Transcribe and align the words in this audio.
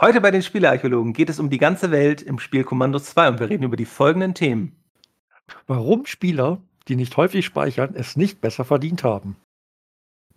Heute 0.00 0.22
bei 0.22 0.30
den 0.30 0.40
Spielearchäologen 0.40 1.12
geht 1.12 1.28
es 1.28 1.38
um 1.38 1.50
die 1.50 1.58
ganze 1.58 1.90
Welt 1.90 2.22
im 2.22 2.38
Spiel 2.38 2.64
Commandos 2.64 3.04
2 3.04 3.28
und 3.28 3.40
wir 3.40 3.50
reden 3.50 3.64
über 3.64 3.76
die 3.76 3.84
folgenden 3.84 4.32
Themen. 4.32 4.72
Warum 5.66 6.06
Spieler, 6.06 6.62
die 6.88 6.96
nicht 6.96 7.18
häufig 7.18 7.44
speichern, 7.44 7.94
es 7.94 8.16
nicht 8.16 8.40
besser 8.40 8.64
verdient 8.64 9.04
haben. 9.04 9.36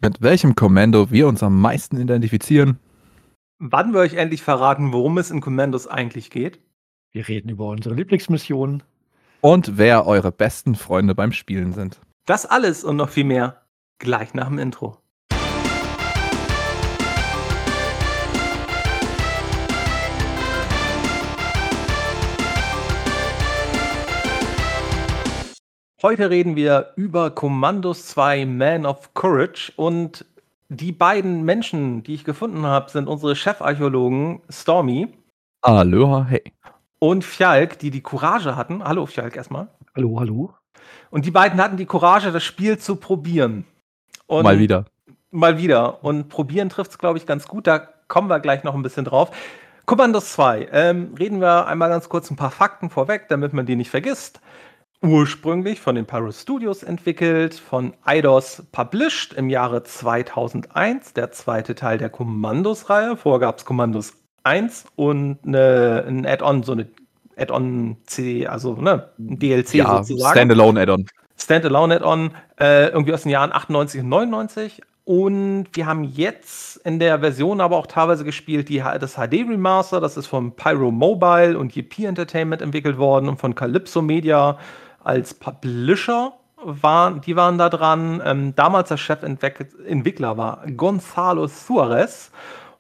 Mit 0.02 0.21
welchem 0.21 0.55
Kommando 0.55 1.12
wir 1.12 1.29
uns 1.29 1.44
am 1.44 1.62
meisten 1.62 1.96
identifizieren. 1.97 2.78
Wann 3.57 3.94
wir 3.94 4.02
euch 4.02 4.15
endlich 4.15 4.41
verraten, 4.41 4.91
worum 4.91 5.18
es 5.18 5.31
in 5.31 5.39
Commandos 5.39 5.87
eigentlich 5.87 6.29
geht. 6.29 6.59
Wir 7.13 7.29
reden 7.29 7.47
über 7.47 7.67
unsere 7.67 7.95
Lieblingsmissionen. 7.95 8.83
Und 9.39 9.77
wer 9.77 10.05
eure 10.05 10.33
besten 10.33 10.75
Freunde 10.75 11.15
beim 11.15 11.31
Spielen 11.31 11.71
sind. 11.71 12.01
Das 12.25 12.45
alles 12.45 12.83
und 12.83 12.97
noch 12.97 13.09
viel 13.09 13.23
mehr 13.23 13.61
gleich 13.97 14.33
nach 14.33 14.49
dem 14.49 14.59
Intro. 14.59 14.97
Heute 26.05 26.30
reden 26.30 26.57
wir 26.57 26.91
über 26.98 27.31
Commandos 27.31 28.07
2 28.07 28.45
Man 28.45 28.85
of 28.85 29.13
Courage 29.13 29.71
und 29.77 30.26
die 30.67 30.91
beiden 30.91 31.43
Menschen, 31.43 32.03
die 32.03 32.16
ich 32.16 32.26
gefunden 32.26 32.66
habe, 32.66 32.91
sind 32.91 33.07
unsere 33.07 33.38
Chefarchäologen 33.38 34.41
Stormy. 34.49 35.07
Aloha, 35.62 36.26
hey. 36.26 36.43
Und 36.99 37.23
Fjalk, 37.23 37.79
die 37.79 37.89
die 37.89 38.02
Courage 38.02 38.57
hatten. 38.57 38.84
Hallo 38.84 39.05
Fjalk 39.05 39.38
erstmal. 39.38 39.70
Hallo, 39.95 40.20
hallo. 40.20 40.53
Und 41.09 41.26
die 41.26 41.31
beiden 41.31 41.62
hatten 41.62 41.77
die 41.77 41.85
Courage, 41.85 42.34
das 42.34 42.43
Spiel 42.43 42.77
zu 42.77 42.98
probieren. 42.98 43.63
Und 44.27 44.43
mal 44.43 44.59
wieder. 44.59 44.84
Mal 45.31 45.57
wieder. 45.57 46.04
Und 46.04 46.27
probieren 46.27 46.67
trifft 46.67 46.91
es, 46.91 46.98
glaube 46.98 47.17
ich, 47.17 47.26
ganz 47.26 47.48
gut. 47.48 47.65
Da 47.65 47.79
kommen 48.09 48.27
wir 48.27 48.41
gleich 48.41 48.65
noch 48.65 48.76
ein 48.76 48.81
bisschen 48.81 49.05
drauf. 49.05 49.31
Commandos 49.85 50.34
2. 50.34 50.67
Ähm, 50.73 51.13
reden 51.17 51.40
wir 51.40 51.65
einmal 51.65 51.88
ganz 51.88 52.09
kurz 52.09 52.29
ein 52.29 52.35
paar 52.35 52.51
Fakten 52.51 52.90
vorweg, 52.90 53.27
damit 53.29 53.54
man 53.54 53.65
die 53.65 53.77
nicht 53.77 53.90
vergisst 53.90 54.41
ursprünglich 55.04 55.82
von 55.82 55.96
den 55.96 56.05
Pyro 56.05 56.32
Studios 56.32 56.82
entwickelt, 56.82 57.55
von 57.55 57.93
Eidos 58.05 58.63
published 58.71 59.34
im 59.34 59.49
Jahre 59.49 59.84
2001, 59.84 61.13
der 61.13 61.32
zweite 61.32 61.76
Teil 61.76 61.98
der 61.98 62.10
Kommandos-Reihe. 62.10 63.18
Vorher 63.18 63.40
gab 63.41 63.57
es 63.60 63.65
Kommandos 63.65 64.13
1 64.43 64.85
und 64.95 65.39
eine, 65.45 66.05
ein 66.07 66.25
Add-on, 66.25 66.63
so 66.63 66.71
eine 66.71 66.87
Add-on-CD, 67.35 68.47
also 68.47 68.75
ne, 68.75 69.09
ein 69.19 69.39
DLC 69.39 69.75
ja, 69.75 69.97
sozusagen. 69.97 70.33
Standalone 70.33 70.81
Add-on. 70.81 71.05
Standalone 71.38 71.95
Add-on, 71.95 72.31
äh, 72.59 72.88
irgendwie 72.88 73.13
aus 73.13 73.23
den 73.23 73.31
Jahren 73.31 73.51
98 73.51 74.01
und 74.01 74.09
99. 74.09 74.81
Und 75.05 75.65
wir 75.73 75.85
haben 75.85 76.05
jetzt 76.05 76.77
in 76.85 76.97
der 76.97 77.19
Version 77.19 77.59
aber 77.59 77.75
auch 77.75 77.88
teilweise 77.88 78.23
gespielt, 78.23 78.69
die, 78.69 78.77
das 78.77 79.15
HD 79.15 79.45
Remaster, 79.49 79.99
das 79.99 80.15
ist 80.15 80.27
von 80.27 80.55
Pyro 80.55 80.91
Mobile 80.91 81.59
und 81.59 81.75
JP 81.75 82.05
Entertainment 82.05 82.61
entwickelt 82.61 82.97
worden 82.97 83.27
und 83.27 83.38
von 83.38 83.53
Calypso 83.53 84.01
Media 84.01 84.57
als 85.03 85.33
Publisher 85.33 86.33
waren, 86.57 87.21
die 87.21 87.35
waren 87.35 87.57
da 87.57 87.69
dran. 87.69 88.21
Ähm, 88.23 88.55
damals 88.55 88.89
der 88.89 88.97
Chefentwickler 88.97 90.37
war 90.37 90.63
Gonzalo 90.75 91.47
Suarez. 91.47 92.31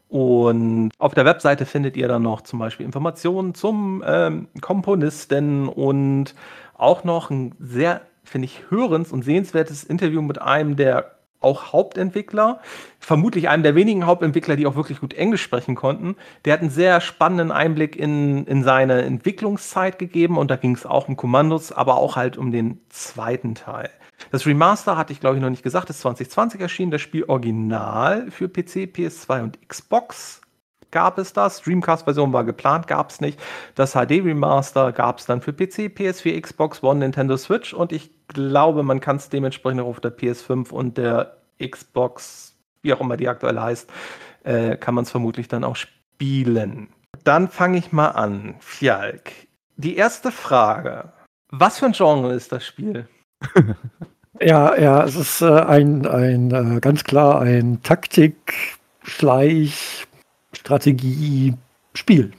Und 0.09 0.91
auf 0.99 1.15
der 1.15 1.25
Webseite 1.25 1.65
findet 1.65 1.97
ihr 1.97 2.07
dann 2.07 2.21
noch 2.21 2.41
zum 2.41 2.59
Beispiel 2.59 2.85
Informationen 2.85 3.55
zum 3.55 4.03
ähm, 4.05 4.47
Komponisten 4.61 5.67
und 5.67 6.35
auch 6.75 7.03
noch 7.03 7.31
ein 7.31 7.55
sehr, 7.59 8.01
finde 8.23 8.45
ich, 8.45 8.61
hörens- 8.69 9.11
und 9.11 9.23
sehenswertes 9.23 9.83
Interview 9.83 10.21
mit 10.21 10.39
einem 10.39 10.75
der 10.75 11.15
auch 11.43 11.73
Hauptentwickler, 11.73 12.59
vermutlich 12.99 13.49
einem 13.49 13.63
der 13.63 13.75
wenigen 13.75 14.05
Hauptentwickler, 14.05 14.55
die 14.55 14.67
auch 14.67 14.75
wirklich 14.75 14.99
gut 14.99 15.13
Englisch 15.13 15.41
sprechen 15.41 15.75
konnten. 15.75 16.15
Der 16.45 16.53
hat 16.53 16.61
einen 16.61 16.69
sehr 16.69 17.01
spannenden 17.01 17.51
Einblick 17.51 17.95
in, 17.95 18.45
in 18.45 18.63
seine 18.63 19.01
Entwicklungszeit 19.03 19.99
gegeben 19.99 20.37
und 20.37 20.49
da 20.51 20.55
ging 20.55 20.75
es 20.75 20.85
auch 20.85 21.07
um 21.07 21.15
Kommandos, 21.15 21.71
aber 21.71 21.97
auch 21.97 22.15
halt 22.15 22.37
um 22.37 22.51
den 22.51 22.81
zweiten 22.89 23.55
Teil. 23.55 23.89
Das 24.31 24.45
Remaster 24.45 24.97
hatte 24.97 25.13
ich, 25.13 25.19
glaube 25.19 25.35
ich, 25.35 25.41
noch 25.41 25.49
nicht 25.49 25.63
gesagt, 25.63 25.89
ist 25.89 25.99
2020 26.01 26.61
erschienen. 26.61 26.91
Das 26.91 27.01
Spiel 27.01 27.25
original 27.25 28.31
für 28.31 28.47
PC, 28.47 28.89
PS2 28.93 29.43
und 29.43 29.67
Xbox 29.67 30.41
gab 30.93 31.17
es 31.17 31.33
das. 31.33 31.61
Dreamcast-Version 31.61 32.31
war 32.31 32.45
geplant, 32.45 32.87
gab 32.87 33.09
es 33.09 33.19
nicht. 33.19 33.39
Das 33.75 33.93
HD-Remaster 33.93 34.93
gab 34.93 35.19
es 35.19 35.25
dann 35.25 35.41
für 35.41 35.51
PC, 35.51 35.91
PS4, 35.91 36.39
Xbox 36.39 36.81
One, 36.81 36.99
Nintendo 36.99 37.35
Switch 37.35 37.73
und 37.73 37.91
ich 37.91 38.11
glaube, 38.33 38.83
man 38.83 38.99
kann 38.99 39.17
es 39.17 39.29
dementsprechend 39.29 39.81
auch 39.81 39.87
auf 39.87 39.99
der 39.99 40.15
PS5 40.15 40.71
und 40.71 40.97
der 40.97 41.37
Xbox, 41.61 42.55
wie 42.81 42.93
auch 42.93 43.01
immer 43.01 43.17
die 43.17 43.29
aktuell 43.29 43.59
heißt, 43.59 43.89
äh, 44.43 44.75
kann 44.77 44.95
man 44.95 45.03
es 45.03 45.11
vermutlich 45.11 45.47
dann 45.47 45.63
auch 45.63 45.75
spielen. 45.75 46.89
Dann 47.23 47.47
fange 47.47 47.77
ich 47.77 47.91
mal 47.91 48.09
an. 48.09 48.55
Fjalk. 48.59 49.31
Die 49.77 49.95
erste 49.95 50.31
Frage. 50.31 51.11
Was 51.49 51.79
für 51.79 51.85
ein 51.85 51.93
Genre 51.93 52.33
ist 52.33 52.51
das 52.51 52.65
Spiel? 52.65 53.07
ja, 54.41 54.75
ja, 54.75 55.03
es 55.03 55.15
ist 55.15 55.41
äh, 55.41 55.61
ein, 55.61 56.05
ein 56.05 56.51
äh, 56.51 56.79
ganz 56.79 57.03
klar 57.03 57.41
ein 57.41 57.81
Taktik, 57.83 58.77
Schleich, 59.03 60.07
Strategie, 60.53 61.55
Spiel. 61.93 62.33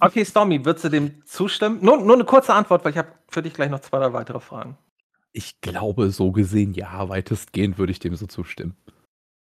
Okay, 0.00 0.24
Stormy, 0.24 0.64
würdest 0.64 0.84
du 0.84 0.88
dem 0.88 1.24
zustimmen? 1.26 1.78
Nur, 1.82 1.98
nur 1.98 2.14
eine 2.14 2.24
kurze 2.24 2.54
Antwort, 2.54 2.84
weil 2.84 2.92
ich 2.92 2.98
habe 2.98 3.08
für 3.30 3.42
dich 3.42 3.54
gleich 3.54 3.70
noch 3.70 3.80
zwei, 3.80 3.98
drei 3.98 4.12
weitere 4.12 4.40
Fragen. 4.40 4.76
Ich 5.32 5.60
glaube, 5.60 6.10
so 6.10 6.32
gesehen, 6.32 6.74
ja, 6.74 7.08
weitestgehend 7.08 7.78
würde 7.78 7.92
ich 7.92 8.00
dem 8.00 8.16
so 8.16 8.26
zustimmen. 8.26 8.76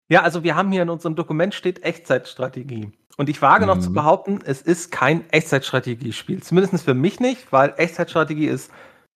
Ja, 0.08 0.24
also 0.24 0.44
wir 0.44 0.56
haben 0.56 0.72
hier 0.72 0.84
in 0.84 0.90
unserem 0.90 1.16
Dokument 1.16 1.54
steht 1.54 1.84
Echtzeitstrategie. 1.84 2.92
Und 3.18 3.30
ich 3.30 3.42
wage 3.42 3.66
mhm. 3.66 3.68
noch 3.68 3.80
zu 3.80 3.90
mhm. 3.90 3.96
behaupten, 3.96 4.40
es 4.44 4.62
ist 4.62 4.92
kein 4.92 5.30
Echtzeitstrategiespiel. 5.30 6.42
Zumindest 6.42 6.86
für 6.86 6.94
mich 6.94 7.20
nicht, 7.20 7.52
weil 7.52 7.74
Echtzeitstrategie 7.78 8.48
ist 8.48 8.72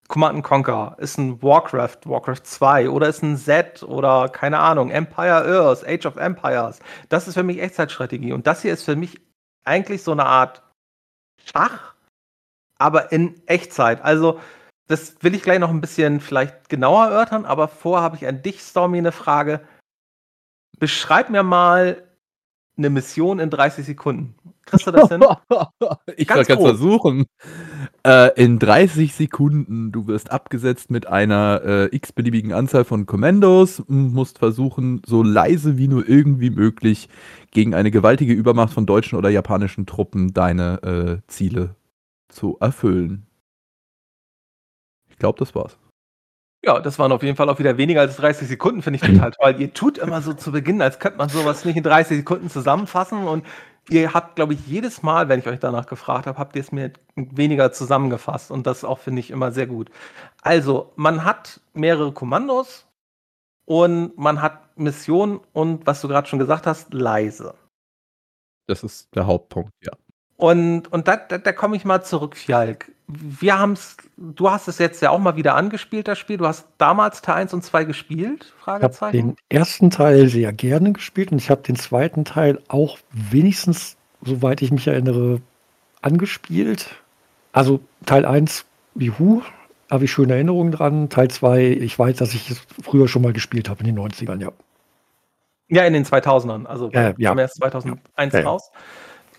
Command 0.07 0.43
Conquer, 0.43 0.95
ist 0.99 1.17
ein 1.17 1.41
Warcraft, 1.41 1.99
Warcraft 2.05 2.41
2 2.43 2.89
oder 2.89 3.07
ist 3.07 3.23
ein 3.23 3.37
Z 3.37 3.81
oder 3.83 4.29
keine 4.29 4.59
Ahnung, 4.59 4.91
Empire 4.91 5.45
Earth, 5.45 5.87
Age 5.87 6.05
of 6.05 6.17
Empires. 6.17 6.79
Das 7.09 7.27
ist 7.27 7.35
für 7.35 7.43
mich 7.43 7.61
Echtzeitstrategie. 7.61 8.33
Und 8.33 8.45
das 8.45 8.61
hier 8.61 8.73
ist 8.73 8.83
für 8.83 8.95
mich 8.95 9.21
eigentlich 9.63 10.03
so 10.03 10.11
eine 10.11 10.25
Art 10.25 10.61
Schach, 11.45 11.95
aber 12.77 13.11
in 13.11 13.41
Echtzeit. 13.47 14.03
Also, 14.03 14.39
das 14.87 15.15
will 15.21 15.35
ich 15.35 15.43
gleich 15.43 15.59
noch 15.59 15.69
ein 15.69 15.81
bisschen 15.81 16.19
vielleicht 16.19 16.69
genauer 16.69 17.05
erörtern, 17.07 17.45
aber 17.45 17.67
vorher 17.67 18.03
habe 18.03 18.17
ich 18.17 18.27
an 18.27 18.41
dich, 18.41 18.61
Stormy, 18.61 18.97
eine 18.97 19.11
Frage. 19.11 19.61
Beschreib 20.79 21.29
mir 21.29 21.43
mal 21.43 22.03
eine 22.77 22.89
Mission 22.89 23.39
in 23.39 23.49
30 23.49 23.85
Sekunden. 23.85 24.35
Kriegst 24.65 24.87
du 24.87 24.91
das 24.91 25.09
hin? 25.09 25.23
ich 26.17 26.27
kann 26.27 26.39
es 26.39 26.47
versuchen. 26.47 27.25
Äh, 28.05 28.31
in 28.41 28.59
30 28.59 29.13
Sekunden, 29.13 29.91
du 29.91 30.07
wirst 30.07 30.31
abgesetzt 30.31 30.89
mit 30.89 31.07
einer 31.07 31.61
äh, 31.63 31.95
x-beliebigen 31.95 32.53
Anzahl 32.53 32.83
von 32.83 33.05
Kommandos 33.05 33.79
und 33.79 34.13
musst 34.13 34.39
versuchen, 34.39 35.01
so 35.05 35.21
leise 35.21 35.77
wie 35.77 35.87
nur 35.87 36.07
irgendwie 36.07 36.49
möglich 36.49 37.09
gegen 37.51 37.75
eine 37.75 37.91
gewaltige 37.91 38.33
Übermacht 38.33 38.73
von 38.73 38.85
deutschen 38.85 39.17
oder 39.17 39.29
japanischen 39.29 39.85
Truppen 39.85 40.33
deine 40.33 40.81
äh, 40.83 41.27
Ziele 41.27 41.75
zu 42.29 42.57
erfüllen. 42.59 43.27
Ich 45.23 45.25
glaube, 45.25 45.39
das 45.39 45.55
war's. 45.55 45.77
Ja, 46.65 46.81
das 46.81 46.99
waren 46.99 47.13
auf 47.13 47.23
jeden 47.23 47.37
Fall 47.37 47.49
auch 47.49 47.57
wieder 47.57 47.77
weniger 47.77 48.01
als 48.01 48.17
30 48.17 48.45
Sekunden, 48.45 48.81
finde 48.81 48.97
ich 48.97 49.09
total 49.09 49.31
toll. 49.39 49.55
Ihr 49.57 49.73
tut 49.73 49.97
immer 49.97 50.21
so 50.21 50.33
zu 50.33 50.51
Beginn, 50.51 50.81
als 50.81 50.99
könnte 50.99 51.17
man 51.17 51.29
sowas 51.29 51.63
nicht 51.63 51.77
in 51.77 51.83
30 51.83 52.17
Sekunden 52.17 52.49
zusammenfassen 52.49 53.25
und 53.25 53.45
ihr 53.89 54.13
habt, 54.13 54.35
glaube 54.35 54.53
ich, 54.53 54.67
jedes 54.67 55.01
Mal, 55.01 55.29
wenn 55.29 55.39
ich 55.39 55.47
euch 55.47 55.59
danach 55.59 55.85
gefragt 55.85 56.27
habe, 56.27 56.37
habt 56.37 56.57
ihr 56.57 56.61
es 56.61 56.73
mir 56.73 56.91
weniger 57.15 57.71
zusammengefasst 57.71 58.51
und 58.51 58.67
das 58.67 58.83
auch, 58.83 58.99
finde 58.99 59.21
ich, 59.21 59.31
immer 59.31 59.53
sehr 59.53 59.65
gut. 59.65 59.89
Also, 60.41 60.91
man 60.97 61.23
hat 61.23 61.61
mehrere 61.73 62.11
Kommandos 62.11 62.85
und 63.63 64.17
man 64.17 64.41
hat 64.41 64.77
Missionen 64.77 65.39
und, 65.53 65.87
was 65.87 66.01
du 66.01 66.09
gerade 66.09 66.27
schon 66.27 66.39
gesagt 66.39 66.67
hast, 66.67 66.93
leise. 66.93 67.53
Das 68.67 68.83
ist 68.83 69.15
der 69.15 69.25
Hauptpunkt, 69.25 69.71
ja. 69.85 69.93
Und, 70.37 70.91
und 70.91 71.07
da, 71.07 71.15
da, 71.15 71.37
da 71.37 71.51
komme 71.51 71.75
ich 71.75 71.85
mal 71.85 72.03
zurück, 72.03 72.35
Fjalk 72.35 72.93
wir 73.07 73.59
haben 73.59 73.73
es, 73.73 73.97
du 74.17 74.49
hast 74.49 74.67
es 74.67 74.77
jetzt 74.77 75.01
ja 75.01 75.09
auch 75.09 75.19
mal 75.19 75.35
wieder 75.35 75.55
angespielt, 75.55 76.07
das 76.07 76.19
Spiel. 76.19 76.37
Du 76.37 76.47
hast 76.47 76.65
damals 76.77 77.21
Teil 77.21 77.35
1 77.35 77.53
und 77.53 77.63
2 77.63 77.83
gespielt? 77.83 78.53
Ich 78.61 78.67
habe 78.67 79.11
den 79.11 79.35
ersten 79.49 79.89
Teil 79.89 80.27
sehr 80.29 80.53
gerne 80.53 80.93
gespielt 80.93 81.31
und 81.31 81.39
ich 81.39 81.49
habe 81.49 81.61
den 81.61 81.75
zweiten 81.75 82.25
Teil 82.25 82.61
auch 82.67 82.97
wenigstens, 83.11 83.97
soweit 84.23 84.61
ich 84.61 84.71
mich 84.71 84.87
erinnere, 84.87 85.41
angespielt. 86.01 86.95
Also 87.51 87.81
Teil 88.05 88.25
1, 88.25 88.65
wie 88.95 89.11
Hu, 89.11 89.41
habe 89.91 90.05
ich 90.05 90.11
schöne 90.11 90.33
Erinnerungen 90.33 90.71
dran. 90.71 91.09
Teil 91.09 91.29
2, 91.29 91.65
ich 91.81 91.97
weiß, 91.97 92.17
dass 92.17 92.33
ich 92.33 92.49
es 92.49 92.61
früher 92.81 93.07
schon 93.07 93.21
mal 93.21 93.33
gespielt 93.33 93.69
habe 93.69 93.81
in 93.81 93.87
den 93.87 93.99
90ern, 93.99 94.41
ja. 94.41 94.51
Ja, 95.67 95.83
in 95.85 95.93
den 95.93 96.05
2000ern. 96.05 96.65
Also 96.65 96.89
äh, 96.91 97.13
ja. 97.17 97.29
kam 97.29 97.39
erst 97.39 97.55
2001 97.55 98.33
ja. 98.33 98.41
raus. 98.41 98.71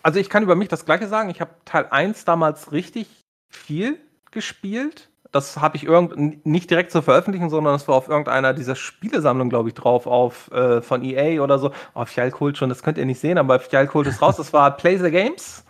Also 0.05 0.21
ich 0.21 0.29
kann 0.29 0.43
über 0.43 0.55
mich 0.55 0.69
das 0.69 0.85
Gleiche 0.85 1.09
sagen. 1.09 1.31
Ich 1.31 1.41
habe 1.41 1.53
Teil 1.65 1.87
1 1.91 2.27
damals 2.27 2.73
richtig 2.73 3.09
viel 3.49 3.99
gespielt. 4.31 5.09
Das 5.33 5.57
habe 5.57 5.77
ich 5.77 5.85
irgend 5.85 6.45
nicht 6.45 6.71
direkt 6.71 6.93
zu 6.93 7.01
veröffentlichen, 7.01 7.49
sondern 7.49 7.73
das 7.73 7.89
war 7.89 7.97
auf 7.97 8.09
irgendeiner 8.09 8.53
dieser 8.53 8.77
Spielesammlungen, 8.77 9.49
glaube 9.49 9.71
ich, 9.71 9.75
drauf, 9.75 10.07
auf 10.07 10.53
äh, 10.53 10.83
von 10.83 11.03
EA 11.03 11.43
oder 11.43 11.59
so. 11.59 11.73
Oh, 11.95 12.05
Fjall 12.05 12.33
holt 12.39 12.59
schon, 12.59 12.69
das 12.69 12.83
könnt 12.83 12.99
ihr 12.99 13.07
nicht 13.07 13.19
sehen, 13.19 13.39
aber 13.39 13.59
Fjall 13.59 13.93
holt 13.95 14.07
es 14.07 14.21
raus. 14.21 14.37
Das 14.37 14.53
war 14.53 14.77
Play 14.77 14.99
the 14.99 15.11
Games, 15.11 15.65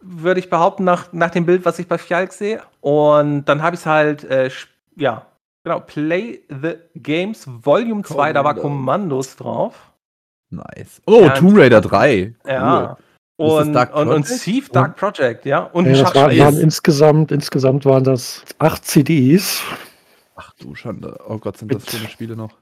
würde 0.00 0.40
ich 0.40 0.48
behaupten, 0.48 0.84
nach, 0.84 1.12
nach 1.12 1.30
dem 1.30 1.44
Bild, 1.44 1.66
was 1.66 1.78
ich 1.78 1.86
bei 1.86 1.98
Fjall 1.98 2.32
sehe. 2.32 2.62
Und 2.80 3.44
dann 3.44 3.62
habe 3.62 3.74
ich 3.76 3.80
es 3.80 3.86
halt, 3.86 4.24
äh, 4.24 4.50
ja, 4.96 5.26
genau, 5.62 5.80
Play 5.80 6.40
the 6.48 6.76
Games 6.94 7.46
Volume 7.46 8.02
2, 8.02 8.32
da 8.32 8.42
war 8.44 8.54
Kommandos 8.54 9.36
drauf. 9.36 9.92
Nice. 10.48 11.02
Oh, 11.06 11.20
ja, 11.20 11.30
Tomb 11.30 11.58
Raider 11.58 11.82
3. 11.82 12.34
Cool. 12.44 12.50
Ja. 12.50 12.96
Und, 13.36 13.76
und, 13.76 14.08
und 14.08 14.24
Thief 14.26 14.68
Dark 14.68 14.96
Project, 14.96 15.44
ja. 15.44 15.60
Und 15.60 15.86
ja, 15.86 16.02
das 16.04 16.14
waren, 16.14 16.38
waren 16.38 16.60
insgesamt, 16.60 17.32
insgesamt 17.32 17.84
waren 17.84 18.04
das 18.04 18.44
acht 18.58 18.84
CDs. 18.84 19.60
Ach 20.36 20.52
du 20.60 20.74
Schande. 20.74 21.18
Oh 21.28 21.38
Gott, 21.38 21.56
sind 21.56 21.68
mit, 21.68 21.84
das 21.84 21.94
viele 21.94 22.08
Spiele 22.08 22.36
noch. 22.36 22.52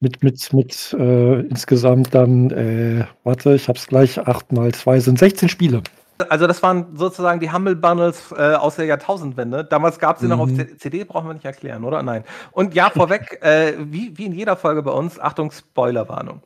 Mit, 0.00 0.22
mit, 0.22 0.52
mit 0.52 0.96
äh, 0.98 1.40
insgesamt 1.40 2.14
dann, 2.14 2.50
äh, 2.50 3.04
warte, 3.24 3.54
ich 3.54 3.68
hab's 3.68 3.86
gleich, 3.86 4.18
8 4.18 4.52
mal 4.52 4.72
2 4.72 5.00
sind 5.00 5.18
16 5.18 5.48
Spiele. 5.48 5.82
Also 6.28 6.46
das 6.46 6.62
waren 6.62 6.96
sozusagen 6.96 7.40
die 7.40 7.50
Humble 7.50 7.76
Bundles 7.76 8.32
äh, 8.32 8.54
aus 8.54 8.76
der 8.76 8.84
Jahrtausendwende. 8.84 9.64
Damals 9.64 9.98
gab 9.98 10.16
es 10.16 10.20
sie 10.20 10.26
mhm. 10.26 10.32
noch 10.32 10.40
auf 10.40 10.50
mhm. 10.50 10.78
CD, 10.78 11.04
brauchen 11.04 11.28
wir 11.28 11.34
nicht 11.34 11.46
erklären, 11.46 11.84
oder? 11.84 12.02
Nein. 12.02 12.24
Und 12.52 12.74
ja, 12.74 12.90
vorweg, 12.90 13.42
äh, 13.42 13.74
wie, 13.78 14.16
wie 14.18 14.26
in 14.26 14.32
jeder 14.32 14.56
Folge 14.56 14.82
bei 14.82 14.90
uns, 14.90 15.18
Achtung, 15.18 15.50
Spoilerwarnung. 15.50 16.42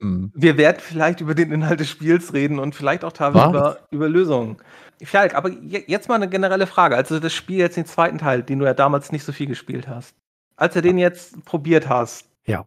Mhm. 0.00 0.32
Wir 0.34 0.56
werden 0.56 0.78
vielleicht 0.80 1.20
über 1.20 1.34
den 1.34 1.52
Inhalt 1.52 1.80
des 1.80 1.88
Spiels 1.88 2.32
reden 2.32 2.58
und 2.58 2.74
vielleicht 2.74 3.04
auch 3.04 3.12
teilweise 3.12 3.48
über, 3.48 3.78
über, 3.90 4.08
Lösungen. 4.08 4.56
Falk, 5.04 5.34
aber 5.34 5.50
jetzt 5.50 6.08
mal 6.08 6.16
eine 6.16 6.28
generelle 6.28 6.66
Frage. 6.66 6.96
Also 6.96 7.20
das 7.20 7.32
Spiel 7.32 7.58
jetzt 7.58 7.76
den 7.76 7.86
zweiten 7.86 8.18
Teil, 8.18 8.42
den 8.42 8.58
du 8.58 8.66
ja 8.66 8.74
damals 8.74 9.12
nicht 9.12 9.24
so 9.24 9.32
viel 9.32 9.46
gespielt 9.46 9.88
hast. 9.88 10.14
Als 10.56 10.74
du 10.74 10.82
den 10.82 10.98
jetzt 10.98 11.42
probiert 11.44 11.88
hast. 11.88 12.26
Ja. 12.44 12.64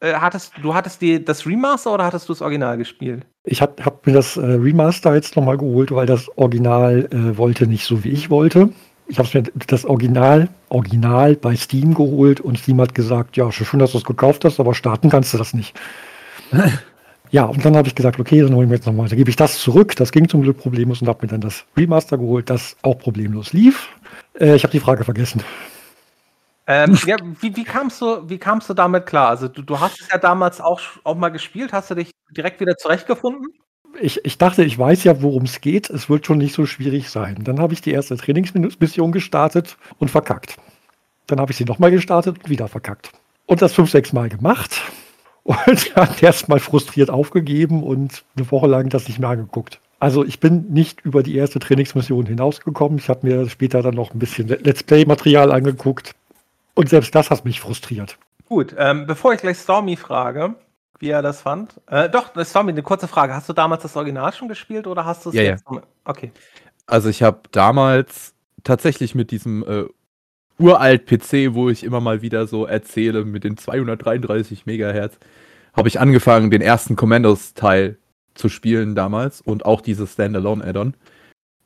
Äh, 0.00 0.14
hattest, 0.14 0.52
du 0.62 0.74
hattest 0.74 1.02
die, 1.02 1.22
das 1.22 1.44
Remaster 1.44 1.92
oder 1.92 2.04
hattest 2.04 2.28
du 2.28 2.32
das 2.32 2.40
Original 2.40 2.78
gespielt? 2.78 3.26
Ich 3.44 3.60
habe 3.60 3.84
hab 3.84 4.06
mir 4.06 4.12
das 4.12 4.36
äh, 4.36 4.40
Remaster 4.40 5.14
jetzt 5.14 5.36
nochmal 5.36 5.58
geholt, 5.58 5.90
weil 5.90 6.06
das 6.06 6.30
Original 6.38 7.08
äh, 7.10 7.36
wollte 7.36 7.66
nicht 7.66 7.84
so, 7.84 8.04
wie 8.04 8.10
ich 8.10 8.30
wollte. 8.30 8.70
Ich 9.06 9.18
habe 9.18 9.28
mir 9.32 9.42
das 9.66 9.86
Original, 9.86 10.48
Original 10.68 11.34
bei 11.34 11.56
Steam 11.56 11.94
geholt 11.94 12.40
und 12.40 12.58
Steam 12.58 12.80
hat 12.80 12.94
gesagt, 12.94 13.36
ja, 13.36 13.50
schön, 13.50 13.80
dass 13.80 13.92
du 13.92 13.98
es 13.98 14.04
gekauft 14.04 14.44
hast, 14.44 14.60
aber 14.60 14.74
starten 14.74 15.08
kannst 15.08 15.32
du 15.32 15.38
das 15.38 15.54
nicht. 15.54 15.74
ja, 17.30 17.44
und 17.44 17.64
dann 17.64 17.76
habe 17.76 17.88
ich 17.88 17.94
gesagt, 17.94 18.18
okay, 18.18 18.40
dann 18.40 18.54
hole 18.54 18.64
ich 18.64 18.68
mir 18.68 18.76
jetzt 18.76 18.86
nochmal, 18.86 19.08
dann 19.08 19.18
gebe 19.18 19.30
ich 19.30 19.36
das 19.36 19.58
zurück. 19.58 19.96
Das 19.96 20.12
ging 20.12 20.28
zum 20.28 20.42
Glück 20.42 20.58
problemlos 20.58 21.02
und 21.02 21.08
habe 21.08 21.20
mir 21.22 21.30
dann 21.30 21.40
das 21.40 21.64
Remaster 21.76 22.18
geholt, 22.18 22.50
das 22.50 22.76
auch 22.82 22.98
problemlos 22.98 23.52
lief. 23.52 23.88
Äh, 24.38 24.54
ich 24.54 24.62
habe 24.62 24.72
die 24.72 24.80
Frage 24.80 25.04
vergessen. 25.04 25.42
Ähm, 26.66 26.98
ja, 27.06 27.16
wie, 27.40 27.56
wie, 27.56 27.64
kamst 27.64 28.00
du, 28.02 28.28
wie 28.28 28.38
kamst 28.38 28.68
du 28.68 28.74
damit 28.74 29.06
klar? 29.06 29.28
Also 29.28 29.48
du, 29.48 29.62
du 29.62 29.80
hast 29.80 30.00
es 30.00 30.08
ja 30.10 30.18
damals 30.18 30.60
auch, 30.60 30.80
auch 31.02 31.16
mal 31.16 31.30
gespielt. 31.30 31.72
Hast 31.72 31.90
du 31.90 31.94
dich 31.94 32.10
direkt 32.30 32.60
wieder 32.60 32.76
zurechtgefunden? 32.76 33.46
Ich, 34.00 34.22
ich 34.24 34.36
dachte, 34.36 34.62
ich 34.64 34.78
weiß 34.78 35.04
ja, 35.04 35.22
worum 35.22 35.44
es 35.44 35.62
geht. 35.62 35.88
Es 35.88 36.10
wird 36.10 36.26
schon 36.26 36.36
nicht 36.38 36.54
so 36.54 36.66
schwierig 36.66 37.08
sein. 37.08 37.38
Dann 37.42 37.58
habe 37.58 37.72
ich 37.72 37.80
die 37.80 37.92
erste 37.92 38.18
Trainingsmission 38.18 39.12
gestartet 39.12 39.78
und 39.98 40.10
verkackt. 40.10 40.56
Dann 41.26 41.40
habe 41.40 41.52
ich 41.52 41.56
sie 41.56 41.64
nochmal 41.64 41.90
gestartet 41.90 42.36
und 42.38 42.50
wieder 42.50 42.68
verkackt. 42.68 43.12
Und 43.46 43.62
das 43.62 43.72
fünf, 43.72 43.90
sechs 43.90 44.12
Mal 44.12 44.28
gemacht 44.28 44.82
und 45.44 45.96
hat 45.96 46.22
erstmal 46.22 46.60
frustriert 46.60 47.10
aufgegeben 47.10 47.82
und 47.82 48.24
eine 48.36 48.50
Woche 48.50 48.66
lang 48.66 48.88
das 48.88 49.08
nicht 49.08 49.18
mehr 49.18 49.30
angeguckt. 49.30 49.80
Also 50.00 50.24
ich 50.24 50.38
bin 50.38 50.72
nicht 50.72 51.00
über 51.00 51.22
die 51.22 51.36
erste 51.36 51.58
Trainingsmission 51.58 52.26
hinausgekommen. 52.26 52.98
Ich 52.98 53.08
habe 53.08 53.26
mir 53.26 53.48
später 53.48 53.82
dann 53.82 53.94
noch 53.94 54.14
ein 54.14 54.18
bisschen 54.18 54.46
Let's 54.46 54.82
Play-Material 54.82 55.50
angeguckt. 55.50 56.14
Und 56.74 56.88
selbst 56.88 57.14
das 57.14 57.30
hat 57.30 57.44
mich 57.44 57.60
frustriert. 57.60 58.16
Gut, 58.48 58.74
ähm, 58.78 59.06
bevor 59.06 59.32
ich 59.32 59.40
gleich 59.40 59.58
Stormy 59.58 59.96
frage, 59.96 60.54
wie 61.00 61.10
er 61.10 61.22
das 61.22 61.42
fand. 61.42 61.80
Äh, 61.88 62.08
doch, 62.08 62.30
Stormy, 62.44 62.70
eine 62.70 62.82
kurze 62.82 63.08
Frage. 63.08 63.34
Hast 63.34 63.48
du 63.48 63.52
damals 63.52 63.82
das 63.82 63.96
Original 63.96 64.32
schon 64.32 64.48
gespielt 64.48 64.86
oder 64.86 65.04
hast 65.04 65.26
du 65.26 65.30
es 65.30 65.34
ja, 65.34 65.42
jetzt? 65.42 65.64
Ja. 65.70 65.82
Okay. 66.04 66.30
Also 66.86 67.08
ich 67.08 67.22
habe 67.22 67.40
damals 67.50 68.34
tatsächlich 68.62 69.14
mit 69.14 69.32
diesem 69.32 69.64
äh, 69.64 69.84
uralt 70.58 71.06
PC, 71.06 71.54
wo 71.54 71.68
ich 71.70 71.84
immer 71.84 72.00
mal 72.00 72.22
wieder 72.22 72.46
so 72.46 72.66
erzähle 72.66 73.24
mit 73.24 73.44
den 73.44 73.56
233 73.56 74.66
Megahertz, 74.66 75.18
habe 75.74 75.88
ich 75.88 76.00
angefangen, 76.00 76.50
den 76.50 76.60
ersten 76.60 76.96
Commandos-Teil 76.96 77.96
zu 78.34 78.48
spielen 78.48 78.94
damals 78.94 79.40
und 79.40 79.64
auch 79.64 79.80
dieses 79.80 80.12
Standalone-Add-on. 80.12 80.94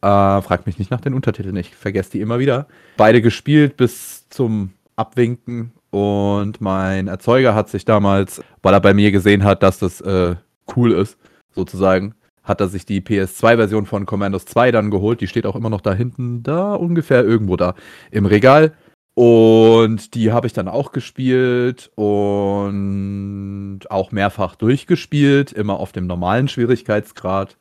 Äh, 0.03 0.43
frag 0.43 0.67
mich 0.67 0.79
nicht 0.79 0.91
nach 0.91 1.01
den 1.01 1.15
Untertiteln, 1.15 1.57
ich 1.57 1.75
vergesse 1.75 2.13
die 2.13 2.21
immer 2.21 2.39
wieder. 2.39 2.67
Beide 2.97 3.23
gespielt 3.23 3.77
bis 3.77 4.29
zum 4.29 4.73
Abwinken 4.97 5.73
und 5.91 6.61
mein 6.61 7.09
Erzeuger 7.09 7.55
hat 7.55 7.69
sich 7.69 7.85
damals, 7.85 8.43
weil 8.63 8.75
er 8.75 8.81
bei 8.81 8.95
mir 8.95 9.13
gesehen 9.13 9.45
hat, 9.45 9.63
dass 9.63 9.79
das 9.79 10.01
äh, 10.01 10.35
cool 10.77 10.93
ist, 10.93 11.19
sozusagen, 11.55 12.15
hat 12.43 12.61
er 12.61 12.69
sich 12.69 12.85
die 12.87 13.01
PS2-Version 13.01 13.87
von 13.87 14.07
Commandos 14.07 14.45
2 14.47 14.73
dann 14.73 14.91
geholt. 14.91 15.21
Die 15.21 15.29
steht 15.29 15.47
auch 15.47 15.57
immer 15.57 15.71
noch 15.71 15.81
da 15.81 15.95
hinten, 15.95 16.43
da 16.43 16.75
ungefähr 16.75 17.25
irgendwo 17.25 17.57
da 17.57 17.75
im 18.11 18.27
Regal. 18.27 18.73
Und 19.15 20.15
die 20.15 20.33
habe 20.33 20.47
ich 20.47 20.53
dann 20.55 20.69
auch 20.69 20.93
gespielt 20.93 21.91
und 21.97 23.81
auch 23.91 24.11
mehrfach 24.11 24.57
durchgespielt, 24.57 25.53
immer 25.53 25.79
auf 25.79 25.93
dem 25.93 26.07
normalen 26.07 26.49
Schwierigkeitsgrad. 26.49 27.59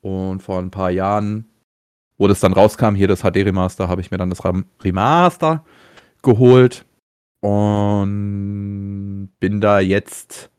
Und 0.00 0.42
vor 0.42 0.58
ein 0.58 0.70
paar 0.70 0.90
Jahren, 0.90 1.48
wo 2.18 2.28
das 2.28 2.40
dann 2.40 2.52
rauskam, 2.52 2.94
hier 2.94 3.08
das 3.08 3.22
HD-Remaster, 3.22 3.88
habe 3.88 4.00
ich 4.00 4.10
mir 4.10 4.18
dann 4.18 4.30
das 4.30 4.42
Remaster 4.84 5.64
geholt 6.22 6.84
und 7.40 9.30
bin 9.40 9.60
da 9.60 9.80
jetzt 9.80 10.51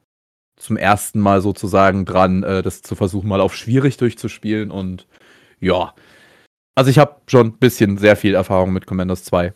zum 0.64 0.78
ersten 0.78 1.20
Mal 1.20 1.42
sozusagen 1.42 2.06
dran, 2.06 2.44
äh, 2.44 2.62
das 2.62 2.82
zu 2.82 2.96
versuchen, 2.96 3.28
mal 3.28 3.42
auf 3.42 3.56
schwierig 3.56 3.98
durchzuspielen. 3.98 4.72
Und 4.72 5.08
ja, 5.60 5.94
also 6.76 6.90
ich 6.90 6.98
habe 7.00 7.18
schon 7.28 7.48
ein 7.48 7.58
bisschen 7.58 7.98
sehr 7.98 8.16
viel 8.16 8.34
Erfahrung 8.34 8.72
mit 8.72 8.88
Commandos 8.88 9.24
2. 9.26 9.54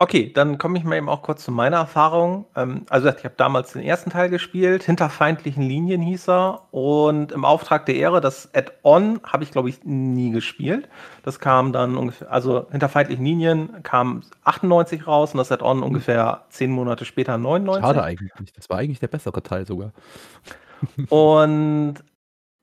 Okay, 0.00 0.32
dann 0.32 0.58
komme 0.58 0.78
ich 0.78 0.84
mal 0.84 0.96
eben 0.96 1.08
auch 1.08 1.22
kurz 1.22 1.44
zu 1.44 1.50
meiner 1.50 1.78
Erfahrung. 1.78 2.46
Ähm, 2.54 2.86
also 2.88 3.08
ich 3.08 3.24
habe 3.24 3.34
damals 3.36 3.72
den 3.72 3.82
ersten 3.82 4.10
Teil 4.10 4.30
gespielt, 4.30 4.84
hinter 4.84 5.10
feindlichen 5.10 5.64
Linien 5.64 6.00
hieß 6.00 6.28
er. 6.28 6.72
Und 6.72 7.32
im 7.32 7.44
Auftrag 7.44 7.84
der 7.86 7.96
Ehre, 7.96 8.20
das 8.20 8.54
Add-on 8.54 9.18
habe 9.24 9.42
ich, 9.42 9.50
glaube 9.50 9.68
ich, 9.68 9.82
nie 9.82 10.30
gespielt. 10.30 10.88
Das 11.24 11.40
kam 11.40 11.72
dann 11.72 11.96
ungefähr, 11.96 12.30
also 12.30 12.68
hinter 12.70 12.88
feindlichen 12.88 13.24
Linien 13.24 13.82
kam 13.82 14.22
98 14.44 15.04
raus 15.08 15.32
und 15.32 15.38
das 15.38 15.50
Add-on 15.50 15.82
ungefähr 15.82 16.44
zehn 16.50 16.70
Monate 16.70 17.04
später 17.04 17.36
99. 17.36 17.84
Schade 17.84 18.04
eigentlich. 18.04 18.52
Das 18.52 18.70
war 18.70 18.78
eigentlich 18.78 19.00
der 19.00 19.08
bessere 19.08 19.42
Teil 19.42 19.66
sogar. 19.66 19.92
und 21.08 21.96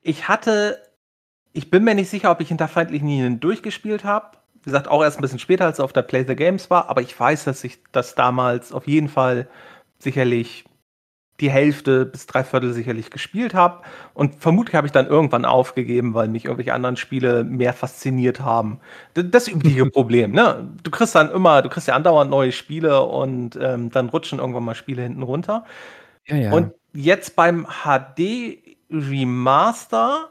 ich 0.01 0.29
hatte, 0.29 0.79
ich 1.51 1.69
bin 1.69 1.83
mir 1.83 1.95
nicht 1.95 2.09
sicher, 2.09 2.31
ob 2.31 2.39
ich 2.39 2.47
hinter 2.47 2.69
feindlichen 2.69 3.09
Linien 3.09 3.41
durchgespielt 3.41 4.05
habe 4.05 4.37
wie 4.65 4.71
gesagt, 4.71 4.87
auch 4.87 5.03
erst 5.03 5.19
ein 5.19 5.21
bisschen 5.21 5.39
später, 5.39 5.65
als 5.65 5.79
er 5.79 5.85
auf 5.85 5.93
der 5.93 6.01
Play 6.01 6.25
the 6.27 6.35
Games 6.35 6.69
war, 6.71 6.89
aber 6.89 7.01
ich 7.01 7.17
weiß, 7.17 7.43
dass 7.43 7.63
ich 7.63 7.77
das 7.91 8.15
damals 8.15 8.71
auf 8.71 8.87
jeden 8.87 9.09
Fall 9.09 9.47
sicherlich 9.99 10.65
die 11.39 11.51
Hälfte 11.51 12.05
bis 12.05 12.27
drei 12.27 12.43
Viertel 12.43 12.73
sicherlich 12.73 13.11
gespielt 13.11 13.53
habe. 13.53 13.81
Und 14.13 14.35
vermutlich 14.35 14.75
habe 14.75 14.87
ich 14.87 14.93
dann 14.93 15.05
irgendwann 15.05 15.45
aufgegeben, 15.45 16.13
weil 16.13 16.29
mich 16.29 16.45
irgendwelche 16.45 16.73
anderen 16.73 16.95
Spiele 16.95 17.43
mehr 17.43 17.73
fasziniert 17.73 18.39
haben. 18.39 18.79
Das 19.13 19.47
übliche 19.47 19.85
Problem, 19.91 20.31
ne? 20.31 20.67
Du 20.81 20.91
kriegst 20.91 21.13
dann 21.13 21.29
immer, 21.29 21.61
du 21.61 21.69
kriegst 21.69 21.87
ja 21.87 21.95
andauernd 21.95 22.31
neue 22.31 22.51
Spiele 22.51 23.01
und 23.01 23.59
ähm, 23.61 23.91
dann 23.91 24.09
rutschen 24.09 24.39
irgendwann 24.39 24.63
mal 24.63 24.75
Spiele 24.75 25.03
hinten 25.03 25.23
runter. 25.23 25.65
Ja, 26.25 26.37
ja. 26.37 26.51
Und 26.53 26.73
jetzt 26.93 27.35
beim 27.35 27.67
HD 27.83 28.59
Remaster 28.89 30.29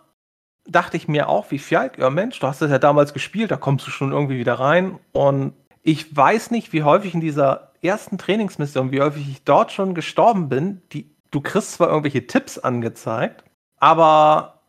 dachte 0.67 0.97
ich 0.97 1.09
mir 1.09 1.29
auch, 1.29 1.51
wie 1.51 1.59
Fjalk, 1.59 1.99
ja 1.99 2.11
Mensch, 2.11 2.41
du 2.41 2.47
hast 2.47 2.63
das 2.63 2.71
ja 2.71 2.79
damals 2.79 3.13
gespielt, 3.13 3.51
da 3.51 3.57
kommst 3.57 3.87
du 3.87 3.91
schon 3.91 4.13
irgendwie 4.13 4.39
wieder 4.39 4.55
rein. 4.55 4.99
Und 5.13 5.55
ich 5.83 6.15
weiß 6.17 6.51
nicht, 6.51 6.73
wie 6.73 6.83
häufig 6.83 7.15
in 7.15 7.21
dieser 7.21 7.73
ersten 7.83 8.19
Trainingsmission, 8.19 8.91
wie 8.91 9.03
häufig 9.03 9.29
ich 9.29 9.45
dort 9.45 9.73
schon 9.73 9.95
gestorben 9.95 10.49
bin. 10.49 10.83
Die, 10.93 11.11
du 11.31 11.41
kriegst 11.41 11.73
zwar 11.73 11.89
irgendwelche 11.89 12.27
Tipps 12.27 12.59
angezeigt, 12.59 13.45
aber 13.79 14.63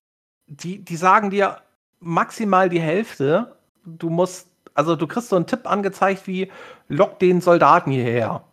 die, 0.48 0.84
die 0.84 0.98
sagen 0.98 1.30
dir 1.30 1.60
maximal 2.00 2.70
die 2.70 2.82
Hälfte. 2.82 3.56
Du 3.86 4.10
musst, 4.10 4.50
also 4.74 4.96
du 4.96 5.08
kriegst 5.08 5.30
so 5.30 5.36
einen 5.38 5.48
Tipp 5.48 5.70
angezeigt 5.70 6.28
wie, 6.28 6.52
lock 6.90 7.20
den 7.20 7.40
Soldaten 7.40 7.92
hierher. 7.92 8.44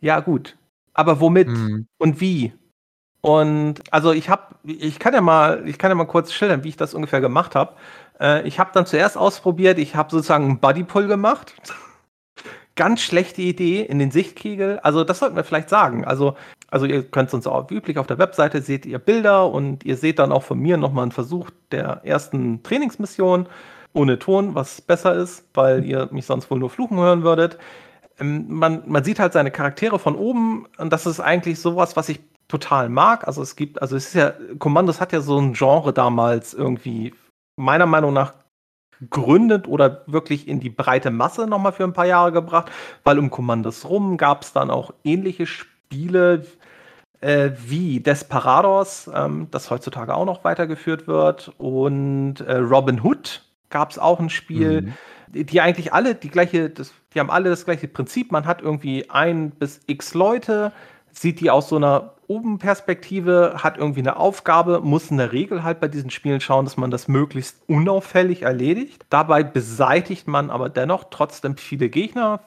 Ja, 0.00 0.20
gut. 0.20 0.56
Aber 0.94 1.20
womit 1.20 1.48
mhm. 1.48 1.86
und 1.98 2.20
wie? 2.20 2.52
Und 3.22 3.82
also 3.90 4.12
ich 4.12 4.28
habe, 4.30 4.54
ich 4.64 4.98
kann 4.98 5.14
ja 5.14 5.20
mal, 5.20 5.68
ich 5.68 5.78
kann 5.78 5.90
ja 5.90 5.94
mal 5.94 6.06
kurz 6.06 6.32
schildern, 6.32 6.64
wie 6.64 6.68
ich 6.70 6.76
das 6.76 6.94
ungefähr 6.94 7.20
gemacht 7.20 7.54
habe. 7.54 7.74
Äh, 8.18 8.46
ich 8.46 8.58
habe 8.58 8.70
dann 8.72 8.86
zuerst 8.86 9.16
ausprobiert, 9.18 9.78
ich 9.78 9.94
habe 9.94 10.10
sozusagen 10.10 10.44
einen 10.44 10.58
Bodypull 10.60 11.06
gemacht. 11.06 11.54
Ganz 12.76 13.00
schlechte 13.02 13.42
Idee 13.42 13.82
in 13.82 13.98
den 13.98 14.10
Sichtkegel. 14.10 14.78
Also 14.80 15.04
das 15.04 15.18
sollten 15.18 15.36
wir 15.36 15.44
vielleicht 15.44 15.68
sagen. 15.68 16.04
Also, 16.04 16.36
also 16.70 16.86
ihr 16.86 17.02
könnt 17.02 17.32
uns 17.34 17.46
auch 17.46 17.68
wie 17.70 17.74
üblich 17.74 17.98
auf 17.98 18.06
der 18.06 18.18
Webseite 18.18 18.62
seht 18.62 18.86
ihr 18.86 18.98
Bilder 18.98 19.50
und 19.50 19.84
ihr 19.84 19.96
seht 19.96 20.18
dann 20.18 20.32
auch 20.32 20.44
von 20.44 20.58
mir 20.58 20.76
nochmal 20.78 21.02
einen 21.02 21.12
Versuch 21.12 21.50
der 21.72 22.00
ersten 22.04 22.62
Trainingsmission. 22.62 23.48
ohne 23.92 24.18
Ton, 24.20 24.54
was 24.54 24.80
besser 24.80 25.14
ist, 25.14 25.44
weil 25.52 25.84
ihr 25.84 26.08
mich 26.12 26.24
sonst 26.26 26.50
wohl 26.50 26.60
nur 26.60 26.70
fluchen 26.70 26.98
hören 26.98 27.22
würdet. 27.24 27.58
Ähm, 28.20 28.46
man, 28.48 28.82
man 28.86 29.04
sieht 29.04 29.18
halt 29.18 29.32
seine 29.32 29.50
Charaktere 29.50 29.98
von 29.98 30.14
oben 30.14 30.66
und 30.78 30.92
das 30.92 31.06
ist 31.06 31.20
eigentlich 31.20 31.60
sowas, 31.60 31.96
was 31.96 32.08
ich 32.08 32.20
total 32.48 32.88
mag. 32.88 33.26
Also 33.26 33.42
es 33.42 33.56
gibt, 33.56 33.80
also 33.80 33.96
es 33.96 34.08
ist 34.08 34.14
ja, 34.14 34.34
Commandos 34.58 35.00
hat 35.00 35.12
ja 35.12 35.20
so 35.20 35.38
ein 35.38 35.54
Genre 35.54 35.92
damals 35.92 36.54
irgendwie 36.54 37.14
meiner 37.56 37.86
Meinung 37.86 38.12
nach 38.12 38.34
gründet 39.08 39.66
oder 39.66 40.02
wirklich 40.06 40.46
in 40.46 40.60
die 40.60 40.68
breite 40.68 41.10
Masse 41.10 41.46
nochmal 41.46 41.72
für 41.72 41.84
ein 41.84 41.94
paar 41.94 42.06
Jahre 42.06 42.32
gebracht, 42.32 42.70
weil 43.04 43.18
um 43.18 43.30
Commandos 43.30 43.88
rum 43.88 44.16
gab 44.18 44.42
es 44.42 44.52
dann 44.52 44.70
auch 44.70 44.92
ähnliche 45.04 45.46
Spiele 45.46 46.44
äh, 47.20 47.50
wie 47.66 48.00
Desperados, 48.00 49.10
ähm, 49.14 49.48
das 49.50 49.70
heutzutage 49.70 50.14
auch 50.14 50.26
noch 50.26 50.44
weitergeführt 50.44 51.06
wird, 51.06 51.52
und 51.58 52.40
äh, 52.40 52.56
Robin 52.56 53.02
Hood 53.02 53.42
gab 53.70 53.90
es 53.90 53.98
auch 53.98 54.20
ein 54.20 54.30
Spiel, 54.30 54.82
mhm. 54.82 54.94
die, 55.28 55.44
die, 55.44 55.60
eigentlich 55.60 55.92
alle 55.92 56.14
die 56.14 56.30
gleiche, 56.30 56.68
das, 56.68 56.92
die 57.14 57.20
haben 57.20 57.30
alle 57.30 57.50
das 57.50 57.64
gleiche 57.64 57.88
Prinzip. 57.88 58.32
Man 58.32 58.46
hat 58.46 58.62
irgendwie 58.62 59.10
ein 59.10 59.50
bis 59.50 59.80
x 59.86 60.14
Leute, 60.14 60.72
sieht 61.10 61.40
die 61.40 61.50
aus 61.50 61.68
so 61.68 61.76
einer 61.76 62.14
Oben-Perspektive, 62.28 63.56
hat 63.56 63.76
irgendwie 63.76 64.00
eine 64.00 64.16
Aufgabe, 64.16 64.80
muss 64.80 65.10
in 65.10 65.16
der 65.16 65.32
Regel 65.32 65.64
halt 65.64 65.80
bei 65.80 65.88
diesen 65.88 66.10
Spielen 66.10 66.40
schauen, 66.40 66.64
dass 66.64 66.76
man 66.76 66.92
das 66.92 67.08
möglichst 67.08 67.56
unauffällig 67.66 68.42
erledigt. 68.42 69.04
Dabei 69.10 69.42
beseitigt 69.42 70.28
man 70.28 70.50
aber 70.50 70.68
dennoch 70.68 71.04
trotzdem 71.10 71.56
viele 71.56 71.88
Gegner 71.88 72.40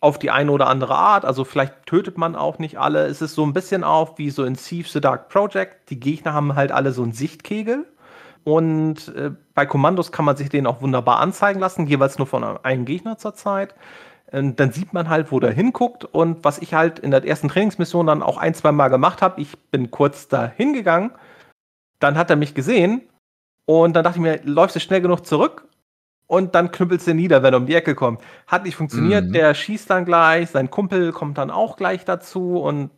auf 0.00 0.18
die 0.18 0.30
eine 0.30 0.50
oder 0.50 0.66
andere 0.66 0.94
Art. 0.94 1.24
Also 1.24 1.44
vielleicht 1.44 1.86
tötet 1.86 2.18
man 2.18 2.36
auch 2.36 2.58
nicht 2.58 2.78
alle. 2.78 3.06
Es 3.06 3.22
ist 3.22 3.34
so 3.34 3.44
ein 3.44 3.54
bisschen 3.54 3.84
auch 3.84 4.18
wie 4.18 4.30
so 4.30 4.44
in 4.44 4.54
Thief 4.54 4.90
the 4.90 5.00
Dark 5.00 5.28
Project. 5.28 5.88
Die 5.90 6.00
Gegner 6.00 6.34
haben 6.34 6.54
halt 6.54 6.72
alle 6.72 6.92
so 6.92 7.02
einen 7.02 7.12
Sichtkegel. 7.12 7.86
Und 8.44 9.08
äh, 9.14 9.30
bei 9.54 9.66
Kommandos 9.66 10.12
kann 10.12 10.24
man 10.24 10.36
sich 10.36 10.48
den 10.48 10.66
auch 10.66 10.80
wunderbar 10.80 11.20
anzeigen 11.20 11.60
lassen, 11.60 11.86
jeweils 11.86 12.16
nur 12.16 12.26
von 12.26 12.42
einem 12.44 12.84
Gegner 12.86 13.18
zur 13.18 13.34
Zeit. 13.34 13.74
Und 14.32 14.60
dann 14.60 14.72
sieht 14.72 14.92
man 14.92 15.08
halt, 15.08 15.32
wo 15.32 15.40
der 15.40 15.52
hinguckt. 15.52 16.04
Und 16.04 16.44
was 16.44 16.58
ich 16.58 16.74
halt 16.74 16.98
in 16.98 17.10
der 17.10 17.24
ersten 17.24 17.48
Trainingsmission 17.48 18.06
dann 18.06 18.22
auch 18.22 18.38
ein, 18.38 18.54
zwei 18.54 18.72
Mal 18.72 18.88
gemacht 18.88 19.22
habe, 19.22 19.40
ich 19.40 19.58
bin 19.70 19.90
kurz 19.90 20.28
da 20.28 20.46
hingegangen, 20.46 21.10
dann 21.98 22.16
hat 22.16 22.30
er 22.30 22.36
mich 22.36 22.54
gesehen 22.54 23.02
und 23.66 23.94
dann 23.94 24.04
dachte 24.04 24.18
ich 24.18 24.22
mir, 24.22 24.40
läufst 24.44 24.76
du 24.76 24.80
schnell 24.80 25.00
genug 25.00 25.26
zurück? 25.26 25.66
Und 26.26 26.54
dann 26.54 26.70
knüppelst 26.70 27.08
du 27.08 27.14
nieder, 27.14 27.42
wenn 27.42 27.54
er 27.54 27.58
um 27.58 27.66
die 27.66 27.74
Ecke 27.74 27.96
kommt. 27.96 28.20
Hat 28.46 28.62
nicht 28.64 28.76
funktioniert, 28.76 29.26
mhm. 29.26 29.32
der 29.32 29.52
schießt 29.52 29.90
dann 29.90 30.04
gleich, 30.04 30.50
sein 30.50 30.70
Kumpel 30.70 31.10
kommt 31.10 31.38
dann 31.38 31.50
auch 31.50 31.76
gleich 31.76 32.04
dazu 32.04 32.60
und 32.60 32.90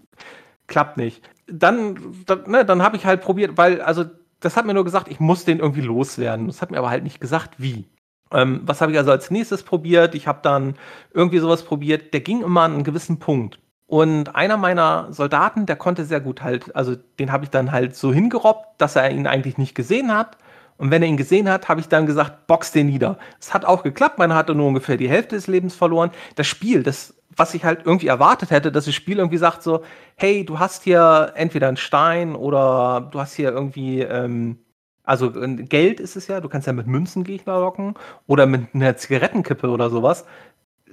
klappt 0.67 0.99
nicht. 0.99 1.23
Dann, 1.47 1.99
dann, 2.27 2.51
ne, 2.51 2.65
dann 2.67 2.83
habe 2.83 2.97
ich 2.97 3.07
halt 3.07 3.23
probiert, 3.23 3.57
weil, 3.57 3.81
also, 3.81 4.05
das 4.41 4.57
hat 4.57 4.67
mir 4.67 4.75
nur 4.75 4.85
gesagt, 4.85 5.09
ich 5.09 5.19
muss 5.19 5.47
den 5.47 5.61
irgendwie 5.61 5.81
loswerden. 5.81 6.47
Das 6.47 6.61
hat 6.61 6.71
mir 6.71 6.79
aber 6.79 6.91
halt 6.91 7.05
nicht 7.05 7.21
gesagt, 7.21 7.55
wie. 7.57 7.87
Ähm, 8.33 8.63
was 8.65 8.81
habe 8.81 8.93
ich 8.93 8.99
also 8.99 9.11
als 9.11 9.31
nächstes 9.31 9.63
probiert? 9.63 10.15
Ich 10.15 10.27
habe 10.27 10.41
dann 10.43 10.75
irgendwie 11.13 11.39
sowas 11.39 11.63
probiert, 11.63 12.13
der 12.15 12.21
ging 12.21 12.43
immer 12.43 12.63
an 12.63 12.75
einen 12.75 12.85
gewissen 12.85 13.19
Punkt. 13.19 13.59
Und 13.87 14.35
einer 14.35 14.57
meiner 14.57 15.09
Soldaten, 15.13 15.67
der 15.67 15.77
konnte 15.77 16.07
sehr 16.07 16.21
gut 16.21 16.43
halt, 16.43 16.75
also 16.75 16.97
den 17.19 17.31
habe 17.31 17.45
ich 17.45 17.51
dann 17.51 17.73
halt 17.73 17.95
so 17.95 18.13
hingerobbt, 18.13 18.81
dass 18.81 18.97
er 18.97 19.11
ihn 19.11 19.27
eigentlich 19.27 19.59
nicht 19.59 19.75
gesehen 19.75 20.15
hat. 20.17 20.39
Und 20.79 20.91
wenn 20.91 21.03
er 21.03 21.09
ihn 21.09 21.19
gesehen 21.19 21.49
hat, 21.51 21.69
habe 21.69 21.81
ich 21.81 21.89
dann 21.89 22.07
gesagt, 22.07 22.47
box 22.47 22.73
den 22.73 22.87
nieder. 22.87 23.19
Es 23.39 23.53
hat 23.53 23.67
auch 23.67 23.83
geklappt, 23.83 24.19
man 24.19 24.35
hatte 24.35 24.55
nur 24.55 24.69
ungefähr 24.69 24.97
die 24.97 25.11
Hälfte 25.11 25.37
des 25.37 25.47
Lebens 25.47 25.75
verloren. 25.75 26.11
Das 26.37 26.47
Spiel, 26.47 26.83
das, 26.83 27.15
was 27.37 27.53
ich 27.53 27.65
halt 27.65 27.81
irgendwie 27.85 28.07
erwartet 28.07 28.51
hätte, 28.51 28.73
dass 28.73 28.87
das 28.87 28.95
Spiel 28.95 29.19
irgendwie 29.19 29.37
sagt 29.37 29.63
so, 29.63 29.83
hey, 30.17 30.45
du 30.45 30.59
hast 30.59 30.85
hier 30.85 31.33
entweder 31.35 31.69
einen 31.69 31.77
Stein 31.77 32.35
oder 32.35 33.09
du 33.11 33.21
hast 33.21 33.35
hier 33.35 33.53
irgendwie 33.53 34.01
ähm, 34.01 34.59
also 35.05 35.33
Geld 35.33 36.01
ist 36.01 36.17
es 36.17 36.29
ja, 36.29 36.41
du 36.41 36.49
kannst 36.49 36.67
ja 36.67 36.73
mit 36.73 36.87
Münzen 36.87 37.25
Gegner 37.25 37.59
locken 37.59 37.95
oder 38.27 38.47
mit 38.47 38.75
einer 38.75 38.97
Zigarettenkippe 38.97 39.69
oder 39.69 39.91
sowas, 39.91 40.25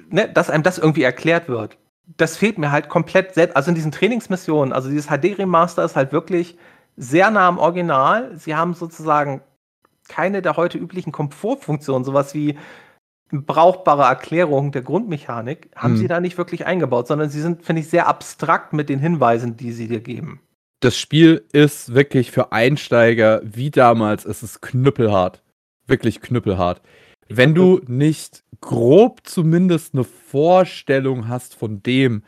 ne, 0.10 0.28
dass 0.30 0.50
einem 0.50 0.64
das 0.64 0.80
irgendwie 0.80 1.04
erklärt 1.04 1.48
wird. 1.48 1.78
Das 2.18 2.38
fehlt 2.38 2.58
mir 2.58 2.72
halt 2.72 2.90
komplett 2.90 3.36
selbst, 3.36 3.56
also 3.56 3.70
in 3.70 3.76
diesen 3.76 3.92
Trainingsmissionen, 3.92 4.74
also 4.74 4.90
dieses 4.90 5.08
HD-Remaster 5.08 5.84
ist 5.84 5.96
halt 5.96 6.12
wirklich 6.12 6.58
sehr 6.98 7.30
nah 7.30 7.48
am 7.48 7.60
Original. 7.60 8.36
Sie 8.36 8.56
haben 8.56 8.74
sozusagen 8.74 9.42
keine 10.08 10.42
der 10.42 10.58
heute 10.58 10.80
üblichen 10.80 11.12
Komfortfunktionen, 11.12 12.04
sowas 12.04 12.34
wie 12.34 12.58
brauchbare 13.32 14.04
Erklärung 14.04 14.72
der 14.72 14.82
Grundmechanik, 14.82 15.70
haben 15.76 15.94
hm. 15.94 15.98
sie 16.00 16.08
da 16.08 16.20
nicht 16.20 16.40
wirklich 16.40 16.66
eingebaut, 16.66 17.08
sondern 17.08 17.30
sie 17.30 17.42
sind, 17.42 17.64
finde 17.64 17.84
ich, 17.84 17.90
sehr 17.90 18.08
abstrakt 18.08 18.74
mit 18.74 18.90
den 18.90 18.98
Hinweisen, 18.98 19.56
die 19.56 19.72
sie 19.72 19.88
dir 19.88 20.00
geben 20.00 20.42
das 20.80 20.98
Spiel 20.98 21.46
ist 21.52 21.94
wirklich 21.94 22.32
für 22.32 22.52
Einsteiger 22.52 23.42
wie 23.44 23.72
damals, 23.72 24.26
es 24.26 24.44
ist 24.44 24.62
knüppelhart. 24.62 25.44
Wirklich 25.88 26.22
knüppelhart. 26.22 26.82
Wenn 27.28 27.54
du 27.54 27.82
nicht 27.88 28.44
grob 28.62 29.22
zumindest 29.24 29.94
eine 29.94 30.04
Vorstellung 30.04 31.28
hast 31.28 31.56
von 31.56 31.84
dem, 31.84 32.24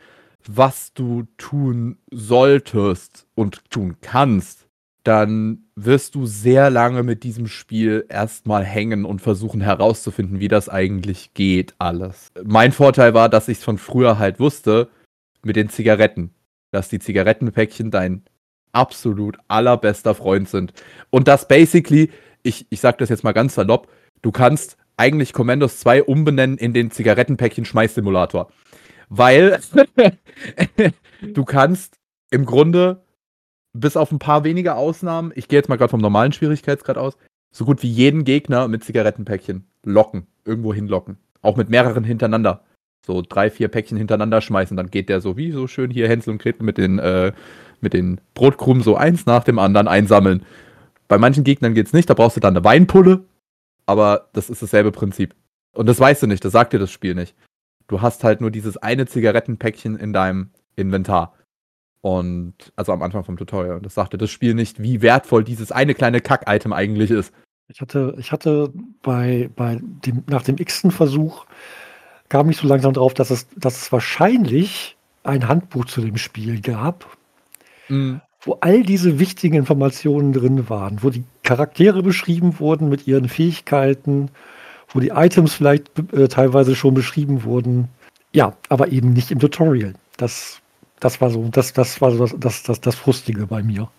was 0.46 0.92
du 0.92 1.24
tun 1.36 1.98
solltest 2.10 3.26
und 3.34 3.70
tun 3.70 3.96
kannst, 4.00 4.66
dann 5.04 5.64
wirst 5.74 6.14
du 6.14 6.26
sehr 6.26 6.70
lange 6.70 7.02
mit 7.02 7.24
diesem 7.24 7.48
Spiel 7.48 8.06
erstmal 8.08 8.64
hängen 8.64 9.04
und 9.04 9.20
versuchen 9.20 9.60
herauszufinden, 9.60 10.40
wie 10.40 10.48
das 10.48 10.68
eigentlich 10.68 11.34
geht, 11.34 11.74
alles. 11.78 12.28
Mein 12.44 12.72
Vorteil 12.72 13.14
war, 13.14 13.28
dass 13.28 13.48
ich 13.48 13.58
es 13.58 13.64
von 13.64 13.78
früher 13.78 14.18
halt 14.18 14.38
wusste, 14.38 14.90
mit 15.42 15.56
den 15.56 15.68
Zigaretten. 15.68 16.30
Dass 16.70 16.88
die 16.88 17.00
Zigarettenpäckchen 17.00 17.90
dein 17.90 18.22
absolut 18.72 19.38
allerbester 19.48 20.14
Freund 20.14 20.48
sind. 20.48 20.72
Und 21.10 21.28
das 21.28 21.48
basically, 21.48 22.10
ich, 22.42 22.66
ich 22.70 22.80
sag 22.80 22.98
das 22.98 23.08
jetzt 23.08 23.24
mal 23.24 23.32
ganz 23.32 23.54
salopp, 23.54 23.88
du 24.22 24.32
kannst 24.32 24.76
eigentlich 24.96 25.32
Commandos 25.32 25.78
2 25.80 26.04
umbenennen 26.04 26.58
in 26.58 26.72
den 26.72 26.90
Zigarettenpäckchen-Schmeißsimulator. 26.90 28.50
Weil 29.08 29.60
du 31.20 31.44
kannst 31.44 31.98
im 32.30 32.46
Grunde, 32.46 33.04
bis 33.72 33.96
auf 33.96 34.10
ein 34.10 34.18
paar 34.18 34.44
wenige 34.44 34.74
Ausnahmen, 34.74 35.32
ich 35.34 35.48
gehe 35.48 35.58
jetzt 35.58 35.68
mal 35.68 35.76
gerade 35.76 35.90
vom 35.90 36.00
normalen 36.00 36.32
Schwierigkeitsgrad 36.32 36.98
aus, 36.98 37.16
so 37.52 37.64
gut 37.64 37.82
wie 37.82 37.90
jeden 37.90 38.24
Gegner 38.24 38.68
mit 38.68 38.84
Zigarettenpäckchen 38.84 39.66
locken, 39.84 40.26
irgendwo 40.44 40.72
hinlocken. 40.72 41.18
Auch 41.42 41.56
mit 41.56 41.68
mehreren 41.68 42.04
hintereinander. 42.04 42.64
So 43.04 43.22
drei, 43.28 43.50
vier 43.50 43.68
Päckchen 43.68 43.98
hintereinander 43.98 44.40
schmeißen, 44.40 44.76
dann 44.76 44.90
geht 44.90 45.08
der 45.08 45.20
so 45.20 45.36
wie 45.36 45.50
so 45.50 45.66
schön 45.66 45.90
hier 45.90 46.08
Hänsel 46.08 46.30
und 46.30 46.40
Gretel 46.40 46.64
mit 46.64 46.78
den 46.78 47.00
äh, 47.00 47.32
mit 47.82 47.92
den 47.92 48.20
Brotkrumen 48.34 48.82
so 48.82 48.96
eins 48.96 49.26
nach 49.26 49.44
dem 49.44 49.58
anderen 49.58 49.88
einsammeln. 49.88 50.44
Bei 51.08 51.18
manchen 51.18 51.44
Gegnern 51.44 51.74
geht 51.74 51.86
es 51.86 51.92
nicht, 51.92 52.08
da 52.08 52.14
brauchst 52.14 52.36
du 52.36 52.40
dann 52.40 52.56
eine 52.56 52.64
Weinpulle, 52.64 53.24
aber 53.86 54.28
das 54.32 54.50
ist 54.50 54.62
dasselbe 54.62 54.92
Prinzip. 54.92 55.34
Und 55.74 55.86
das 55.86 56.00
weißt 56.00 56.22
du 56.22 56.26
nicht, 56.26 56.44
das 56.44 56.52
sagt 56.52 56.72
dir 56.72 56.78
das 56.78 56.90
Spiel 56.90 57.14
nicht. 57.14 57.34
Du 57.88 58.00
hast 58.00 58.24
halt 58.24 58.40
nur 58.40 58.50
dieses 58.50 58.76
eine 58.76 59.06
Zigarettenpäckchen 59.06 59.96
in 59.96 60.12
deinem 60.12 60.50
Inventar. 60.76 61.34
Und 62.00 62.54
also 62.74 62.92
am 62.92 63.02
Anfang 63.02 63.24
vom 63.24 63.36
Tutorial. 63.36 63.76
Und 63.76 63.86
das 63.86 63.94
sagte 63.94 64.18
das 64.18 64.30
Spiel 64.30 64.54
nicht, 64.54 64.82
wie 64.82 65.02
wertvoll 65.02 65.44
dieses 65.44 65.72
eine 65.72 65.94
kleine 65.94 66.20
Kack-Item 66.20 66.72
eigentlich 66.72 67.10
ist. 67.10 67.32
Ich 67.68 67.80
hatte, 67.80 68.14
ich 68.18 68.32
hatte 68.32 68.72
bei, 69.02 69.50
bei 69.54 69.78
dem, 69.80 70.24
nach 70.28 70.42
dem 70.42 70.58
x-ten 70.58 70.90
Versuch 70.90 71.46
kam 72.28 72.50
ich 72.50 72.56
so 72.56 72.66
langsam 72.66 72.92
drauf, 72.92 73.14
dass 73.14 73.30
es, 73.30 73.46
dass 73.56 73.82
es 73.82 73.92
wahrscheinlich 73.92 74.96
ein 75.22 75.48
Handbuch 75.48 75.84
zu 75.84 76.00
dem 76.00 76.16
Spiel 76.16 76.60
gab, 76.60 77.06
mhm. 77.88 78.20
wo 78.40 78.58
all 78.60 78.82
diese 78.82 79.18
wichtigen 79.18 79.56
Informationen 79.56 80.32
drin 80.32 80.68
waren, 80.68 81.02
wo 81.02 81.10
die 81.10 81.24
Charaktere 81.42 82.02
beschrieben 82.02 82.58
wurden 82.58 82.88
mit 82.88 83.06
ihren 83.06 83.28
Fähigkeiten, 83.28 84.30
wo 84.88 85.00
die 85.00 85.08
Items 85.08 85.54
vielleicht 85.54 85.90
äh, 86.12 86.28
teilweise 86.28 86.74
schon 86.74 86.94
beschrieben 86.94 87.44
wurden. 87.44 87.88
Ja, 88.32 88.56
aber 88.68 88.92
eben 88.92 89.12
nicht 89.12 89.30
im 89.30 89.38
Tutorial. 89.38 89.94
Das, 90.16 90.60
das 91.00 91.20
war 91.20 91.30
so, 91.30 91.48
das, 91.50 91.72
das 91.72 92.00
war 92.00 92.10
so 92.10 92.26
das, 92.26 92.38
das, 92.38 92.62
das, 92.62 92.80
das 92.80 92.94
Frustige 92.94 93.46
bei 93.46 93.62
mir. 93.62 93.88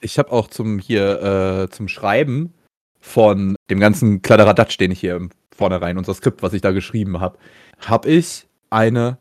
Ich 0.00 0.16
habe 0.16 0.30
auch 0.30 0.46
zum 0.46 0.78
hier 0.78 1.20
äh, 1.20 1.70
zum 1.70 1.88
Schreiben 1.88 2.54
von 3.00 3.56
dem 3.68 3.80
ganzen 3.80 4.22
Kladderadatsch, 4.22 4.78
den 4.78 4.92
ich 4.92 5.00
hier 5.00 5.28
vornherein, 5.50 5.98
unser 5.98 6.14
Skript, 6.14 6.40
was 6.40 6.52
ich 6.52 6.60
da 6.60 6.70
geschrieben 6.70 7.18
habe, 7.18 7.36
habe 7.84 8.08
ich 8.08 8.46
eine 8.70 9.18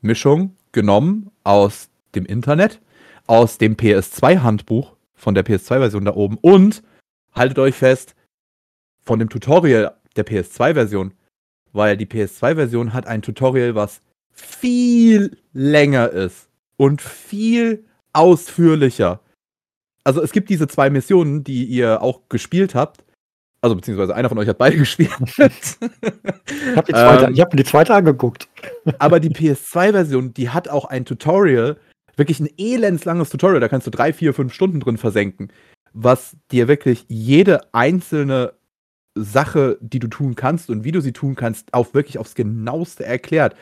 Mischung 0.00 0.56
genommen 0.70 1.30
aus 1.42 1.88
dem 2.14 2.24
Internet 2.24 2.80
aus 3.26 3.58
dem 3.58 3.76
PS2-Handbuch 3.76 4.96
von 5.14 5.34
der 5.34 5.44
PS2-Version 5.44 6.04
da 6.04 6.14
oben 6.14 6.38
und 6.40 6.82
haltet 7.34 7.58
euch 7.58 7.74
fest, 7.74 8.14
von 9.02 9.18
dem 9.18 9.28
Tutorial 9.28 9.94
der 10.16 10.26
PS2-Version, 10.26 11.12
weil 11.72 11.96
die 11.96 12.06
PS2-Version 12.06 12.92
hat 12.92 13.06
ein 13.06 13.22
Tutorial, 13.22 13.74
was 13.74 14.00
viel 14.32 15.38
länger 15.52 16.10
ist 16.10 16.48
und 16.76 17.00
viel 17.00 17.84
ausführlicher. 18.12 19.20
Also 20.04 20.22
es 20.22 20.32
gibt 20.32 20.50
diese 20.50 20.68
zwei 20.68 20.90
Missionen, 20.90 21.44
die 21.44 21.64
ihr 21.64 22.02
auch 22.02 22.28
gespielt 22.28 22.74
habt. 22.74 23.04
Also 23.60 23.74
beziehungsweise 23.74 24.14
einer 24.14 24.28
von 24.28 24.38
euch 24.38 24.48
hat 24.48 24.58
beide 24.58 24.76
gespielt. 24.78 25.10
ich 25.20 26.76
habe 26.76 26.92
ähm, 26.92 27.40
hab 27.40 27.52
mir 27.52 27.62
die 27.62 27.64
zweite 27.64 27.94
angeguckt. 27.94 28.48
aber 28.98 29.20
die 29.20 29.30
PS2-Version, 29.30 30.34
die 30.34 30.50
hat 30.50 30.68
auch 30.68 30.84
ein 30.84 31.04
Tutorial, 31.04 31.76
wirklich 32.16 32.40
ein 32.40 32.50
elendslanges 32.58 33.30
Tutorial, 33.30 33.60
da 33.60 33.68
kannst 33.68 33.86
du 33.86 33.90
drei, 33.90 34.12
vier, 34.12 34.34
fünf 34.34 34.52
Stunden 34.52 34.80
drin 34.80 34.98
versenken, 34.98 35.52
was 35.92 36.36
dir 36.50 36.68
wirklich 36.68 37.04
jede 37.08 37.72
einzelne 37.72 38.54
Sache, 39.14 39.78
die 39.80 39.98
du 39.98 40.08
tun 40.08 40.34
kannst 40.34 40.68
und 40.70 40.84
wie 40.84 40.92
du 40.92 41.00
sie 41.00 41.12
tun 41.12 41.34
kannst, 41.34 41.72
auch 41.72 41.94
wirklich 41.94 42.18
aufs 42.18 42.34
genaueste 42.34 43.04
erklärt. 43.04 43.56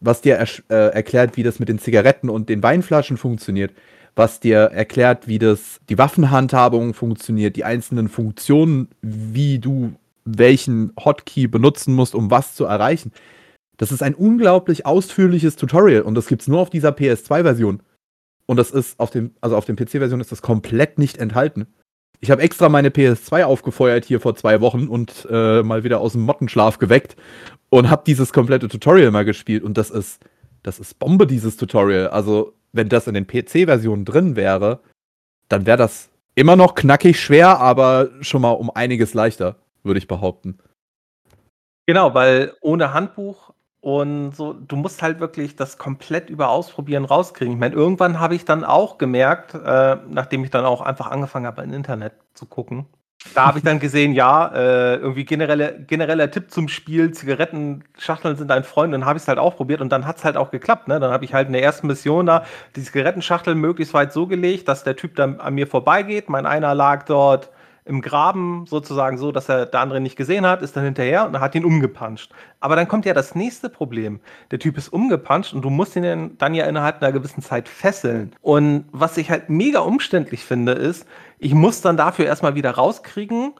Was 0.00 0.20
dir 0.20 0.36
er, 0.36 0.48
äh, 0.68 0.94
erklärt, 0.94 1.36
wie 1.36 1.42
das 1.42 1.58
mit 1.58 1.68
den 1.68 1.78
Zigaretten 1.78 2.28
und 2.28 2.48
den 2.48 2.62
Weinflaschen 2.62 3.16
funktioniert, 3.16 3.72
was 4.14 4.40
dir 4.40 4.58
erklärt, 4.58 5.28
wie 5.28 5.38
das 5.38 5.80
die 5.88 5.98
Waffenhandhabung 5.98 6.94
funktioniert, 6.94 7.56
die 7.56 7.64
einzelnen 7.64 8.08
Funktionen, 8.08 8.88
wie 9.00 9.58
du 9.58 9.94
welchen 10.24 10.92
Hotkey 10.98 11.46
benutzen 11.46 11.94
musst, 11.94 12.14
um 12.14 12.30
was 12.30 12.54
zu 12.54 12.64
erreichen. 12.64 13.12
Das 13.76 13.90
ist 13.90 14.02
ein 14.02 14.14
unglaublich 14.14 14.86
ausführliches 14.86 15.56
Tutorial 15.56 16.02
und 16.02 16.14
das 16.14 16.26
gibt 16.26 16.42
es 16.42 16.48
nur 16.48 16.60
auf 16.60 16.70
dieser 16.70 16.90
PS2-Version. 16.90 17.82
Und 18.52 18.58
das 18.58 18.70
ist 18.70 19.00
auf 19.00 19.08
dem, 19.08 19.34
also 19.40 19.56
auf 19.56 19.64
dem 19.64 19.76
PC-Version 19.76 20.20
ist 20.20 20.30
das 20.30 20.42
komplett 20.42 20.98
nicht 20.98 21.16
enthalten. 21.16 21.68
Ich 22.20 22.30
habe 22.30 22.42
extra 22.42 22.68
meine 22.68 22.90
PS2 22.90 23.44
aufgefeuert 23.44 24.04
hier 24.04 24.20
vor 24.20 24.34
zwei 24.34 24.60
Wochen 24.60 24.88
und 24.88 25.26
äh, 25.30 25.62
mal 25.62 25.84
wieder 25.84 26.02
aus 26.02 26.12
dem 26.12 26.20
Mottenschlaf 26.20 26.76
geweckt 26.76 27.16
und 27.70 27.88
habe 27.88 28.02
dieses 28.06 28.30
komplette 28.34 28.68
Tutorial 28.68 29.10
mal 29.10 29.24
gespielt 29.24 29.62
und 29.62 29.78
das 29.78 29.88
ist, 29.88 30.22
das 30.62 30.78
ist 30.80 30.98
Bombe, 30.98 31.26
dieses 31.26 31.56
Tutorial. 31.56 32.08
Also, 32.08 32.52
wenn 32.72 32.90
das 32.90 33.06
in 33.06 33.14
den 33.14 33.26
PC-Versionen 33.26 34.04
drin 34.04 34.36
wäre, 34.36 34.80
dann 35.48 35.64
wäre 35.64 35.78
das 35.78 36.10
immer 36.34 36.54
noch 36.54 36.74
knackig 36.74 37.18
schwer, 37.18 37.58
aber 37.58 38.10
schon 38.20 38.42
mal 38.42 38.50
um 38.50 38.68
einiges 38.68 39.14
leichter, 39.14 39.56
würde 39.82 39.96
ich 39.96 40.08
behaupten. 40.08 40.58
Genau, 41.86 42.12
weil 42.12 42.52
ohne 42.60 42.92
Handbuch 42.92 43.51
und 43.82 44.36
so, 44.36 44.52
du 44.52 44.76
musst 44.76 45.02
halt 45.02 45.18
wirklich 45.18 45.56
das 45.56 45.76
komplett 45.76 46.30
über 46.30 46.50
Ausprobieren 46.50 47.04
rauskriegen. 47.04 47.54
Ich 47.54 47.58
meine, 47.58 47.74
irgendwann 47.74 48.20
habe 48.20 48.36
ich 48.36 48.44
dann 48.44 48.64
auch 48.64 48.96
gemerkt, 48.96 49.54
äh, 49.54 49.96
nachdem 50.08 50.44
ich 50.44 50.50
dann 50.50 50.64
auch 50.64 50.80
einfach 50.80 51.10
angefangen 51.10 51.46
habe, 51.46 51.62
im 51.62 51.72
Internet 51.72 52.12
zu 52.32 52.46
gucken, 52.46 52.86
da 53.34 53.46
habe 53.46 53.58
ich 53.58 53.64
dann 53.64 53.80
gesehen, 53.80 54.12
ja, 54.12 54.52
äh, 54.54 54.96
irgendwie 54.96 55.24
generelle, 55.24 55.80
genereller 55.86 56.30
Tipp 56.30 56.50
zum 56.52 56.68
Spiel, 56.68 57.12
Zigarettenschachteln 57.12 58.36
sind 58.36 58.52
ein 58.52 58.62
Freund. 58.64 58.94
Und 58.94 59.00
dann 59.00 59.08
habe 59.08 59.16
ich 59.16 59.24
es 59.24 59.28
halt 59.28 59.38
auch 59.38 59.56
probiert 59.56 59.80
und 59.80 59.90
dann 59.90 60.06
hat 60.06 60.18
es 60.18 60.24
halt 60.24 60.36
auch 60.36 60.50
geklappt. 60.50 60.86
Ne? 60.88 61.00
Dann 61.00 61.10
habe 61.12 61.24
ich 61.24 61.34
halt 61.34 61.48
in 61.48 61.52
der 61.52 61.62
ersten 61.62 61.86
Mission 61.88 62.26
da 62.26 62.44
die 62.76 62.82
Zigarettenschachtel 62.82 63.54
möglichst 63.54 63.94
weit 63.94 64.12
so 64.12 64.26
gelegt, 64.26 64.68
dass 64.68 64.84
der 64.84 64.96
Typ 64.96 65.16
dann 65.16 65.40
an 65.40 65.54
mir 65.54 65.66
vorbeigeht. 65.66 66.28
Mein 66.28 66.46
einer 66.46 66.74
lag 66.74 67.04
dort 67.04 67.50
im 67.84 68.00
Graben 68.00 68.64
sozusagen 68.66 69.18
so, 69.18 69.32
dass 69.32 69.48
er 69.48 69.66
der 69.66 69.80
andere 69.80 70.00
nicht 70.00 70.16
gesehen 70.16 70.46
hat, 70.46 70.62
ist 70.62 70.76
dann 70.76 70.84
hinterher 70.84 71.26
und 71.26 71.40
hat 71.40 71.54
ihn 71.54 71.64
umgepanscht. 71.64 72.32
Aber 72.60 72.76
dann 72.76 72.86
kommt 72.86 73.06
ja 73.06 73.14
das 73.14 73.34
nächste 73.34 73.68
Problem. 73.68 74.20
Der 74.50 74.58
Typ 74.58 74.78
ist 74.78 74.88
umgepanscht 74.92 75.52
und 75.52 75.62
du 75.62 75.70
musst 75.70 75.96
ihn 75.96 76.36
dann 76.38 76.54
ja 76.54 76.66
innerhalb 76.66 77.02
einer 77.02 77.12
gewissen 77.12 77.42
Zeit 77.42 77.68
fesseln. 77.68 78.34
Und 78.40 78.84
was 78.92 79.16
ich 79.16 79.30
halt 79.30 79.48
mega 79.48 79.80
umständlich 79.80 80.44
finde, 80.44 80.72
ist, 80.72 81.06
ich 81.38 81.54
muss 81.54 81.80
dann 81.80 81.96
dafür 81.96 82.26
erstmal 82.26 82.54
wieder 82.54 82.70
rauskriegen, 82.70 83.54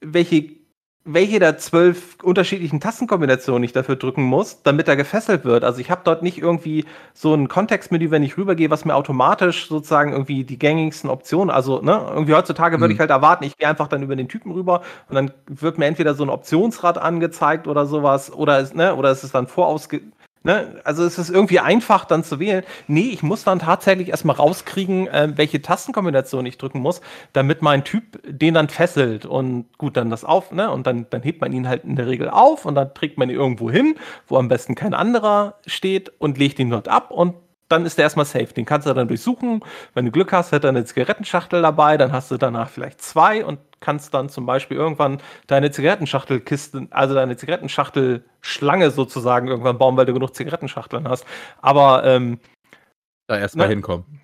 welche 0.00 0.63
welche 1.04 1.38
der 1.38 1.58
zwölf 1.58 2.16
unterschiedlichen 2.22 2.80
Tastenkombinationen 2.80 3.62
ich 3.62 3.72
dafür 3.72 3.96
drücken 3.96 4.22
muss, 4.22 4.62
damit 4.62 4.88
er 4.88 4.96
gefesselt 4.96 5.44
wird. 5.44 5.62
Also 5.62 5.80
ich 5.80 5.90
habe 5.90 6.00
dort 6.02 6.22
nicht 6.22 6.38
irgendwie 6.38 6.86
so 7.12 7.34
ein 7.34 7.48
Kontextmenü, 7.48 8.10
wenn 8.10 8.22
ich 8.22 8.38
rübergehe, 8.38 8.70
was 8.70 8.86
mir 8.86 8.94
automatisch 8.94 9.68
sozusagen 9.68 10.12
irgendwie 10.12 10.44
die 10.44 10.58
gängigsten 10.58 11.10
Optionen, 11.10 11.50
also 11.50 11.82
ne, 11.82 12.06
irgendwie 12.10 12.34
heutzutage 12.34 12.80
würde 12.80 12.86
mhm. 12.86 12.94
ich 12.94 13.00
halt 13.00 13.10
erwarten, 13.10 13.44
ich 13.44 13.58
gehe 13.58 13.68
einfach 13.68 13.88
dann 13.88 14.02
über 14.02 14.16
den 14.16 14.28
Typen 14.28 14.52
rüber 14.52 14.80
und 15.10 15.14
dann 15.14 15.30
wird 15.46 15.76
mir 15.76 15.84
entweder 15.84 16.14
so 16.14 16.24
ein 16.24 16.30
Optionsrad 16.30 16.96
angezeigt 16.96 17.68
oder 17.68 17.84
sowas 17.84 18.32
oder 18.32 18.60
ist, 18.60 18.74
ne, 18.74 18.94
oder 18.94 19.10
ist 19.10 19.24
es 19.24 19.32
dann 19.32 19.46
vorausge 19.46 20.00
Ne? 20.46 20.80
Also 20.84 21.04
es 21.04 21.18
ist 21.18 21.30
irgendwie 21.30 21.58
einfach 21.58 22.04
dann 22.04 22.22
zu 22.22 22.38
wählen. 22.38 22.64
Nee, 22.86 23.08
ich 23.12 23.22
muss 23.22 23.44
dann 23.44 23.60
tatsächlich 23.60 24.10
erstmal 24.10 24.36
rauskriegen, 24.36 25.08
äh, 25.08 25.32
welche 25.36 25.62
Tastenkombination 25.62 26.44
ich 26.44 26.58
drücken 26.58 26.80
muss, 26.80 27.00
damit 27.32 27.62
mein 27.62 27.82
Typ 27.82 28.20
den 28.26 28.52
dann 28.52 28.68
fesselt. 28.68 29.24
Und 29.24 29.66
gut, 29.78 29.96
dann 29.96 30.10
das 30.10 30.22
auf, 30.22 30.52
ne? 30.52 30.70
Und 30.70 30.86
dann, 30.86 31.06
dann 31.08 31.22
hebt 31.22 31.40
man 31.40 31.54
ihn 31.54 31.66
halt 31.66 31.84
in 31.84 31.96
der 31.96 32.06
Regel 32.08 32.28
auf 32.28 32.66
und 32.66 32.74
dann 32.74 32.92
trägt 32.92 33.16
man 33.16 33.30
ihn 33.30 33.36
irgendwo 33.36 33.70
hin, 33.70 33.96
wo 34.28 34.36
am 34.36 34.48
besten 34.48 34.74
kein 34.74 34.92
anderer 34.92 35.54
steht 35.66 36.12
und 36.18 36.36
legt 36.36 36.58
ihn 36.58 36.68
dort 36.68 36.88
ab 36.88 37.10
und 37.10 37.36
dann 37.70 37.86
ist 37.86 37.96
der 37.96 38.04
erstmal 38.04 38.26
safe. 38.26 38.52
Den 38.52 38.66
kannst 38.66 38.86
du 38.86 38.92
dann 38.92 39.08
durchsuchen. 39.08 39.62
Wenn 39.94 40.04
du 40.04 40.10
Glück 40.10 40.32
hast, 40.32 40.52
hat 40.52 40.64
er 40.64 40.70
eine 40.70 40.84
Zigarettenschachtel 40.84 41.62
dabei, 41.62 41.96
dann 41.96 42.12
hast 42.12 42.30
du 42.30 42.36
danach 42.36 42.68
vielleicht 42.68 43.00
zwei 43.00 43.44
und 43.44 43.58
kannst 43.84 44.14
dann 44.14 44.28
zum 44.28 44.46
Beispiel 44.46 44.76
irgendwann 44.76 45.20
deine 45.46 45.70
Zigarettenschachtelkiste, 45.70 46.88
also 46.90 47.14
deine 47.14 47.36
Zigarettenschachtelschlange 47.36 48.90
sozusagen 48.90 49.48
irgendwann 49.48 49.78
bauen, 49.78 49.96
weil 49.96 50.06
du 50.06 50.14
genug 50.14 50.34
Zigarettenschachteln 50.34 51.08
hast. 51.08 51.26
Aber 51.60 52.04
ähm, 52.04 52.40
da 53.26 53.38
erstmal 53.38 53.68
ne, 53.68 53.74
hinkommen. 53.74 54.20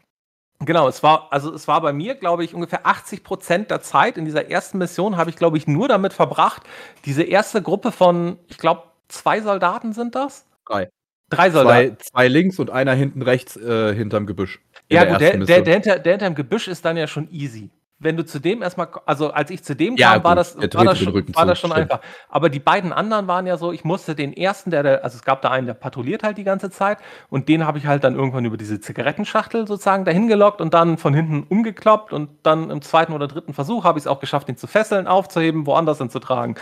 Genau, 0.61 0.88
es 0.88 1.03
war, 1.03 1.29
also 1.31 1.55
es 1.55 1.68
war 1.68 1.81
bei 1.81 1.92
mir, 1.92 2.14
glaube 2.14 2.44
ich, 2.44 2.55
ungefähr 2.55 2.87
80 2.87 3.25
Prozent 3.25 3.70
der 3.70 3.81
Zeit 3.81 4.18
in 4.18 4.25
dieser 4.25 4.51
ersten 4.51 4.79
Mission 4.79 5.16
habe 5.16 5.31
ich, 5.31 5.37
glaube 5.37 5.57
ich, 5.57 5.66
nur 5.66 5.88
damit 5.88 6.12
verbracht, 6.12 6.62
diese 7.07 7.23
erste 7.23 7.62
Gruppe 7.62 7.92
von, 7.92 8.38
ich 8.49 8.59
glaube, 8.59 8.83
zwei 9.09 9.40
Soldaten 9.40 9.92
sind 9.92 10.14
das? 10.14 10.46
Drei. 10.66 10.90
Drei 11.31 11.51
Soldaten. 11.51 11.96
Zwei, 11.99 12.11
zwei 12.11 12.29
links 12.29 12.59
und 12.59 12.70
einer 12.70 12.92
hinten 12.92 13.23
rechts 13.23 13.57
äh, 13.57 13.94
hinterm 13.94 14.27
Gebüsch. 14.27 14.61
Ja, 14.90 15.05
gut, 15.05 15.20
der, 15.20 15.38
der, 15.38 15.62
der, 15.62 15.75
hinter, 15.75 15.99
der 15.99 16.12
hinterm 16.12 16.35
Gebüsch 16.35 16.68
ist 16.68 16.85
dann 16.85 16.96
ja 16.96 17.07
schon 17.07 17.31
easy. 17.31 17.70
Wenn 18.03 18.17
du 18.17 18.25
zu 18.25 18.39
dem 18.39 18.63
erstmal, 18.63 18.89
also 19.05 19.31
als 19.31 19.51
ich 19.51 19.63
zu 19.63 19.77
dem 19.77 19.97
ja, 19.97 20.09
kam, 20.09 20.17
gut, 20.17 20.25
war 20.25 20.35
das, 20.35 20.57
war 20.57 20.85
das 20.85 20.99
schon, 20.99 21.35
war 21.35 21.45
das 21.45 21.59
schon 21.59 21.71
einfach. 21.71 22.01
Aber 22.31 22.49
die 22.49 22.59
beiden 22.59 22.95
anderen 22.95 23.29
waren 23.29 23.47
ja 23.47 23.59
so, 23.59 23.73
ich 23.73 23.85
musste 23.85 24.15
den 24.15 24.33
ersten, 24.33 24.71
der, 24.71 25.05
also 25.05 25.17
es 25.17 25.23
gab 25.23 25.43
da 25.43 25.51
einen, 25.51 25.67
der 25.67 25.75
patrouilliert 25.75 26.23
halt 26.23 26.39
die 26.39 26.45
ganze 26.45 26.71
Zeit 26.71 26.99
und 27.29 27.49
den 27.49 27.67
habe 27.67 27.77
ich 27.77 27.87
halt 27.87 28.03
dann 28.03 28.15
irgendwann 28.15 28.47
über 28.47 28.57
diese 28.57 28.81
Zigarettenschachtel 28.81 29.67
sozusagen 29.67 30.07
dahin 30.07 30.29
gelockt 30.29 30.63
und 30.63 30.73
dann 30.73 30.97
von 30.97 31.13
hinten 31.13 31.43
umgekloppt 31.43 32.15
und 32.15 32.31
dann 32.43 32.71
im 32.71 32.81
zweiten 32.81 33.13
oder 33.13 33.29
dritten 33.29 33.53
Versuch 33.53 33.85
habe 33.85 33.99
ich 33.99 34.05
es 34.05 34.09
auch 34.09 34.19
geschafft, 34.19 34.49
ihn 34.49 34.57
zu 34.57 34.67
fesseln, 34.67 35.07
aufzuheben, 35.07 35.67
woanders 35.67 35.99
hinzutragen. 35.99 36.57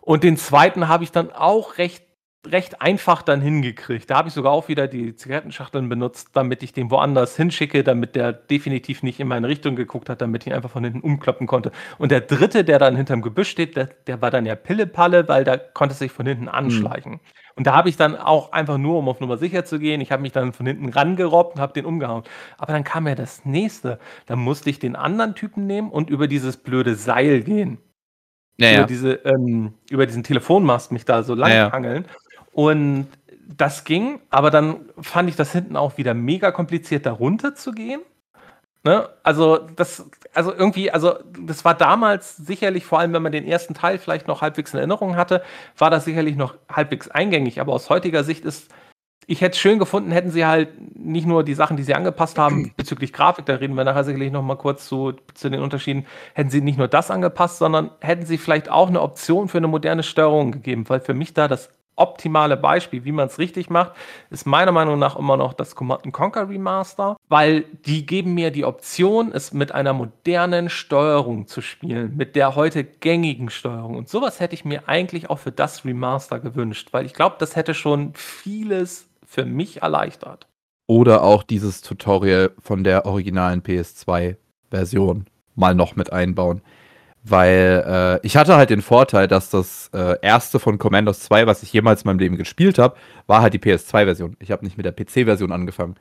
Und 0.00 0.22
den 0.22 0.36
zweiten 0.36 0.86
habe 0.86 1.02
ich 1.02 1.10
dann 1.10 1.32
auch 1.32 1.78
recht 1.78 2.06
recht 2.52 2.80
einfach 2.80 3.22
dann 3.22 3.40
hingekriegt. 3.40 4.10
Da 4.10 4.16
habe 4.16 4.28
ich 4.28 4.34
sogar 4.34 4.52
auch 4.52 4.68
wieder 4.68 4.88
die 4.88 5.14
Zigarettenschachteln 5.14 5.88
benutzt, 5.88 6.30
damit 6.32 6.62
ich 6.62 6.72
den 6.72 6.90
woanders 6.90 7.36
hinschicke, 7.36 7.84
damit 7.84 8.14
der 8.14 8.32
definitiv 8.32 9.02
nicht 9.02 9.20
in 9.20 9.28
meine 9.28 9.48
Richtung 9.48 9.76
geguckt 9.76 10.08
hat, 10.08 10.20
damit 10.20 10.42
ich 10.42 10.48
ihn 10.48 10.52
einfach 10.52 10.70
von 10.70 10.84
hinten 10.84 11.00
umkloppen 11.00 11.46
konnte. 11.46 11.72
Und 11.98 12.10
der 12.10 12.20
dritte, 12.20 12.64
der 12.64 12.78
dann 12.78 12.96
hinterm 12.96 13.22
Gebüsch 13.22 13.50
steht, 13.50 13.76
der, 13.76 13.86
der 14.06 14.22
war 14.22 14.30
dann 14.30 14.46
ja 14.46 14.54
Pillepalle, 14.54 15.28
weil 15.28 15.44
da 15.44 15.56
konnte 15.56 15.94
sich 15.94 16.12
von 16.12 16.26
hinten 16.26 16.48
anschleichen. 16.48 17.12
Mhm. 17.12 17.20
Und 17.56 17.66
da 17.66 17.74
habe 17.74 17.88
ich 17.88 17.96
dann 17.96 18.16
auch 18.16 18.52
einfach 18.52 18.76
nur, 18.76 18.98
um 18.98 19.08
auf 19.08 19.20
Nummer 19.20 19.38
sicher 19.38 19.64
zu 19.64 19.78
gehen, 19.78 20.02
ich 20.02 20.12
habe 20.12 20.20
mich 20.22 20.32
dann 20.32 20.52
von 20.52 20.66
hinten 20.66 20.90
rangerobbt 20.90 21.56
und 21.56 21.60
habe 21.62 21.72
den 21.72 21.86
umgehauen. 21.86 22.22
Aber 22.58 22.72
dann 22.74 22.84
kam 22.84 23.08
ja 23.08 23.14
das 23.14 23.46
nächste. 23.46 23.98
Da 24.26 24.36
musste 24.36 24.68
ich 24.68 24.78
den 24.78 24.94
anderen 24.94 25.34
Typen 25.34 25.66
nehmen 25.66 25.90
und 25.90 26.10
über 26.10 26.28
dieses 26.28 26.58
blöde 26.58 26.94
Seil 26.96 27.42
gehen. 27.42 27.78
Ja, 28.58 28.78
über, 28.78 28.86
Diese, 28.86 29.12
ähm, 29.24 29.74
über 29.90 30.06
diesen 30.06 30.22
Telefonmast 30.22 30.90
mich 30.90 31.04
da 31.04 31.22
so 31.22 31.34
lang 31.34 31.52
ja, 31.52 31.72
hangeln. 31.72 32.06
Und 32.56 33.08
das 33.46 33.84
ging, 33.84 34.18
aber 34.30 34.50
dann 34.50 34.86
fand 34.98 35.28
ich 35.28 35.36
das 35.36 35.52
hinten 35.52 35.76
auch 35.76 35.98
wieder 35.98 36.14
mega 36.14 36.52
kompliziert, 36.52 37.04
da 37.04 37.12
runter 37.12 37.54
zu 37.54 37.72
gehen. 37.72 38.00
Ne? 38.82 39.10
Also, 39.22 39.58
das, 39.58 40.08
also 40.32 40.54
irgendwie, 40.54 40.90
also 40.90 41.18
das 41.38 41.66
war 41.66 41.74
damals 41.74 42.38
sicherlich, 42.38 42.86
vor 42.86 42.98
allem 42.98 43.12
wenn 43.12 43.20
man 43.20 43.32
den 43.32 43.46
ersten 43.46 43.74
Teil 43.74 43.98
vielleicht 43.98 44.26
noch 44.26 44.40
halbwegs 44.40 44.72
in 44.72 44.78
Erinnerung 44.78 45.16
hatte, 45.16 45.42
war 45.76 45.90
das 45.90 46.06
sicherlich 46.06 46.36
noch 46.36 46.54
halbwegs 46.72 47.08
eingängig. 47.08 47.60
Aber 47.60 47.74
aus 47.74 47.90
heutiger 47.90 48.24
Sicht 48.24 48.46
ist, 48.46 48.70
ich 49.26 49.42
hätte 49.42 49.52
es 49.52 49.58
schön 49.58 49.78
gefunden, 49.78 50.10
hätten 50.10 50.30
sie 50.30 50.46
halt 50.46 50.96
nicht 50.96 51.26
nur 51.26 51.44
die 51.44 51.52
Sachen, 51.52 51.76
die 51.76 51.82
sie 51.82 51.94
angepasst 51.94 52.38
haben 52.38 52.72
bezüglich 52.78 53.12
Grafik, 53.12 53.44
da 53.44 53.56
reden 53.56 53.74
wir 53.74 53.84
nachher 53.84 54.04
sicherlich 54.04 54.32
noch 54.32 54.40
mal 54.40 54.56
kurz 54.56 54.88
zu, 54.88 55.12
zu 55.34 55.50
den 55.50 55.60
Unterschieden, 55.60 56.06
hätten 56.32 56.48
sie 56.48 56.62
nicht 56.62 56.78
nur 56.78 56.88
das 56.88 57.10
angepasst, 57.10 57.58
sondern 57.58 57.90
hätten 58.00 58.24
sie 58.24 58.38
vielleicht 58.38 58.70
auch 58.70 58.88
eine 58.88 59.02
Option 59.02 59.48
für 59.48 59.58
eine 59.58 59.68
moderne 59.68 60.02
Steuerung 60.02 60.52
gegeben, 60.52 60.88
weil 60.88 61.00
für 61.00 61.12
mich 61.12 61.34
da 61.34 61.48
das 61.48 61.68
optimale 61.96 62.56
Beispiel, 62.56 63.04
wie 63.04 63.12
man 63.12 63.26
es 63.26 63.38
richtig 63.38 63.70
macht, 63.70 63.92
ist 64.30 64.46
meiner 64.46 64.72
Meinung 64.72 64.98
nach 64.98 65.16
immer 65.16 65.36
noch 65.36 65.54
das 65.54 65.74
Command 65.74 66.12
Conquer 66.12 66.48
Remaster, 66.48 67.16
weil 67.28 67.64
die 67.84 68.06
geben 68.06 68.34
mir 68.34 68.50
die 68.50 68.64
Option, 68.64 69.32
es 69.32 69.52
mit 69.52 69.72
einer 69.72 69.92
modernen 69.92 70.68
Steuerung 70.68 71.46
zu 71.46 71.62
spielen, 71.62 72.16
mit 72.16 72.36
der 72.36 72.54
heute 72.54 72.84
gängigen 72.84 73.50
Steuerung. 73.50 73.96
Und 73.96 74.08
sowas 74.08 74.40
hätte 74.40 74.54
ich 74.54 74.64
mir 74.64 74.88
eigentlich 74.88 75.30
auch 75.30 75.38
für 75.38 75.52
das 75.52 75.84
Remaster 75.84 76.38
gewünscht, 76.38 76.88
weil 76.92 77.06
ich 77.06 77.14
glaube, 77.14 77.36
das 77.38 77.56
hätte 77.56 77.74
schon 77.74 78.12
vieles 78.14 79.08
für 79.24 79.44
mich 79.44 79.82
erleichtert. 79.82 80.46
Oder 80.86 81.24
auch 81.24 81.42
dieses 81.42 81.80
Tutorial 81.80 82.52
von 82.60 82.84
der 82.84 83.06
originalen 83.06 83.62
PS2-Version 83.62 85.26
mal 85.56 85.74
noch 85.74 85.96
mit 85.96 86.12
einbauen. 86.12 86.62
Weil 87.28 88.20
äh, 88.22 88.26
ich 88.26 88.36
hatte 88.36 88.54
halt 88.54 88.70
den 88.70 88.82
Vorteil, 88.82 89.26
dass 89.26 89.50
das 89.50 89.90
äh, 89.92 90.16
erste 90.22 90.60
von 90.60 90.78
Commandos 90.78 91.20
2, 91.20 91.48
was 91.48 91.64
ich 91.64 91.72
jemals 91.72 92.02
in 92.02 92.08
meinem 92.08 92.20
Leben 92.20 92.36
gespielt 92.36 92.78
habe, 92.78 92.96
war 93.26 93.42
halt 93.42 93.52
die 93.52 93.58
PS2-Version. 93.58 94.36
Ich 94.38 94.52
habe 94.52 94.64
nicht 94.64 94.76
mit 94.76 94.86
der 94.86 94.92
PC-Version 94.92 95.50
angefangen. 95.50 95.96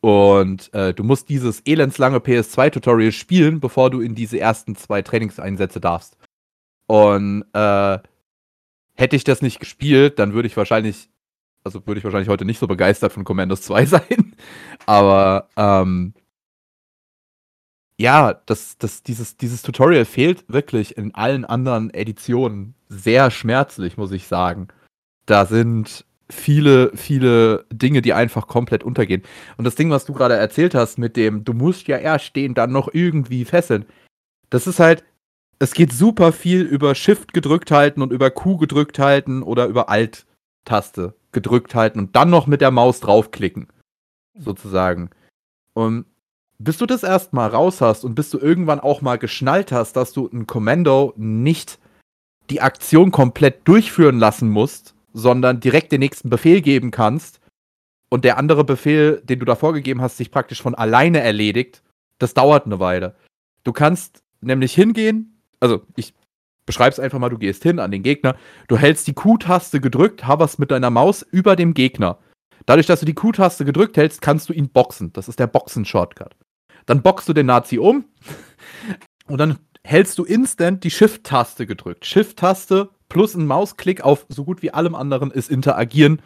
Und 0.00 0.72
äh, 0.72 0.94
du 0.94 1.02
musst 1.02 1.28
dieses 1.28 1.60
elendslange 1.66 2.18
PS2-Tutorial 2.18 3.10
spielen, 3.10 3.58
bevor 3.58 3.90
du 3.90 4.00
in 4.00 4.14
diese 4.14 4.38
ersten 4.38 4.76
zwei 4.76 5.02
Trainingseinsätze 5.02 5.80
darfst. 5.80 6.16
Und 6.86 7.46
äh, 7.52 7.98
hätte 8.94 9.16
ich 9.16 9.24
das 9.24 9.42
nicht 9.42 9.58
gespielt, 9.58 10.20
dann 10.20 10.34
würde 10.34 10.46
ich 10.46 10.56
wahrscheinlich, 10.56 11.08
also 11.64 11.84
würde 11.84 11.98
ich 11.98 12.04
wahrscheinlich 12.04 12.28
heute 12.28 12.44
nicht 12.44 12.60
so 12.60 12.68
begeistert 12.68 13.12
von 13.12 13.24
Commandos 13.24 13.62
2 13.62 13.86
sein. 13.86 14.36
Aber 14.86 15.48
ähm, 15.56 16.14
ja, 18.00 18.32
das, 18.46 18.78
das, 18.78 19.02
dieses, 19.02 19.36
dieses 19.36 19.60
Tutorial 19.60 20.06
fehlt 20.06 20.44
wirklich 20.48 20.96
in 20.96 21.14
allen 21.14 21.44
anderen 21.44 21.92
Editionen 21.92 22.74
sehr 22.88 23.30
schmerzlich, 23.30 23.98
muss 23.98 24.10
ich 24.10 24.26
sagen. 24.26 24.68
Da 25.26 25.44
sind 25.44 26.06
viele, 26.30 26.96
viele 26.96 27.66
Dinge, 27.70 28.00
die 28.00 28.14
einfach 28.14 28.46
komplett 28.46 28.84
untergehen. 28.84 29.22
Und 29.58 29.66
das 29.66 29.74
Ding, 29.74 29.90
was 29.90 30.06
du 30.06 30.14
gerade 30.14 30.34
erzählt 30.34 30.74
hast, 30.74 30.98
mit 30.98 31.14
dem, 31.16 31.44
du 31.44 31.52
musst 31.52 31.88
ja 31.88 31.98
erst 31.98 32.24
stehen, 32.24 32.54
dann 32.54 32.72
noch 32.72 32.88
irgendwie 32.90 33.44
fesseln, 33.44 33.84
das 34.48 34.66
ist 34.66 34.80
halt, 34.80 35.04
es 35.58 35.74
geht 35.74 35.92
super 35.92 36.32
viel 36.32 36.62
über 36.62 36.94
Shift 36.94 37.34
gedrückt 37.34 37.70
halten 37.70 38.00
und 38.00 38.12
über 38.12 38.30
Q 38.30 38.56
gedrückt 38.56 38.98
halten 38.98 39.42
oder 39.42 39.66
über 39.66 39.90
Alt-Taste 39.90 41.14
gedrückt 41.32 41.74
halten 41.74 41.98
und 41.98 42.16
dann 42.16 42.30
noch 42.30 42.46
mit 42.46 42.62
der 42.62 42.70
Maus 42.70 43.00
draufklicken. 43.00 43.66
Sozusagen. 44.38 45.10
Und 45.74 46.06
bis 46.62 46.76
du 46.76 46.84
das 46.84 47.02
erstmal 47.02 47.48
raus 47.48 47.80
hast 47.80 48.04
und 48.04 48.14
bis 48.14 48.28
du 48.28 48.38
irgendwann 48.38 48.80
auch 48.80 49.00
mal 49.00 49.16
geschnallt 49.16 49.72
hast, 49.72 49.94
dass 49.94 50.12
du 50.12 50.28
ein 50.30 50.46
Kommando 50.46 51.14
nicht 51.16 51.78
die 52.50 52.60
Aktion 52.60 53.10
komplett 53.10 53.66
durchführen 53.66 54.18
lassen 54.18 54.50
musst, 54.50 54.94
sondern 55.14 55.60
direkt 55.60 55.90
den 55.90 56.00
nächsten 56.00 56.28
Befehl 56.28 56.60
geben 56.60 56.90
kannst 56.90 57.40
und 58.10 58.24
der 58.24 58.36
andere 58.36 58.64
Befehl, 58.64 59.22
den 59.24 59.38
du 59.38 59.46
da 59.46 59.54
vorgegeben 59.54 60.02
hast, 60.02 60.18
sich 60.18 60.30
praktisch 60.30 60.60
von 60.60 60.74
alleine 60.74 61.20
erledigt, 61.20 61.82
das 62.18 62.34
dauert 62.34 62.66
eine 62.66 62.78
Weile. 62.78 63.16
Du 63.64 63.72
kannst 63.72 64.22
nämlich 64.42 64.74
hingehen, 64.74 65.40
also 65.60 65.80
ich 65.96 66.12
beschreib's 66.66 67.00
einfach 67.00 67.18
mal, 67.18 67.30
du 67.30 67.38
gehst 67.38 67.62
hin 67.62 67.78
an 67.78 67.90
den 67.90 68.02
Gegner, 68.02 68.36
du 68.68 68.76
hältst 68.76 69.06
die 69.06 69.14
Q-Taste 69.14 69.80
gedrückt, 69.80 70.28
hoverst 70.28 70.58
mit 70.58 70.70
deiner 70.70 70.90
Maus 70.90 71.22
über 71.22 71.56
dem 71.56 71.72
Gegner. 71.72 72.18
Dadurch, 72.66 72.86
dass 72.86 73.00
du 73.00 73.06
die 73.06 73.14
Q-Taste 73.14 73.64
gedrückt 73.64 73.96
hältst, 73.96 74.20
kannst 74.20 74.50
du 74.50 74.52
ihn 74.52 74.68
boxen. 74.68 75.10
Das 75.14 75.26
ist 75.26 75.38
der 75.38 75.46
Boxen-Shortcut. 75.46 76.36
Dann 76.90 77.02
boxst 77.02 77.28
du 77.28 77.32
den 77.32 77.46
Nazi 77.46 77.78
um 77.78 78.04
und 79.28 79.38
dann 79.38 79.60
hältst 79.84 80.18
du 80.18 80.24
instant 80.24 80.82
die 80.82 80.90
Shift-Taste 80.90 81.64
gedrückt. 81.64 82.04
Shift-Taste 82.04 82.90
plus 83.08 83.36
ein 83.36 83.46
Mausklick 83.46 84.00
auf 84.00 84.26
so 84.28 84.42
gut 84.44 84.60
wie 84.60 84.72
allem 84.72 84.96
anderen 84.96 85.30
ist 85.30 85.52
interagieren 85.52 86.20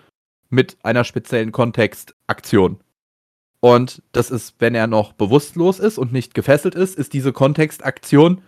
mit 0.48 0.79
einer 0.83 1.05
speziellen 1.05 1.53
Kontextaktion. 1.53 2.81
Und 3.61 4.03
das 4.12 4.31
ist, 4.31 4.55
wenn 4.59 4.74
er 4.74 4.87
noch 4.87 5.12
bewusstlos 5.12 5.81
ist 5.81 5.98
und 5.98 6.14
nicht 6.14 6.33
gefesselt 6.33 6.74
ist, 6.74 6.96
ist 6.96 7.12
diese 7.12 7.35
Kontextaktion, 7.35 8.40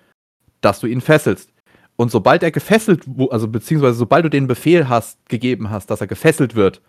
dass 0.62 0.81
du 0.81 0.87
ihn 0.87 1.02
fesselst. 1.02 1.52
Und 1.96 2.11
sobald 2.11 2.42
er 2.42 2.50
gefesselt, 2.50 3.05
also 3.29 3.46
beziehungsweise 3.46 3.98
sobald 3.98 4.24
du 4.24 4.31
den 4.31 4.46
Befehl 4.46 4.88
hast, 4.88 5.29
gegeben 5.29 5.68
hast, 5.68 5.90
dass 5.90 6.00
er 6.00 6.07
gefesselt 6.07 6.55
wird, 6.55 6.81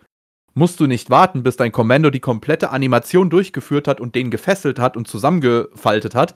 musst 0.58 0.80
du 0.80 0.86
nicht 0.86 1.08
warten, 1.08 1.42
bis 1.42 1.56
dein 1.56 1.72
Kommando 1.72 2.10
die 2.10 2.20
komplette 2.20 2.70
Animation 2.70 3.30
durchgeführt 3.30 3.88
hat 3.88 4.00
und 4.00 4.14
den 4.14 4.30
gefesselt 4.30 4.78
hat 4.78 4.96
und 4.96 5.08
zusammengefaltet 5.08 6.14
hat. 6.14 6.34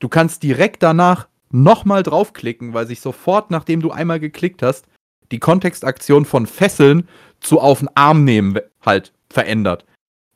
Du 0.00 0.08
kannst 0.08 0.42
direkt 0.42 0.82
danach 0.82 1.28
nochmal 1.50 2.02
draufklicken, 2.02 2.74
weil 2.74 2.86
sich 2.86 3.00
sofort, 3.00 3.50
nachdem 3.50 3.80
du 3.80 3.90
einmal 3.90 4.20
geklickt 4.20 4.62
hast, 4.62 4.86
die 5.30 5.38
Kontextaktion 5.38 6.24
von 6.24 6.46
Fesseln 6.46 7.08
zu 7.40 7.60
auf 7.60 7.78
den 7.78 7.88
Arm 7.94 8.24
nehmen 8.24 8.58
halt 8.84 9.12
verändert. 9.30 9.84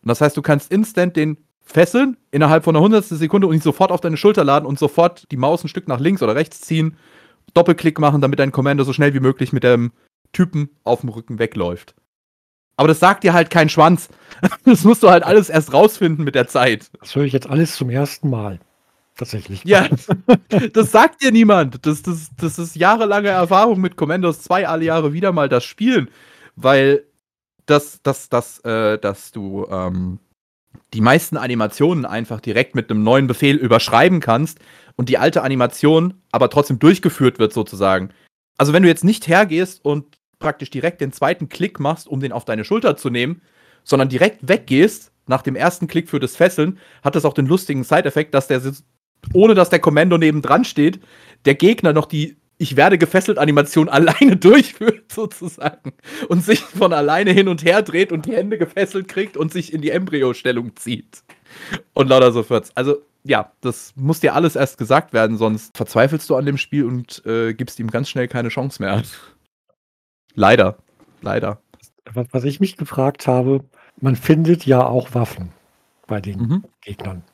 Und 0.03 0.09
das 0.09 0.21
heißt, 0.21 0.37
du 0.37 0.43
kannst 0.43 0.71
instant 0.71 1.17
den 1.17 1.37
fesseln 1.61 2.17
innerhalb 2.31 2.65
von 2.65 2.77
einer 2.77 2.85
hundertstel 2.85 3.19
Sekunde 3.19 3.49
und 3.49 3.55
ihn 3.55 3.61
sofort 3.61 3.91
auf 3.91 4.01
deine 4.01 4.17
Schulter 4.17 4.45
laden 4.45 4.67
und 4.67 4.79
sofort 4.79 5.31
die 5.33 5.37
Maus 5.37 5.65
ein 5.65 5.69
Stück 5.69 5.89
nach 5.89 6.01
links 6.01 6.23
oder 6.23 6.37
rechts 6.37 6.61
ziehen, 6.61 6.97
Doppelklick 7.55 7.99
machen, 7.99 8.21
damit 8.21 8.39
dein 8.39 8.53
Kommando 8.53 8.85
so 8.85 8.93
schnell 8.93 9.15
wie 9.15 9.21
möglich 9.21 9.53
mit 9.53 9.65
dem 9.65 9.93
Typen 10.33 10.71
auf 10.85 11.01
dem 11.01 11.11
Rücken 11.11 11.39
wegläuft. 11.39 11.95
Aber 12.77 12.89
das 12.89 13.01
sagt 13.01 13.25
dir 13.25 13.33
halt 13.33 13.51
kein 13.51 13.69
Schwanz. 13.69 14.09
Das 14.67 14.85
musst 14.85 15.03
du 15.03 15.09
halt 15.09 15.23
alles 15.23 15.49
erst 15.49 15.73
rausfinden 15.73 16.23
mit 16.23 16.35
der 16.35 16.47
Zeit. 16.47 16.91
Das 17.01 17.17
höre 17.17 17.25
ich 17.25 17.33
jetzt 17.33 17.49
alles 17.49 17.75
zum 17.75 17.89
ersten 17.89 18.29
Mal. 18.29 18.61
Tatsächlich. 19.17 19.65
Ja, 19.65 19.89
das 20.75 20.93
sagt 20.93 21.23
dir 21.23 21.33
niemand. 21.33 21.87
Das, 21.87 22.03
das, 22.03 22.29
das 22.37 22.59
ist 22.59 22.77
jahrelange 22.77 23.29
Erfahrung 23.29 23.81
mit 23.81 23.97
Commandos 23.97 24.43
2, 24.43 24.69
alle 24.69 24.85
Jahre 24.85 25.15
wieder 25.15 25.33
mal 25.33 25.49
das 25.49 25.65
Spielen. 25.65 26.11
Weil 26.55 27.05
das, 27.65 28.01
das, 28.03 28.29
das, 28.29 28.59
äh, 28.61 28.99
dass 28.99 29.33
du 29.33 29.67
ähm, 29.71 30.19
die 30.93 31.01
meisten 31.01 31.37
Animationen 31.39 32.05
einfach 32.05 32.41
direkt 32.41 32.75
mit 32.75 32.91
einem 32.91 33.03
neuen 33.03 33.27
Befehl 33.27 33.57
überschreiben 33.57 34.21
kannst 34.21 34.59
und 34.97 35.09
die 35.09 35.19
alte 35.19 35.43
Animation 35.43 36.15
aber 36.31 36.51
trotzdem 36.51 36.79
durchgeführt 36.79 37.39
wird, 37.39 37.53
sozusagen. 37.53 38.11
Also, 38.59 38.73
wenn 38.73 38.83
du 38.83 38.89
jetzt 38.89 39.05
nicht 39.05 39.29
hergehst 39.29 39.85
und 39.85 40.19
praktisch 40.39 40.71
direkt 40.71 41.01
den 41.01 41.13
zweiten 41.13 41.49
Klick 41.49 41.81
machst, 41.81 42.09
um 42.09 42.21
den 42.21 42.33
auf 42.33 42.45
deine 42.45 42.65
Schulter 42.65 42.97
zu 42.97 43.11
nehmen, 43.11 43.43
sondern 43.85 44.09
direkt 44.09 44.49
weggehst 44.49 45.13
nach 45.27 45.43
dem 45.43 45.57
ersten 45.57 45.87
Klick 45.89 46.09
für 46.09 46.21
das 46.21 46.37
Fesseln, 46.37 46.79
hat 47.03 47.15
das 47.15 47.25
auch 47.25 47.35
den 47.35 47.47
lustigen 47.47 47.85
Side-Effekt, 47.85 48.35
dass 48.35 48.47
der, 48.47 48.61
ohne 49.33 49.55
dass 49.55 49.71
der 49.71 49.81
Kommando 49.81 50.19
nebendran 50.19 50.65
steht, 50.65 51.01
der 51.45 51.55
Gegner 51.55 51.93
noch 51.93 52.07
die 52.07 52.37
ich 52.59 52.77
werde 52.77 52.99
gefesselt 52.99 53.39
Animation 53.39 53.89
alleine 53.91 54.37
durchführt, 54.37 55.13
sozusagen. 55.13 55.93
Und 56.29 56.45
sich 56.45 56.61
von 56.61 56.93
alleine 56.93 57.33
hin 57.33 57.49
und 57.49 57.65
her 57.65 57.83
dreht 57.83 58.13
und 58.13 58.27
die 58.27 58.35
Hände 58.35 58.59
gefesselt 58.59 59.09
kriegt 59.09 59.37
und 59.37 59.53
sich 59.53 59.73
in 59.73 59.83
die 59.83 59.91
Embryo-Stellung 59.91 60.75
zieht. 60.77 61.23
Und 61.95 62.09
lauter 62.09 62.33
so 62.33 62.43
fort. 62.43 62.71
Also, 62.75 63.03
ja, 63.25 63.53
das 63.61 63.93
muss 63.97 64.21
dir 64.21 64.35
alles 64.35 64.57
erst 64.57 64.79
gesagt 64.79 65.13
werden, 65.13 65.37
sonst 65.37 65.77
verzweifelst 65.77 66.31
du 66.31 66.37
an 66.37 66.47
dem 66.47 66.59
Spiel 66.59 66.85
und 66.85 67.25
äh, 67.27 67.55
gibst 67.55 67.79
ihm 67.81 67.91
ganz 67.91 68.09
schnell 68.09 68.29
keine 68.29 68.49
Chance 68.49 68.83
mehr. 68.83 69.03
Leider. 70.37 70.77
Leider. 71.23 71.59
Was 72.15 72.45
ich 72.45 72.61
mich 72.61 72.77
gefragt 72.77 73.27
habe, 73.27 73.65
man 74.01 74.15
findet 74.15 74.65
ja 74.65 74.87
auch 74.87 75.15
Waffen 75.15 75.51
bei 76.07 76.21
den 76.21 76.39
mhm. 76.39 76.65
Gegnern. 76.83 77.25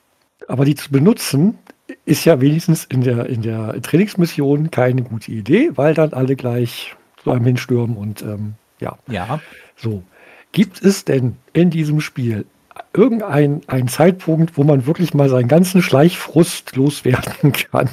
Aber 0.47 0.65
die 0.65 0.75
zu 0.75 0.91
benutzen, 0.91 1.59
ist 2.05 2.25
ja 2.25 2.41
wenigstens 2.41 2.85
in 2.85 3.01
der, 3.01 3.27
in 3.27 3.41
der 3.41 3.79
Trainingsmission 3.81 4.71
keine 4.71 5.03
gute 5.03 5.31
Idee, 5.31 5.71
weil 5.75 5.93
dann 5.93 6.13
alle 6.13 6.35
gleich 6.35 6.95
zu 7.23 7.31
einem 7.31 7.45
hinstürmen 7.45 7.95
und 7.95 8.21
ähm, 8.23 8.55
ja. 8.79 8.97
Ja. 9.07 9.39
So. 9.75 10.03
Gibt 10.51 10.83
es 10.83 11.05
denn 11.05 11.37
in 11.53 11.69
diesem 11.69 11.99
Spiel 11.99 12.45
irgendeinen 12.93 13.87
Zeitpunkt, 13.87 14.57
wo 14.57 14.63
man 14.63 14.85
wirklich 14.85 15.13
mal 15.13 15.29
seinen 15.29 15.47
ganzen 15.47 15.81
Schleichfrust 15.81 16.75
loswerden 16.75 17.51
kann 17.71 17.89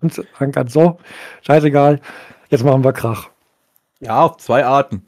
und 0.00 0.14
sagen 0.14 0.52
kann, 0.52 0.68
so, 0.68 0.98
scheißegal, 1.42 2.00
jetzt 2.50 2.64
machen 2.64 2.84
wir 2.84 2.92
Krach. 2.92 3.30
Ja, 4.00 4.22
auf 4.22 4.36
zwei 4.38 4.64
Arten. 4.64 5.06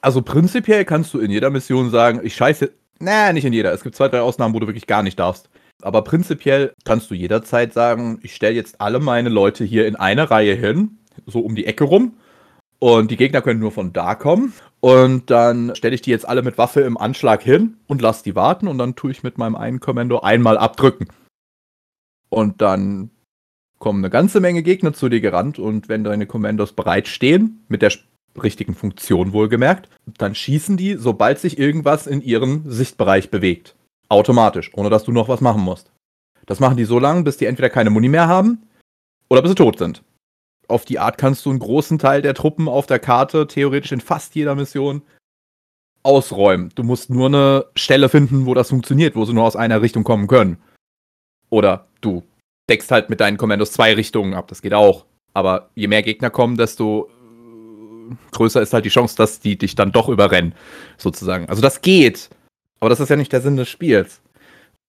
Also 0.00 0.22
prinzipiell 0.22 0.84
kannst 0.84 1.14
du 1.14 1.20
in 1.20 1.30
jeder 1.30 1.50
Mission 1.50 1.90
sagen, 1.90 2.20
ich 2.22 2.34
scheiße. 2.34 2.72
Nee, 2.98 3.32
nicht 3.32 3.44
in 3.44 3.52
jeder. 3.52 3.72
Es 3.72 3.82
gibt 3.82 3.94
zwei, 3.94 4.08
drei 4.08 4.20
Ausnahmen, 4.20 4.54
wo 4.54 4.60
du 4.60 4.66
wirklich 4.66 4.86
gar 4.86 5.02
nicht 5.02 5.18
darfst. 5.18 5.48
Aber 5.82 6.02
prinzipiell 6.02 6.72
kannst 6.84 7.10
du 7.10 7.14
jederzeit 7.14 7.72
sagen, 7.72 8.20
ich 8.22 8.34
stelle 8.34 8.54
jetzt 8.54 8.80
alle 8.80 9.00
meine 9.00 9.28
Leute 9.28 9.64
hier 9.64 9.86
in 9.86 9.96
eine 9.96 10.30
Reihe 10.30 10.54
hin, 10.54 10.98
so 11.26 11.40
um 11.40 11.54
die 11.54 11.66
Ecke 11.66 11.84
rum. 11.84 12.16
Und 12.78 13.10
die 13.10 13.16
Gegner 13.16 13.42
können 13.42 13.60
nur 13.60 13.70
von 13.70 13.92
da 13.92 14.14
kommen. 14.14 14.52
Und 14.80 15.30
dann 15.30 15.74
stelle 15.76 15.94
ich 15.94 16.02
die 16.02 16.10
jetzt 16.10 16.28
alle 16.28 16.42
mit 16.42 16.58
Waffe 16.58 16.80
im 16.80 16.96
Anschlag 16.96 17.42
hin 17.42 17.76
und 17.86 18.02
lasse 18.02 18.24
die 18.24 18.34
warten. 18.34 18.66
Und 18.66 18.78
dann 18.78 18.96
tue 18.96 19.12
ich 19.12 19.22
mit 19.22 19.38
meinem 19.38 19.54
einen 19.54 19.78
Kommando 19.78 20.20
einmal 20.20 20.58
abdrücken. 20.58 21.08
Und 22.28 22.60
dann 22.60 23.10
kommen 23.78 24.00
eine 24.00 24.10
ganze 24.10 24.40
Menge 24.40 24.62
Gegner 24.64 24.92
zu 24.92 25.08
dir 25.08 25.20
gerannt. 25.20 25.60
Und 25.60 25.88
wenn 25.88 26.02
deine 26.02 26.26
Kommandos 26.26 26.72
bereit 26.72 27.06
stehen, 27.06 27.64
mit 27.68 27.82
der 27.82 27.92
richtigen 28.40 28.74
Funktion 28.74 29.32
wohlgemerkt, 29.32 29.88
dann 30.18 30.34
schießen 30.34 30.76
die, 30.76 30.96
sobald 30.96 31.38
sich 31.38 31.58
irgendwas 31.58 32.06
in 32.06 32.22
ihrem 32.22 32.62
Sichtbereich 32.70 33.30
bewegt. 33.30 33.74
Automatisch, 34.08 34.70
ohne 34.74 34.90
dass 34.90 35.04
du 35.04 35.12
noch 35.12 35.28
was 35.28 35.40
machen 35.40 35.62
musst. 35.62 35.90
Das 36.46 36.60
machen 36.60 36.76
die 36.76 36.84
so 36.84 36.98
lange, 36.98 37.22
bis 37.22 37.36
die 37.36 37.46
entweder 37.46 37.70
keine 37.70 37.90
Muni 37.90 38.08
mehr 38.08 38.26
haben 38.26 38.62
oder 39.28 39.42
bis 39.42 39.50
sie 39.52 39.56
tot 39.56 39.78
sind. 39.78 40.02
Auf 40.68 40.84
die 40.84 40.98
Art 40.98 41.18
kannst 41.18 41.44
du 41.44 41.50
einen 41.50 41.58
großen 41.58 41.98
Teil 41.98 42.22
der 42.22 42.34
Truppen 42.34 42.68
auf 42.68 42.86
der 42.86 42.98
Karte, 42.98 43.46
theoretisch 43.46 43.92
in 43.92 44.00
fast 44.00 44.34
jeder 44.34 44.54
Mission, 44.54 45.02
ausräumen. 46.02 46.70
Du 46.74 46.82
musst 46.82 47.10
nur 47.10 47.26
eine 47.26 47.66
Stelle 47.74 48.08
finden, 48.08 48.46
wo 48.46 48.54
das 48.54 48.70
funktioniert, 48.70 49.14
wo 49.16 49.24
sie 49.24 49.34
nur 49.34 49.44
aus 49.44 49.56
einer 49.56 49.82
Richtung 49.82 50.04
kommen 50.04 50.26
können. 50.26 50.58
Oder 51.50 51.86
du 52.00 52.22
deckst 52.68 52.90
halt 52.90 53.10
mit 53.10 53.20
deinen 53.20 53.36
Kommandos 53.36 53.72
zwei 53.72 53.94
Richtungen 53.94 54.34
ab, 54.34 54.48
das 54.48 54.62
geht 54.62 54.74
auch. 54.74 55.04
Aber 55.34 55.70
je 55.74 55.88
mehr 55.88 56.02
Gegner 56.02 56.30
kommen, 56.30 56.56
desto 56.56 57.08
größer 58.32 58.62
ist 58.62 58.72
halt 58.72 58.84
die 58.84 58.90
Chance, 58.90 59.16
dass 59.16 59.40
die 59.40 59.56
dich 59.56 59.74
dann 59.74 59.92
doch 59.92 60.08
überrennen, 60.08 60.54
sozusagen. 60.98 61.48
Also 61.48 61.62
das 61.62 61.80
geht, 61.80 62.30
aber 62.80 62.90
das 62.90 63.00
ist 63.00 63.08
ja 63.08 63.16
nicht 63.16 63.32
der 63.32 63.40
Sinn 63.40 63.56
des 63.56 63.68
Spiels. 63.68 64.20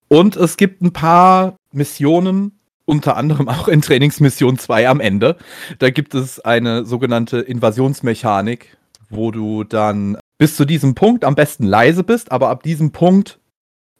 Und 0.08 0.36
es 0.36 0.56
gibt 0.56 0.82
ein 0.82 0.92
paar 0.92 1.56
Missionen, 1.72 2.58
unter 2.84 3.16
anderem 3.16 3.48
auch 3.48 3.68
in 3.68 3.82
Trainingsmission 3.82 4.58
2 4.58 4.88
am 4.88 5.00
Ende. 5.00 5.36
Da 5.78 5.90
gibt 5.90 6.14
es 6.14 6.40
eine 6.40 6.84
sogenannte 6.84 7.38
Invasionsmechanik, 7.38 8.76
wo 9.10 9.30
du 9.30 9.64
dann 9.64 10.18
bis 10.38 10.56
zu 10.56 10.64
diesem 10.64 10.94
Punkt 10.94 11.24
am 11.24 11.34
besten 11.34 11.64
leise 11.64 12.04
bist, 12.04 12.32
aber 12.32 12.50
ab 12.50 12.62
diesem 12.62 12.92
Punkt 12.92 13.38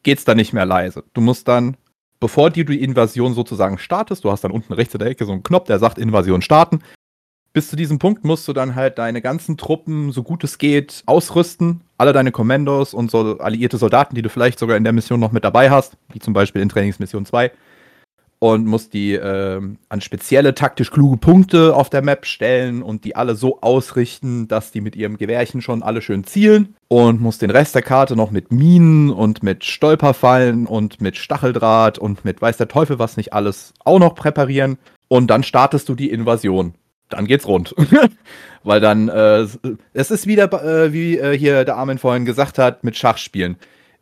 geht 0.02 0.18
es 0.18 0.24
dann 0.24 0.36
nicht 0.36 0.52
mehr 0.52 0.66
leise. 0.66 1.04
Du 1.14 1.20
musst 1.20 1.48
dann, 1.48 1.76
bevor 2.20 2.50
du 2.50 2.64
die 2.64 2.82
Invasion 2.82 3.34
sozusagen 3.34 3.78
startest, 3.78 4.24
du 4.24 4.30
hast 4.30 4.44
dann 4.44 4.50
unten 4.50 4.72
rechts 4.72 4.94
in 4.94 4.98
der 4.98 5.08
Ecke 5.08 5.24
so 5.24 5.32
einen 5.32 5.42
Knopf, 5.42 5.66
der 5.66 5.78
sagt 5.78 5.98
Invasion 5.98 6.42
starten, 6.42 6.80
bis 7.54 7.70
zu 7.70 7.76
diesem 7.76 8.00
Punkt 8.00 8.24
musst 8.24 8.46
du 8.48 8.52
dann 8.52 8.74
halt 8.74 8.98
deine 8.98 9.22
ganzen 9.22 9.56
Truppen, 9.56 10.10
so 10.10 10.24
gut 10.24 10.42
es 10.42 10.58
geht, 10.58 11.04
ausrüsten. 11.06 11.82
Alle 11.96 12.12
deine 12.12 12.32
Kommandos 12.32 12.92
und 12.92 13.12
so 13.12 13.38
alliierte 13.38 13.78
Soldaten, 13.78 14.16
die 14.16 14.22
du 14.22 14.28
vielleicht 14.28 14.58
sogar 14.58 14.76
in 14.76 14.82
der 14.82 14.92
Mission 14.92 15.20
noch 15.20 15.30
mit 15.30 15.44
dabei 15.44 15.70
hast, 15.70 15.96
wie 16.12 16.18
zum 16.18 16.34
Beispiel 16.34 16.60
in 16.60 16.68
Trainingsmission 16.68 17.24
2. 17.24 17.52
und 18.40 18.66
musst 18.66 18.92
die 18.92 19.14
äh, 19.14 19.60
an 19.88 20.00
spezielle 20.00 20.56
taktisch 20.56 20.90
kluge 20.90 21.16
Punkte 21.16 21.76
auf 21.76 21.90
der 21.90 22.02
Map 22.02 22.26
stellen 22.26 22.82
und 22.82 23.04
die 23.04 23.14
alle 23.14 23.36
so 23.36 23.60
ausrichten, 23.60 24.48
dass 24.48 24.72
die 24.72 24.80
mit 24.80 24.96
ihrem 24.96 25.16
Gewehrchen 25.16 25.62
schon 25.62 25.84
alle 25.84 26.02
schön 26.02 26.24
zielen 26.24 26.74
und 26.88 27.20
musst 27.20 27.40
den 27.40 27.50
Rest 27.50 27.76
der 27.76 27.82
Karte 27.82 28.16
noch 28.16 28.32
mit 28.32 28.50
Minen 28.50 29.10
und 29.10 29.44
mit 29.44 29.64
Stolperfallen 29.64 30.66
und 30.66 31.00
mit 31.00 31.16
Stacheldraht 31.16 31.98
und 31.98 32.24
mit 32.24 32.42
weiß 32.42 32.56
der 32.56 32.68
Teufel 32.68 32.98
was 32.98 33.16
nicht 33.16 33.32
alles 33.32 33.72
auch 33.84 34.00
noch 34.00 34.16
präparieren 34.16 34.76
und 35.06 35.28
dann 35.28 35.44
startest 35.44 35.88
du 35.88 35.94
die 35.94 36.10
Invasion. 36.10 36.74
Dann 37.08 37.26
geht's 37.26 37.46
rund. 37.46 37.74
Weil 38.62 38.80
dann, 38.80 39.08
äh, 39.08 39.46
es 39.92 40.10
ist 40.10 40.26
wieder, 40.26 40.50
äh, 40.52 40.92
wie 40.92 41.18
äh, 41.18 41.36
hier 41.36 41.64
der 41.64 41.76
Armin 41.76 41.98
vorhin 41.98 42.24
gesagt 42.24 42.58
hat, 42.58 42.82
mit 42.82 42.96
Schachspielen. 42.96 43.56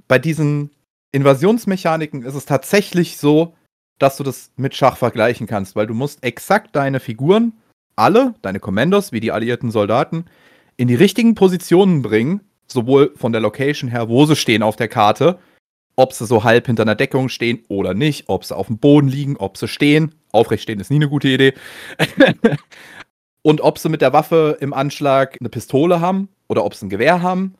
Bei 0.07 0.19
diesen 0.19 0.71
Invasionsmechaniken 1.11 2.23
ist 2.23 2.35
es 2.35 2.47
tatsächlich 2.47 3.19
so, 3.19 3.55
dass 3.99 4.17
du 4.17 4.25
das 4.25 4.51
mit 4.57 4.75
Schach 4.75 4.97
vergleichen 4.97 5.47
kannst, 5.47 5.77
weil 5.77 5.87
du 5.87 5.95
musst 5.95 6.25
exakt 6.25 6.75
deine 6.75 7.01
Figuren, 7.01 7.53
alle, 7.97 8.35
deine 8.43 8.61
Kommandos, 8.61 9.13
wie 9.13 9.21
die 9.21 9.33
alliierten 9.33 9.71
Soldaten, 9.71 10.25
in 10.77 10.89
die 10.89 10.95
richtigen 10.95 11.35
Positionen 11.35 12.03
bringen, 12.03 12.41
sowohl 12.67 13.13
von 13.17 13.33
der 13.33 13.41
Location 13.41 13.91
her, 13.91 14.09
wo 14.09 14.27
sie 14.27 14.37
stehen 14.37 14.63
auf 14.63 14.77
der 14.77 14.89
Karte, 14.89 15.39
ob 15.97 16.13
sie 16.13 16.27
so 16.27 16.43
halb 16.45 16.67
hinter 16.67 16.83
einer 16.83 16.95
Deckung 16.95 17.29
stehen 17.29 17.63
oder 17.69 17.95
nicht, 17.95 18.29
ob 18.29 18.45
sie 18.45 18.57
auf 18.57 18.69
dem 18.69 18.79
Boden 18.79 19.09
liegen, 19.09 19.37
ob 19.37 19.57
sie 19.57 19.69
stehen. 19.69 20.15
Aufrecht 20.33 20.65
stehen 20.65 20.81
ist 20.81 20.91
nie 20.91 20.97
eine 20.97 21.09
gute 21.09 21.29
Idee. 21.29 21.55
und 23.43 23.61
ob 23.61 23.79
sie 23.79 23.89
mit 23.89 24.03
der 24.03 24.13
Waffe 24.13 24.57
im 24.61 24.73
Anschlag 24.73 25.37
eine 25.41 25.49
Pistole 25.49 26.01
haben 26.01 26.29
oder 26.49 26.65
ob 26.65 26.75
sie 26.75 26.87
ein 26.87 26.91
Gewehr 26.91 27.23
haben 27.23 27.55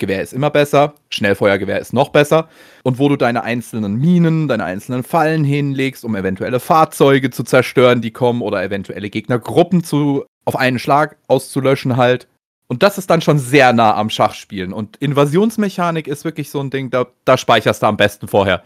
Gewehr 0.00 0.22
ist 0.22 0.32
immer 0.32 0.50
besser, 0.50 0.94
Schnellfeuergewehr 1.10 1.78
ist 1.78 1.92
noch 1.92 2.08
besser. 2.08 2.48
Und 2.82 2.98
wo 2.98 3.08
du 3.08 3.16
deine 3.16 3.44
einzelnen 3.44 3.94
Minen, 3.94 4.48
deine 4.48 4.64
einzelnen 4.64 5.04
Fallen 5.04 5.44
hinlegst, 5.44 6.04
um 6.04 6.16
eventuelle 6.16 6.58
Fahrzeuge 6.58 7.30
zu 7.30 7.44
zerstören, 7.44 8.00
die 8.00 8.10
kommen, 8.10 8.42
oder 8.42 8.64
eventuelle 8.64 9.10
Gegnergruppen 9.10 9.84
zu, 9.84 10.24
auf 10.44 10.56
einen 10.56 10.80
Schlag 10.80 11.16
auszulöschen 11.28 11.96
halt. 11.96 12.26
Und 12.66 12.82
das 12.82 12.98
ist 12.98 13.10
dann 13.10 13.20
schon 13.20 13.38
sehr 13.38 13.72
nah 13.72 13.94
am 13.94 14.10
Schachspielen. 14.10 14.72
Und 14.72 14.96
Invasionsmechanik 14.96 16.08
ist 16.08 16.24
wirklich 16.24 16.50
so 16.50 16.60
ein 16.60 16.70
Ding, 16.70 16.90
da, 16.90 17.06
da 17.24 17.36
speicherst 17.36 17.82
du 17.82 17.86
am 17.86 17.96
besten 17.96 18.26
vorher. 18.26 18.62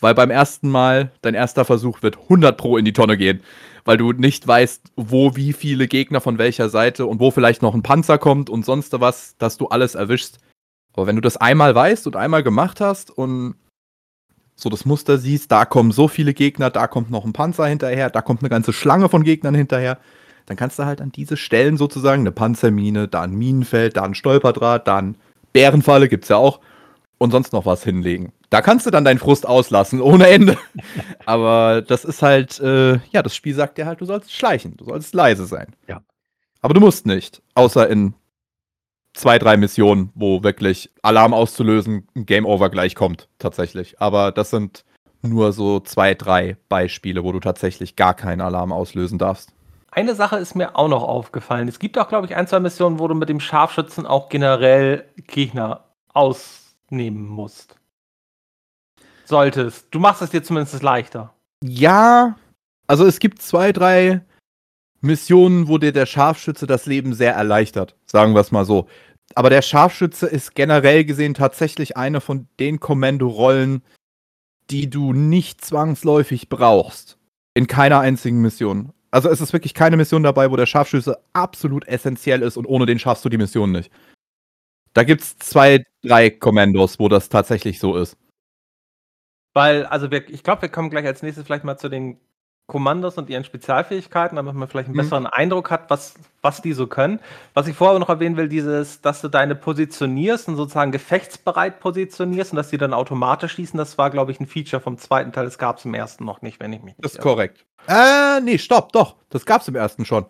Weil 0.00 0.14
beim 0.14 0.30
ersten 0.30 0.70
Mal, 0.70 1.10
dein 1.22 1.34
erster 1.34 1.64
Versuch 1.64 2.02
wird 2.02 2.18
100 2.18 2.56
Pro 2.56 2.76
in 2.76 2.84
die 2.84 2.92
Tonne 2.92 3.16
gehen. 3.16 3.40
Weil 3.84 3.96
du 3.96 4.12
nicht 4.12 4.46
weißt, 4.46 4.92
wo 4.96 5.34
wie 5.34 5.52
viele 5.52 5.88
Gegner 5.88 6.20
von 6.20 6.38
welcher 6.38 6.68
Seite 6.68 7.06
und 7.06 7.20
wo 7.20 7.30
vielleicht 7.30 7.62
noch 7.62 7.74
ein 7.74 7.82
Panzer 7.82 8.18
kommt 8.18 8.50
und 8.50 8.64
sonst 8.64 8.98
was, 9.00 9.36
dass 9.38 9.56
du 9.56 9.68
alles 9.68 9.94
erwischst 9.94 10.38
aber 10.98 11.06
wenn 11.06 11.14
du 11.14 11.22
das 11.22 11.36
einmal 11.36 11.76
weißt 11.76 12.08
und 12.08 12.16
einmal 12.16 12.42
gemacht 12.42 12.80
hast 12.80 13.16
und 13.16 13.54
so 14.56 14.68
das 14.68 14.84
Muster 14.84 15.16
siehst, 15.16 15.52
da 15.52 15.64
kommen 15.64 15.92
so 15.92 16.08
viele 16.08 16.34
Gegner, 16.34 16.70
da 16.70 16.88
kommt 16.88 17.08
noch 17.08 17.24
ein 17.24 17.32
Panzer 17.32 17.66
hinterher, 17.66 18.10
da 18.10 18.20
kommt 18.20 18.42
eine 18.42 18.48
ganze 18.48 18.72
Schlange 18.72 19.08
von 19.08 19.22
Gegnern 19.22 19.54
hinterher, 19.54 19.98
dann 20.46 20.56
kannst 20.56 20.76
du 20.76 20.86
halt 20.86 21.00
an 21.00 21.12
diese 21.12 21.36
Stellen 21.36 21.76
sozusagen 21.76 22.22
eine 22.22 22.32
Panzermine, 22.32 23.06
da 23.06 23.22
ein 23.22 23.34
Minenfeld, 23.34 23.96
da 23.96 24.02
ein 24.02 24.16
Stolperdraht, 24.16 24.88
da 24.88 24.96
ein 24.96 25.14
Bärenfalle, 25.52 26.08
gibt's 26.08 26.30
ja 26.30 26.36
auch, 26.36 26.58
und 27.18 27.32
sonst 27.32 27.52
noch 27.52 27.66
was 27.66 27.84
hinlegen. 27.84 28.32
Da 28.50 28.62
kannst 28.62 28.86
du 28.86 28.90
dann 28.90 29.04
deinen 29.04 29.18
Frust 29.18 29.46
auslassen, 29.46 30.00
ohne 30.00 30.28
Ende. 30.28 30.56
Aber 31.26 31.82
das 31.82 32.04
ist 32.04 32.22
halt, 32.22 32.58
äh, 32.60 32.94
ja, 33.10 33.22
das 33.22 33.36
Spiel 33.36 33.54
sagt 33.54 33.78
dir 33.78 33.86
halt, 33.86 34.00
du 34.00 34.04
sollst 34.04 34.32
schleichen, 34.32 34.76
du 34.76 34.84
sollst 34.84 35.14
leise 35.14 35.46
sein. 35.46 35.74
Ja. 35.86 36.00
Aber 36.62 36.74
du 36.74 36.80
musst 36.80 37.06
nicht, 37.06 37.42
außer 37.54 37.88
in 37.88 38.14
zwei, 39.14 39.38
drei 39.38 39.56
Missionen, 39.56 40.10
wo 40.14 40.42
wirklich 40.42 40.90
Alarm 41.02 41.34
auszulösen, 41.34 42.06
ein 42.14 42.26
Game 42.26 42.46
Over 42.46 42.70
gleich 42.70 42.94
kommt, 42.94 43.28
tatsächlich. 43.38 44.00
Aber 44.00 44.32
das 44.32 44.50
sind 44.50 44.84
nur 45.22 45.52
so 45.52 45.80
zwei, 45.80 46.14
drei 46.14 46.56
Beispiele, 46.68 47.24
wo 47.24 47.32
du 47.32 47.40
tatsächlich 47.40 47.96
gar 47.96 48.14
keinen 48.14 48.40
Alarm 48.40 48.72
auslösen 48.72 49.18
darfst. 49.18 49.52
Eine 49.90 50.14
Sache 50.14 50.36
ist 50.36 50.54
mir 50.54 50.76
auch 50.76 50.88
noch 50.88 51.02
aufgefallen. 51.02 51.66
Es 51.66 51.78
gibt 51.78 51.98
auch, 51.98 52.08
glaube 52.08 52.26
ich, 52.26 52.36
ein, 52.36 52.46
zwei 52.46 52.60
Missionen, 52.60 52.98
wo 52.98 53.08
du 53.08 53.14
mit 53.14 53.28
dem 53.28 53.40
Scharfschützen 53.40 54.06
auch 54.06 54.28
generell 54.28 55.04
Gegner 55.26 55.84
ausnehmen 56.88 57.26
musst. 57.26 57.76
Solltest. 59.24 59.86
Du 59.90 59.98
machst 59.98 60.22
es 60.22 60.30
dir 60.30 60.42
zumindest 60.42 60.82
leichter. 60.82 61.34
Ja, 61.62 62.36
also 62.86 63.06
es 63.06 63.18
gibt 63.18 63.42
zwei, 63.42 63.72
drei 63.72 64.22
Missionen, 65.00 65.68
wo 65.68 65.78
dir 65.78 65.92
der 65.92 66.06
Scharfschütze 66.06 66.66
das 66.66 66.86
Leben 66.86 67.12
sehr 67.12 67.34
erleichtert. 67.34 67.94
Sagen 68.06 68.34
wir 68.34 68.40
es 68.40 68.52
mal 68.52 68.64
so. 68.64 68.88
Aber 69.34 69.50
der 69.50 69.60
Scharfschütze 69.60 70.26
ist 70.26 70.54
generell 70.54 71.04
gesehen 71.04 71.34
tatsächlich 71.34 71.96
eine 71.96 72.22
von 72.22 72.48
den 72.58 72.80
Kommandorollen, 72.80 73.82
die 74.70 74.88
du 74.88 75.12
nicht 75.12 75.62
zwangsläufig 75.62 76.48
brauchst. 76.48 77.18
In 77.54 77.66
keiner 77.66 78.00
einzigen 78.00 78.40
Mission. 78.40 78.92
Also 79.10 79.28
es 79.28 79.40
ist 79.40 79.52
wirklich 79.52 79.74
keine 79.74 79.96
Mission 79.96 80.22
dabei, 80.22 80.50
wo 80.50 80.56
der 80.56 80.66
Scharfschütze 80.66 81.18
absolut 81.34 81.86
essentiell 81.86 82.42
ist 82.42 82.56
und 82.56 82.66
ohne 82.66 82.86
den 82.86 82.98
schaffst 82.98 83.24
du 83.24 83.28
die 83.28 83.38
Mission 83.38 83.72
nicht. 83.72 83.90
Da 84.98 85.04
gibt 85.04 85.20
es 85.20 85.38
zwei, 85.38 85.84
drei 86.02 86.28
Kommandos, 86.28 86.98
wo 86.98 87.08
das 87.08 87.28
tatsächlich 87.28 87.78
so 87.78 87.96
ist. 87.96 88.16
Weil, 89.54 89.86
also 89.86 90.10
wir, 90.10 90.28
ich 90.28 90.42
glaube, 90.42 90.62
wir 90.62 90.70
kommen 90.70 90.90
gleich 90.90 91.06
als 91.06 91.22
nächstes 91.22 91.46
vielleicht 91.46 91.62
mal 91.62 91.78
zu 91.78 91.88
den 91.88 92.18
Kommandos 92.66 93.16
und 93.16 93.30
ihren 93.30 93.44
Spezialfähigkeiten, 93.44 94.34
damit 94.34 94.56
man 94.56 94.66
vielleicht 94.66 94.88
einen 94.88 94.96
mhm. 94.96 95.02
besseren 95.02 95.26
Eindruck 95.28 95.70
hat, 95.70 95.88
was, 95.88 96.16
was 96.42 96.62
die 96.62 96.72
so 96.72 96.88
können. 96.88 97.20
Was 97.54 97.68
ich 97.68 97.76
vorher 97.76 97.96
noch 98.00 98.08
erwähnen 98.08 98.36
will, 98.36 98.48
dieses, 98.48 99.00
dass 99.00 99.20
du 99.20 99.28
deine 99.28 99.54
positionierst 99.54 100.48
und 100.48 100.56
sozusagen 100.56 100.90
gefechtsbereit 100.90 101.78
positionierst 101.78 102.50
und 102.50 102.56
dass 102.56 102.70
die 102.70 102.78
dann 102.78 102.92
automatisch 102.92 103.52
schießen, 103.52 103.78
das 103.78 103.98
war, 103.98 104.10
glaube 104.10 104.32
ich, 104.32 104.40
ein 104.40 104.48
Feature 104.48 104.82
vom 104.82 104.98
zweiten 104.98 105.30
Teil. 105.30 105.44
Das 105.44 105.58
gab 105.58 105.78
es 105.78 105.84
im 105.84 105.94
ersten 105.94 106.24
noch 106.24 106.42
nicht, 106.42 106.58
wenn 106.58 106.72
ich 106.72 106.82
mich 106.82 106.96
nicht 106.96 107.04
Das 107.04 107.12
ist 107.12 107.20
korrekt. 107.20 107.64
Äh, 107.86 108.40
nee, 108.40 108.58
stopp, 108.58 108.90
doch. 108.90 109.14
Das 109.28 109.46
gab 109.46 109.60
es 109.60 109.68
im 109.68 109.76
ersten 109.76 110.04
schon. 110.04 110.26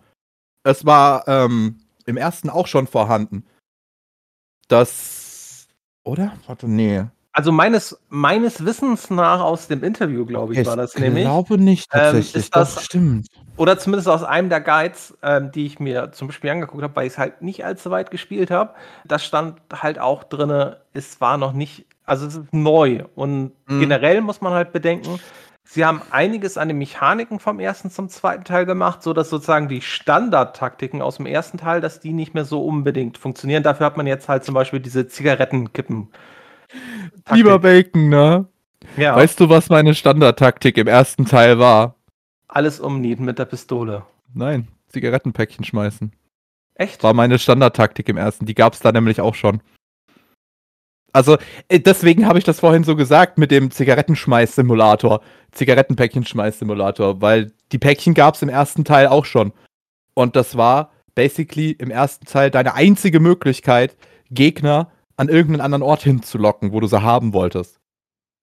Es 0.61 0.85
war 0.85 1.27
ähm, 1.27 1.79
im 2.05 2.17
ersten 2.17 2.51
auch 2.51 2.67
schon 2.67 2.85
vorhanden. 2.85 3.47
Das. 4.69 5.67
Oder? 6.05 6.33
Warte, 6.47 6.69
nee. 6.69 7.03
Also 7.31 7.51
meines, 7.51 7.99
meines 8.09 8.65
Wissens 8.65 9.09
nach 9.09 9.41
aus 9.41 9.67
dem 9.67 9.83
Interview, 9.83 10.25
glaube 10.25 10.53
ich, 10.53 10.65
war 10.65 10.75
das 10.75 10.95
nämlich. 10.95 11.23
Ich 11.23 11.29
glaube 11.29 11.57
nicht 11.57 11.89
ähm, 11.93 11.99
tatsächlich. 11.99 12.35
Ähm, 12.35 12.41
ist 12.41 12.55
das, 12.55 12.75
Doch, 12.75 12.81
stimmt. 12.81 13.27
Oder 13.55 13.77
zumindest 13.77 14.07
aus 14.07 14.23
einem 14.23 14.49
der 14.49 14.61
Guides, 14.61 15.17
ähm, 15.21 15.51
die 15.51 15.65
ich 15.65 15.79
mir 15.79 16.11
zum 16.11 16.29
Beispiel 16.29 16.49
angeguckt 16.49 16.81
habe, 16.81 16.95
weil 16.95 17.07
ich 17.07 17.13
es 17.13 17.17
halt 17.17 17.41
nicht 17.41 17.65
allzu 17.65 17.91
weit 17.91 18.09
gespielt 18.09 18.51
habe. 18.51 18.73
Das 19.05 19.23
stand 19.25 19.59
halt 19.73 19.99
auch 19.99 20.23
drin, 20.23 20.75
es 20.93 21.19
war 21.21 21.37
noch 21.37 21.53
nicht, 21.53 21.85
also 22.05 22.25
es 22.25 22.35
ist 22.35 22.53
neu. 22.53 23.03
Und 23.15 23.51
mhm. 23.67 23.79
generell 23.79 24.21
muss 24.21 24.41
man 24.41 24.53
halt 24.53 24.71
bedenken, 24.71 25.19
sie 25.69 25.85
haben 25.85 26.01
einiges 26.11 26.57
an 26.57 26.67
den 26.67 26.77
Mechaniken 26.77 27.39
vom 27.39 27.59
ersten 27.59 27.89
zum 27.91 28.09
zweiten 28.09 28.43
Teil 28.43 28.65
gemacht, 28.65 29.03
sodass 29.03 29.29
sozusagen 29.29 29.67
die 29.67 29.81
Standardtaktiken 29.81 31.01
aus 31.01 31.17
dem 31.17 31.25
ersten 31.25 31.57
Teil, 31.57 31.81
dass 31.81 31.99
die 31.99 32.13
nicht 32.13 32.33
mehr 32.33 32.45
so 32.45 32.63
unbedingt 32.63 33.17
funktionieren. 33.17 33.63
Dafür 33.63 33.85
hat 33.85 33.97
man 33.97 34.07
jetzt 34.07 34.29
halt 34.29 34.43
zum 34.43 34.55
Beispiel 34.55 34.79
diese 34.79 35.07
Zigarettenkippen 35.07 36.09
Taktik. 37.25 37.35
Lieber 37.35 37.59
Bacon, 37.59 38.09
ne? 38.09 38.45
Ja. 38.97 39.15
Weißt 39.15 39.39
du, 39.39 39.49
was 39.49 39.69
meine 39.69 39.95
Standardtaktik 39.95 40.77
im 40.77 40.87
ersten 40.87 41.25
Teil 41.25 41.59
war? 41.59 41.95
Alles 42.47 42.79
umnieten 42.79 43.25
mit 43.25 43.39
der 43.39 43.45
Pistole. 43.45 44.03
Nein, 44.33 44.67
Zigarettenpäckchen 44.87 45.65
schmeißen. 45.65 46.11
Echt? 46.75 47.03
War 47.03 47.13
meine 47.13 47.39
Standardtaktik 47.39 48.07
im 48.09 48.17
ersten. 48.17 48.45
Die 48.45 48.55
gab 48.55 48.73
es 48.73 48.79
da 48.79 48.91
nämlich 48.91 49.19
auch 49.21 49.35
schon. 49.35 49.61
Also, 51.13 51.37
äh, 51.67 51.79
deswegen 51.79 52.27
habe 52.27 52.37
ich 52.37 52.45
das 52.45 52.59
vorhin 52.59 52.83
so 52.83 52.95
gesagt 52.95 53.37
mit 53.37 53.51
dem 53.51 53.71
Zigarettenschmeiß-Simulator. 53.71 55.21
Zigarettenpäckchen-Schmeiß-Simulator, 55.51 57.21
weil 57.21 57.51
die 57.71 57.79
Päckchen 57.79 58.13
gab 58.13 58.35
es 58.35 58.41
im 58.41 58.49
ersten 58.49 58.85
Teil 58.85 59.07
auch 59.07 59.25
schon. 59.25 59.51
Und 60.13 60.35
das 60.35 60.57
war 60.57 60.91
basically 61.15 61.71
im 61.71 61.91
ersten 61.91 62.25
Teil 62.25 62.51
deine 62.51 62.75
einzige 62.75 63.19
Möglichkeit, 63.19 63.97
Gegner 64.29 64.91
an 65.17 65.27
irgendeinen 65.27 65.61
anderen 65.61 65.83
Ort 65.83 66.03
hinzulocken, 66.03 66.71
wo 66.71 66.79
du 66.79 66.87
sie 66.87 67.01
haben 67.01 67.33
wolltest. 67.33 67.79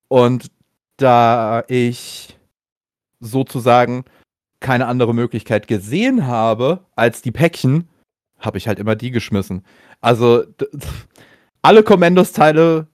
Und 0.08 0.50
da 0.96 1.64
ich 1.68 2.36
sozusagen 3.20 4.04
keine 4.60 4.86
andere 4.86 5.14
Möglichkeit 5.14 5.68
gesehen 5.68 6.26
habe 6.26 6.84
als 6.96 7.22
die 7.22 7.32
Päckchen, 7.32 7.88
habe 8.38 8.58
ich 8.58 8.68
halt 8.68 8.78
immer 8.78 8.96
die 8.96 9.10
geschmissen. 9.10 9.64
Also 10.00 10.44
alle 11.66 11.82
Kommandos-Teile, 11.82 12.86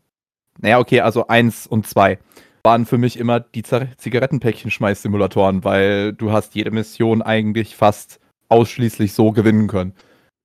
naja, 0.63 0.79
okay, 0.79 1.01
also 1.01 1.27
eins 1.27 1.67
und 1.67 1.87
zwei, 1.87 2.19
waren 2.65 2.87
für 2.87 2.97
mich 2.97 3.19
immer 3.19 3.39
die 3.39 3.63
Zigarettenpäckchen-Schmeiß-Simulatoren, 3.63 5.63
weil 5.63 6.15
du 6.15 6.33
hast 6.33 6.55
jede 6.55 6.71
Mission 6.71 7.21
eigentlich 7.21 7.77
fast 7.77 8.19
ausschließlich 8.49 9.13
so 9.13 9.33
gewinnen 9.33 9.69
können. 9.69 9.93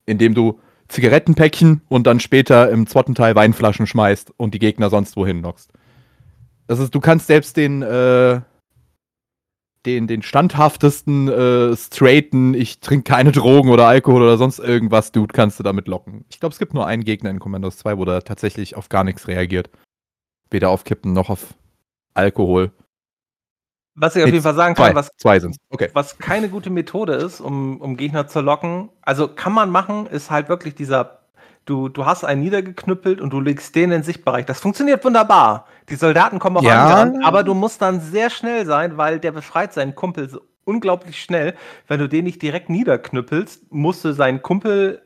Indem 0.05 0.33
du 0.33 0.59
Zigarettenpäckchen 0.89 1.83
und 1.87 2.05
dann 2.05 2.19
später 2.19 2.69
im 2.69 2.85
zweiten 2.85 3.15
Teil 3.15 3.35
Weinflaschen 3.35 3.87
schmeißt 3.87 4.33
und 4.35 4.53
die 4.53 4.59
Gegner 4.59 4.89
sonst 4.89 5.15
wohin 5.15 5.39
knockst. 5.39 5.71
Das 6.67 6.79
ist, 6.79 6.93
du 6.93 6.99
kannst 6.99 7.27
selbst 7.27 7.55
den, 7.55 7.81
äh, 7.81 8.41
den, 9.87 10.05
den 10.05 10.21
standhaftesten, 10.21 11.29
äh, 11.29 11.75
straighten, 11.75 12.53
ich 12.53 12.81
trinke 12.81 13.09
keine 13.09 13.31
Drogen 13.31 13.69
oder 13.69 13.87
Alkohol 13.87 14.21
oder 14.21 14.37
sonst 14.37 14.59
irgendwas, 14.59 15.11
Dude, 15.11 15.33
kannst 15.33 15.59
du 15.59 15.63
damit 15.63 15.87
locken. 15.87 16.25
Ich 16.29 16.39
glaube, 16.39 16.53
es 16.53 16.59
gibt 16.59 16.73
nur 16.73 16.85
einen 16.85 17.03
Gegner 17.03 17.29
in 17.29 17.39
Commandos 17.39 17.77
2, 17.77 17.97
wo 17.97 18.05
der 18.05 18.23
tatsächlich 18.23 18.75
auf 18.75 18.89
gar 18.89 19.03
nichts 19.03 19.27
reagiert. 19.27 19.69
Weder 20.51 20.69
auf 20.69 20.83
Kippen 20.83 21.13
noch 21.13 21.29
auf 21.29 21.55
Alkohol. 22.13 22.71
Was 23.95 24.15
ich 24.15 24.23
auf 24.23 24.29
jeden 24.29 24.43
Fall 24.43 24.53
sagen 24.53 24.75
Zwei, 24.75 24.87
kann, 24.87 24.95
was, 24.95 25.09
zwei. 25.17 25.41
Okay. 25.69 25.89
was 25.93 26.19
keine 26.19 26.49
gute 26.49 26.69
Methode 26.69 27.13
ist, 27.13 27.39
um, 27.39 27.81
um 27.81 27.97
Gegner 27.97 28.27
zu 28.27 28.41
locken, 28.41 28.89
also 29.01 29.27
kann 29.27 29.53
man 29.53 29.71
machen, 29.71 30.05
ist 30.05 30.29
halt 30.29 30.49
wirklich 30.49 30.75
dieser, 30.75 31.16
du, 31.67 31.89
du 31.89 32.05
hast 32.05 32.23
einen 32.23 32.41
niedergeknüppelt 32.41 33.21
und 33.21 33.31
du 33.31 33.39
legst 33.39 33.75
den 33.75 33.85
in 33.85 33.89
den 33.91 34.03
Sichtbereich. 34.03 34.45
Das 34.45 34.59
funktioniert 34.59 35.03
wunderbar. 35.05 35.67
Die 35.89 35.95
Soldaten 35.95 36.39
kommen 36.39 36.57
auch 36.57 36.63
Ja. 36.63 36.83
angerannt, 36.85 37.25
aber 37.25 37.43
du 37.43 37.53
musst 37.53 37.81
dann 37.81 38.01
sehr 38.01 38.29
schnell 38.29 38.65
sein, 38.65 38.97
weil 38.97 39.19
der 39.19 39.31
befreit 39.31 39.73
seinen 39.73 39.93
Kumpel 39.93 40.29
so 40.29 40.41
unglaublich 40.63 41.21
schnell. 41.21 41.55
Wenn 41.87 41.99
du 41.99 42.09
den 42.09 42.25
nicht 42.25 42.41
direkt 42.41 42.69
niederknüppelst, 42.69 43.71
musst 43.71 44.03
du 44.03 44.13
seinen 44.13 44.41
Kumpel 44.41 45.01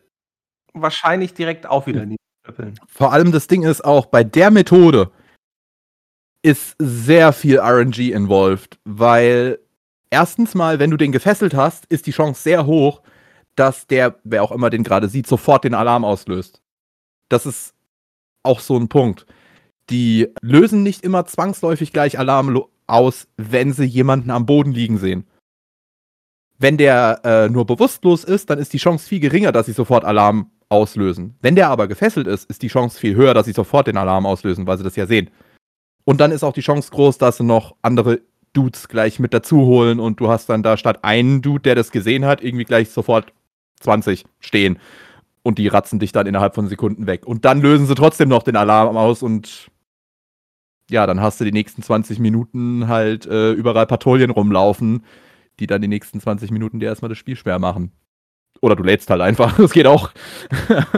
wahrscheinlich 0.73 1.33
direkt 1.33 1.67
auch 1.67 1.85
wieder 1.87 2.05
niederknüppeln. 2.05 2.79
Vor 2.87 3.11
allem 3.11 3.31
das 3.31 3.47
Ding 3.47 3.63
ist 3.63 3.83
auch, 3.83 4.05
bei 4.05 4.23
der 4.23 4.51
Methode 4.51 5.11
ist 6.43 6.75
sehr 6.79 7.33
viel 7.33 7.59
RNG 7.59 8.11
involved, 8.11 8.79
weil 8.85 9.59
erstens 10.09 10.55
mal, 10.55 10.79
wenn 10.79 10.89
du 10.89 10.97
den 10.97 11.11
gefesselt 11.11 11.53
hast, 11.53 11.85
ist 11.87 12.07
die 12.07 12.11
Chance 12.11 12.41
sehr 12.41 12.65
hoch, 12.65 13.01
dass 13.55 13.87
der, 13.87 14.19
wer 14.23 14.43
auch 14.43 14.51
immer 14.51 14.69
den 14.69 14.83
gerade 14.83 15.07
sieht, 15.07 15.27
sofort 15.27 15.63
den 15.63 15.73
Alarm 15.73 16.05
auslöst. 16.05 16.61
Das 17.29 17.45
ist 17.45 17.73
auch 18.43 18.59
so 18.59 18.77
ein 18.77 18.89
Punkt. 18.89 19.25
Die 19.89 20.29
lösen 20.41 20.83
nicht 20.83 21.03
immer 21.03 21.25
zwangsläufig 21.25 21.91
gleich 21.91 22.17
Alarm 22.17 22.63
aus, 22.87 23.27
wenn 23.37 23.73
sie 23.73 23.85
jemanden 23.85 24.31
am 24.31 24.45
Boden 24.45 24.71
liegen 24.71 24.97
sehen. 24.97 25.25
Wenn 26.57 26.77
der 26.77 27.21
äh, 27.23 27.49
nur 27.49 27.65
bewusstlos 27.65 28.23
ist, 28.23 28.49
dann 28.49 28.59
ist 28.59 28.73
die 28.73 28.77
Chance 28.77 29.07
viel 29.07 29.19
geringer, 29.19 29.51
dass 29.51 29.65
sie 29.65 29.71
sofort 29.73 30.05
Alarm 30.05 30.51
auslösen. 30.69 31.35
Wenn 31.41 31.55
der 31.55 31.69
aber 31.69 31.87
gefesselt 31.87 32.27
ist, 32.27 32.49
ist 32.49 32.61
die 32.61 32.67
Chance 32.67 32.99
viel 32.99 33.15
höher, 33.15 33.33
dass 33.33 33.45
sie 33.45 33.51
sofort 33.51 33.87
den 33.87 33.97
Alarm 33.97 34.25
auslösen, 34.25 34.67
weil 34.67 34.77
sie 34.77 34.83
das 34.83 34.95
ja 34.95 35.07
sehen. 35.07 35.29
Und 36.03 36.21
dann 36.21 36.31
ist 36.31 36.43
auch 36.43 36.53
die 36.53 36.61
Chance 36.61 36.91
groß, 36.91 37.17
dass 37.17 37.37
sie 37.37 37.43
noch 37.43 37.75
andere 37.81 38.21
Dudes 38.53 38.87
gleich 38.87 39.19
mit 39.19 39.33
dazu 39.33 39.61
holen 39.65 39.99
und 39.99 40.19
du 40.19 40.29
hast 40.29 40.49
dann 40.49 40.63
da 40.63 40.77
statt 40.77 40.99
einen 41.03 41.41
Dude, 41.41 41.61
der 41.61 41.75
das 41.75 41.91
gesehen 41.91 42.25
hat, 42.25 42.43
irgendwie 42.43 42.65
gleich 42.65 42.89
sofort 42.89 43.33
20 43.81 44.25
stehen. 44.39 44.79
Und 45.43 45.57
die 45.57 45.67
ratzen 45.67 45.99
dich 45.99 46.11
dann 46.11 46.27
innerhalb 46.27 46.55
von 46.55 46.67
Sekunden 46.67 47.07
weg. 47.07 47.25
Und 47.25 47.45
dann 47.45 47.61
lösen 47.61 47.87
sie 47.87 47.95
trotzdem 47.95 48.29
noch 48.29 48.43
den 48.43 48.55
Alarm 48.55 48.95
aus 48.95 49.23
und 49.23 49.69
ja, 50.89 51.07
dann 51.07 51.21
hast 51.21 51.39
du 51.39 51.45
die 51.45 51.53
nächsten 51.53 51.81
20 51.81 52.19
Minuten 52.19 52.87
halt 52.87 53.25
äh, 53.25 53.51
überall 53.53 53.87
Patrouillen 53.87 54.29
rumlaufen, 54.29 55.05
die 55.59 55.67
dann 55.67 55.81
die 55.81 55.87
nächsten 55.87 56.19
20 56.19 56.51
Minuten 56.51 56.79
dir 56.79 56.87
erstmal 56.87 57.09
das 57.09 57.17
Spiel 57.17 57.37
schwer 57.37 57.59
machen. 57.59 57.91
Oder 58.59 58.75
du 58.75 58.83
lädst 58.83 59.09
halt 59.09 59.21
einfach. 59.21 59.57
Das 59.57 59.71
geht 59.71 59.87
auch. 59.87 60.11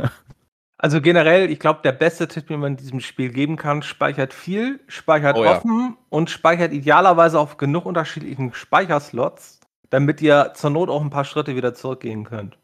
Also 0.83 0.99
generell, 0.99 1.49
ich 1.49 1.59
glaube, 1.59 1.79
der 1.81 1.93
beste 1.93 2.27
Tipp, 2.27 2.47
den 2.47 2.59
man 2.59 2.73
in 2.73 2.77
diesem 2.77 2.99
Spiel 2.99 3.29
geben 3.29 3.55
kann, 3.55 3.83
speichert 3.83 4.33
viel, 4.33 4.81
speichert 4.89 5.37
Oh 5.37 5.45
ja. 5.45 5.55
offen 5.55 5.95
und 6.09 6.29
speichert 6.29 6.73
idealerweise 6.73 7.39
auf 7.39 7.55
genug 7.55 7.85
unterschiedlichen 7.85 8.53
Speicherslots, 8.53 9.61
damit 9.89 10.21
ihr 10.21 10.51
zur 10.55 10.71
Not 10.71 10.89
auch 10.89 11.01
ein 11.01 11.09
paar 11.09 11.23
Schritte 11.23 11.55
wieder 11.55 11.73
zurückgehen 11.73 12.25
könnt. 12.25 12.57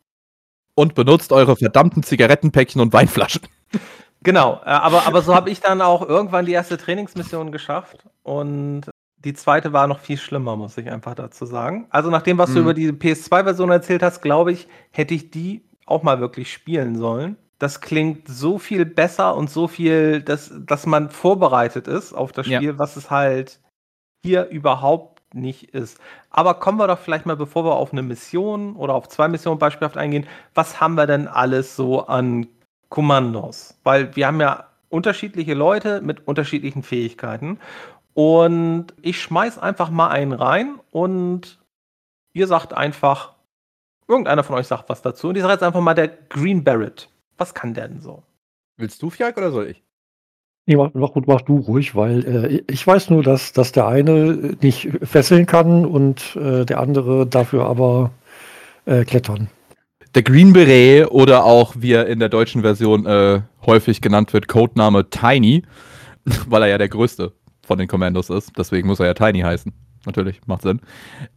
Und 0.79 0.95
benutzt 0.95 1.31
eure 1.33 1.55
verdammten 1.57 2.03
Zigarettenpäckchen 2.03 2.79
und 2.81 2.93
Weinflaschen. 2.93 3.41
Genau, 4.23 4.61
äh, 4.65 4.69
aber, 4.69 5.05
aber 5.07 5.21
so 5.21 5.35
habe 5.35 5.49
ich 5.49 5.59
dann 5.61 5.81
auch 5.81 6.07
irgendwann 6.07 6.45
die 6.45 6.53
erste 6.53 6.77
Trainingsmission 6.77 7.51
geschafft 7.51 8.05
und 8.23 8.81
die 9.17 9.33
zweite 9.33 9.73
war 9.73 9.87
noch 9.87 9.99
viel 9.99 10.17
schlimmer, 10.17 10.55
muss 10.55 10.77
ich 10.77 10.89
einfach 10.89 11.15
dazu 11.15 11.45
sagen. 11.45 11.87
Also 11.89 12.09
nach 12.09 12.21
dem, 12.21 12.37
was 12.37 12.51
du 12.53 12.57
Mhm. 12.59 12.63
über 12.63 12.73
die 12.73 12.91
PS2-Version 12.91 13.69
erzählt 13.71 14.01
hast, 14.03 14.21
glaube 14.21 14.51
ich, 14.53 14.67
hätte 14.91 15.13
ich 15.13 15.31
die 15.31 15.63
auch 15.85 16.03
mal 16.03 16.19
wirklich 16.21 16.51
spielen 16.51 16.95
sollen. 16.97 17.35
Das 17.59 17.81
klingt 17.81 18.27
so 18.29 18.57
viel 18.57 18.85
besser 18.85 19.35
und 19.35 19.49
so 19.49 19.67
viel, 19.67 20.21
dass, 20.21 20.53
dass 20.65 20.85
man 20.85 21.09
vorbereitet 21.09 21.87
ist 21.87 22.13
auf 22.13 22.31
das 22.31 22.47
Ja. 22.47 22.59
Spiel, 22.59 22.77
was 22.79 22.95
es 22.95 23.11
halt 23.11 23.59
hier 24.25 24.47
überhaupt 24.47 25.18
nicht 25.33 25.75
ist. 25.75 25.99
Aber 26.29 26.55
kommen 26.55 26.77
wir 26.77 26.87
doch 26.87 26.99
vielleicht 26.99 27.25
mal, 27.25 27.35
bevor 27.35 27.63
wir 27.65 27.73
auf 27.73 27.91
eine 27.91 28.01
Mission 28.01 28.75
oder 28.75 28.93
auf 28.95 29.07
zwei 29.09 29.27
Missionen 29.27 29.59
beispielhaft 29.59 29.97
eingehen, 29.97 30.27
was 30.53 30.81
haben 30.81 30.95
wir 30.95 31.07
denn 31.07 31.27
alles 31.27 31.75
so 31.75 32.05
an 32.07 32.47
Kommandos? 32.89 33.77
Weil 33.83 34.15
wir 34.15 34.27
haben 34.27 34.41
ja 34.41 34.65
unterschiedliche 34.89 35.53
Leute 35.53 36.01
mit 36.01 36.27
unterschiedlichen 36.27 36.83
Fähigkeiten. 36.83 37.59
Und 38.13 38.87
ich 39.01 39.21
schmeiß 39.21 39.59
einfach 39.59 39.89
mal 39.89 40.09
einen 40.09 40.33
rein 40.33 40.79
und 40.91 41.59
ihr 42.33 42.47
sagt 42.47 42.73
einfach, 42.73 43.33
irgendeiner 44.07 44.43
von 44.43 44.55
euch 44.55 44.67
sagt 44.67 44.89
was 44.89 45.01
dazu. 45.01 45.29
Und 45.29 45.35
ich 45.35 45.41
sage 45.41 45.53
jetzt 45.53 45.63
einfach 45.63 45.81
mal 45.81 45.93
der 45.93 46.07
Green 46.07 46.63
Barrett. 46.63 47.09
Was 47.37 47.53
kann 47.53 47.73
der 47.73 47.87
denn 47.87 48.01
so? 48.01 48.23
Willst 48.77 49.01
du, 49.01 49.09
Fjak, 49.09 49.37
oder 49.37 49.51
soll 49.51 49.67
ich? 49.67 49.83
Nee, 50.69 50.75
mach, 50.75 50.91
mach, 50.93 51.13
gut, 51.13 51.25
mach 51.25 51.41
du 51.41 51.57
ruhig, 51.57 51.95
weil 51.95 52.27
äh, 52.27 52.63
ich 52.71 52.85
weiß 52.85 53.09
nur, 53.09 53.23
dass, 53.23 53.53
dass 53.53 53.71
der 53.71 53.87
eine 53.87 54.55
nicht 54.61 54.87
fesseln 55.01 55.47
kann 55.47 55.83
und 55.83 56.35
äh, 56.35 56.63
der 56.63 56.79
andere 56.79 57.25
dafür 57.25 57.65
aber 57.65 58.11
äh, 58.85 59.03
klettern. 59.03 59.49
Der 60.13 60.21
Green 60.21 60.53
Beret 60.53 61.09
oder 61.09 61.43
auch, 61.43 61.73
wie 61.79 61.93
er 61.93 62.05
in 62.05 62.19
der 62.19 62.29
deutschen 62.29 62.61
Version 62.61 63.07
äh, 63.07 63.41
häufig 63.65 63.99
genannt 63.99 64.31
wird, 64.31 64.47
Codename 64.47 65.09
Tiny, 65.09 65.63
weil 66.47 66.61
er 66.61 66.67
ja 66.67 66.77
der 66.77 66.89
größte 66.89 67.33
von 67.65 67.79
den 67.79 67.87
Commandos 67.87 68.29
ist. 68.29 68.51
Deswegen 68.55 68.87
muss 68.87 68.99
er 68.99 69.07
ja 69.07 69.15
Tiny 69.15 69.39
heißen. 69.39 69.73
Natürlich, 70.05 70.39
macht 70.45 70.61
Sinn. 70.61 70.81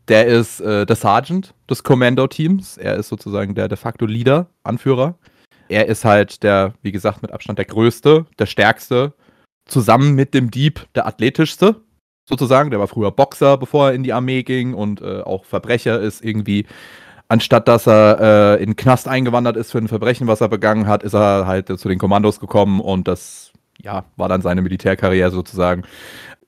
Der 0.09 0.27
ist 0.27 0.61
äh, 0.61 0.85
der 0.85 0.97
Sergeant 0.97 1.55
des 1.71 1.83
Commando-Teams. 1.83 2.77
Er 2.77 2.97
ist 2.97 3.09
sozusagen 3.09 3.55
der 3.55 3.68
de 3.68 3.79
facto 3.79 4.05
Leader, 4.05 4.49
Anführer. 4.62 5.16
Er 5.71 5.87
ist 5.87 6.05
halt 6.05 6.42
der, 6.42 6.75
wie 6.83 6.92
gesagt, 6.92 7.23
mit 7.23 7.33
Abstand 7.33 7.59
der 7.59 7.64
größte, 7.64 8.27
der 8.38 8.45
stärkste, 8.45 9.14
zusammen 9.64 10.14
mit 10.14 10.35
dem 10.35 10.51
Dieb 10.51 10.87
der 10.94 11.07
athletischste, 11.07 11.83
sozusagen. 12.25 12.70
Der 12.70 12.81
war 12.81 12.88
früher 12.88 13.11
Boxer, 13.11 13.59
bevor 13.59 13.88
er 13.88 13.94
in 13.94 14.03
die 14.03 14.12
Armee 14.12 14.42
ging 14.42 14.75
und 14.75 15.01
äh, 15.01 15.20
auch 15.20 15.44
Verbrecher 15.44 16.01
ist 16.01 16.25
irgendwie 16.25 16.66
anstatt 17.33 17.66
dass 17.66 17.88
er 17.88 18.59
äh, 18.59 18.62
in 18.62 18.70
den 18.70 18.77
Knast 18.77 19.09
eingewandert 19.09 19.57
ist 19.57 19.72
für 19.72 19.79
ein 19.79 19.88
Verbrechen, 19.88 20.27
was 20.27 20.42
er 20.42 20.48
begangen 20.48 20.87
hat, 20.87 21.03
ist 21.03 21.14
er 21.14 21.46
halt 21.46 21.70
äh, 21.70 21.79
zu 21.79 21.88
den 21.88 21.98
Kommandos 21.98 22.40
gekommen 22.40 22.79
und 22.79 23.09
das 23.09 23.53
ja, 23.81 24.05
war 24.16 24.29
dann 24.29 24.42
seine 24.42 24.61
Militärkarriere 24.61 25.31
sozusagen. 25.31 25.83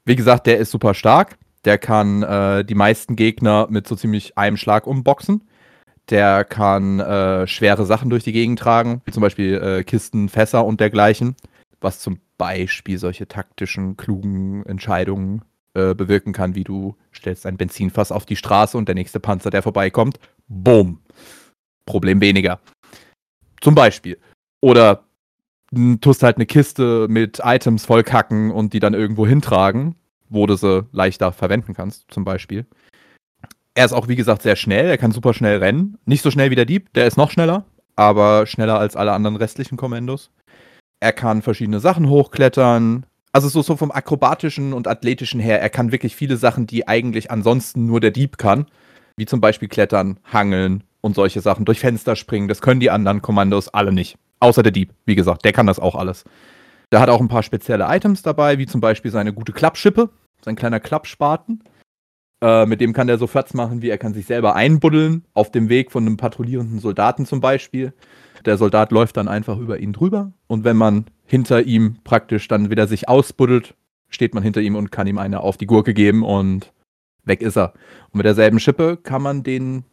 Wie 0.04 0.14
gesagt, 0.14 0.46
der 0.46 0.58
ist 0.58 0.70
super 0.70 0.92
stark. 0.92 1.38
Der 1.64 1.78
kann 1.78 2.22
äh, 2.22 2.64
die 2.64 2.74
meisten 2.74 3.16
Gegner 3.16 3.66
mit 3.70 3.88
so 3.88 3.96
ziemlich 3.96 4.36
einem 4.36 4.58
Schlag 4.58 4.86
umboxen. 4.86 5.48
Der 6.10 6.44
kann 6.44 7.00
äh, 7.00 7.46
schwere 7.46 7.86
Sachen 7.86 8.10
durch 8.10 8.22
die 8.22 8.32
Gegend 8.32 8.58
tragen, 8.58 9.00
wie 9.06 9.12
zum 9.12 9.22
Beispiel 9.22 9.54
äh, 9.54 9.84
Kisten, 9.84 10.28
Fässer 10.28 10.66
und 10.66 10.80
dergleichen, 10.80 11.34
was 11.80 12.00
zum 12.00 12.18
Beispiel 12.38 12.98
solche 12.98 13.28
taktischen, 13.28 13.96
klugen 13.96 14.64
Entscheidungen 14.66 15.42
äh, 15.74 15.94
bewirken 15.94 16.32
kann, 16.32 16.54
wie 16.54 16.64
du 16.64 16.96
stellst 17.12 17.46
ein 17.46 17.56
Benzinfass 17.56 18.12
auf 18.12 18.26
die 18.26 18.36
Straße 18.36 18.76
und 18.76 18.86
der 18.88 18.94
nächste 18.94 19.20
Panzer, 19.20 19.50
der 19.50 19.62
vorbeikommt, 19.62 20.18
bumm. 20.48 21.00
Problem 21.86 22.20
weniger. 22.20 22.60
Zum 23.60 23.74
Beispiel. 23.74 24.18
Oder 24.60 25.04
tust 26.00 26.22
halt 26.22 26.36
eine 26.36 26.46
Kiste 26.46 27.06
mit 27.08 27.40
Items 27.42 27.84
vollkacken 27.86 28.50
und 28.50 28.72
die 28.72 28.80
dann 28.80 28.94
irgendwo 28.94 29.26
hintragen, 29.26 29.96
wo 30.28 30.46
du 30.46 30.56
sie 30.56 30.86
leichter 30.92 31.32
verwenden 31.32 31.74
kannst, 31.74 32.06
zum 32.10 32.24
Beispiel. 32.24 32.66
Er 33.74 33.84
ist 33.84 33.92
auch, 33.92 34.08
wie 34.08 34.16
gesagt, 34.16 34.42
sehr 34.42 34.56
schnell. 34.56 34.86
Er 34.86 34.98
kann 34.98 35.10
super 35.10 35.34
schnell 35.34 35.58
rennen. 35.58 35.98
Nicht 36.04 36.22
so 36.22 36.30
schnell 36.30 36.50
wie 36.50 36.56
der 36.56 36.64
Dieb, 36.64 36.92
der 36.94 37.06
ist 37.06 37.16
noch 37.16 37.30
schneller, 37.30 37.64
aber 37.96 38.46
schneller 38.46 38.78
als 38.78 38.94
alle 38.94 39.12
anderen 39.12 39.36
restlichen 39.36 39.76
Kommandos. 39.76 40.30
Er 41.04 41.12
kann 41.12 41.42
verschiedene 41.42 41.80
Sachen 41.80 42.08
hochklettern. 42.08 43.04
Also 43.30 43.50
so, 43.50 43.60
so 43.60 43.76
vom 43.76 43.90
akrobatischen 43.90 44.72
und 44.72 44.88
athletischen 44.88 45.38
her, 45.38 45.60
er 45.60 45.68
kann 45.68 45.92
wirklich 45.92 46.16
viele 46.16 46.38
Sachen, 46.38 46.66
die 46.66 46.88
eigentlich 46.88 47.30
ansonsten 47.30 47.84
nur 47.84 48.00
der 48.00 48.10
Dieb 48.10 48.38
kann. 48.38 48.64
Wie 49.18 49.26
zum 49.26 49.38
Beispiel 49.42 49.68
klettern, 49.68 50.18
hangeln 50.24 50.82
und 51.02 51.14
solche 51.14 51.42
Sachen. 51.42 51.66
Durch 51.66 51.78
Fenster 51.78 52.16
springen, 52.16 52.48
das 52.48 52.62
können 52.62 52.80
die 52.80 52.90
anderen 52.90 53.20
Kommandos 53.20 53.68
alle 53.68 53.92
nicht. 53.92 54.16
Außer 54.40 54.62
der 54.62 54.72
Dieb, 54.72 54.94
wie 55.04 55.14
gesagt, 55.14 55.44
der 55.44 55.52
kann 55.52 55.66
das 55.66 55.78
auch 55.78 55.94
alles. 55.94 56.24
Der 56.90 57.00
hat 57.00 57.10
auch 57.10 57.20
ein 57.20 57.28
paar 57.28 57.42
spezielle 57.42 57.84
Items 57.86 58.22
dabei, 58.22 58.56
wie 58.56 58.64
zum 58.64 58.80
Beispiel 58.80 59.10
seine 59.10 59.34
gute 59.34 59.52
Klappschippe, 59.52 60.08
sein 60.42 60.56
kleiner 60.56 60.80
Klappspaten. 60.80 61.64
Äh, 62.44 62.66
mit 62.66 62.82
dem 62.82 62.92
kann 62.92 63.06
der 63.06 63.16
so 63.16 63.26
Fatz 63.26 63.54
machen, 63.54 63.80
wie 63.80 63.88
er 63.88 63.96
kann 63.96 64.12
sich 64.12 64.26
selber 64.26 64.54
einbuddeln, 64.54 65.24
auf 65.32 65.50
dem 65.50 65.70
Weg 65.70 65.90
von 65.90 66.04
einem 66.04 66.18
patrouillierenden 66.18 66.78
Soldaten 66.78 67.24
zum 67.24 67.40
Beispiel. 67.40 67.94
Der 68.44 68.58
Soldat 68.58 68.92
läuft 68.92 69.16
dann 69.16 69.28
einfach 69.28 69.56
über 69.56 69.78
ihn 69.78 69.94
drüber 69.94 70.34
und 70.46 70.62
wenn 70.62 70.76
man 70.76 71.06
hinter 71.24 71.62
ihm 71.62 71.96
praktisch 72.04 72.46
dann 72.46 72.68
wieder 72.68 72.86
sich 72.86 73.08
ausbuddelt, 73.08 73.74
steht 74.10 74.34
man 74.34 74.42
hinter 74.42 74.60
ihm 74.60 74.76
und 74.76 74.92
kann 74.92 75.06
ihm 75.06 75.16
eine 75.16 75.40
auf 75.40 75.56
die 75.56 75.64
Gurke 75.64 75.94
geben 75.94 76.22
und 76.22 76.74
weg 77.24 77.40
ist 77.40 77.56
er. 77.56 77.72
Und 78.10 78.18
mit 78.18 78.26
derselben 78.26 78.60
Schippe 78.60 78.98
kann 78.98 79.22
man 79.22 79.42
den 79.42 79.84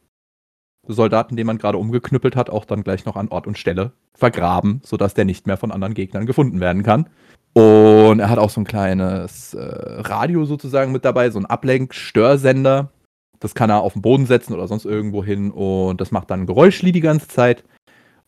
Soldaten, 0.86 1.38
den 1.38 1.48
man 1.48 1.58
gerade 1.58 1.78
umgeknüppelt 1.78 2.36
hat, 2.36 2.50
auch 2.50 2.66
dann 2.66 2.84
gleich 2.84 3.06
noch 3.06 3.16
an 3.16 3.30
Ort 3.30 3.48
und 3.48 3.58
Stelle 3.58 3.94
vergraben, 4.14 4.82
sodass 4.84 5.14
der 5.14 5.24
nicht 5.24 5.48
mehr 5.48 5.56
von 5.56 5.72
anderen 5.72 5.94
Gegnern 5.94 6.26
gefunden 6.26 6.60
werden 6.60 6.84
kann. 6.84 7.08
Und 7.54 8.20
er 8.20 8.30
hat 8.30 8.40
auch 8.40 8.50
so 8.50 8.62
ein 8.62 8.66
kleines 8.66 9.54
äh, 9.54 9.62
Radio 9.62 10.46
sozusagen 10.46 10.92
mit 10.92 11.04
dabei, 11.04 11.30
so 11.30 11.40
ein 11.40 11.46
Ablenk-Störsender. 11.46 12.92
Das 13.40 13.56
kann 13.56 13.70
er 13.70 13.82
auf 13.82 13.94
den 13.94 14.02
Boden 14.02 14.26
setzen 14.26 14.54
oder 14.54 14.68
sonst 14.68 14.86
irgendwo 14.86 15.24
hin 15.24 15.52
und 15.52 16.00
das 16.00 16.12
macht 16.12 16.30
dann 16.30 16.46
Geräuschli 16.46 16.92
die 16.92 17.02
ganze 17.02 17.28
Zeit. 17.28 17.64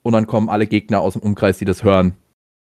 Und 0.02 0.14
dann 0.14 0.28
kommen 0.28 0.50
alle 0.50 0.68
Gegner 0.68 1.00
aus 1.02 1.14
dem 1.14 1.22
Umkreis, 1.22 1.58
die 1.58 1.66
das 1.66 1.84
hören, 1.84 2.18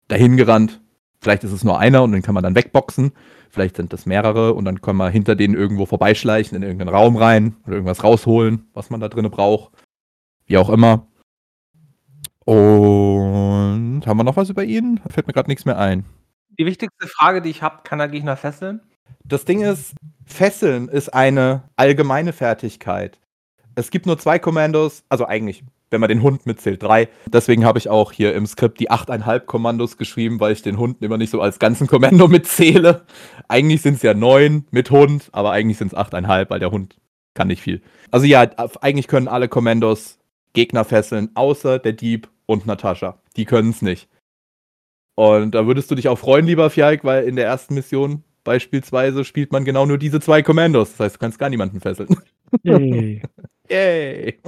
dahin 0.07 0.37
gerannt 0.37 0.81
Vielleicht 1.21 1.45
ist 1.45 1.53
es 1.53 1.65
nur 1.65 1.79
einer 1.79 2.03
und 2.03 2.13
den 2.13 2.23
kann 2.23 2.35
man 2.35 2.45
dann 2.45 2.55
wegboxen. 2.55 3.13
Vielleicht 3.51 3.77
sind 3.77 3.93
das 3.93 4.07
mehrere 4.07 4.55
und 4.55 4.65
dann 4.65 4.81
kann 4.81 4.97
man 4.97 5.11
hinter 5.11 5.35
denen 5.35 5.55
irgendwo 5.55 5.87
vorbeischleichen, 5.87 6.57
in 6.57 6.63
irgendeinen 6.63 6.95
Raum 6.95 7.17
rein 7.17 7.57
oder 7.67 7.75
irgendwas 7.75 8.05
rausholen, 8.05 8.69
was 8.73 8.91
man 8.91 9.01
da 9.01 9.09
drinnen 9.09 9.31
braucht. 9.31 9.73
Wie 10.47 10.59
auch 10.59 10.71
immer. 10.71 11.07
Und 12.45 14.07
haben 14.07 14.17
wir 14.17 14.25
noch 14.25 14.37
was 14.37 14.51
über 14.51 14.65
ihn? 14.65 15.01
Fällt 15.09 15.27
mir 15.27 15.33
gerade 15.33 15.51
nichts 15.51 15.65
mehr 15.65 15.79
ein. 15.79 16.05
Die 16.59 16.67
wichtigste 16.67 17.07
Frage, 17.07 17.41
die 17.41 17.51
ich 17.51 17.63
habe, 17.63 17.81
kann 17.85 17.99
der 17.99 18.09
Gegner 18.09 18.37
fesseln? 18.37 18.81
Das 19.25 19.45
Ding 19.45 19.63
ist, 19.63 19.95
Fesseln 20.27 20.89
ist 20.89 21.15
eine 21.15 21.63
allgemeine 21.77 22.33
Fertigkeit. 22.33 23.21
Es 23.77 23.91
gibt 23.91 24.07
nur 24.07 24.19
zwei 24.19 24.41
Kommandos, 24.41 25.05
also 25.09 25.25
eigentlich, 25.25 25.63
wenn 25.91 26.01
man 26.01 26.09
den 26.09 26.23
Hund 26.23 26.47
mitzählt, 26.47 26.83
drei. 26.83 27.09
Deswegen 27.27 27.65
habe 27.65 27.79
ich 27.79 27.89
auch 27.89 28.11
hier 28.11 28.35
im 28.35 28.45
Skript 28.47 28.81
die 28.81 28.91
8,5 28.91 29.41
Kommandos 29.41 29.97
geschrieben, 29.97 30.41
weil 30.41 30.53
ich 30.53 30.63
den 30.63 30.79
Hund 30.79 31.01
immer 31.01 31.17
nicht 31.17 31.31
so 31.31 31.41
als 31.41 31.61
ganzen 31.61 31.87
Kommando 31.87 32.27
mitzähle. 32.29 33.07
Eigentlich 33.47 33.83
sind 33.83 33.95
es 33.95 34.03
ja 34.03 34.15
neun 34.15 34.67
mit 34.73 34.91
Hund, 34.91 35.29
aber 35.31 35.53
eigentlich 35.53 35.79
sind 35.79 35.93
es 35.93 35.99
8,5, 35.99 36.51
weil 36.51 36.59
der 36.59 36.73
Hund 36.73 36.97
kann 37.35 37.49
nicht 37.49 37.63
viel. 37.63 37.83
Also 38.11 38.27
ja, 38.27 38.41
eigentlich 38.81 39.07
können 39.07 39.29
alle 39.29 39.49
Kommandos 39.49 40.19
Gegner 40.55 40.85
fesseln, 40.85 41.31
außer 41.35 41.79
der 41.79 41.93
Dieb 41.93 42.29
und 42.47 42.67
Natascha. 42.67 43.21
Die 43.37 43.45
können 43.45 43.71
es 43.71 43.81
nicht. 43.81 44.09
Und 45.19 45.57
da 45.57 45.67
würdest 45.67 45.91
du 45.91 45.97
dich 45.97 46.07
auch 46.07 46.17
freuen, 46.17 46.47
lieber 46.47 46.71
Fjalk, 46.71 47.03
weil 47.03 47.25
in 47.25 47.35
der 47.35 47.45
ersten 47.45 47.75
Mission 47.75 48.23
beispielsweise 48.45 49.25
spielt 49.25 49.51
man 49.51 49.65
genau 49.65 49.85
nur 49.85 49.99
diese 49.99 50.21
zwei 50.21 50.43
Kommandos. 50.43 50.93
Das 50.93 51.01
heißt, 51.01 51.17
du 51.17 51.19
kannst 51.19 51.41
gar 51.41 51.51
niemanden 51.51 51.81
fesseln. 51.81 52.17
Yay. 52.63 53.23
Yay. 53.69 54.41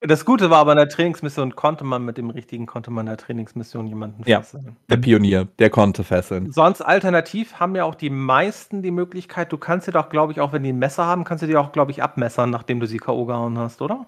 Das 0.00 0.24
Gute 0.24 0.48
war 0.48 0.60
aber 0.60 0.72
in 0.72 0.78
der 0.78 0.88
Trainingsmission 0.88 1.54
konnte 1.54 1.84
man 1.84 2.06
mit 2.06 2.16
dem 2.16 2.30
richtigen, 2.30 2.64
konnte 2.64 2.90
man 2.90 3.06
in 3.06 3.10
der 3.10 3.18
Trainingsmission 3.18 3.86
jemanden 3.86 4.24
fesseln. 4.24 4.64
Ja, 4.64 4.72
der 4.88 4.96
Pionier, 4.96 5.46
der 5.58 5.68
konnte 5.68 6.04
fesseln. 6.04 6.50
Sonst 6.50 6.80
alternativ 6.80 7.60
haben 7.60 7.76
ja 7.76 7.84
auch 7.84 7.94
die 7.94 8.08
meisten 8.08 8.80
die 8.80 8.90
Möglichkeit, 8.90 9.52
du 9.52 9.58
kannst 9.58 9.88
dir 9.88 9.92
doch, 9.92 10.08
glaube 10.08 10.32
ich, 10.32 10.40
auch 10.40 10.54
wenn 10.54 10.62
die 10.62 10.72
ein 10.72 10.78
Messer 10.78 11.04
haben, 11.04 11.24
kannst 11.24 11.42
du 11.42 11.46
dir 11.46 11.60
auch, 11.60 11.72
glaube 11.72 11.90
ich, 11.90 12.02
abmessern, 12.02 12.48
nachdem 12.48 12.80
du 12.80 12.86
sie 12.86 12.96
K.O. 12.96 13.26
gehauen 13.26 13.58
hast, 13.58 13.82
oder? 13.82 14.06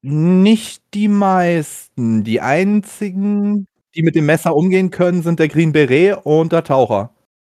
Nicht 0.00 0.82
die 0.94 1.08
meisten. 1.08 2.24
Die 2.24 2.40
einzigen, 2.40 3.66
die 3.96 4.02
mit 4.02 4.14
dem 4.14 4.26
Messer 4.26 4.54
umgehen 4.54 4.90
können, 4.90 5.22
sind 5.22 5.40
der 5.40 5.48
Green 5.48 5.72
Beret 5.72 6.20
und 6.24 6.52
der 6.52 6.64
Taucher. 6.64 7.10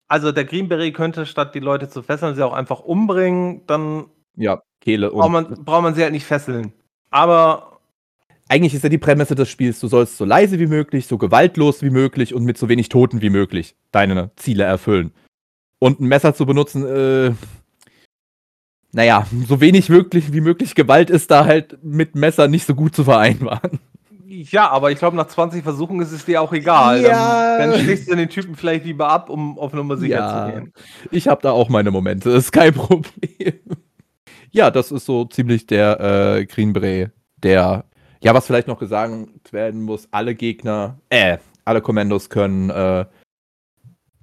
Also 0.07 0.31
der 0.31 0.45
Green 0.45 0.69
Beret 0.69 0.93
könnte, 0.93 1.25
statt 1.25 1.55
die 1.55 1.59
Leute 1.59 1.89
zu 1.89 2.01
fesseln, 2.01 2.35
sie 2.35 2.45
auch 2.45 2.53
einfach 2.53 2.79
umbringen, 2.79 3.63
dann 3.67 4.05
ja, 4.35 4.61
Kehle 4.79 5.11
und. 5.11 5.19
Braucht 5.19 5.31
man, 5.31 5.65
braucht 5.65 5.83
man 5.83 5.95
sie 5.95 6.03
halt 6.03 6.13
nicht 6.13 6.25
fesseln. 6.25 6.71
Aber. 7.09 7.79
Eigentlich 8.49 8.73
ist 8.73 8.83
ja 8.83 8.89
die 8.89 8.97
Prämisse 8.97 9.35
des 9.35 9.49
Spiels, 9.49 9.81
du 9.81 9.89
sollst 9.89 10.15
so 10.15 10.23
leise 10.23 10.57
wie 10.57 10.67
möglich, 10.67 11.05
so 11.07 11.17
gewaltlos 11.17 11.81
wie 11.81 11.89
möglich 11.89 12.33
und 12.33 12.45
mit 12.45 12.57
so 12.57 12.69
wenig 12.69 12.87
Toten 12.87 13.21
wie 13.21 13.29
möglich 13.29 13.75
deine 13.91 14.31
Ziele 14.37 14.63
erfüllen. 14.63 15.11
Und 15.79 15.99
ein 15.99 16.07
Messer 16.07 16.33
zu 16.33 16.45
benutzen, 16.45 16.85
äh, 16.85 17.33
naja, 18.93 19.27
so 19.45 19.59
wenig 19.59 19.89
wirklich 19.89 20.31
wie 20.31 20.39
möglich 20.39 20.75
Gewalt 20.75 21.09
ist 21.09 21.29
da 21.29 21.45
halt 21.45 21.83
mit 21.83 22.15
Messer 22.15 22.47
nicht 22.47 22.65
so 22.65 22.73
gut 22.73 22.95
zu 22.95 23.03
vereinbaren. 23.03 23.79
Ja, 24.29 24.69
aber 24.69 24.91
ich 24.91 24.99
glaube, 24.99 25.15
nach 25.15 25.27
20 25.27 25.63
Versuchen 25.63 26.01
ist 26.01 26.11
es 26.11 26.25
dir 26.25 26.41
auch 26.41 26.51
egal. 26.51 27.01
Ja. 27.01 27.57
Dann, 27.57 27.71
dann 27.71 27.79
schlägst 27.79 28.11
du 28.11 28.15
den 28.15 28.29
Typen 28.29 28.55
vielleicht 28.55 28.83
lieber 28.83 29.07
ab, 29.09 29.29
um 29.29 29.57
auf 29.57 29.71
Nummer 29.71 29.95
sicher 29.95 30.15
ja. 30.15 30.45
zu 30.45 30.51
gehen. 30.51 30.73
Ich 31.11 31.29
habe 31.29 31.41
da 31.41 31.51
auch 31.51 31.69
meine 31.69 31.91
Momente, 31.91 32.31
das 32.31 32.43
ist 32.45 32.51
kein 32.51 32.73
Problem. 32.73 33.59
Ja, 34.51 34.69
das 34.69 34.91
ist 34.91 35.05
so 35.05 35.25
ziemlich 35.25 35.65
der 35.67 35.99
äh, 36.39 36.45
Green 36.45 36.73
Beret, 36.73 37.11
der, 37.37 37.85
ja, 38.21 38.33
was 38.33 38.47
vielleicht 38.47 38.67
noch 38.67 38.79
gesagt 38.79 39.53
werden 39.53 39.83
muss, 39.83 40.07
alle 40.11 40.35
Gegner, 40.35 40.99
äh, 41.09 41.37
alle 41.63 41.81
Kommandos 41.81 42.29
können 42.29 42.69
äh, 42.69 43.05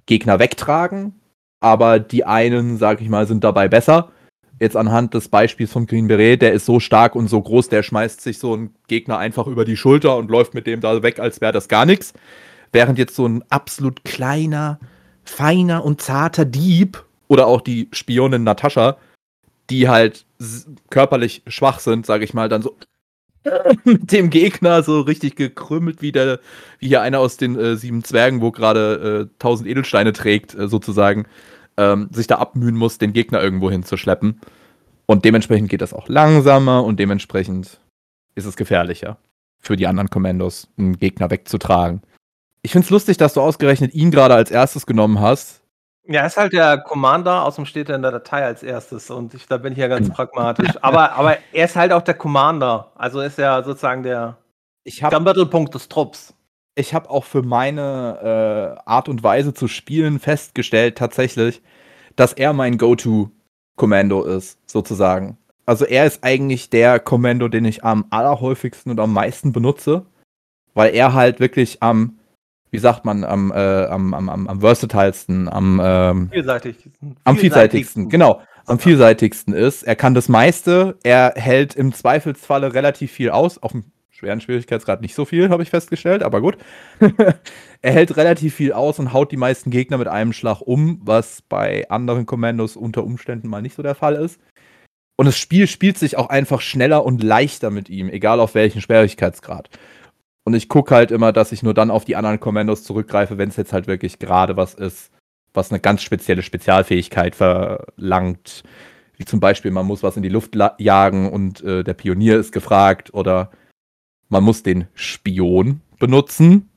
Gegner 0.05 0.37
wegtragen, 0.39 1.19
aber 1.61 1.99
die 1.99 2.25
einen, 2.25 2.77
sag 2.77 3.01
ich 3.01 3.09
mal, 3.09 3.25
sind 3.25 3.43
dabei 3.43 3.67
besser 3.67 4.11
jetzt 4.59 4.77
anhand 4.77 5.13
des 5.13 5.29
Beispiels 5.29 5.71
von 5.71 5.85
Green 5.85 6.07
Beret, 6.07 6.41
der 6.41 6.53
ist 6.53 6.65
so 6.65 6.79
stark 6.79 7.15
und 7.15 7.27
so 7.27 7.41
groß, 7.41 7.69
der 7.69 7.83
schmeißt 7.83 8.21
sich 8.21 8.39
so 8.39 8.53
einen 8.53 8.73
Gegner 8.87 9.17
einfach 9.17 9.47
über 9.47 9.65
die 9.65 9.77
Schulter 9.77 10.17
und 10.17 10.31
läuft 10.31 10.53
mit 10.53 10.67
dem 10.67 10.81
da 10.81 11.03
weg, 11.03 11.19
als 11.19 11.41
wäre 11.41 11.51
das 11.51 11.67
gar 11.67 11.85
nichts. 11.85 12.13
Während 12.71 12.97
jetzt 12.97 13.15
so 13.15 13.27
ein 13.27 13.43
absolut 13.49 14.03
kleiner, 14.05 14.79
feiner 15.23 15.83
und 15.83 16.01
zarter 16.01 16.45
Dieb 16.45 17.03
oder 17.27 17.47
auch 17.47 17.61
die 17.61 17.89
Spionin 17.91 18.43
Natascha, 18.43 18.97
die 19.69 19.89
halt 19.89 20.25
körperlich 20.89 21.41
schwach 21.47 21.79
sind, 21.79 22.05
sage 22.05 22.23
ich 22.23 22.33
mal, 22.33 22.49
dann 22.49 22.61
so 22.61 22.75
mit 23.83 24.11
dem 24.11 24.29
Gegner 24.29 24.83
so 24.83 25.01
richtig 25.01 25.35
gekrümmelt, 25.35 26.01
wie 26.01 26.11
der, 26.11 26.39
wie 26.79 26.87
hier 26.87 27.01
einer 27.01 27.19
aus 27.19 27.37
den 27.37 27.57
äh, 27.57 27.75
sieben 27.75 28.03
Zwergen, 28.03 28.41
wo 28.41 28.51
gerade 28.51 29.29
äh, 29.29 29.35
tausend 29.39 29.69
Edelsteine 29.69 30.13
trägt, 30.13 30.55
äh, 30.55 30.67
sozusagen 30.67 31.25
ähm, 31.77 32.09
sich 32.11 32.27
da 32.27 32.37
abmühen 32.37 32.75
muss, 32.75 32.97
den 32.97 33.13
Gegner 33.13 33.41
irgendwo 33.41 33.69
hinzuschleppen. 33.69 34.39
Und 35.05 35.25
dementsprechend 35.25 35.69
geht 35.69 35.81
das 35.81 35.93
auch 35.93 36.07
langsamer 36.07 36.83
und 36.83 36.99
dementsprechend 36.99 37.79
ist 38.35 38.45
es 38.45 38.55
gefährlicher 38.55 39.17
für 39.59 39.75
die 39.75 39.87
anderen 39.87 40.09
Kommandos, 40.09 40.67
einen 40.77 40.97
Gegner 40.97 41.29
wegzutragen. 41.31 42.01
Ich 42.61 42.71
finde 42.71 42.85
es 42.85 42.91
lustig, 42.91 43.17
dass 43.17 43.33
du 43.33 43.41
ausgerechnet 43.41 43.93
ihn 43.93 44.11
gerade 44.11 44.35
als 44.35 44.51
erstes 44.51 44.85
genommen 44.85 45.19
hast. 45.19 45.61
Ja, 46.07 46.25
ist 46.25 46.37
halt 46.37 46.53
der 46.53 46.77
Commander, 46.79 47.43
außerdem 47.45 47.65
steht 47.65 47.89
er 47.89 47.95
in 47.95 48.03
der 48.03 48.11
Datei 48.11 48.45
als 48.45 48.61
erstes 48.61 49.09
und 49.09 49.33
ich, 49.33 49.47
da 49.47 49.57
bin 49.57 49.73
ich 49.73 49.79
ja 49.79 49.87
ganz 49.87 50.05
genau. 50.05 50.15
pragmatisch. 50.15 50.71
Aber, 50.81 51.13
aber 51.13 51.37
er 51.51 51.65
ist 51.65 51.75
halt 51.75 51.91
auch 51.91 52.03
der 52.03 52.13
Commander, 52.13 52.91
also 52.95 53.21
ist 53.21 53.39
er 53.39 53.63
sozusagen 53.63 54.03
der, 54.03 54.37
ich 54.83 55.01
hab, 55.01 55.09
der 55.09 55.19
Mittelpunkt 55.19 55.73
des 55.73 55.89
Trupps 55.89 56.35
ich 56.75 56.93
habe 56.93 57.09
auch 57.09 57.23
für 57.23 57.41
meine 57.41 58.77
äh, 58.77 58.89
Art 58.89 59.09
und 59.09 59.23
Weise 59.23 59.53
zu 59.53 59.67
spielen 59.67 60.19
festgestellt, 60.19 60.97
tatsächlich, 60.97 61.61
dass 62.15 62.33
er 62.33 62.53
mein 62.53 62.77
Go-To-Kommando 62.77 64.23
ist, 64.23 64.59
sozusagen. 64.69 65.37
Also 65.65 65.85
er 65.85 66.05
ist 66.05 66.23
eigentlich 66.23 66.69
der 66.69 66.99
Kommando, 66.99 67.47
den 67.47 67.65
ich 67.65 67.83
am 67.83 68.05
allerhäufigsten 68.09 68.91
und 68.91 68.99
am 68.99 69.13
meisten 69.13 69.51
benutze, 69.51 70.05
weil 70.73 70.93
er 70.93 71.13
halt 71.13 71.39
wirklich 71.39 71.81
am, 71.81 72.19
wie 72.71 72.77
sagt 72.77 73.05
man, 73.05 73.23
am, 73.23 73.51
äh, 73.51 73.85
am, 73.85 74.13
am, 74.13 74.29
am, 74.29 74.47
am 74.47 74.59
versatilsten, 74.59 75.49
am, 75.49 75.81
ähm, 75.83 76.29
vielseitigsten. 76.31 77.15
am 77.23 77.37
vielseitigsten, 77.37 78.09
genau, 78.09 78.41
am 78.65 78.79
vielseitigsten 78.79 79.53
ist. 79.53 79.83
Er 79.83 79.95
kann 79.95 80.13
das 80.13 80.29
meiste, 80.29 80.97
er 81.03 81.33
hält 81.35 81.73
im 81.73 81.93
Zweifelsfalle 81.93 82.73
relativ 82.73 83.11
viel 83.11 83.31
aus, 83.31 83.57
auf 83.57 83.71
dem 83.71 83.85
schweren 84.15 84.39
Schwierigkeitsgrad 84.39 85.01
nicht 85.01 85.13
so 85.13 85.25
viel, 85.25 85.49
habe 85.49 85.61
ich 85.61 85.69
festgestellt, 85.69 86.23
aber 86.23 86.39
gut. 86.39 86.57
er 87.81 87.91
hält 87.91 88.15
relativ 88.15 88.55
viel 88.55 88.71
aus 88.71 88.97
und 88.97 89.11
haut 89.11 89.31
die 89.31 89.37
meisten 89.37 89.71
Gegner 89.71 89.97
mit 89.97 90.07
einem 90.07 90.31
Schlag 90.31 90.61
um, 90.61 91.01
was 91.03 91.41
bei 91.41 91.89
anderen 91.89 92.25
Kommandos 92.25 92.77
unter 92.77 93.03
Umständen 93.03 93.49
mal 93.49 93.61
nicht 93.61 93.75
so 93.75 93.83
der 93.83 93.95
Fall 93.95 94.15
ist. 94.15 94.39
Und 95.17 95.25
das 95.25 95.37
Spiel 95.37 95.67
spielt 95.67 95.97
sich 95.97 96.17
auch 96.17 96.29
einfach 96.29 96.61
schneller 96.61 97.05
und 97.05 97.23
leichter 97.23 97.71
mit 97.71 97.89
ihm, 97.89 98.09
egal 98.09 98.39
auf 98.39 98.55
welchen 98.55 98.81
Schwierigkeitsgrad. 98.81 99.69
Und 100.45 100.53
ich 100.53 100.69
gucke 100.69 100.95
halt 100.95 101.11
immer, 101.11 101.33
dass 101.33 101.51
ich 101.51 101.63
nur 101.63 101.73
dann 101.73 101.91
auf 101.91 102.05
die 102.05 102.15
anderen 102.15 102.39
Kommandos 102.39 102.83
zurückgreife, 102.83 103.37
wenn 103.37 103.49
es 103.49 103.57
jetzt 103.57 103.73
halt 103.73 103.87
wirklich 103.87 104.19
gerade 104.19 104.55
was 104.55 104.75
ist, 104.75 105.11
was 105.53 105.71
eine 105.71 105.81
ganz 105.81 106.03
spezielle 106.03 106.41
Spezialfähigkeit 106.41 107.35
verlangt. 107.35 108.63
Wie 109.17 109.25
zum 109.25 109.39
Beispiel, 109.41 109.71
man 109.71 109.85
muss 109.85 110.03
was 110.03 110.15
in 110.15 110.23
die 110.23 110.29
Luft 110.29 110.55
jagen 110.77 111.29
und 111.29 111.61
äh, 111.63 111.83
der 111.83 111.93
Pionier 111.93 112.37
ist 112.37 112.51
gefragt 112.51 113.13
oder 113.13 113.51
man 114.29 114.43
muss 114.43 114.63
den 114.63 114.87
Spion 114.93 115.81
benutzen, 115.99 116.69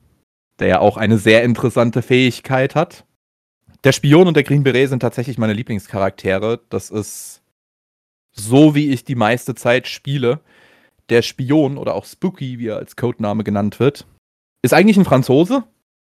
der 0.59 0.67
ja 0.67 0.79
auch 0.79 0.97
eine 0.97 1.17
sehr 1.17 1.43
interessante 1.43 2.01
Fähigkeit 2.01 2.75
hat. 2.75 3.05
Der 3.83 3.91
Spion 3.91 4.27
und 4.27 4.35
der 4.35 4.43
Green 4.43 4.63
Beret 4.63 4.89
sind 4.89 4.99
tatsächlich 4.99 5.37
meine 5.37 5.53
Lieblingscharaktere. 5.53 6.61
Das 6.69 6.89
ist 6.89 7.41
so, 8.31 8.75
wie 8.75 8.89
ich 8.89 9.03
die 9.05 9.15
meiste 9.15 9.55
Zeit 9.55 9.87
spiele. 9.87 10.41
Der 11.09 11.21
Spion 11.21 11.77
oder 11.77 11.95
auch 11.95 12.05
Spooky, 12.05 12.59
wie 12.59 12.67
er 12.67 12.77
als 12.77 12.95
Codename 12.95 13.43
genannt 13.43 13.79
wird, 13.79 14.05
ist 14.61 14.73
eigentlich 14.73 14.97
ein 14.97 15.05
Franzose. 15.05 15.63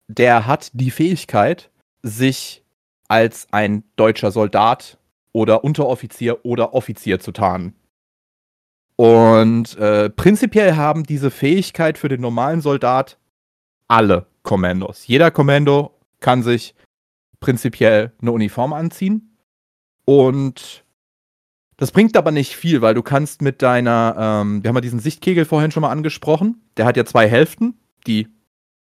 Der 0.08 0.46
hat 0.46 0.70
die 0.74 0.90
Fähigkeit, 0.90 1.70
sich 2.02 2.62
als 3.08 3.48
ein 3.50 3.84
deutscher 3.96 4.30
Soldat 4.30 4.98
oder 5.32 5.64
Unteroffizier 5.64 6.44
oder 6.44 6.74
Offizier 6.74 7.18
zu 7.18 7.32
tarnen. 7.32 7.74
Und 8.96 9.76
äh, 9.76 10.08
prinzipiell 10.10 10.76
haben 10.76 11.02
diese 11.02 11.30
Fähigkeit 11.30 11.98
für 11.98 12.08
den 12.08 12.20
normalen 12.20 12.60
Soldat 12.60 13.18
alle 13.88 14.26
Kommandos. 14.42 15.06
Jeder 15.06 15.30
Kommando 15.30 15.98
kann 16.20 16.42
sich 16.42 16.74
prinzipiell 17.40 18.12
eine 18.20 18.32
Uniform 18.32 18.72
anziehen. 18.72 19.36
Und 20.04 20.84
das 21.76 21.90
bringt 21.90 22.16
aber 22.16 22.30
nicht 22.30 22.54
viel, 22.54 22.82
weil 22.82 22.94
du 22.94 23.02
kannst 23.02 23.42
mit 23.42 23.62
deiner, 23.62 24.14
ähm, 24.18 24.62
wir 24.62 24.68
haben 24.68 24.76
ja 24.76 24.80
diesen 24.80 25.00
Sichtkegel 25.00 25.44
vorhin 25.44 25.70
schon 25.70 25.80
mal 25.80 25.90
angesprochen, 25.90 26.62
der 26.76 26.86
hat 26.86 26.96
ja 26.96 27.04
zwei 27.04 27.28
Hälften, 27.28 27.78
die 28.06 28.28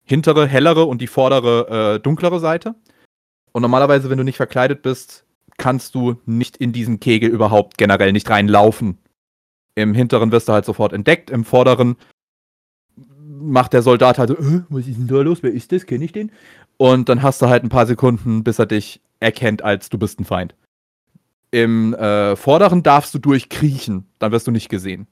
hintere, 0.04 0.46
hellere 0.46 0.84
und 0.84 1.00
die 1.00 1.06
vordere, 1.06 1.94
äh, 1.96 2.00
dunklere 2.00 2.40
Seite. 2.40 2.74
Und 3.52 3.62
normalerweise, 3.62 4.10
wenn 4.10 4.18
du 4.18 4.24
nicht 4.24 4.36
verkleidet 4.36 4.82
bist, 4.82 5.26
kannst 5.58 5.94
du 5.94 6.16
nicht 6.26 6.56
in 6.56 6.72
diesen 6.72 6.98
Kegel 6.98 7.30
überhaupt 7.30 7.78
generell 7.78 8.12
nicht 8.12 8.28
reinlaufen. 8.28 8.98
Im 9.74 9.94
hinteren 9.94 10.32
wirst 10.32 10.48
du 10.48 10.52
halt 10.52 10.64
sofort 10.64 10.92
entdeckt, 10.92 11.30
im 11.30 11.44
vorderen 11.44 11.96
macht 13.42 13.72
der 13.72 13.82
Soldat 13.82 14.18
halt 14.18 14.28
so, 14.28 14.36
äh, 14.36 14.62
was 14.68 14.86
ist 14.86 14.98
denn 14.98 15.08
da 15.08 15.20
los? 15.20 15.42
Wer 15.42 15.52
ist 15.52 15.72
das? 15.72 15.86
Kenne 15.86 16.04
ich 16.04 16.12
den? 16.12 16.30
Und 16.76 17.08
dann 17.08 17.22
hast 17.22 17.42
du 17.42 17.48
halt 17.48 17.64
ein 17.64 17.68
paar 17.68 17.86
Sekunden, 17.86 18.44
bis 18.44 18.58
er 18.58 18.66
dich 18.66 19.00
erkennt, 19.20 19.62
als 19.62 19.88
du 19.88 19.98
bist 19.98 20.20
ein 20.20 20.24
Feind. 20.24 20.54
Im 21.50 21.94
äh, 21.94 22.34
Vorderen 22.36 22.82
darfst 22.82 23.14
du 23.14 23.18
durchkriechen, 23.18 24.06
dann 24.18 24.32
wirst 24.32 24.46
du 24.46 24.50
nicht 24.50 24.68
gesehen. 24.68 25.06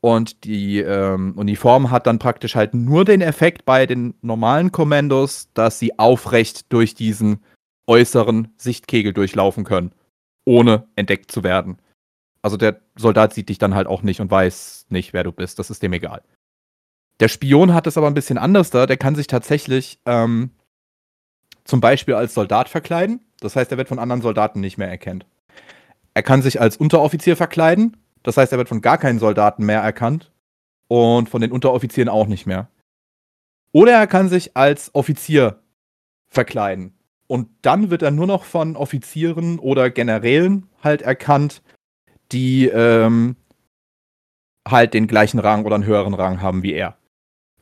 Und 0.00 0.44
die 0.44 0.80
ähm, 0.80 1.34
Uniform 1.36 1.90
hat 1.90 2.06
dann 2.06 2.18
praktisch 2.18 2.54
halt 2.54 2.74
nur 2.74 3.04
den 3.04 3.20
Effekt 3.20 3.64
bei 3.64 3.86
den 3.86 4.14
normalen 4.22 4.72
Kommandos, 4.72 5.48
dass 5.54 5.78
sie 5.78 5.98
aufrecht 5.98 6.72
durch 6.72 6.94
diesen 6.94 7.40
äußeren 7.86 8.48
Sichtkegel 8.56 9.12
durchlaufen 9.12 9.64
können, 9.64 9.92
ohne 10.44 10.86
entdeckt 10.96 11.30
zu 11.30 11.42
werden. 11.44 11.78
Also 12.42 12.56
der 12.56 12.80
Soldat 12.96 13.34
sieht 13.34 13.48
dich 13.48 13.58
dann 13.58 13.74
halt 13.74 13.86
auch 13.86 14.02
nicht 14.02 14.20
und 14.20 14.30
weiß 14.30 14.86
nicht, 14.88 15.12
wer 15.12 15.24
du 15.24 15.32
bist. 15.32 15.58
Das 15.58 15.70
ist 15.70 15.82
dem 15.82 15.92
egal. 15.92 16.22
Der 17.20 17.28
Spion 17.28 17.72
hat 17.74 17.86
es 17.86 17.96
aber 17.96 18.06
ein 18.06 18.14
bisschen 18.14 18.38
anders 18.38 18.70
da. 18.70 18.86
Der 18.86 18.96
kann 18.96 19.14
sich 19.14 19.26
tatsächlich 19.26 20.00
ähm, 20.06 20.50
zum 21.64 21.80
Beispiel 21.80 22.14
als 22.14 22.34
Soldat 22.34 22.68
verkleiden. 22.68 23.20
Das 23.40 23.56
heißt, 23.56 23.70
er 23.70 23.78
wird 23.78 23.88
von 23.88 23.98
anderen 23.98 24.22
Soldaten 24.22 24.60
nicht 24.60 24.78
mehr 24.78 24.88
erkannt. 24.88 25.26
Er 26.14 26.22
kann 26.22 26.42
sich 26.42 26.60
als 26.60 26.76
Unteroffizier 26.76 27.36
verkleiden. 27.36 27.96
Das 28.22 28.36
heißt, 28.36 28.52
er 28.52 28.58
wird 28.58 28.68
von 28.68 28.80
gar 28.80 28.98
keinen 28.98 29.18
Soldaten 29.18 29.64
mehr 29.64 29.80
erkannt. 29.80 30.32
Und 30.88 31.28
von 31.28 31.40
den 31.40 31.52
Unteroffizieren 31.52 32.08
auch 32.08 32.26
nicht 32.26 32.46
mehr. 32.46 32.68
Oder 33.72 33.92
er 33.92 34.06
kann 34.06 34.28
sich 34.28 34.56
als 34.56 34.94
Offizier 34.94 35.60
verkleiden. 36.28 36.94
Und 37.26 37.48
dann 37.62 37.90
wird 37.90 38.02
er 38.02 38.10
nur 38.10 38.26
noch 38.26 38.44
von 38.44 38.76
Offizieren 38.76 39.58
oder 39.58 39.90
Generälen 39.90 40.68
halt 40.82 41.02
erkannt, 41.02 41.62
die 42.32 42.66
ähm, 42.66 43.36
halt 44.66 44.94
den 44.94 45.06
gleichen 45.06 45.38
Rang 45.38 45.64
oder 45.64 45.76
einen 45.76 45.84
höheren 45.84 46.14
Rang 46.14 46.40
haben 46.40 46.62
wie 46.62 46.72
er. 46.72 46.96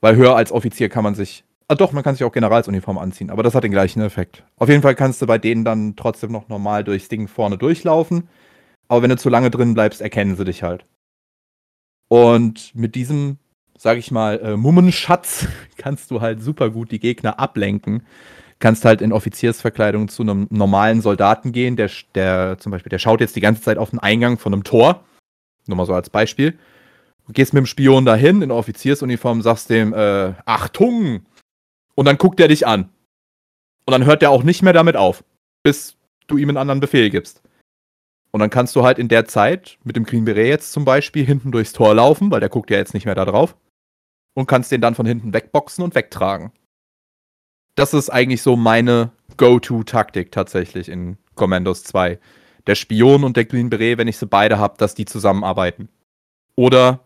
Weil 0.00 0.16
höher 0.16 0.36
als 0.36 0.52
Offizier 0.52 0.88
kann 0.88 1.04
man 1.04 1.14
sich. 1.14 1.44
Ah 1.66 1.74
doch, 1.74 1.92
man 1.92 2.02
kann 2.02 2.14
sich 2.14 2.24
auch 2.24 2.32
Generalsuniform 2.32 2.98
anziehen, 2.98 3.30
aber 3.30 3.42
das 3.42 3.54
hat 3.54 3.64
den 3.64 3.72
gleichen 3.72 4.02
Effekt. 4.02 4.44
Auf 4.56 4.68
jeden 4.68 4.82
Fall 4.82 4.94
kannst 4.94 5.22
du 5.22 5.26
bei 5.26 5.38
denen 5.38 5.64
dann 5.64 5.96
trotzdem 5.96 6.30
noch 6.30 6.48
normal 6.48 6.84
durchs 6.84 7.08
Ding 7.08 7.26
vorne 7.26 7.56
durchlaufen. 7.56 8.28
Aber 8.88 9.02
wenn 9.02 9.10
du 9.10 9.16
zu 9.16 9.30
lange 9.30 9.50
drin 9.50 9.72
bleibst, 9.72 10.02
erkennen 10.02 10.36
sie 10.36 10.44
dich 10.44 10.62
halt. 10.62 10.84
Und 12.08 12.74
mit 12.74 12.94
diesem, 12.94 13.38
sag 13.78 13.96
ich 13.96 14.10
mal, 14.10 14.38
äh, 14.40 14.56
Mummenschatz 14.56 15.48
kannst 15.78 16.10
du 16.10 16.20
halt 16.20 16.42
super 16.42 16.70
gut 16.70 16.90
die 16.90 17.00
Gegner 17.00 17.38
ablenken. 17.38 18.04
Kannst 18.58 18.84
halt 18.84 19.02
in 19.02 19.12
Offiziersverkleidung 19.12 20.08
zu 20.08 20.22
einem 20.22 20.46
normalen 20.50 21.00
Soldaten 21.00 21.52
gehen, 21.52 21.76
der, 21.76 21.90
der 22.14 22.56
zum 22.58 22.72
Beispiel, 22.72 22.90
der 22.90 22.98
schaut 22.98 23.20
jetzt 23.20 23.36
die 23.36 23.40
ganze 23.40 23.62
Zeit 23.62 23.78
auf 23.78 23.90
den 23.90 23.98
Eingang 23.98 24.38
von 24.38 24.52
einem 24.52 24.64
Tor. 24.64 25.04
Nur 25.66 25.76
mal 25.76 25.86
so 25.86 25.94
als 25.94 26.10
Beispiel. 26.10 26.58
Du 27.26 27.32
gehst 27.32 27.54
mit 27.54 27.62
dem 27.62 27.66
Spion 27.66 28.04
dahin 28.04 28.42
in 28.42 28.50
Offiziersuniform, 28.50 29.42
sagst 29.42 29.70
dem, 29.70 29.92
äh, 29.94 30.34
Achtung! 30.44 31.24
Und 31.94 32.06
dann 32.06 32.18
guckt 32.18 32.40
er 32.40 32.48
dich 32.48 32.66
an. 32.66 32.90
Und 33.86 33.92
dann 33.92 34.04
hört 34.04 34.22
er 34.22 34.30
auch 34.30 34.42
nicht 34.42 34.62
mehr 34.62 34.72
damit 34.72 34.96
auf, 34.96 35.24
bis 35.62 35.96
du 36.26 36.36
ihm 36.36 36.48
einen 36.48 36.58
anderen 36.58 36.80
Befehl 36.80 37.10
gibst. 37.10 37.42
Und 38.30 38.40
dann 38.40 38.50
kannst 38.50 38.74
du 38.74 38.82
halt 38.82 38.98
in 38.98 39.08
der 39.08 39.26
Zeit 39.26 39.78
mit 39.84 39.94
dem 39.94 40.04
Green 40.04 40.24
Beret 40.24 40.48
jetzt 40.48 40.72
zum 40.72 40.84
Beispiel 40.84 41.24
hinten 41.24 41.52
durchs 41.52 41.72
Tor 41.72 41.94
laufen, 41.94 42.30
weil 42.30 42.40
der 42.40 42.48
guckt 42.48 42.70
ja 42.70 42.78
jetzt 42.78 42.92
nicht 42.92 43.06
mehr 43.06 43.14
da 43.14 43.24
drauf. 43.24 43.56
Und 44.34 44.46
kannst 44.46 44.72
den 44.72 44.80
dann 44.80 44.96
von 44.96 45.06
hinten 45.06 45.32
wegboxen 45.32 45.84
und 45.84 45.94
wegtragen. 45.94 46.50
Das 47.74 47.92
ist 47.92 48.10
eigentlich 48.10 48.42
so 48.42 48.56
meine 48.56 49.10
Go-To-Taktik 49.36 50.30
tatsächlich 50.30 50.88
in 50.88 51.16
Commandos 51.34 51.82
2. 51.84 52.18
Der 52.66 52.74
Spion 52.74 53.24
und 53.24 53.36
der 53.36 53.44
Green 53.44 53.68
Beret, 53.68 53.98
wenn 53.98 54.08
ich 54.08 54.16
sie 54.16 54.26
beide 54.26 54.58
habe, 54.58 54.74
dass 54.78 54.94
die 54.94 55.04
zusammenarbeiten. 55.04 55.88
Oder 56.56 57.00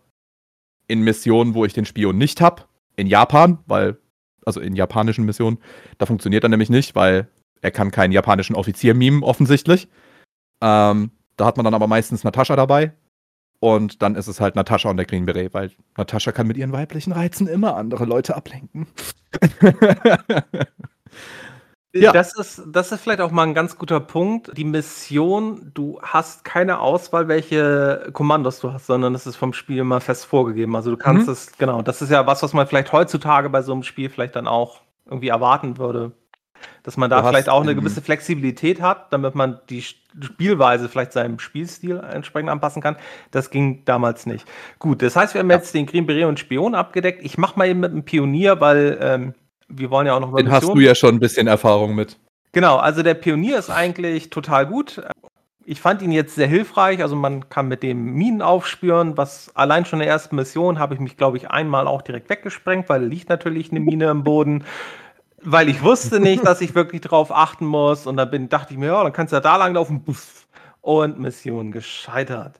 in 0.87 1.01
Missionen, 1.01 1.53
wo 1.53 1.65
ich 1.65 1.73
den 1.73 1.85
Spion 1.85 2.17
nicht 2.17 2.39
habe, 2.39 2.63
in 2.95 3.07
Japan, 3.07 3.59
weil, 3.65 3.97
also 4.45 4.59
in 4.59 4.75
japanischen 4.75 5.25
Missionen, 5.25 5.59
da 5.97 6.05
funktioniert 6.05 6.43
er 6.43 6.49
nämlich 6.49 6.69
nicht, 6.69 6.95
weil 6.95 7.27
er 7.61 7.71
kann 7.71 7.91
keinen 7.91 8.11
japanischen 8.11 8.55
Offizier 8.55 8.93
mimen, 8.93 9.23
offensichtlich. 9.23 9.87
Ähm, 10.61 11.11
da 11.35 11.45
hat 11.45 11.57
man 11.57 11.63
dann 11.63 11.73
aber 11.73 11.87
meistens 11.87 12.23
Natascha 12.23 12.55
dabei. 12.55 12.93
Und 13.59 14.01
dann 14.01 14.15
ist 14.15 14.27
es 14.27 14.39
halt 14.39 14.55
Natascha 14.55 14.89
und 14.89 14.97
der 14.97 15.05
Green 15.05 15.25
Beret, 15.25 15.53
weil 15.53 15.71
Natascha 15.97 16.31
kann 16.31 16.47
mit 16.47 16.57
ihren 16.57 16.71
weiblichen 16.71 17.11
Reizen 17.11 17.47
immer 17.47 17.75
andere 17.75 18.05
Leute 18.05 18.35
ablenken. 18.35 18.87
Ja. 21.91 22.11
Das, 22.11 22.37
ist, 22.37 22.61
das 22.67 22.91
ist 22.91 23.01
vielleicht 23.01 23.19
auch 23.19 23.31
mal 23.31 23.43
ein 23.43 23.55
ganz 23.55 23.75
guter 23.75 23.99
Punkt. 23.99 24.55
Die 24.55 24.63
Mission, 24.63 25.71
du 25.73 25.99
hast 26.03 26.43
keine 26.43 26.79
Auswahl, 26.79 27.27
welche 27.27 28.09
Kommandos 28.13 28.59
du 28.59 28.71
hast, 28.71 28.85
sondern 28.85 29.15
es 29.15 29.25
ist 29.25 29.37
vom 29.37 29.53
Spiel 29.53 29.79
immer 29.79 29.99
fest 29.99 30.25
vorgegeben. 30.25 30.75
Also 30.75 30.91
du 30.91 30.97
kannst 30.97 31.25
mhm. 31.25 31.33
es, 31.33 31.57
genau, 31.57 31.81
das 31.81 32.03
ist 32.03 32.11
ja 32.11 32.27
was, 32.27 32.43
was 32.43 32.53
man 32.53 32.67
vielleicht 32.67 32.91
heutzutage 32.91 33.49
bei 33.49 33.63
so 33.63 33.71
einem 33.71 33.81
Spiel 33.81 34.09
vielleicht 34.09 34.35
dann 34.35 34.47
auch 34.47 34.81
irgendwie 35.05 35.29
erwarten 35.29 35.79
würde. 35.79 36.11
Dass 36.83 36.97
man 36.97 37.09
da 37.09 37.21
du 37.21 37.27
vielleicht 37.27 37.49
auch 37.49 37.61
eine 37.61 37.75
gewisse 37.75 38.01
Flexibilität 38.01 38.81
hat, 38.81 39.11
damit 39.13 39.35
man 39.35 39.59
die 39.69 39.81
Spielweise 39.81 40.89
vielleicht 40.89 41.13
seinem 41.13 41.39
Spielstil 41.39 41.97
entsprechend 41.97 42.49
anpassen 42.49 42.81
kann. 42.81 42.95
Das 43.31 43.49
ging 43.49 43.83
damals 43.85 44.25
nicht. 44.25 44.45
Gut, 44.79 45.01
das 45.01 45.15
heißt, 45.15 45.33
wir 45.33 45.39
haben 45.39 45.49
ja. 45.49 45.57
jetzt 45.57 45.73
den 45.73 45.85
Green 45.85 46.05
Beret 46.05 46.25
und 46.25 46.39
Spion 46.39 46.75
abgedeckt. 46.75 47.23
Ich 47.23 47.37
mache 47.37 47.57
mal 47.57 47.67
eben 47.67 47.79
mit 47.79 47.91
dem 47.91 48.03
Pionier, 48.03 48.59
weil 48.59 48.97
ähm, 49.01 49.33
wir 49.67 49.89
wollen 49.91 50.07
ja 50.07 50.15
auch 50.15 50.19
noch 50.19 50.31
mal. 50.31 50.41
Den 50.41 50.51
hast 50.51 50.67
du 50.67 50.79
ja 50.79 50.95
schon 50.95 51.15
ein 51.15 51.19
bisschen 51.19 51.47
Erfahrung 51.47 51.95
mit. 51.95 52.17
Genau, 52.51 52.77
also 52.77 53.03
der 53.03 53.13
Pionier 53.13 53.59
ist 53.59 53.69
eigentlich 53.69 54.31
total 54.31 54.65
gut. 54.65 55.01
Ich 55.65 55.81
fand 55.81 56.01
ihn 56.01 56.11
jetzt 56.11 56.33
sehr 56.33 56.47
hilfreich. 56.47 57.03
Also 57.03 57.15
man 57.15 57.47
kann 57.49 57.67
mit 57.67 57.83
dem 57.83 58.13
Minen 58.15 58.41
aufspüren, 58.41 59.17
was 59.17 59.55
allein 59.55 59.85
schon 59.85 59.99
in 59.99 60.05
der 60.05 60.11
ersten 60.11 60.35
Mission 60.35 60.79
habe 60.79 60.95
ich 60.95 60.99
mich, 60.99 61.15
glaube 61.15 61.37
ich, 61.37 61.51
einmal 61.51 61.87
auch 61.87 62.01
direkt 62.01 62.29
weggesprengt, 62.29 62.89
weil 62.89 63.03
liegt 63.03 63.29
natürlich 63.29 63.69
eine 63.69 63.79
Mine 63.79 64.09
im 64.09 64.23
Boden. 64.23 64.63
Weil 65.41 65.69
ich 65.69 65.83
wusste 65.83 66.19
nicht, 66.19 66.45
dass 66.45 66.61
ich 66.61 66.75
wirklich 66.75 67.01
drauf 67.01 67.31
achten 67.31 67.65
muss. 67.65 68.07
Und 68.07 68.17
dann 68.17 68.29
bin, 68.29 68.49
dachte 68.49 68.73
ich 68.73 68.79
mir, 68.79 68.87
ja, 68.87 69.03
dann 69.03 69.13
kannst 69.13 69.31
du 69.31 69.37
ja 69.37 69.41
da 69.41 69.55
lang 69.55 69.73
laufen. 69.73 70.03
Und 70.81 71.19
Mission 71.19 71.71
gescheitert. 71.71 72.59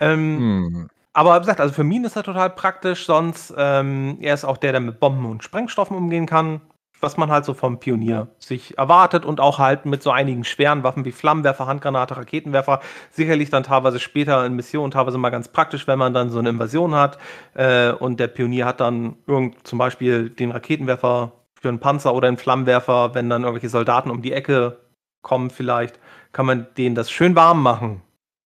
Ähm, 0.00 0.38
hm. 0.38 0.90
Aber 1.12 1.34
wie 1.34 1.40
gesagt, 1.40 1.60
also 1.60 1.74
für 1.74 1.84
Minen 1.84 2.04
ist 2.04 2.16
er 2.16 2.22
total 2.22 2.50
praktisch, 2.50 3.04
sonst 3.04 3.52
ähm, 3.56 4.18
er 4.20 4.34
ist 4.34 4.44
auch 4.44 4.56
der, 4.56 4.72
der 4.72 4.80
mit 4.80 5.00
Bomben 5.00 5.26
und 5.26 5.42
Sprengstoffen 5.42 5.96
umgehen 5.96 6.26
kann, 6.26 6.60
was 7.00 7.16
man 7.16 7.30
halt 7.30 7.44
so 7.44 7.54
vom 7.54 7.80
Pionier 7.80 8.28
sich 8.38 8.78
erwartet 8.78 9.24
und 9.24 9.40
auch 9.40 9.58
halt 9.58 9.86
mit 9.86 10.02
so 10.02 10.10
einigen 10.10 10.44
schweren 10.44 10.82
Waffen 10.82 11.04
wie 11.04 11.12
Flammenwerfer, 11.12 11.66
Handgranate, 11.66 12.16
Raketenwerfer, 12.16 12.80
sicherlich 13.10 13.50
dann 13.50 13.62
teilweise 13.62 13.98
später 13.98 14.44
in 14.46 14.54
Missionen 14.54 14.90
teilweise 14.90 15.18
mal 15.18 15.30
ganz 15.30 15.48
praktisch, 15.48 15.86
wenn 15.86 15.98
man 15.98 16.14
dann 16.14 16.30
so 16.30 16.38
eine 16.38 16.50
Invasion 16.50 16.94
hat 16.94 17.18
äh, 17.54 17.90
und 17.90 18.20
der 18.20 18.28
Pionier 18.28 18.66
hat 18.66 18.80
dann 18.80 19.16
irgend 19.26 19.66
zum 19.66 19.78
Beispiel 19.78 20.30
den 20.30 20.50
Raketenwerfer 20.50 21.32
für 21.60 21.68
einen 21.68 21.80
Panzer 21.80 22.14
oder 22.14 22.28
einen 22.28 22.36
Flammenwerfer, 22.36 23.14
wenn 23.14 23.30
dann 23.30 23.42
irgendwelche 23.42 23.68
Soldaten 23.68 24.10
um 24.10 24.22
die 24.22 24.32
Ecke 24.32 24.78
kommen 25.22 25.50
vielleicht, 25.50 25.98
kann 26.32 26.46
man 26.46 26.66
denen 26.76 26.94
das 26.94 27.10
schön 27.10 27.34
warm 27.34 27.62
machen 27.62 28.02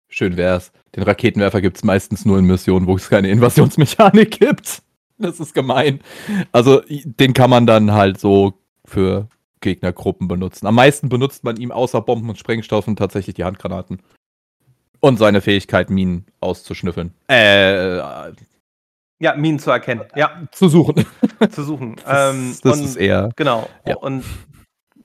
Schön 0.10 0.38
wär's. 0.38 0.72
Den 0.96 1.04
Raketenwerfer 1.04 1.62
gibt's 1.62 1.84
meistens 1.84 2.26
nur 2.26 2.40
in 2.40 2.46
Missionen, 2.46 2.88
wo 2.88 2.96
es 2.96 3.10
keine 3.10 3.30
Invasionsmechanik 3.30 4.32
gibt. 4.40 4.82
Das 5.18 5.40
ist 5.40 5.54
gemein. 5.54 6.00
Also, 6.52 6.82
den 6.88 7.34
kann 7.34 7.50
man 7.50 7.66
dann 7.66 7.92
halt 7.92 8.20
so 8.20 8.54
für 8.86 9.28
Gegnergruppen 9.62 10.28
benutzen. 10.28 10.68
Am 10.68 10.76
meisten 10.76 11.10
benutzt 11.10 11.44
man 11.44 11.58
ihm 11.58 11.72
außer 11.72 12.02
Bomben 12.02 12.30
und 12.30 12.38
Sprengstoffen 12.38 12.96
tatsächlich 12.96 13.36
die 13.36 13.44
Handgranaten. 13.44 14.02
Und 15.00 15.18
seine 15.18 15.42
Fähigkeit, 15.42 15.90
Minen 15.90 16.26
auszuschnüffeln. 16.40 17.14
Äh. 17.28 18.00
Ja, 19.20 19.36
Minen 19.36 19.60
zu 19.60 19.72
erkennen. 19.72 20.04
Ja. 20.16 20.44
Zu 20.52 20.70
suchen. 20.70 21.06
zu 21.52 21.64
suchen. 21.64 21.96
Das, 22.06 22.36
ähm, 22.36 22.56
das 22.64 22.80
ist 22.80 22.96
eher. 22.96 23.32
Genau. 23.36 23.68
Ja. 23.86 23.98
Und 23.98 24.24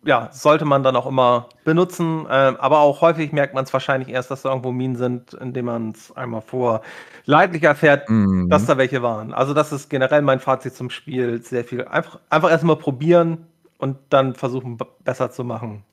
ja, 0.05 0.29
sollte 0.33 0.65
man 0.65 0.83
dann 0.83 0.97
auch 0.97 1.07
immer 1.07 1.49
benutzen. 1.65 2.27
Äh, 2.27 2.31
aber 2.59 2.81
auch 2.81 3.01
häufig 3.01 3.33
merkt 3.33 3.55
man 3.55 3.65
es 3.65 3.73
wahrscheinlich 3.73 4.09
erst, 4.09 4.31
dass 4.31 4.43
da 4.43 4.51
irgendwo 4.51 4.73
Minen 4.73 4.97
sind, 4.97 5.35
indem 5.35 5.67
man 5.67 5.91
es 5.91 6.15
einmal 6.17 6.43
vor 6.43 6.83
leidlich 7.25 7.63
erfährt, 7.63 8.09
mhm. 8.11 8.49
dass 8.49 8.67
da 8.67 8.77
welche 8.77 9.03
waren. 9.03 9.33
Also 9.33 9.55
das 9.55 9.73
ist 9.73 9.89
generell 9.89 10.23
mein 10.23 10.41
Fazit 10.41 10.75
zum 10.75 10.91
Spiel. 10.91 11.41
Sehr 11.43 11.65
viel. 11.65 11.85
Einfach, 11.85 12.19
einfach 12.31 12.51
erstmal 12.51 12.77
probieren 12.77 13.47
und 13.79 13.97
dann 14.11 14.35
versuchen, 14.35 14.77
besser 15.05 15.31
zu 15.31 15.45
machen. 15.45 15.85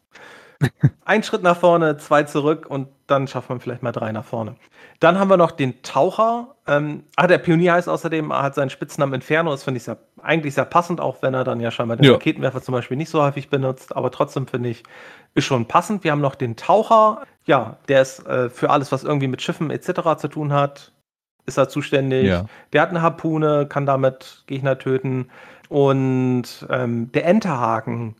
Ein 1.05 1.23
Schritt 1.23 1.41
nach 1.41 1.57
vorne, 1.57 1.97
zwei 1.97 2.23
zurück 2.23 2.65
und 2.67 2.89
dann 3.07 3.27
schafft 3.27 3.49
man 3.49 3.59
vielleicht 3.59 3.81
mal 3.81 3.91
drei 3.91 4.11
nach 4.11 4.25
vorne. 4.25 4.55
Dann 4.99 5.17
haben 5.17 5.29
wir 5.29 5.37
noch 5.37 5.51
den 5.51 5.81
Taucher. 5.81 6.55
Ähm, 6.67 7.03
ah, 7.15 7.27
der 7.27 7.37
Pionier 7.37 7.73
heißt 7.73 7.87
außerdem, 7.87 8.31
er 8.31 8.43
hat 8.43 8.55
seinen 8.55 8.69
Spitznamen 8.69 9.13
Inferno. 9.13 9.51
Das 9.51 9.63
finde 9.63 9.77
ich 9.77 9.83
sehr, 9.83 9.97
eigentlich 10.21 10.53
sehr 10.53 10.65
passend, 10.65 10.99
auch 10.99 11.21
wenn 11.21 11.33
er 11.33 11.45
dann 11.45 11.61
ja 11.61 11.71
scheinbar 11.71 11.97
den 11.97 12.05
ja. 12.05 12.11
Raketenwerfer 12.11 12.61
zum 12.61 12.73
Beispiel 12.73 12.97
nicht 12.97 13.09
so 13.09 13.23
häufig 13.23 13.49
benutzt. 13.49 13.95
Aber 13.95 14.11
trotzdem 14.11 14.47
finde 14.47 14.69
ich, 14.69 14.83
ist 15.33 15.45
schon 15.45 15.67
passend. 15.67 16.03
Wir 16.03 16.11
haben 16.11 16.21
noch 16.21 16.35
den 16.35 16.57
Taucher. 16.57 17.23
Ja, 17.45 17.77
der 17.87 18.01
ist 18.01 18.25
äh, 18.27 18.49
für 18.49 18.69
alles, 18.69 18.91
was 18.91 19.03
irgendwie 19.03 19.27
mit 19.27 19.41
Schiffen 19.41 19.71
etc. 19.71 20.17
zu 20.17 20.27
tun 20.27 20.51
hat, 20.51 20.91
ist 21.45 21.57
er 21.57 21.69
zuständig. 21.69 22.27
Ja. 22.27 22.45
Der 22.73 22.81
hat 22.81 22.89
eine 22.89 23.01
Harpune, 23.01 23.67
kann 23.67 23.85
damit 23.85 24.43
Gegner 24.47 24.77
töten. 24.77 25.29
Und 25.69 26.67
ähm, 26.69 27.11
der 27.13 27.25
Enterhaken 27.25 28.15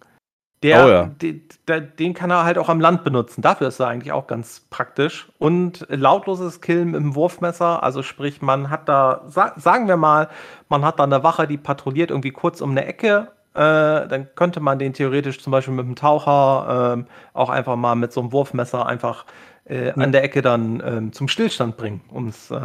Der, 0.62 0.86
oh 0.86 0.89
ja. 0.89 1.05
de, 1.05 1.41
de, 1.70 1.82
den 1.82 2.14
kann 2.14 2.30
er 2.32 2.43
halt 2.43 2.57
auch 2.57 2.68
am 2.68 2.82
Land 2.82 3.05
benutzen. 3.05 3.41
Dafür 3.41 3.70
ist 3.70 3.80
er 3.80 3.88
eigentlich 3.88 4.12
auch 4.12 4.28
ganz 4.28 4.66
praktisch. 4.70 5.32
Und 5.38 5.86
lautloses 5.89 6.60
Killen 6.60 6.91
mit 6.91 6.99
dem 6.99 7.16
Wurfmesser, 7.16 7.82
also 7.82 8.03
sprich, 8.03 8.41
man 8.41 8.70
hat 8.70 8.89
da, 8.89 9.24
sa 9.28 9.53
sagen 9.55 9.88
wir 9.88 9.95
mal, 9.95 10.28
man 10.68 10.84
hat 10.84 10.99
da 10.99 11.05
eine 11.05 11.24
Wache, 11.24 11.47
die 11.47 11.57
patrouilliert 11.57 12.12
irgendwie 12.12 12.32
kurz 12.32 12.60
um 12.60 12.72
eine 12.72 12.86
Ecke. 12.86 13.30
Äh, 13.53 14.07
dann 14.07 14.28
könnte 14.36 14.60
man 14.60 14.80
den 14.80 14.93
theoretisch 14.93 15.39
zum 15.39 15.51
Beispiel 15.51 15.74
mit 15.74 15.86
dem 15.86 15.95
Taucher 15.95 16.97
äh, 16.99 17.03
auch 17.34 17.49
einfach 17.49 17.78
mal 17.78 17.95
mit 17.95 18.12
so 18.12 18.20
einem 18.20 18.34
Wurfmesser 18.34 18.86
einfach 18.86 19.26
äh, 19.64 19.88
ja. 19.88 19.93
an 19.93 20.12
der 20.12 20.24
Ecke 20.24 20.41
dann 20.41 20.84
ähm, 20.86 21.14
zum 21.14 21.30
Stillstand 21.30 21.78
bringen, 21.78 22.01
um 22.10 22.28
es 22.28 22.51
äh, 22.51 22.60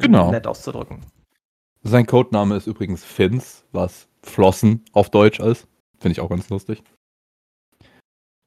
genau. 0.00 0.32
nett 0.32 0.48
auszudrücken. 0.48 1.00
Sein 1.84 2.06
Codename 2.06 2.56
ist 2.56 2.66
übrigens 2.66 3.04
Fins, 3.04 3.64
was 3.70 4.08
Flossen 4.22 4.84
auf 4.92 5.10
Deutsch 5.10 5.38
ist. 5.38 5.68
Finde 6.00 6.12
ich 6.12 6.20
auch 6.20 6.28
ganz 6.28 6.50
lustig. 6.50 6.82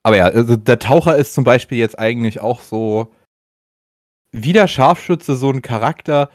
Aber 0.04 0.18
ja, 0.18 0.26
also 0.26 0.56
der 0.56 0.80
Taucher 0.80 1.18
ist 1.18 1.34
zum 1.34 1.44
Beispiel 1.44 1.78
jetzt 1.78 2.00
eigentlich 2.00 2.40
auch 2.40 2.62
so 2.62 3.14
wie 4.32 4.54
der 4.54 4.68
Scharfschütze 4.68 5.36
so 5.36 5.50
ein 5.50 5.62
Charakter, 5.62 6.30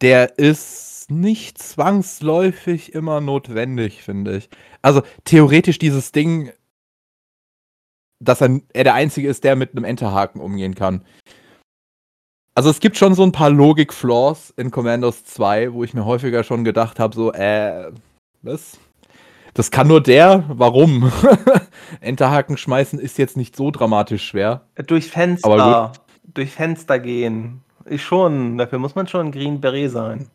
der 0.00 0.38
ist 0.38 1.10
nicht 1.10 1.58
zwangsläufig 1.58 2.94
immer 2.94 3.20
notwendig, 3.20 4.02
finde 4.02 4.36
ich. 4.36 4.48
Also 4.82 5.02
theoretisch 5.24 5.78
dieses 5.78 6.12
Ding, 6.12 6.52
dass 8.20 8.40
er, 8.40 8.60
er 8.72 8.84
der 8.84 8.94
Einzige 8.94 9.28
ist, 9.28 9.44
der 9.44 9.56
mit 9.56 9.72
einem 9.72 9.84
Enterhaken 9.84 10.40
umgehen 10.40 10.74
kann. 10.74 11.04
Also 12.54 12.70
es 12.70 12.80
gibt 12.80 12.96
schon 12.96 13.14
so 13.14 13.22
ein 13.22 13.32
paar 13.32 13.50
Logik-Flaws 13.50 14.50
in 14.56 14.70
Commandos 14.70 15.24
2, 15.24 15.74
wo 15.74 15.84
ich 15.84 15.92
mir 15.92 16.06
häufiger 16.06 16.42
schon 16.42 16.64
gedacht 16.64 16.98
habe, 16.98 17.14
so, 17.14 17.32
äh, 17.32 17.92
was? 18.42 18.78
Das 19.56 19.70
kann 19.70 19.88
nur 19.88 20.02
der. 20.02 20.44
Warum? 20.48 21.10
Enterhaken 22.02 22.58
schmeißen 22.58 22.98
ist 22.98 23.16
jetzt 23.16 23.38
nicht 23.38 23.56
so 23.56 23.70
dramatisch 23.70 24.28
schwer. 24.28 24.66
Durch 24.86 25.06
Fenster. 25.06 25.92
Durch 26.24 26.50
Fenster 26.50 26.98
gehen. 26.98 27.62
Ich 27.86 28.04
schon. 28.04 28.58
Dafür 28.58 28.78
muss 28.78 28.94
man 28.94 29.08
schon 29.08 29.28
ein 29.28 29.32
Green 29.32 29.62
Beret 29.62 29.90
sein. 29.90 30.28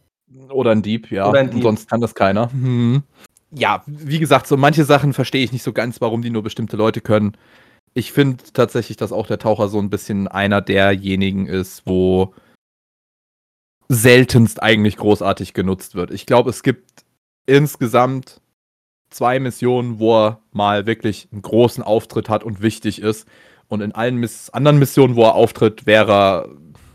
Oder 0.50 0.72
ein 0.72 0.82
Dieb, 0.82 1.12
ja. 1.12 1.30
Oder 1.30 1.42
ein 1.42 1.52
Dieb. 1.52 1.62
Sonst 1.62 1.88
kann 1.88 2.02
das 2.02 2.16
keiner. 2.16 2.52
Hm. 2.52 3.04
Ja, 3.52 3.84
wie 3.86 4.18
gesagt, 4.18 4.48
so 4.48 4.58
manche 4.58 4.86
Sachen 4.86 5.14
verstehe 5.14 5.44
ich 5.44 5.52
nicht 5.52 5.62
so 5.62 5.72
ganz, 5.72 6.02
warum 6.02 6.24
die 6.24 6.32
nur 6.32 6.42
bestimmte 6.42 6.76
Leute 6.76 7.00
können. 7.00 7.38
Ich 7.94 8.14
finde 8.14 8.44
tatsächlich, 8.54 8.98
dass 8.98 9.12
auch 9.12 9.28
der 9.28 9.38
Taucher 9.38 9.68
so 9.68 9.78
ein 9.78 9.92
bisschen 9.92 10.28
einer 10.28 10.62
derjenigen 10.62 11.46
ist, 11.46 11.86
wo 11.86 12.34
seltenst 13.88 14.64
eigentlich 14.64 14.98
großartig 14.98 15.54
genutzt 15.54 15.94
wird. 15.94 16.10
Ich 16.10 16.26
glaube, 16.26 16.50
es 16.50 16.64
gibt 16.64 17.04
insgesamt 17.46 18.42
zwei 19.12 19.40
Missionen, 19.40 20.00
wo 20.00 20.18
er 20.18 20.40
mal 20.52 20.88
wirklich 20.88 21.28
einen 21.32 21.44
großen 21.44 21.84
Auftritt 21.84 22.30
hat 22.30 22.44
und 22.44 22.62
wichtig 22.62 23.02
ist. 23.02 23.28
Und 23.68 23.82
in 23.82 23.94
allen 23.94 24.16
Miss 24.16 24.50
anderen 24.50 24.80
Missionen, 24.80 25.16
wo 25.16 25.24
er 25.24 25.36
auftritt, 25.36 25.86
wäre 25.86 26.12
er 26.12 26.50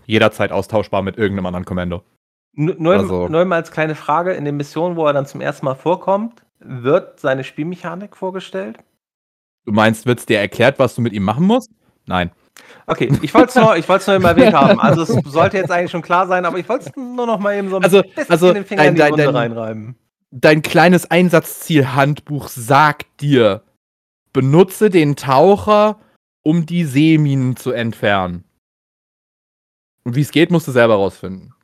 jederzeit 0.07 0.53
austauschbar 0.53 1.03
mit 1.03 1.17
irgendeinem 1.17 1.47
anderen 1.47 1.65
Kommando. 1.65 2.03
Nur, 2.53 2.95
also, 2.95 3.29
nur 3.29 3.45
mal 3.45 3.57
als 3.57 3.71
kleine 3.71 3.95
Frage: 3.95 4.33
In 4.33 4.45
den 4.45 4.57
Missionen, 4.57 4.97
wo 4.97 5.07
er 5.07 5.13
dann 5.13 5.27
zum 5.27 5.41
ersten 5.41 5.65
Mal 5.67 5.75
vorkommt, 5.75 6.43
wird 6.59 7.21
seine 7.21 7.45
Spielmechanik 7.45 8.17
vorgestellt? 8.17 8.79
Du 9.65 9.73
meinst, 9.73 10.07
wird 10.07 10.21
es 10.21 10.27
dir 10.27 10.39
erklärt, 10.39 10.79
was 10.79 10.95
du 10.95 11.03
mit 11.03 11.13
ihm 11.13 11.23
machen 11.23 11.47
musst? 11.47 11.71
Nein. 12.07 12.31
Okay, 12.87 13.13
ich 13.21 13.35
wollte 13.35 13.49
es 13.49 13.55
nur, 13.57 13.77
ich 13.77 13.89
nur 13.89 14.17
immer 14.17 14.31
erwähnt 14.31 14.55
haben. 14.55 14.81
Also 14.81 15.03
es 15.03 15.09
sollte 15.31 15.59
jetzt 15.59 15.71
eigentlich 15.71 15.91
schon 15.91 16.03
klar 16.03 16.27
sein, 16.27 16.45
aber 16.47 16.59
ich 16.59 16.69
wollte 16.69 16.89
es 16.89 16.97
nur 16.97 17.27
noch 17.27 17.39
mal 17.39 17.57
eben 17.57 17.69
so 17.69 17.77
ein 17.77 17.85
also, 17.85 18.03
bisschen 18.03 18.31
also, 18.31 18.53
den 18.53 18.65
Finger 18.65 18.85
dein, 18.85 18.95
in 18.95 19.03
die 19.03 19.11
Wunde 19.11 19.35
reinreiben 19.35 19.97
dein 20.41 20.63
kleines 20.63 21.11
Einsatzzielhandbuch 21.11 22.49
sagt 22.49 23.07
dir, 23.21 23.63
benutze 24.33 24.91
den 24.91 25.17
Taucher, 25.17 25.99
um 26.43 26.67
die 26.67 26.85
Seeminen 26.85 27.57
zu 27.57 27.73
entfernen. 27.73 28.45
Und 30.05 30.15
wie 30.15 30.21
es 30.21 30.31
geht, 30.31 30.51
musst 30.51 30.69
du 30.69 30.73
selber 30.73 30.95
rausfinden. 30.95 31.55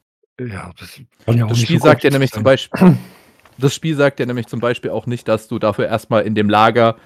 Ja, 0.41 0.73
das, 0.79 1.01
ja 1.27 1.47
das 1.47 1.61
Spiel 1.61 1.79
so 1.79 1.87
sagt 1.87 2.03
dir 2.03 2.11
nämlich 2.11 2.33
zum 2.33 2.43
Beispiel, 2.43 2.97
das 3.59 3.75
Spiel 3.75 3.95
sagt 3.95 4.19
dir 4.19 4.27
nämlich 4.27 4.47
zum 4.47 4.61
Beispiel 4.61 4.91
auch 4.91 5.07
nicht, 5.07 5.29
dass 5.29 5.47
du 5.47 5.59
dafür 5.59 5.87
erstmal 5.87 6.23
in 6.25 6.35
dem 6.35 6.49
Lager 6.49 6.97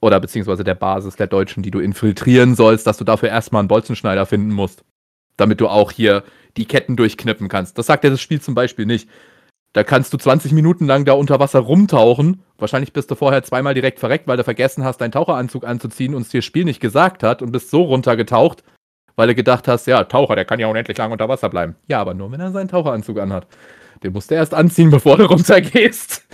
oder 0.00 0.18
beziehungsweise 0.18 0.64
der 0.64 0.74
Basis 0.74 1.16
der 1.16 1.26
Deutschen, 1.26 1.62
die 1.62 1.70
du 1.70 1.78
infiltrieren 1.78 2.54
sollst, 2.56 2.86
dass 2.86 2.96
du 2.96 3.04
dafür 3.04 3.28
erstmal 3.28 3.60
einen 3.60 3.68
Bolzenschneider 3.68 4.26
finden 4.26 4.52
musst, 4.52 4.84
damit 5.36 5.60
du 5.60 5.68
auch 5.68 5.92
hier 5.92 6.24
die 6.56 6.64
Ketten 6.66 6.96
durchknippen 6.96 7.48
kannst. 7.48 7.78
Das 7.78 7.86
sagt 7.86 8.04
dir 8.04 8.10
das 8.10 8.20
Spiel 8.20 8.40
zum 8.40 8.54
Beispiel 8.54 8.86
nicht. 8.86 9.08
Da 9.74 9.82
kannst 9.82 10.12
du 10.12 10.18
20 10.18 10.52
Minuten 10.52 10.86
lang 10.86 11.04
da 11.04 11.14
unter 11.14 11.40
Wasser 11.40 11.58
rumtauchen. 11.58 12.44
Wahrscheinlich 12.58 12.92
bist 12.92 13.10
du 13.10 13.16
vorher 13.16 13.42
zweimal 13.42 13.74
direkt 13.74 13.98
verreckt, 13.98 14.28
weil 14.28 14.36
du 14.36 14.44
vergessen 14.44 14.84
hast, 14.84 14.98
deinen 14.98 15.10
Taucheranzug 15.10 15.66
anzuziehen 15.66 16.14
und 16.14 16.22
es 16.22 16.28
dir 16.28 16.38
das 16.38 16.44
Spiel 16.44 16.64
nicht 16.64 16.80
gesagt 16.80 17.24
hat 17.24 17.42
und 17.42 17.50
bist 17.50 17.70
so 17.70 17.82
runtergetaucht, 17.82 18.62
weil 19.16 19.26
du 19.26 19.34
gedacht 19.34 19.66
hast, 19.66 19.86
ja, 19.88 20.04
Taucher, 20.04 20.36
der 20.36 20.44
kann 20.44 20.60
ja 20.60 20.68
unendlich 20.68 20.96
lang 20.96 21.10
unter 21.10 21.28
Wasser 21.28 21.48
bleiben. 21.50 21.74
Ja, 21.88 22.00
aber 22.00 22.14
nur, 22.14 22.30
wenn 22.30 22.40
er 22.40 22.52
seinen 22.52 22.68
Taucheranzug 22.68 23.18
anhat. 23.18 23.48
Den 24.04 24.12
musst 24.12 24.30
du 24.30 24.36
erst 24.36 24.54
anziehen, 24.54 24.90
bevor 24.92 25.16
du 25.16 25.24
runtergehst. 25.24 26.24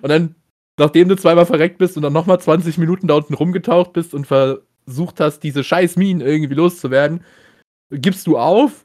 und 0.00 0.08
dann, 0.08 0.36
nachdem 0.78 1.08
du 1.08 1.16
zweimal 1.16 1.46
verreckt 1.46 1.78
bist 1.78 1.96
und 1.96 2.04
dann 2.04 2.12
nochmal 2.12 2.38
20 2.38 2.78
Minuten 2.78 3.08
da 3.08 3.14
unten 3.14 3.34
rumgetaucht 3.34 3.92
bist 3.92 4.14
und 4.14 4.28
versucht 4.28 5.18
hast, 5.18 5.40
diese 5.40 5.64
scheiß 5.64 5.96
Minen 5.96 6.20
irgendwie 6.20 6.54
loszuwerden, 6.54 7.24
gibst 7.90 8.28
du 8.28 8.38
auf 8.38 8.84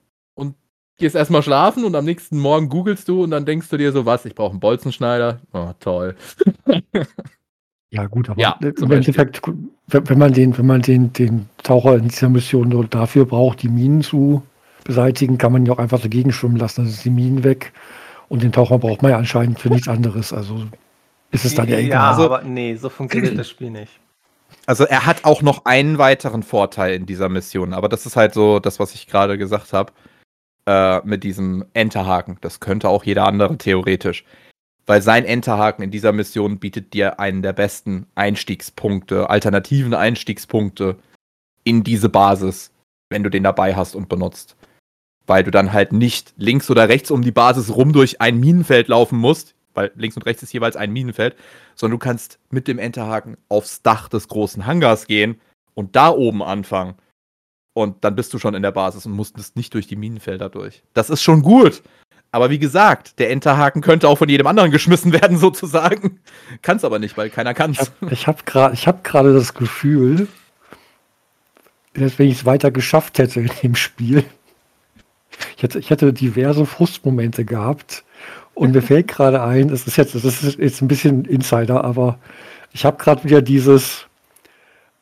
gehst 0.97 1.15
erstmal 1.15 1.43
schlafen 1.43 1.85
und 1.85 1.95
am 1.95 2.05
nächsten 2.05 2.39
Morgen 2.39 2.69
googelst 2.69 3.07
du 3.07 3.23
und 3.23 3.31
dann 3.31 3.45
denkst 3.45 3.69
du 3.69 3.77
dir 3.77 3.91
so, 3.91 4.05
was, 4.05 4.25
ich 4.25 4.35
brauche 4.35 4.51
einen 4.51 4.59
Bolzenschneider. 4.59 5.39
Oh, 5.53 5.71
toll. 5.79 6.15
Ja, 7.89 8.07
gut, 8.07 8.29
aber 8.29 8.41
ja, 8.41 8.57
im 8.59 8.91
Endeffekt, 8.91 9.41
wenn 9.87 10.17
man 10.17 10.33
den, 10.33 10.57
wenn 10.57 10.65
man 10.65 10.81
den, 10.81 11.13
den 11.13 11.47
Taucher 11.61 11.95
in 11.95 12.07
dieser 12.07 12.29
Mission 12.29 12.69
nur 12.69 12.85
dafür 12.85 13.25
braucht, 13.25 13.61
die 13.61 13.69
Minen 13.69 14.01
zu 14.01 14.41
beseitigen, 14.83 15.37
kann 15.37 15.51
man 15.51 15.65
ja 15.65 15.73
auch 15.73 15.77
einfach 15.77 16.01
dagegen 16.01 16.31
schwimmen 16.31 16.57
lassen, 16.57 16.83
dann 16.83 16.91
sind 16.91 17.05
die 17.05 17.09
Minen 17.11 17.43
weg. 17.43 17.71
Und 18.29 18.41
den 18.41 18.51
Taucher 18.51 18.79
braucht 18.79 19.03
man 19.03 19.11
ja 19.11 19.17
anscheinend 19.17 19.59
für 19.59 19.69
nichts 19.69 19.87
anderes. 19.87 20.33
Also 20.33 20.63
ist 21.31 21.45
es 21.45 21.53
dann 21.53 21.67
ja 21.67 21.77
egal. 21.77 21.89
Ja, 21.89 22.09
also, 22.09 22.25
aber 22.25 22.41
nee, 22.41 22.75
so 22.75 22.89
funktioniert 22.89 23.37
das 23.37 23.49
Spiel 23.49 23.69
nicht. 23.69 23.91
Also 24.65 24.85
er 24.85 25.05
hat 25.05 25.25
auch 25.25 25.41
noch 25.41 25.65
einen 25.65 25.97
weiteren 25.97 26.41
Vorteil 26.41 26.95
in 26.95 27.05
dieser 27.05 27.29
Mission, 27.29 27.73
aber 27.73 27.89
das 27.89 28.05
ist 28.05 28.15
halt 28.15 28.33
so 28.33 28.59
das, 28.59 28.79
was 28.79 28.95
ich 28.95 29.07
gerade 29.07 29.37
gesagt 29.37 29.73
habe 29.73 29.91
äh, 30.65 31.01
mit 31.05 31.23
diesem 31.23 31.65
Enterhaken. 31.73 32.37
Das 32.41 32.59
könnte 32.59 32.89
auch 32.89 33.03
jeder 33.03 33.25
andere 33.25 33.57
theoretisch. 33.57 34.25
Weil 34.85 35.01
sein 35.01 35.25
Enterhaken 35.25 35.83
in 35.83 35.91
dieser 35.91 36.11
Mission 36.11 36.59
bietet 36.59 36.93
dir 36.93 37.19
einen 37.19 37.41
der 37.41 37.53
besten 37.53 38.07
Einstiegspunkte, 38.15 39.29
alternativen 39.29 39.93
Einstiegspunkte 39.93 40.97
in 41.63 41.83
diese 41.83 42.09
Basis, 42.09 42.71
wenn 43.09 43.23
du 43.23 43.29
den 43.29 43.43
dabei 43.43 43.75
hast 43.75 43.95
und 43.95 44.09
benutzt. 44.09 44.57
Weil 45.25 45.43
du 45.43 45.51
dann 45.51 45.71
halt 45.71 45.93
nicht 45.93 46.33
links 46.35 46.69
oder 46.69 46.89
rechts 46.89 47.11
um 47.11 47.21
die 47.21 47.31
Basis 47.31 47.73
rum 47.73 47.93
durch 47.93 48.19
ein 48.19 48.39
Minenfeld 48.39 48.89
laufen 48.89 49.17
musst, 49.17 49.55
weil 49.73 49.91
links 49.95 50.17
und 50.17 50.25
rechts 50.25 50.43
ist 50.43 50.53
jeweils 50.53 50.75
ein 50.75 50.91
Minenfeld, 50.91 51.35
sondern 51.75 51.99
du 51.99 52.03
kannst 52.03 52.39
mit 52.49 52.67
dem 52.67 52.77
Enterhaken 52.77 53.37
aufs 53.47 53.81
Dach 53.81 54.09
des 54.09 54.27
großen 54.27 54.65
Hangars 54.65 55.07
gehen 55.07 55.39
und 55.73 55.95
da 55.95 56.09
oben 56.09 56.43
anfangen. 56.43 56.95
Und 57.73 58.03
dann 58.03 58.15
bist 58.15 58.33
du 58.33 58.39
schon 58.39 58.53
in 58.53 58.61
der 58.61 58.71
Basis 58.71 59.05
und 59.05 59.13
musstest 59.13 59.55
nicht 59.55 59.73
durch 59.73 59.87
die 59.87 59.95
Minenfelder 59.95 60.49
durch. 60.49 60.83
Das 60.93 61.09
ist 61.09 61.23
schon 61.23 61.41
gut. 61.41 61.81
Aber 62.31 62.49
wie 62.49 62.59
gesagt, 62.59 63.19
der 63.19 63.29
Enterhaken 63.29 63.81
könnte 63.81 64.07
auch 64.07 64.17
von 64.17 64.27
jedem 64.27 64.47
anderen 64.47 64.71
geschmissen 64.71 65.13
werden, 65.13 65.37
sozusagen. 65.39 66.19
Kann 66.61 66.77
es 66.77 66.83
aber 66.83 66.99
nicht, 66.99 67.15
weil 67.15 67.29
keiner 67.29 67.53
kann 67.53 67.71
es. 67.71 67.91
Ich 68.09 68.27
habe 68.27 68.39
gerade 68.45 68.75
hab 68.75 69.03
das 69.03 69.53
Gefühl, 69.53 70.27
dass 71.93 72.17
wenn 72.17 72.27
ich 72.27 72.39
es 72.39 72.45
weiter 72.45 72.71
geschafft 72.71 73.19
hätte 73.19 73.39
in 73.41 73.51
dem 73.61 73.75
Spiel, 73.75 74.23
ich 75.57 75.63
hätte, 75.63 75.79
ich 75.79 75.89
hätte 75.89 76.13
diverse 76.13 76.65
Frustmomente 76.65 77.45
gehabt. 77.45 78.03
Und 78.55 78.73
mir 78.73 78.81
fällt 78.83 79.07
gerade 79.07 79.41
ein, 79.41 79.67
das 79.67 79.87
ist 79.87 79.97
jetzt, 79.97 80.15
das 80.15 80.23
ist 80.25 80.57
jetzt 80.57 80.81
ein 80.81 80.87
bisschen 80.87 81.25
Insider, 81.25 81.83
aber 81.83 82.19
ich 82.71 82.85
habe 82.85 82.97
gerade 82.97 83.23
wieder 83.23 83.41
dieses, 83.41 84.07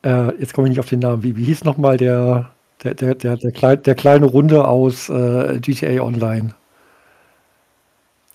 äh, 0.03 0.37
jetzt 0.37 0.53
komme 0.53 0.67
ich 0.67 0.71
nicht 0.71 0.79
auf 0.79 0.89
den 0.89 0.99
Namen, 0.99 1.23
wie, 1.23 1.37
wie 1.37 1.45
hieß 1.45 1.63
nochmal 1.63 1.95
der, 1.95 2.51
der, 2.83 2.95
der, 2.95 3.15
der, 3.15 3.37
der, 3.37 3.51
klein, 3.51 3.83
der 3.83 3.95
kleine 3.95 4.25
Runde 4.25 4.67
aus 4.67 5.09
äh, 5.09 5.59
GTA 5.59 6.01
Online. 6.01 6.55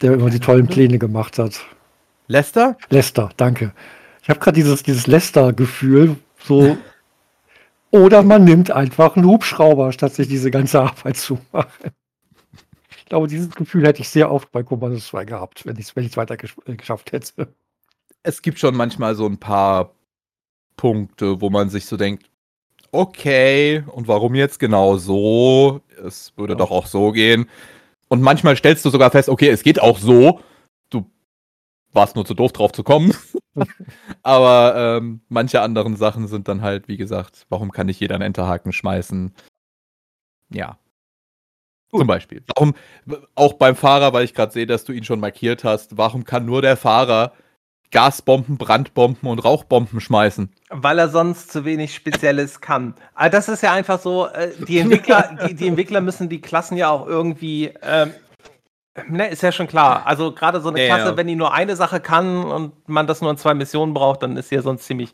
Der 0.03 0.13
immer 0.13 0.31
die 0.31 0.41
tollen 0.41 0.67
Pläne 0.67 0.99
gemacht 0.99 1.39
hat. 1.39 1.65
Lester? 2.29 2.77
Lester, 2.91 3.31
danke. 3.37 3.73
Ich 4.23 4.29
habe 4.29 4.41
gerade 4.41 4.57
dieses, 4.57 4.83
dieses 4.83 5.07
Lester-Gefühl, 5.07 6.17
so. 6.39 6.77
oder 7.91 8.23
man 8.23 8.45
nimmt 8.45 8.71
einfach 8.71 9.17
einen 9.17 9.27
Hubschrauber, 9.27 9.93
statt 9.93 10.15
sich 10.15 10.29
diese 10.29 10.51
ganze 10.51 10.81
Arbeit 10.81 11.17
zu 11.17 11.39
machen. 11.53 11.93
Ich 12.99 13.07
glaube, 13.07 13.29
dieses 13.29 13.51
Gefühl 13.51 13.87
hätte 13.87 14.03
ich 14.03 14.09
sehr 14.09 14.31
oft 14.31 14.51
bei 14.51 14.65
Commando 14.65 14.99
2 14.99 15.25
gehabt, 15.25 15.65
wenn 15.65 15.77
ich 15.77 15.87
es 15.87 15.97
wenn 15.97 16.17
weiter 16.17 16.37
gesch 16.37 16.57
äh, 16.67 16.75
geschafft 16.75 17.13
hätte. 17.13 17.55
Es 18.25 18.43
gibt 18.43 18.59
schon 18.59 18.77
manchmal 18.77 19.15
so 19.15 19.27
ein 19.27 19.39
paar 19.39 19.95
Punkte, 20.77 21.41
wo 21.41 21.49
man 21.49 21.71
sich 21.71 21.87
so 21.87 21.97
denkt, 21.97 22.29
okay, 22.97 23.85
und 23.87 24.09
warum 24.09 24.35
jetzt 24.35 24.59
genau 24.59 24.97
so? 24.97 25.81
Es 26.05 26.33
würde 26.37 26.55
ja. 26.55 26.59
doch 26.59 26.71
auch 26.71 26.87
so 26.87 27.13
gehen. 27.13 27.49
Und 28.09 28.23
manchmal 28.23 28.57
stellst 28.57 28.85
du 28.85 28.91
sogar 28.91 29.11
fest, 29.11 29.29
okay, 29.29 29.49
es 29.49 29.63
geht 29.63 29.81
auch 29.81 29.99
so. 29.99 30.41
Du 30.91 31.11
war 31.93 32.05
es 32.05 32.15
nur 32.15 32.25
zu 32.25 32.35
doof 32.35 32.53
drauf 32.53 32.73
zu 32.73 32.85
kommen. 32.85 33.15
Aber 34.23 34.99
ähm, 34.99 35.21
manche 35.29 35.61
anderen 35.61 35.97
Sachen 35.97 36.29
sind 36.29 36.49
dann 36.49 36.63
halt, 36.63 36.89
wie 36.89 36.97
gesagt, 36.97 37.47
warum 37.49 37.73
kann 37.73 37.87
nicht 37.87 38.01
jeder 38.01 38.15
einen 38.15 38.23
Enterhaken 38.23 38.73
schmeißen? 38.73 39.35
Ja. 40.51 40.79
Gut. 41.91 42.01
Zum 42.01 42.07
Beispiel. 42.09 42.43
Warum, 42.55 42.75
auch 43.35 43.55
beim 43.55 43.77
Fahrer, 43.77 44.13
weil 44.13 44.25
ich 44.25 44.35
gerade 44.35 44.53
sehe, 44.53 44.67
dass 44.67 44.85
du 44.85 44.93
ihn 44.93 45.05
schon 45.05 45.21
markiert 45.21 45.65
hast, 45.65 45.97
warum 45.97 46.25
kann 46.25 46.45
nur 46.45 46.63
der 46.63 46.77
Fahrer 46.77 47.33
Gasbomben, 47.91 48.59
Brandbomben 48.59 49.29
und 49.29 49.39
Rauchbomben 49.39 50.01
schmeißen? 50.01 50.53
Weil 50.71 50.99
er 50.99 51.09
sonst 51.09 51.53
zu 51.53 51.65
wenig 51.65 51.95
Spezielles 51.95 52.61
kann. 52.61 52.95
Aber 53.15 53.31
das 53.31 53.49
ist 53.49 53.63
ja 53.63 53.73
einfach 53.73 54.01
so, 54.01 54.27
äh, 54.27 54.51
die 54.67 54.79
Entwickler, 54.79 55.37
die, 55.49 55.55
die, 55.55 55.69
Entwickler 55.69 56.01
müssen 56.01 56.29
die 56.29 56.41
Klassen 56.41 56.77
ja 56.77 56.91
auch 56.91 57.07
irgendwie 57.07 57.73
ähm, 57.83 58.13
Ne, 59.09 59.29
ist 59.29 59.43
ja 59.43 59.53
schon 59.53 59.67
klar. 59.67 60.07
Also 60.07 60.33
gerade 60.33 60.61
so 60.61 60.71
eine 60.71 60.81
ja, 60.81 60.87
Klasse, 60.87 61.11
ja. 61.11 61.17
wenn 61.17 61.27
die 61.27 61.37
nur 61.37 61.53
eine 61.53 61.77
Sache 61.77 62.01
kann 62.01 62.45
und 62.45 62.89
man 62.89 63.07
das 63.07 63.21
nur 63.21 63.31
in 63.31 63.37
zwei 63.37 63.55
Missionen 63.55 63.93
braucht, 63.93 64.23
dann 64.23 64.37
ist 64.37 64.49
sie 64.49 64.55
ja 64.55 64.63
sonst 64.63 64.85
ziemlich 64.85 65.13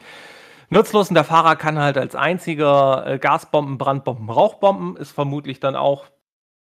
nutzlos. 0.70 1.08
Und 1.08 1.14
der 1.14 1.24
Fahrer 1.24 1.56
kann 1.56 1.78
halt 1.78 1.98
als 1.98 2.14
einziger 2.14 3.04
äh, 3.06 3.18
Gasbomben, 3.18 3.78
Brandbomben, 3.78 4.30
Rauchbomben, 4.30 4.96
ist 4.96 5.10
vermutlich 5.10 5.58
dann 5.58 5.74
auch 5.74 6.06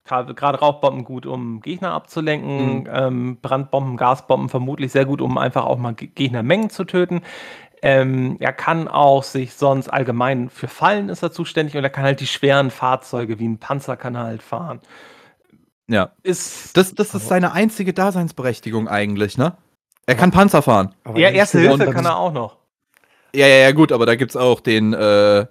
gerade 0.08 0.60
Rauchbomben 0.60 1.04
gut, 1.04 1.26
um 1.26 1.62
Gegner 1.62 1.92
abzulenken, 1.94 2.80
mhm. 2.80 2.90
ähm, 2.92 3.38
Brandbomben, 3.42 3.98
Gasbomben 3.98 4.50
vermutlich 4.50 4.92
sehr 4.92 5.06
gut, 5.06 5.22
um 5.22 5.38
einfach 5.38 5.66
auch 5.66 5.78
mal 5.78 5.94
Gegnermengen 5.94 6.70
zu 6.70 6.86
töten. 6.86 7.22
Ähm, 7.82 8.38
er 8.40 8.54
kann 8.54 8.88
auch 8.88 9.24
sich 9.24 9.54
sonst 9.54 9.90
allgemein 9.90 10.50
für 10.50 10.68
Fallen 10.68 11.10
ist 11.10 11.22
er 11.22 11.32
zuständig 11.32 11.78
und 11.78 11.84
er 11.84 11.92
kann 11.92 12.04
halt 12.04 12.20
die 12.20 12.28
schweren 12.28 12.72
Fahrzeuge 12.72 13.38
wie 13.38 13.48
ein 13.48 13.60
Panzer 13.60 13.98
kann 13.98 14.16
er 14.16 14.24
halt 14.24 14.42
fahren. 14.42 14.82
Ja. 15.88 16.12
Ist, 16.24 16.76
das, 16.76 16.96
das 16.96 17.14
ist 17.14 17.28
seine 17.28 17.54
einzige 17.54 17.94
Daseinsberechtigung 17.94 18.88
eigentlich, 18.88 19.38
ne? 19.38 19.56
Er 20.06 20.16
kann 20.16 20.32
Panzer 20.32 20.62
fahren. 20.62 20.96
ja, 21.16 21.30
erste 21.30 21.60
Hilfe 21.60 21.92
kann 21.92 22.06
er 22.06 22.18
auch 22.18 22.32
noch. 22.32 22.58
Ja, 23.36 23.46
ja, 23.46 23.58
ja, 23.58 23.72
gut, 23.72 23.92
aber 23.92 24.06
da 24.06 24.16
gibt's 24.16 24.36
auch 24.36 24.62
den, 24.62 24.94
äh, 24.94 25.46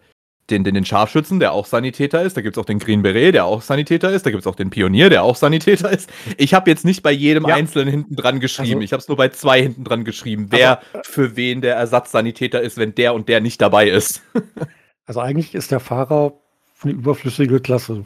den, 0.51 0.65
den, 0.65 0.75
den 0.75 0.85
Scharfschützen, 0.85 1.41
der 1.41 1.53
auch 1.53 1.67
Sanitäter 1.67 2.23
ist. 2.23 2.37
Da 2.37 2.41
gibt's 2.41 2.59
auch 2.59 2.65
den 2.65 2.79
Green 2.79 3.03
Beret, 3.03 3.35
der 3.35 3.45
auch 3.45 3.63
Sanitäter 3.63 4.13
ist. 4.13 4.27
Da 4.27 4.31
gibt's 4.31 4.47
auch 4.47 4.55
den 4.55 4.71
Pionier, 4.71 5.11
der 5.11 5.25
auch 5.25 5.37
Sanitäter 5.37 5.91
ist. 5.91 6.09
Ich 6.37 6.55
habe 6.55 6.71
jetzt 6.71 6.85
nicht 6.85 7.03
bei 7.03 7.13
jedem 7.13 7.47
ja. 7.47 7.55
Einzelnen 7.55 7.89
hinten 7.89 8.17
dran 8.17 8.41
geschrieben. 8.41 8.75
Also, 8.75 8.85
ich 8.85 8.93
habe 8.93 9.01
es 9.01 9.09
nur 9.09 9.17
bei 9.17 9.29
zwei 9.31 9.63
hinten 9.63 9.85
dran 9.85 10.05
geschrieben, 10.05 10.49
wer 10.51 10.81
also, 10.93 11.11
für 11.11 11.37
wen 11.37 11.61
der 11.61 11.77
Ersatzsanitäter 11.77 12.61
ist, 12.61 12.77
wenn 12.77 12.95
der 12.95 13.15
und 13.15 13.29
der 13.29 13.41
nicht 13.41 13.61
dabei 13.61 13.89
ist. 13.89 14.23
also 15.07 15.21
eigentlich 15.21 15.55
ist 15.55 15.71
der 15.71 15.81
Fahrer 15.81 16.35
eine 16.83 16.93
überflüssige 16.93 17.61
Klasse. 17.61 18.05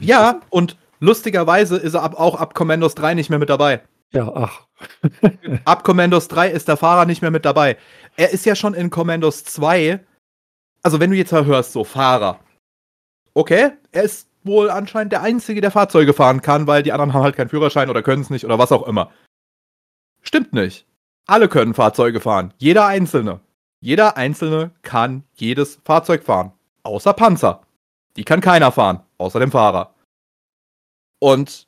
Ja, 0.00 0.40
und 0.50 0.76
Lustigerweise 1.00 1.78
ist 1.78 1.94
er 1.94 2.02
ab, 2.02 2.20
auch 2.20 2.34
ab 2.34 2.54
Commandos 2.54 2.94
3 2.94 3.14
nicht 3.14 3.30
mehr 3.30 3.38
mit 3.38 3.48
dabei. 3.48 3.80
Ja, 4.12 4.30
ach. 4.34 4.66
ab 5.64 5.82
Commandos 5.82 6.28
3 6.28 6.50
ist 6.50 6.68
der 6.68 6.76
Fahrer 6.76 7.06
nicht 7.06 7.22
mehr 7.22 7.30
mit 7.30 7.46
dabei. 7.46 7.78
Er 8.16 8.30
ist 8.30 8.44
ja 8.44 8.54
schon 8.54 8.74
in 8.74 8.90
Commandos 8.90 9.44
2. 9.44 10.00
Also, 10.82 11.00
wenn 11.00 11.10
du 11.10 11.16
jetzt 11.16 11.32
mal 11.32 11.44
hörst, 11.44 11.72
so 11.72 11.84
Fahrer. 11.84 12.40
Okay, 13.34 13.72
er 13.92 14.02
ist 14.02 14.28
wohl 14.42 14.70
anscheinend 14.70 15.12
der 15.12 15.22
Einzige, 15.22 15.60
der 15.60 15.70
Fahrzeuge 15.70 16.14
fahren 16.14 16.40
kann, 16.40 16.66
weil 16.66 16.82
die 16.82 16.92
anderen 16.92 17.12
haben 17.12 17.22
halt 17.22 17.36
keinen 17.36 17.50
Führerschein 17.50 17.90
oder 17.90 18.02
können 18.02 18.22
es 18.22 18.30
nicht 18.30 18.44
oder 18.44 18.58
was 18.58 18.72
auch 18.72 18.86
immer. 18.86 19.10
Stimmt 20.22 20.52
nicht. 20.52 20.86
Alle 21.26 21.48
können 21.48 21.74
Fahrzeuge 21.74 22.20
fahren. 22.20 22.52
Jeder 22.58 22.86
Einzelne. 22.86 23.40
Jeder 23.80 24.16
Einzelne 24.16 24.72
kann 24.82 25.24
jedes 25.34 25.80
Fahrzeug 25.84 26.24
fahren. 26.24 26.52
Außer 26.82 27.12
Panzer. 27.12 27.62
Die 28.16 28.24
kann 28.24 28.40
keiner 28.40 28.72
fahren. 28.72 29.00
Außer 29.18 29.38
dem 29.38 29.50
Fahrer. 29.50 29.94
Und 31.18 31.66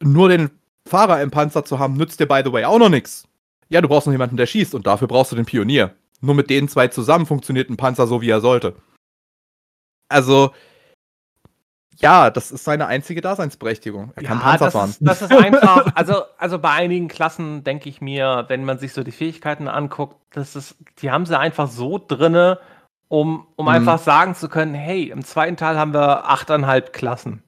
nur 0.00 0.28
den 0.28 0.50
Fahrer 0.86 1.20
im 1.22 1.30
Panzer 1.30 1.64
zu 1.64 1.78
haben, 1.78 1.94
nützt 1.94 2.18
dir, 2.18 2.26
by 2.26 2.42
the 2.44 2.52
way, 2.52 2.64
auch 2.64 2.78
noch 2.78 2.88
nichts. 2.88 3.28
Ja, 3.68 3.80
du 3.80 3.88
brauchst 3.88 4.06
noch 4.06 4.14
jemanden, 4.14 4.36
der 4.36 4.46
schießt 4.46 4.74
und 4.74 4.86
dafür 4.86 5.08
brauchst 5.08 5.32
du 5.32 5.36
den 5.36 5.44
Pionier. 5.44 5.94
Nur 6.20 6.34
mit 6.34 6.50
den 6.50 6.68
zwei 6.68 6.88
zusammen 6.88 7.26
funktioniert 7.26 7.70
ein 7.70 7.76
Panzer 7.76 8.06
so, 8.06 8.20
wie 8.20 8.30
er 8.30 8.40
sollte. 8.40 8.74
Also, 10.08 10.52
ja, 12.00 12.30
das 12.30 12.50
ist 12.50 12.64
seine 12.64 12.86
einzige 12.86 13.20
Daseinsberechtigung. 13.20 14.12
Er 14.14 14.22
kann 14.22 14.40
Panzer 14.40 14.66
das 14.66 14.72
fahren. 14.72 14.90
Ist, 14.90 15.00
das 15.00 15.22
ist 15.22 15.32
einfach, 15.32 15.86
also, 15.94 16.22
also 16.38 16.58
bei 16.58 16.70
einigen 16.70 17.08
Klassen 17.08 17.64
denke 17.64 17.88
ich 17.88 18.00
mir, 18.00 18.44
wenn 18.48 18.64
man 18.64 18.78
sich 18.78 18.92
so 18.92 19.02
die 19.02 19.12
Fähigkeiten 19.12 19.68
anguckt, 19.68 20.16
das 20.30 20.56
ist, 20.56 20.76
die 21.00 21.10
haben 21.10 21.26
sie 21.26 21.38
einfach 21.38 21.68
so 21.68 21.98
drinne, 21.98 22.58
um, 23.08 23.46
um 23.56 23.66
mhm. 23.66 23.72
einfach 23.72 23.98
sagen 23.98 24.34
zu 24.34 24.48
können, 24.48 24.74
hey, 24.74 25.10
im 25.10 25.24
zweiten 25.24 25.56
Teil 25.56 25.78
haben 25.78 25.92
wir 25.92 26.28
achteinhalb 26.28 26.92
Klassen. 26.92 27.42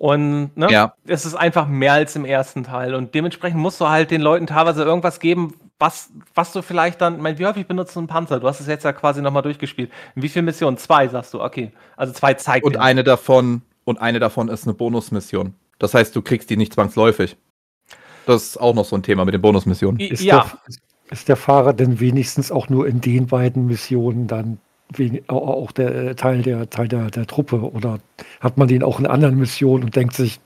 Und 0.00 0.56
ne, 0.56 0.70
ja. 0.70 0.94
es 1.06 1.26
ist 1.26 1.34
einfach 1.34 1.66
mehr 1.66 1.92
als 1.92 2.16
im 2.16 2.24
ersten 2.24 2.64
Teil. 2.64 2.94
Und 2.94 3.14
dementsprechend 3.14 3.60
musst 3.60 3.82
du 3.82 3.88
halt 3.90 4.10
den 4.10 4.22
Leuten 4.22 4.46
teilweise 4.46 4.82
irgendwas 4.82 5.20
geben, 5.20 5.59
was, 5.80 6.10
was 6.34 6.52
du 6.52 6.62
vielleicht 6.62 7.00
dann, 7.00 7.20
mein, 7.20 7.38
wie 7.38 7.46
häufig 7.46 7.66
benutzt 7.66 7.96
du 7.96 8.00
einen 8.00 8.06
Panzer? 8.06 8.38
Du 8.38 8.46
hast 8.46 8.60
es 8.60 8.66
jetzt 8.66 8.84
ja 8.84 8.92
quasi 8.92 9.22
nochmal 9.22 9.42
durchgespielt. 9.42 9.90
In 10.14 10.22
wie 10.22 10.28
viele 10.28 10.44
Missionen? 10.44 10.76
Zwei, 10.76 11.08
sagst 11.08 11.32
du, 11.34 11.42
okay. 11.42 11.72
Also 11.96 12.12
zwei 12.12 12.34
zeigt. 12.34 12.66
Und 12.66 12.76
eine 12.76 13.02
davon, 13.02 13.62
und 13.84 14.00
eine 14.00 14.20
davon 14.20 14.48
ist 14.48 14.64
eine 14.64 14.74
Bonusmission. 14.74 15.54
Das 15.78 15.94
heißt, 15.94 16.14
du 16.14 16.20
kriegst 16.20 16.50
die 16.50 16.58
nicht 16.58 16.74
zwangsläufig. 16.74 17.36
Das 18.26 18.42
ist 18.42 18.60
auch 18.60 18.74
noch 18.74 18.84
so 18.84 18.94
ein 18.94 19.02
Thema 19.02 19.24
mit 19.24 19.32
den 19.32 19.40
Bonusmissionen. 19.40 19.98
Ist 19.98 20.22
ja. 20.22 20.44
Der, 20.66 20.74
ist 21.12 21.28
der 21.28 21.36
Fahrer 21.36 21.72
denn 21.72 21.98
wenigstens 21.98 22.52
auch 22.52 22.68
nur 22.68 22.86
in 22.86 23.00
den 23.00 23.26
beiden 23.26 23.66
Missionen 23.66 24.26
dann 24.26 24.58
auch 25.28 25.72
der 25.72 25.94
äh, 25.94 26.14
Teil 26.14 26.42
der 26.42 26.68
Teil 26.68 26.88
der, 26.88 27.10
der 27.10 27.26
Truppe 27.26 27.60
oder 27.60 28.00
hat 28.40 28.58
man 28.58 28.68
den 28.68 28.82
auch 28.82 28.98
in 28.98 29.06
anderen 29.06 29.36
Missionen 29.38 29.84
und 29.84 29.96
denkt 29.96 30.14
sich, 30.14 30.40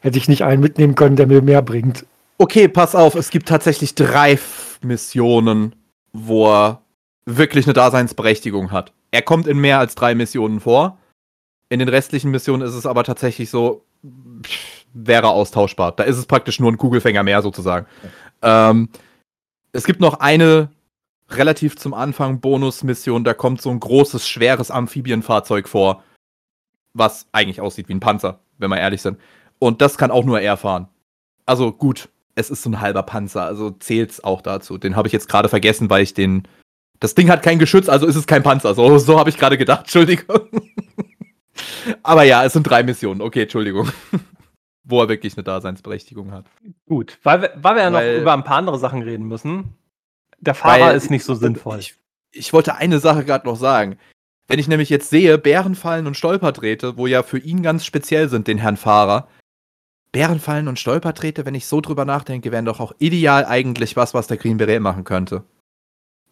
hätte 0.00 0.18
ich 0.18 0.28
nicht 0.28 0.44
einen 0.44 0.60
mitnehmen 0.60 0.96
können, 0.96 1.16
der 1.16 1.28
mir 1.28 1.40
mehr 1.40 1.62
bringt. 1.62 2.04
Okay, 2.42 2.68
pass 2.68 2.94
auf, 2.94 3.16
es 3.16 3.28
gibt 3.28 3.48
tatsächlich 3.48 3.94
drei 3.94 4.38
Missionen, 4.80 5.76
wo 6.14 6.50
er 6.50 6.80
wirklich 7.26 7.66
eine 7.66 7.74
Daseinsberechtigung 7.74 8.70
hat. 8.70 8.94
Er 9.10 9.20
kommt 9.20 9.46
in 9.46 9.58
mehr 9.58 9.78
als 9.78 9.94
drei 9.94 10.14
Missionen 10.14 10.58
vor. 10.60 10.96
In 11.68 11.80
den 11.80 11.90
restlichen 11.90 12.30
Missionen 12.30 12.62
ist 12.62 12.72
es 12.72 12.86
aber 12.86 13.04
tatsächlich 13.04 13.50
so, 13.50 13.84
pff, 14.42 14.86
wäre 14.94 15.28
austauschbar. 15.28 15.92
Da 15.92 16.04
ist 16.04 16.16
es 16.16 16.24
praktisch 16.24 16.60
nur 16.60 16.72
ein 16.72 16.78
Kugelfänger 16.78 17.22
mehr 17.24 17.42
sozusagen. 17.42 17.86
Ähm, 18.40 18.88
es 19.72 19.84
gibt 19.84 20.00
noch 20.00 20.20
eine 20.20 20.70
relativ 21.28 21.76
zum 21.76 21.92
Anfang 21.92 22.40
Bonusmission, 22.40 23.22
da 23.22 23.34
kommt 23.34 23.60
so 23.60 23.68
ein 23.68 23.80
großes, 23.80 24.26
schweres 24.26 24.70
Amphibienfahrzeug 24.70 25.68
vor, 25.68 26.02
was 26.94 27.26
eigentlich 27.32 27.60
aussieht 27.60 27.90
wie 27.90 27.94
ein 27.94 28.00
Panzer, 28.00 28.40
wenn 28.56 28.70
wir 28.70 28.78
ehrlich 28.78 29.02
sind. 29.02 29.18
Und 29.58 29.82
das 29.82 29.98
kann 29.98 30.10
auch 30.10 30.24
nur 30.24 30.40
er 30.40 30.56
fahren. 30.56 30.88
Also 31.44 31.70
gut, 31.70 32.08
es 32.34 32.50
ist 32.50 32.62
so 32.62 32.70
ein 32.70 32.80
halber 32.80 33.02
Panzer, 33.02 33.44
also 33.44 33.70
zählt's 33.70 34.22
auch 34.22 34.42
dazu. 34.42 34.78
Den 34.78 34.96
habe 34.96 35.08
ich 35.08 35.12
jetzt 35.12 35.28
gerade 35.28 35.48
vergessen, 35.48 35.90
weil 35.90 36.02
ich 36.02 36.14
den. 36.14 36.46
Das 37.00 37.14
Ding 37.14 37.30
hat 37.30 37.42
kein 37.42 37.58
Geschütz, 37.58 37.88
also 37.88 38.06
ist 38.06 38.16
es 38.16 38.26
kein 38.26 38.42
Panzer. 38.42 38.74
So, 38.74 38.98
so 38.98 39.18
habe 39.18 39.30
ich 39.30 39.38
gerade 39.38 39.56
gedacht, 39.56 39.80
Entschuldigung. 39.84 40.40
Aber 42.02 42.24
ja, 42.24 42.44
es 42.44 42.52
sind 42.52 42.64
drei 42.64 42.82
Missionen. 42.82 43.22
Okay, 43.22 43.42
Entschuldigung. 43.42 43.90
Wo 44.84 45.00
er 45.00 45.08
wirklich 45.08 45.36
eine 45.36 45.44
Daseinsberechtigung 45.44 46.32
hat. 46.32 46.46
Gut, 46.86 47.18
weil 47.22 47.42
wir, 47.42 47.52
weil 47.56 47.76
wir 47.76 47.82
ja 47.82 47.92
weil, 47.92 48.14
noch 48.14 48.20
über 48.22 48.32
ein 48.32 48.44
paar 48.44 48.56
andere 48.56 48.78
Sachen 48.78 49.02
reden 49.02 49.28
müssen 49.28 49.76
der 50.40 50.54
Fahrer 50.54 50.94
ist 50.94 51.10
nicht 51.10 51.24
so 51.24 51.34
sinnvoll. 51.34 51.78
Ich, 51.78 51.94
ich 52.32 52.52
wollte 52.52 52.74
eine 52.74 52.98
Sache 52.98 53.24
gerade 53.24 53.46
noch 53.46 53.56
sagen. 53.56 53.98
Wenn 54.48 54.58
ich 54.58 54.68
nämlich 54.68 54.90
jetzt 54.90 55.10
sehe, 55.10 55.38
Bärenfallen 55.38 56.06
und 56.06 56.16
Stolperträte, 56.16 56.96
wo 56.96 57.06
ja 57.06 57.22
für 57.22 57.38
ihn 57.38 57.62
ganz 57.62 57.84
speziell 57.84 58.28
sind, 58.28 58.48
den 58.48 58.58
Herrn 58.58 58.76
Fahrer. 58.76 59.28
Bärenfallen 60.12 60.68
und 60.68 60.78
Stolperträte, 60.78 61.46
wenn 61.46 61.54
ich 61.54 61.66
so 61.66 61.80
drüber 61.80 62.04
nachdenke, 62.04 62.50
wären 62.50 62.64
doch 62.64 62.80
auch 62.80 62.92
ideal 62.98 63.44
eigentlich 63.44 63.96
was, 63.96 64.14
was 64.14 64.26
der 64.26 64.36
Green 64.36 64.56
Beret 64.56 64.80
machen 64.80 65.04
könnte. 65.04 65.44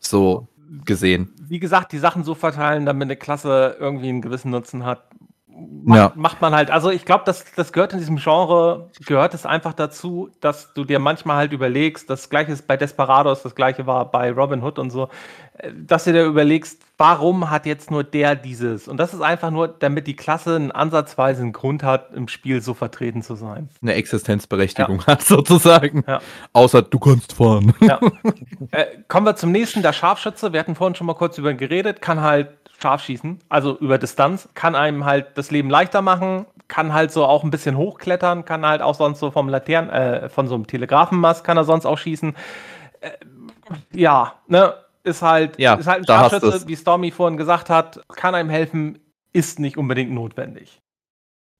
So 0.00 0.48
gesehen. 0.84 1.32
Wie 1.40 1.60
gesagt, 1.60 1.92
die 1.92 1.98
Sachen 1.98 2.24
so 2.24 2.34
verteilen, 2.34 2.86
damit 2.86 3.06
eine 3.06 3.16
Klasse 3.16 3.76
irgendwie 3.78 4.08
einen 4.08 4.22
gewissen 4.22 4.50
Nutzen 4.50 4.84
hat, 4.84 5.08
macht, 5.84 5.98
ja. 5.98 6.12
macht 6.14 6.40
man 6.40 6.54
halt, 6.54 6.70
also 6.70 6.90
ich 6.90 7.04
glaube, 7.04 7.24
das, 7.26 7.44
das 7.56 7.72
gehört 7.72 7.92
in 7.92 7.98
diesem 7.98 8.16
Genre, 8.16 8.90
gehört 9.06 9.34
es 9.34 9.46
einfach 9.46 9.72
dazu, 9.72 10.30
dass 10.40 10.72
du 10.74 10.84
dir 10.84 10.98
manchmal 10.98 11.36
halt 11.36 11.52
überlegst, 11.52 12.08
das 12.08 12.30
gleiche 12.30 12.52
ist 12.52 12.66
bei 12.66 12.76
Desperados, 12.76 13.42
das 13.42 13.54
gleiche 13.54 13.86
war 13.86 14.10
bei 14.10 14.30
Robin 14.30 14.62
Hood 14.62 14.78
und 14.78 14.90
so, 14.90 15.08
dass 15.74 16.04
du 16.04 16.12
dir 16.12 16.24
überlegst, 16.24 16.82
warum 16.98 17.50
hat 17.50 17.66
jetzt 17.66 17.90
nur 17.90 18.04
der 18.04 18.36
dieses? 18.36 18.86
Und 18.86 18.98
das 18.98 19.12
ist 19.12 19.20
einfach 19.20 19.50
nur, 19.50 19.68
damit 19.68 20.06
die 20.06 20.14
Klasse 20.14 20.56
einen 20.56 20.70
ansatzweise 20.70 21.42
einen 21.42 21.52
Grund 21.52 21.82
hat, 21.82 22.14
im 22.14 22.28
Spiel 22.28 22.60
so 22.60 22.74
vertreten 22.74 23.22
zu 23.22 23.34
sein. 23.34 23.68
Eine 23.82 23.94
Existenzberechtigung 23.94 25.00
ja. 25.00 25.06
hat, 25.06 25.22
sozusagen. 25.22 26.04
Ja. 26.06 26.20
Außer 26.52 26.82
du 26.82 26.98
kannst 26.98 27.32
fahren. 27.32 27.72
Ja. 27.80 28.00
äh, 28.70 28.86
kommen 29.08 29.26
wir 29.26 29.36
zum 29.36 29.50
nächsten, 29.50 29.82
der 29.82 29.92
Scharfschütze. 29.92 30.52
Wir 30.52 30.60
hatten 30.60 30.74
vorhin 30.74 30.94
schon 30.94 31.06
mal 31.06 31.14
kurz 31.14 31.38
über 31.38 31.50
ihn 31.50 31.56
geredet, 31.56 32.00
kann 32.00 32.20
halt 32.20 32.50
scharf 32.80 33.02
schießen, 33.02 33.40
also 33.48 33.76
über 33.78 33.98
Distanz, 33.98 34.48
kann 34.54 34.74
einem 34.74 35.04
halt 35.04 35.36
das 35.36 35.50
Leben 35.50 35.68
leichter 35.68 36.00
machen, 36.00 36.46
kann 36.68 36.92
halt 36.92 37.10
so 37.10 37.24
auch 37.24 37.42
ein 37.42 37.50
bisschen 37.50 37.76
hochklettern, 37.76 38.44
kann 38.44 38.64
halt 38.64 38.82
auch 38.82 38.94
sonst 38.94 39.18
so 39.18 39.30
vom 39.30 39.48
Laternen, 39.48 39.90
äh, 39.90 40.28
von 40.28 40.46
so 40.46 40.54
einem 40.54 40.66
Telegrafenmast 40.66 41.42
kann 41.42 41.56
er 41.56 41.64
sonst 41.64 41.86
auch 41.86 41.98
schießen. 41.98 42.34
Äh, 43.00 43.10
ja, 43.92 44.34
ne, 44.46 44.74
ist 45.02 45.22
halt, 45.22 45.58
ja, 45.58 45.74
ist 45.74 45.86
halt 45.86 46.00
ein 46.00 46.06
Scharfschütze, 46.06 46.68
wie 46.68 46.76
Stormy 46.76 47.10
vorhin 47.10 47.36
gesagt 47.36 47.68
hat, 47.68 48.00
kann 48.14 48.34
einem 48.34 48.50
helfen, 48.50 48.98
ist 49.32 49.58
nicht 49.58 49.76
unbedingt 49.76 50.12
notwendig. 50.12 50.80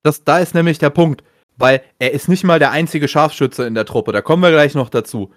Das, 0.04 0.22
da 0.22 0.38
ist 0.38 0.54
nämlich 0.54 0.78
der 0.78 0.90
Punkt, 0.90 1.24
weil 1.56 1.82
er 1.98 2.12
ist 2.12 2.28
nicht 2.28 2.44
mal 2.44 2.60
der 2.60 2.70
einzige 2.70 3.08
Scharfschütze 3.08 3.66
in 3.66 3.74
der 3.74 3.86
Truppe, 3.86 4.12
da 4.12 4.22
kommen 4.22 4.42
wir 4.42 4.50
gleich 4.50 4.74
noch 4.74 4.88
dazu. 4.88 5.32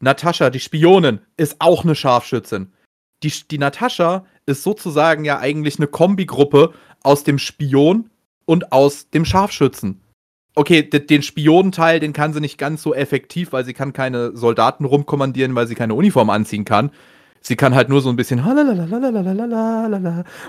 Natascha, 0.00 0.48
die 0.48 0.60
Spionin, 0.60 1.20
ist 1.36 1.56
auch 1.58 1.84
eine 1.84 1.94
Scharfschützin. 1.94 2.72
Die, 3.22 3.32
die 3.50 3.58
Natascha 3.58 4.24
ist 4.46 4.62
sozusagen 4.62 5.24
ja 5.24 5.38
eigentlich 5.38 5.78
eine 5.78 5.86
Kombigruppe 5.86 6.72
aus 7.02 7.24
dem 7.24 7.38
Spion 7.38 8.10
und 8.44 8.72
aus 8.72 9.10
dem 9.10 9.24
Scharfschützen. 9.24 10.00
Okay, 10.56 10.82
den 10.82 11.22
Spionenteil, 11.22 12.00
den 12.00 12.12
kann 12.12 12.32
sie 12.32 12.40
nicht 12.40 12.58
ganz 12.58 12.82
so 12.82 12.92
effektiv, 12.92 13.52
weil 13.52 13.64
sie 13.64 13.72
kann 13.72 13.92
keine 13.92 14.36
Soldaten 14.36 14.84
rumkommandieren, 14.84 15.54
weil 15.54 15.66
sie 15.66 15.76
keine 15.76 15.94
Uniform 15.94 16.28
anziehen 16.28 16.64
kann. 16.64 16.90
Sie 17.40 17.56
kann 17.56 17.74
halt 17.74 17.88
nur 17.88 18.02
so 18.02 18.10
ein 18.10 18.16
bisschen 18.16 18.44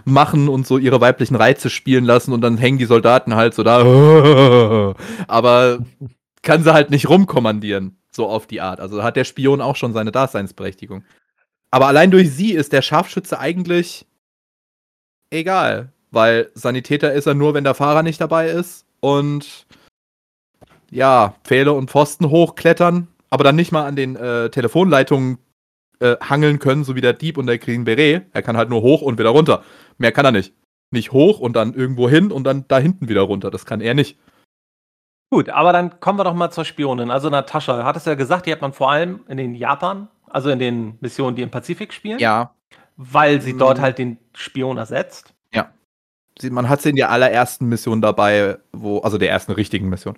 machen 0.03 0.49
und 0.49 0.67
so 0.67 0.77
ihre 0.77 0.99
weiblichen 0.99 1.35
Reize 1.35 1.69
spielen 1.69 2.03
lassen 2.03 2.33
und 2.33 2.41
dann 2.41 2.57
hängen 2.57 2.79
die 2.79 2.85
Soldaten 2.85 3.35
halt 3.35 3.53
so 3.53 3.63
da. 3.63 3.81
Aber 5.27 5.79
kann 6.41 6.63
sie 6.63 6.73
halt 6.73 6.89
nicht 6.89 7.07
rumkommandieren, 7.07 7.97
so 8.11 8.27
auf 8.27 8.47
die 8.47 8.59
Art. 8.59 8.81
Also 8.81 9.03
hat 9.03 9.15
der 9.15 9.23
Spion 9.23 9.61
auch 9.61 9.77
schon 9.77 9.93
seine 9.93 10.11
Daseinsberechtigung. 10.11 11.03
Aber 11.71 11.87
allein 11.87 12.11
durch 12.11 12.31
sie 12.31 12.53
ist 12.53 12.73
der 12.73 12.81
Scharfschütze 12.81 13.39
eigentlich 13.39 14.05
egal, 15.31 15.93
weil 16.11 16.51
Sanitäter 16.53 17.13
ist 17.13 17.25
er 17.25 17.33
nur, 17.33 17.53
wenn 17.53 17.63
der 17.63 17.75
Fahrer 17.75 18.03
nicht 18.03 18.19
dabei 18.19 18.49
ist 18.49 18.85
und 18.99 19.65
ja, 20.91 21.35
Pfähle 21.45 21.71
und 21.71 21.89
Pfosten 21.89 22.29
hochklettern, 22.29 23.07
aber 23.29 23.45
dann 23.45 23.55
nicht 23.55 23.71
mal 23.71 23.85
an 23.85 23.95
den 23.95 24.17
äh, 24.17 24.49
Telefonleitungen 24.49 25.37
äh, 26.01 26.17
hangeln 26.17 26.59
können, 26.59 26.83
so 26.83 26.95
wie 26.95 27.01
der 27.01 27.13
Dieb 27.13 27.37
und 27.37 27.47
der 27.47 27.57
Green 27.57 27.85
Beret. 27.85 28.25
Er 28.33 28.41
kann 28.41 28.57
halt 28.57 28.69
nur 28.69 28.81
hoch 28.81 29.01
und 29.01 29.17
wieder 29.17 29.29
runter. 29.29 29.63
Mehr 29.97 30.11
kann 30.11 30.25
er 30.25 30.31
nicht. 30.31 30.53
Nicht 30.91 31.13
hoch 31.13 31.39
und 31.39 31.55
dann 31.55 31.73
irgendwo 31.73 32.09
hin 32.09 32.31
und 32.31 32.43
dann 32.43 32.65
da 32.67 32.79
hinten 32.79 33.07
wieder 33.07 33.21
runter. 33.21 33.49
Das 33.49 33.65
kann 33.65 33.79
er 33.79 33.93
nicht. 33.93 34.19
Gut, 35.29 35.47
aber 35.47 35.71
dann 35.71 36.01
kommen 36.01 36.19
wir 36.19 36.25
doch 36.25 36.33
mal 36.33 36.51
zur 36.51 36.65
Spionin. 36.65 37.09
Also 37.09 37.29
Natascha, 37.29 37.85
hat 37.85 37.95
es 37.95 38.03
ja 38.03 38.15
gesagt, 38.15 38.45
die 38.47 38.51
hat 38.51 38.59
man 38.59 38.73
vor 38.73 38.91
allem 38.91 39.21
in 39.29 39.37
den 39.37 39.55
Japan, 39.55 40.09
also 40.33 40.49
in 40.49 40.59
den 40.59 40.97
Missionen, 41.01 41.35
die 41.35 41.41
im 41.41 41.51
Pazifik 41.51 41.93
spielen. 41.93 42.19
Ja. 42.19 42.53
Weil 42.97 43.41
sie 43.41 43.57
dort 43.57 43.77
mhm. 43.77 43.81
halt 43.81 43.97
den 43.97 44.17
Spion 44.35 44.77
ersetzt. 44.77 45.33
Ja. 45.53 45.71
Sie, 46.39 46.49
man 46.49 46.69
hat 46.69 46.81
sie 46.81 46.89
in 46.89 46.95
der 46.95 47.09
allerersten 47.09 47.67
Mission 47.67 48.01
dabei, 48.01 48.57
wo, 48.71 48.99
also 48.99 49.17
der 49.17 49.29
ersten 49.29 49.51
richtigen 49.51 49.89
Mission, 49.89 50.17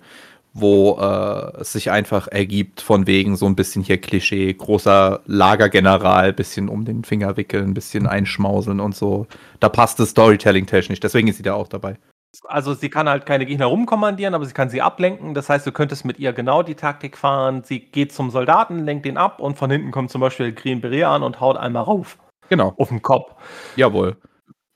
wo 0.52 0.98
äh, 1.00 1.60
es 1.60 1.72
sich 1.72 1.90
einfach 1.90 2.28
ergibt, 2.28 2.80
von 2.80 3.06
wegen 3.06 3.36
so 3.36 3.46
ein 3.46 3.56
bisschen 3.56 3.82
hier 3.82 4.00
Klischee, 4.00 4.52
großer 4.52 5.20
Lagergeneral, 5.26 6.32
bisschen 6.32 6.68
um 6.68 6.84
den 6.84 7.04
Finger 7.04 7.36
wickeln, 7.36 7.74
bisschen 7.74 8.06
einschmauseln 8.06 8.80
und 8.80 8.94
so. 8.94 9.26
Da 9.60 9.68
passt 9.68 9.98
das 9.98 10.10
Storytelling 10.10 10.66
technisch, 10.66 11.00
deswegen 11.00 11.28
ist 11.28 11.38
sie 11.38 11.42
da 11.42 11.54
auch 11.54 11.68
dabei. 11.68 11.96
Also 12.44 12.74
sie 12.74 12.90
kann 12.90 13.08
halt 13.08 13.26
keine 13.26 13.46
Gegner 13.46 13.66
rumkommandieren, 13.66 14.34
aber 14.34 14.44
sie 14.44 14.54
kann 14.54 14.68
sie 14.68 14.82
ablenken. 14.82 15.34
Das 15.34 15.48
heißt, 15.48 15.66
du 15.66 15.72
könntest 15.72 16.04
mit 16.04 16.18
ihr 16.18 16.32
genau 16.32 16.62
die 16.62 16.74
Taktik 16.74 17.16
fahren. 17.16 17.62
Sie 17.64 17.80
geht 17.80 18.12
zum 18.12 18.30
Soldaten, 18.30 18.84
lenkt 18.84 19.04
den 19.04 19.16
ab 19.16 19.40
und 19.40 19.56
von 19.58 19.70
hinten 19.70 19.90
kommt 19.90 20.10
zum 20.10 20.20
Beispiel 20.20 20.52
Green 20.52 20.80
Beret 20.80 21.04
an 21.04 21.22
und 21.22 21.40
haut 21.40 21.56
einmal 21.56 21.84
rauf. 21.84 22.18
Genau. 22.48 22.74
Auf 22.76 22.88
den 22.88 23.02
Kopf. 23.02 23.34
Jawohl. 23.76 24.16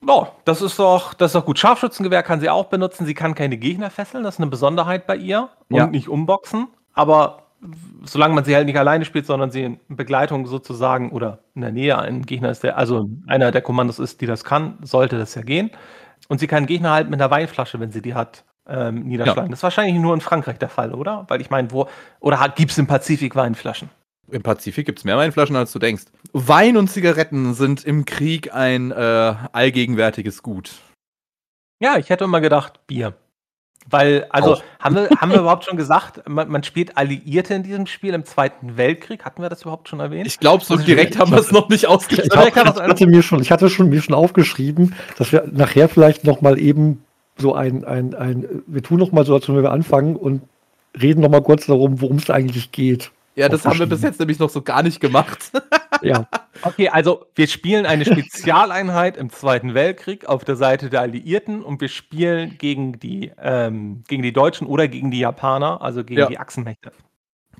Ja, 0.06 0.28
das 0.44 0.62
ist 0.62 0.78
doch, 0.78 1.14
das 1.14 1.30
ist 1.30 1.34
doch 1.34 1.44
gut. 1.44 1.58
Scharfschützengewehr 1.58 2.22
kann 2.22 2.40
sie 2.40 2.48
auch 2.48 2.66
benutzen. 2.66 3.04
Sie 3.04 3.14
kann 3.14 3.34
keine 3.34 3.56
Gegner 3.56 3.90
fesseln. 3.90 4.24
Das 4.24 4.36
ist 4.36 4.40
eine 4.40 4.50
Besonderheit 4.50 5.06
bei 5.06 5.16
ihr. 5.16 5.48
Und 5.68 5.76
ja. 5.76 5.86
nicht 5.86 6.08
umboxen. 6.08 6.68
Aber 6.94 7.48
solange 8.04 8.34
man 8.34 8.44
sie 8.44 8.54
halt 8.54 8.66
nicht 8.66 8.78
alleine 8.78 9.04
spielt, 9.04 9.26
sondern 9.26 9.50
sie 9.50 9.62
in 9.62 9.80
Begleitung 9.88 10.46
sozusagen 10.46 11.10
oder 11.10 11.40
in 11.54 11.62
der 11.62 11.72
Nähe 11.72 11.98
ein 11.98 12.22
Gegner 12.22 12.50
ist, 12.50 12.62
der, 12.62 12.78
also 12.78 13.08
einer 13.26 13.50
der 13.50 13.62
Kommandos 13.62 13.98
ist, 13.98 14.20
die 14.20 14.26
das 14.26 14.44
kann, 14.44 14.78
sollte 14.82 15.18
das 15.18 15.34
ja 15.34 15.42
gehen. 15.42 15.70
Und 16.28 16.40
sie 16.40 16.46
kann 16.46 16.66
Gegner 16.66 16.90
halt 16.90 17.08
mit 17.10 17.20
einer 17.20 17.30
Weinflasche, 17.30 17.80
wenn 17.80 17.90
sie 17.90 18.02
die 18.02 18.14
hat, 18.14 18.44
ähm, 18.66 19.04
niederschlagen. 19.04 19.44
Ja. 19.44 19.50
Das 19.50 19.60
ist 19.60 19.62
wahrscheinlich 19.62 19.96
nur 19.96 20.14
in 20.14 20.20
Frankreich 20.20 20.58
der 20.58 20.68
Fall, 20.68 20.94
oder? 20.94 21.24
Weil 21.28 21.40
ich 21.40 21.50
meine, 21.50 21.70
wo, 21.70 21.88
oder 22.20 22.52
gibt 22.54 22.72
es 22.72 22.78
im 22.78 22.86
Pazifik 22.86 23.34
Weinflaschen? 23.34 23.90
Im 24.30 24.42
Pazifik 24.42 24.84
gibt 24.84 24.98
es 24.98 25.04
mehr 25.04 25.16
Weinflaschen, 25.16 25.56
als 25.56 25.72
du 25.72 25.78
denkst. 25.78 26.04
Wein 26.32 26.76
und 26.76 26.88
Zigaretten 26.88 27.54
sind 27.54 27.84
im 27.84 28.04
Krieg 28.04 28.54
ein 28.54 28.90
äh, 28.90 29.34
allgegenwärtiges 29.52 30.42
Gut. 30.42 30.72
Ja, 31.80 31.96
ich 31.96 32.10
hätte 32.10 32.24
immer 32.24 32.40
gedacht, 32.40 32.86
Bier. 32.86 33.14
Weil, 33.90 34.26
also, 34.30 34.60
haben 34.80 34.96
wir, 34.96 35.08
haben 35.18 35.32
wir 35.32 35.38
überhaupt 35.38 35.64
schon 35.64 35.78
gesagt, 35.78 36.28
man, 36.28 36.48
man, 36.50 36.62
spielt 36.62 36.96
Alliierte 36.98 37.54
in 37.54 37.62
diesem 37.62 37.86
Spiel 37.86 38.12
im 38.12 38.24
Zweiten 38.24 38.76
Weltkrieg? 38.76 39.24
Hatten 39.24 39.40
wir 39.40 39.48
das 39.48 39.62
überhaupt 39.62 39.88
schon 39.88 40.00
erwähnt? 40.00 40.26
Ich 40.26 40.38
glaube, 40.38 40.62
so 40.62 40.74
also 40.74 40.84
direkt 40.84 41.18
haben 41.18 41.30
wir 41.30 41.38
es 41.38 41.52
noch 41.52 41.68
nicht 41.70 41.86
ausgeschrieben. 41.86 42.30
Ich, 42.32 42.48
ich, 42.48 42.64
hatte 42.64 43.06
mir 43.06 43.22
schon, 43.22 43.40
ich 43.40 43.50
hatte 43.50 43.70
schon, 43.70 43.88
mir 43.88 44.02
schon 44.02 44.14
aufgeschrieben, 44.14 44.94
dass 45.16 45.32
wir 45.32 45.44
nachher 45.50 45.88
vielleicht 45.88 46.24
noch 46.24 46.42
mal 46.42 46.58
eben 46.58 47.02
so 47.38 47.54
ein, 47.54 47.84
ein, 47.84 48.14
ein 48.14 48.62
wir 48.66 48.82
tun 48.82 48.98
noch 48.98 49.12
mal 49.12 49.24
so, 49.24 49.34
als 49.34 49.48
wenn 49.48 49.62
wir 49.62 49.70
anfangen 49.70 50.16
und 50.16 50.42
reden 51.00 51.22
noch 51.22 51.30
mal 51.30 51.42
kurz 51.42 51.66
darum, 51.66 52.00
worum 52.00 52.16
es 52.16 52.28
eigentlich 52.28 52.72
geht. 52.72 53.10
Ja, 53.38 53.48
das 53.48 53.64
haben 53.64 53.78
wir 53.78 53.86
bis 53.86 54.02
jetzt 54.02 54.18
nämlich 54.18 54.40
noch 54.40 54.50
so 54.50 54.62
gar 54.62 54.82
nicht 54.82 54.98
gemacht. 54.98 55.52
ja. 56.02 56.26
Okay, 56.62 56.88
also 56.88 57.26
wir 57.36 57.46
spielen 57.46 57.86
eine 57.86 58.04
Spezialeinheit 58.04 59.16
im 59.16 59.30
Zweiten 59.30 59.74
Weltkrieg 59.74 60.26
auf 60.26 60.44
der 60.44 60.56
Seite 60.56 60.90
der 60.90 61.02
Alliierten 61.02 61.62
und 61.62 61.80
wir 61.80 61.86
spielen 61.86 62.58
gegen 62.58 62.98
die, 62.98 63.30
ähm, 63.40 64.02
gegen 64.08 64.24
die 64.24 64.32
Deutschen 64.32 64.66
oder 64.66 64.88
gegen 64.88 65.12
die 65.12 65.20
Japaner, 65.20 65.80
also 65.82 66.02
gegen 66.02 66.18
ja. 66.18 66.26
die 66.26 66.38
Achsenmächte. 66.38 66.90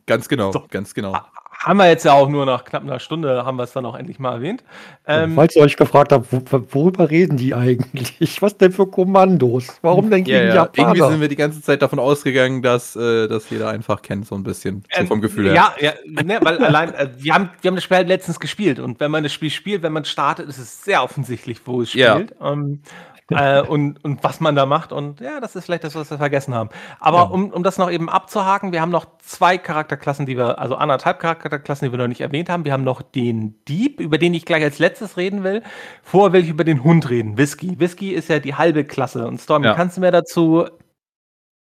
Ganz 0.09 0.29
genau, 0.29 0.51
so. 0.51 0.65
ganz 0.69 0.93
genau 0.95 1.17
haben 1.59 1.79
wir 1.79 1.89
jetzt 1.89 2.05
ja 2.05 2.13
auch 2.13 2.29
nur 2.29 2.47
nach 2.47 2.65
knapp 2.65 2.83
einer 2.83 3.01
Stunde, 3.01 3.45
haben 3.45 3.57
wir 3.57 3.65
es 3.65 3.73
dann 3.73 3.85
auch 3.85 3.97
endlich 3.97 4.19
mal 4.21 4.33
erwähnt. 4.33 4.63
Ähm, 5.07 5.35
Falls 5.35 5.57
ihr 5.57 5.63
euch 5.63 5.77
gefragt 5.77 6.13
habt, 6.13 6.27
worüber 6.73 7.11
reden 7.11 7.37
die 7.37 7.55
eigentlich? 7.55 8.41
Was 8.41 8.57
denn 8.57 8.71
für 8.71 8.87
Kommandos? 8.87 9.79
Warum 9.83 10.09
denn 10.09 10.23
gegen 10.23 10.39
ja, 10.39 10.45
ja. 10.45 10.55
Japaner? 10.55 10.89
Irgendwie 10.95 11.11
sind 11.11 11.21
wir 11.21 11.29
die 11.29 11.37
ganze 11.37 11.61
Zeit 11.61 11.83
davon 11.83 11.99
ausgegangen, 11.99 12.63
dass 12.63 12.95
äh, 12.95 13.27
das 13.27 13.51
jeder 13.51 13.71
einfach 13.71 14.03
kennt, 14.03 14.27
so 14.27 14.37
ein 14.37 14.45
bisschen, 14.45 14.85
so 14.93 15.01
ähm, 15.01 15.09
vom 15.09 15.21
Gefühl 15.21 15.47
her. 15.47 15.55
Ja, 15.55 15.75
ja 15.81 15.93
ne, 16.23 16.39
weil 16.43 16.59
allein, 16.59 16.95
äh, 16.95 17.09
wir, 17.19 17.35
haben, 17.35 17.51
wir 17.61 17.69
haben 17.69 17.75
das 17.75 17.85
Spiel 17.85 17.97
halt 17.97 18.09
letztens 18.09 18.39
gespielt 18.39 18.79
und 18.79 19.01
wenn 19.01 19.11
man 19.11 19.25
das 19.25 19.33
Spiel 19.33 19.51
spielt, 19.51 19.83
wenn 19.83 19.93
man 19.93 20.05
startet, 20.05 20.49
ist 20.49 20.59
es 20.59 20.85
sehr 20.85 21.03
offensichtlich, 21.03 21.61
wo 21.65 21.83
es 21.83 21.91
spielt. 21.91 22.35
Ja. 22.41 22.53
Ähm, 22.53 22.83
äh, 23.31 23.61
und, 23.67 24.03
und 24.05 24.23
was 24.25 24.41
man 24.41 24.55
da 24.57 24.67
macht. 24.67 24.93
Und 24.93 25.21
ja, 25.21 25.41
das 25.41 25.57
ist 25.57 25.65
vielleicht 25.65 25.85
das, 25.85 25.95
was 25.95 26.11
wir 26.11 26.19
vergessen 26.19 26.55
haben. 26.55 26.71
Aber 27.01 27.19
ja. 27.19 27.25
um, 27.25 27.51
um 27.51 27.63
das 27.63 27.79
noch 27.79 27.91
eben 27.91 28.09
abzuhaken, 28.09 28.73
wir 28.73 28.81
haben 28.81 28.91
noch 28.91 29.07
zwei 29.19 29.59
Charakterklassen, 29.59 30.27
die 30.27 30.37
wir, 30.37 30.59
also 30.59 30.77
anderthalb 30.77 31.19
Charakterklassen, 31.19 31.87
die 31.87 31.93
wir 31.93 31.99
noch 31.99 32.09
nicht 32.09 32.21
erwähnt 32.21 32.49
haben. 32.49 32.65
Wir 32.65 32.73
haben 32.73 32.85
noch 32.85 33.03
den 33.03 33.63
Dieb, 33.67 34.01
über 34.01 34.19
den 34.19 34.35
ich 34.35 34.45
gleich 34.45 34.63
als 34.63 34.79
letztes 34.79 35.17
reden 35.17 35.45
will. 35.45 35.63
Vorher 36.03 36.33
will 36.33 36.43
ich 36.43 36.51
über 36.51 36.65
den 36.65 36.85
Hund 36.85 37.11
reden, 37.11 37.37
Whisky. 37.37 37.79
Whisky 37.79 38.13
ist 38.13 38.29
ja 38.29 38.39
die 38.39 38.55
halbe 38.55 38.85
Klasse. 38.85 39.27
Und 39.27 39.41
Stormy, 39.41 39.67
ja. 39.67 39.75
kannst 39.75 39.97
du 39.97 40.01
mir 40.01 40.11
dazu 40.11 40.67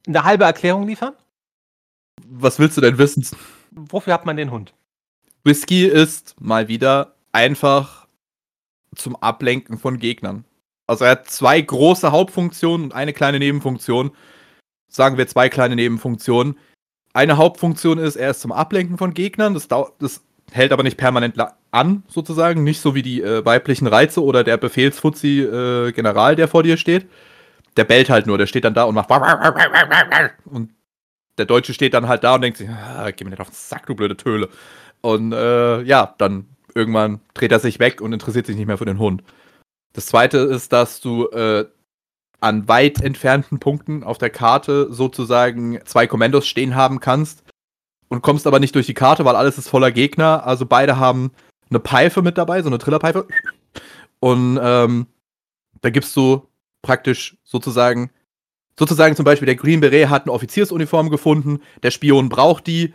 eine 0.07 0.23
halbe 0.23 0.43
Erklärung 0.43 0.87
liefern? 0.87 1.13
Was 2.27 2.59
willst 2.59 2.77
du 2.77 2.81
denn 2.81 2.97
wissen? 2.97 3.25
Wofür 3.71 4.13
hat 4.13 4.25
man 4.25 4.37
den 4.37 4.51
Hund? 4.51 4.73
Whisky 5.43 5.85
ist 5.85 6.35
mal 6.39 6.67
wieder 6.67 7.15
einfach 7.31 8.07
zum 8.95 9.15
Ablenken 9.17 9.77
von 9.77 9.99
Gegnern. 9.99 10.45
Also 10.87 11.05
er 11.05 11.11
hat 11.11 11.29
zwei 11.29 11.59
große 11.59 12.11
Hauptfunktionen 12.11 12.87
und 12.87 12.93
eine 12.93 13.13
kleine 13.13 13.39
Nebenfunktion. 13.39 14.11
Sagen 14.87 15.17
wir 15.17 15.27
zwei 15.27 15.49
kleine 15.49 15.75
Nebenfunktionen. 15.75 16.57
Eine 17.13 17.37
Hauptfunktion 17.37 17.97
ist, 17.97 18.15
er 18.15 18.31
ist 18.31 18.41
zum 18.41 18.51
Ablenken 18.51 18.97
von 18.97 19.13
Gegnern. 19.13 19.53
Das, 19.53 19.67
das 19.67 20.21
hält 20.51 20.71
aber 20.71 20.83
nicht 20.83 20.97
permanent 20.97 21.35
an, 21.71 22.03
sozusagen. 22.07 22.63
Nicht 22.63 22.81
so 22.81 22.93
wie 22.93 23.01
die 23.01 23.21
äh, 23.21 23.43
weiblichen 23.45 23.87
Reize 23.87 24.23
oder 24.23 24.43
der 24.43 24.57
Befehlsfuzzi-General, 24.57 26.33
äh, 26.33 26.35
der 26.35 26.47
vor 26.47 26.63
dir 26.63 26.77
steht. 26.77 27.07
Der 27.77 27.83
bellt 27.83 28.09
halt 28.09 28.27
nur, 28.27 28.37
der 28.37 28.47
steht 28.47 28.63
dann 28.63 28.73
da 28.73 28.83
und 28.83 28.95
macht. 28.95 29.09
Und 30.45 30.71
der 31.37 31.45
Deutsche 31.45 31.73
steht 31.73 31.93
dann 31.93 32.07
halt 32.07 32.23
da 32.23 32.35
und 32.35 32.41
denkt 32.41 32.57
sich, 32.57 32.69
ah, 32.69 33.11
geh 33.11 33.25
mir 33.25 33.31
nicht 33.31 33.41
auf 33.41 33.49
den 33.49 33.55
Sack, 33.55 33.85
du 33.87 33.95
blöde 33.95 34.15
Töle. 34.15 34.49
Und 35.01 35.33
äh, 35.33 35.81
ja, 35.81 36.15
dann 36.17 36.45
irgendwann 36.73 37.19
dreht 37.33 37.51
er 37.51 37.59
sich 37.59 37.79
weg 37.79 38.01
und 38.01 38.13
interessiert 38.13 38.45
sich 38.45 38.55
nicht 38.55 38.67
mehr 38.67 38.77
für 38.77 38.85
den 38.85 38.99
Hund. 38.99 39.23
Das 39.95 40.07
zweite 40.07 40.39
ist, 40.39 40.73
dass 40.73 40.99
du 40.99 41.27
äh, 41.29 41.65
an 42.41 42.67
weit 42.67 43.01
entfernten 43.01 43.59
Punkten 43.59 44.03
auf 44.03 44.17
der 44.17 44.29
Karte 44.29 44.91
sozusagen 44.91 45.79
zwei 45.85 46.05
Kommandos 46.05 46.47
stehen 46.47 46.75
haben 46.75 46.99
kannst 46.99 47.43
und 48.09 48.21
kommst 48.21 48.45
aber 48.45 48.59
nicht 48.59 48.75
durch 48.75 48.87
die 48.87 48.93
Karte, 48.93 49.23
weil 49.23 49.37
alles 49.37 49.57
ist 49.57 49.69
voller 49.69 49.91
Gegner. 49.91 50.45
Also 50.45 50.65
beide 50.65 50.97
haben 50.97 51.31
eine 51.69 51.79
Pfeife 51.79 52.21
mit 52.21 52.37
dabei, 52.37 52.61
so 52.61 52.67
eine 52.67 52.77
Trillerpfeife. 52.77 53.25
Und 54.19 54.59
ähm, 54.61 55.07
da 55.79 55.89
gibst 55.89 56.13
du 56.17 56.45
praktisch 56.81 57.37
sozusagen, 57.45 58.11
sozusagen 58.77 59.15
zum 59.15 59.23
Beispiel 59.23 59.45
der 59.45 59.55
Green 59.55 59.79
Beret 59.79 60.09
hat 60.09 60.23
eine 60.23 60.33
Offiziersuniform 60.33 61.09
gefunden, 61.09 61.61
der 61.83 61.91
Spion 61.91 62.27
braucht 62.27 62.67
die, 62.67 62.93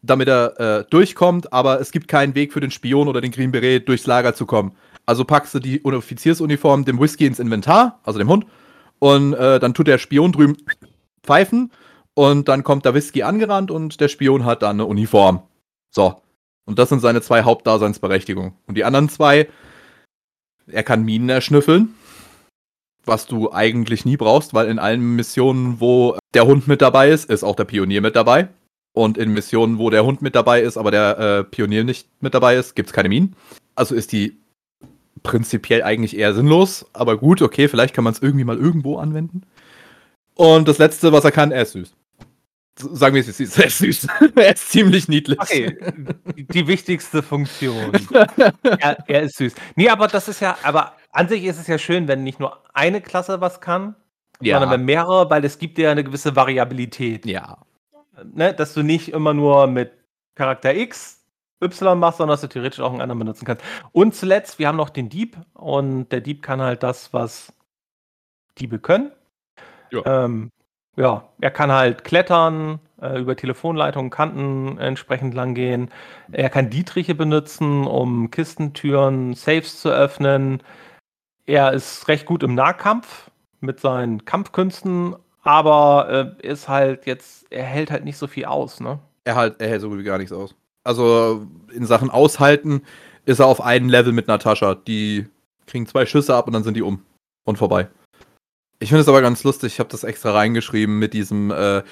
damit 0.00 0.28
er 0.28 0.58
äh, 0.58 0.84
durchkommt, 0.88 1.52
aber 1.52 1.78
es 1.78 1.90
gibt 1.90 2.08
keinen 2.08 2.34
Weg 2.34 2.54
für 2.54 2.60
den 2.60 2.70
Spion 2.70 3.06
oder 3.06 3.20
den 3.20 3.32
Green 3.32 3.52
Beret 3.52 3.86
durchs 3.86 4.06
Lager 4.06 4.34
zu 4.34 4.46
kommen. 4.46 4.72
Also 5.08 5.24
packst 5.24 5.54
du 5.54 5.58
die 5.58 5.82
Offiziersuniform 5.82 6.84
dem 6.84 7.00
Whisky 7.00 7.24
ins 7.24 7.38
Inventar, 7.38 7.98
also 8.02 8.18
dem 8.18 8.28
Hund, 8.28 8.44
und 8.98 9.32
äh, 9.32 9.58
dann 9.58 9.72
tut 9.72 9.86
der 9.86 9.96
Spion 9.96 10.32
drüben 10.32 10.58
pfeifen 11.22 11.72
und 12.12 12.46
dann 12.48 12.62
kommt 12.62 12.84
der 12.84 12.92
Whisky 12.92 13.22
angerannt 13.22 13.70
und 13.70 14.02
der 14.02 14.08
Spion 14.08 14.44
hat 14.44 14.60
dann 14.60 14.76
eine 14.76 14.84
Uniform. 14.84 15.42
So. 15.90 16.20
Und 16.66 16.78
das 16.78 16.90
sind 16.90 17.00
seine 17.00 17.22
zwei 17.22 17.42
Hauptdaseinsberechtigungen. 17.42 18.52
Und 18.66 18.76
die 18.76 18.84
anderen 18.84 19.08
zwei, 19.08 19.48
er 20.66 20.82
kann 20.82 21.06
Minen 21.06 21.30
erschnüffeln, 21.30 21.94
was 23.06 23.26
du 23.26 23.50
eigentlich 23.50 24.04
nie 24.04 24.18
brauchst, 24.18 24.52
weil 24.52 24.68
in 24.68 24.78
allen 24.78 25.16
Missionen, 25.16 25.80
wo 25.80 26.18
der 26.34 26.44
Hund 26.44 26.68
mit 26.68 26.82
dabei 26.82 27.08
ist, 27.08 27.30
ist 27.30 27.44
auch 27.44 27.56
der 27.56 27.64
Pionier 27.64 28.02
mit 28.02 28.14
dabei. 28.14 28.48
Und 28.92 29.16
in 29.16 29.32
Missionen, 29.32 29.78
wo 29.78 29.88
der 29.88 30.04
Hund 30.04 30.20
mit 30.20 30.34
dabei 30.34 30.60
ist, 30.60 30.76
aber 30.76 30.90
der 30.90 31.18
äh, 31.18 31.44
Pionier 31.44 31.84
nicht 31.84 32.10
mit 32.20 32.34
dabei 32.34 32.56
ist, 32.56 32.76
gibt 32.76 32.90
es 32.90 32.92
keine 32.92 33.08
Minen. 33.08 33.34
Also 33.74 33.94
ist 33.94 34.12
die 34.12 34.36
prinzipiell 35.28 35.82
eigentlich 35.82 36.16
eher 36.16 36.32
sinnlos, 36.32 36.86
aber 36.94 37.18
gut, 37.18 37.42
okay, 37.42 37.68
vielleicht 37.68 37.94
kann 37.94 38.02
man 38.02 38.14
es 38.14 38.22
irgendwie 38.22 38.46
mal 38.46 38.56
irgendwo 38.56 38.96
anwenden. 38.96 39.42
Und 40.34 40.66
das 40.68 40.78
letzte, 40.78 41.12
was 41.12 41.22
er 41.24 41.32
kann, 41.32 41.52
er 41.52 41.62
ist 41.62 41.72
süß. 41.72 41.94
Sagen 42.76 43.14
wir 43.14 43.20
es, 43.20 43.38
er 43.58 43.66
ist 43.66 43.78
süß. 43.78 44.06
er 44.36 44.54
ist 44.54 44.70
ziemlich 44.70 45.06
niedlich. 45.06 45.38
Okay, 45.38 45.76
die 46.34 46.66
wichtigste 46.66 47.22
Funktion. 47.22 47.92
er, 48.62 49.04
er, 49.06 49.22
ist 49.22 49.36
süß. 49.36 49.54
Nee, 49.76 49.90
aber 49.90 50.08
das 50.08 50.28
ist 50.28 50.40
ja, 50.40 50.56
aber 50.62 50.94
an 51.12 51.28
sich 51.28 51.44
ist 51.44 51.60
es 51.60 51.66
ja 51.66 51.76
schön, 51.76 52.08
wenn 52.08 52.24
nicht 52.24 52.40
nur 52.40 52.62
eine 52.72 53.02
Klasse 53.02 53.42
was 53.42 53.60
kann, 53.60 53.96
ja. 54.40 54.58
sondern 54.58 54.78
wenn 54.78 54.86
mehrere, 54.86 55.28
weil 55.28 55.44
es 55.44 55.58
gibt 55.58 55.76
ja 55.76 55.90
eine 55.90 56.04
gewisse 56.04 56.36
Variabilität. 56.36 57.26
Ja. 57.26 57.58
Ne, 58.32 58.54
dass 58.54 58.72
du 58.72 58.82
nicht 58.82 59.12
immer 59.12 59.34
nur 59.34 59.66
mit 59.66 59.92
Charakter 60.36 60.74
X 60.74 61.17
Y 61.62 61.96
machst, 61.96 62.18
sondern 62.18 62.34
dass 62.34 62.40
du 62.40 62.48
theoretisch 62.48 62.80
auch 62.80 62.92
einen 62.92 63.00
anderen 63.00 63.18
benutzen 63.18 63.44
kannst. 63.44 63.64
Und 63.92 64.14
zuletzt, 64.14 64.58
wir 64.58 64.68
haben 64.68 64.76
noch 64.76 64.90
den 64.90 65.08
Dieb 65.08 65.36
und 65.54 66.10
der 66.10 66.20
Dieb 66.20 66.42
kann 66.42 66.60
halt 66.60 66.82
das, 66.82 67.12
was 67.12 67.52
Diebe 68.58 68.78
können. 68.78 69.12
Ja. 69.90 70.24
Ähm, 70.24 70.50
ja, 70.96 71.28
er 71.40 71.50
kann 71.50 71.70
halt 71.70 72.04
klettern, 72.04 72.80
äh, 73.00 73.20
über 73.20 73.36
Telefonleitungen, 73.36 74.10
Kanten 74.10 74.78
entsprechend 74.78 75.34
lang 75.34 75.54
gehen. 75.54 75.90
Er 76.32 76.50
kann 76.50 76.70
Dietriche 76.70 77.14
benutzen, 77.14 77.86
um 77.86 78.30
Kistentüren, 78.30 79.34
Safes 79.34 79.80
zu 79.80 79.90
öffnen. 79.90 80.62
Er 81.46 81.72
ist 81.72 82.08
recht 82.08 82.26
gut 82.26 82.42
im 82.42 82.54
Nahkampf 82.54 83.30
mit 83.60 83.80
seinen 83.80 84.24
Kampfkünsten, 84.24 85.16
aber 85.42 86.36
äh, 86.42 86.46
ist 86.46 86.68
halt 86.68 87.06
jetzt, 87.06 87.46
er 87.50 87.64
hält 87.64 87.90
halt 87.90 88.04
nicht 88.04 88.18
so 88.18 88.26
viel 88.26 88.44
aus, 88.44 88.80
ne? 88.80 88.98
Er, 89.24 89.36
halt, 89.36 89.60
er 89.60 89.68
hält 89.68 89.80
so 89.80 89.88
gut 89.88 89.98
wie 89.98 90.04
gar 90.04 90.18
nichts 90.18 90.32
aus. 90.32 90.54
Also 90.88 91.46
in 91.70 91.84
Sachen 91.84 92.08
Aushalten 92.08 92.80
ist 93.26 93.40
er 93.40 93.46
auf 93.46 93.60
einem 93.60 93.90
Level 93.90 94.14
mit 94.14 94.26
Natascha. 94.26 94.74
Die 94.74 95.26
kriegen 95.66 95.86
zwei 95.86 96.06
Schüsse 96.06 96.34
ab 96.34 96.46
und 96.46 96.54
dann 96.54 96.64
sind 96.64 96.78
die 96.78 96.82
um 96.82 97.02
und 97.44 97.58
vorbei. 97.58 97.88
Ich 98.78 98.88
finde 98.88 99.02
es 99.02 99.08
aber 99.08 99.20
ganz 99.20 99.44
lustig, 99.44 99.74
ich 99.74 99.80
habe 99.80 99.90
das 99.90 100.02
extra 100.02 100.32
reingeschrieben 100.32 100.98
mit 100.98 101.12
diesem, 101.12 101.50
äh, 101.50 101.82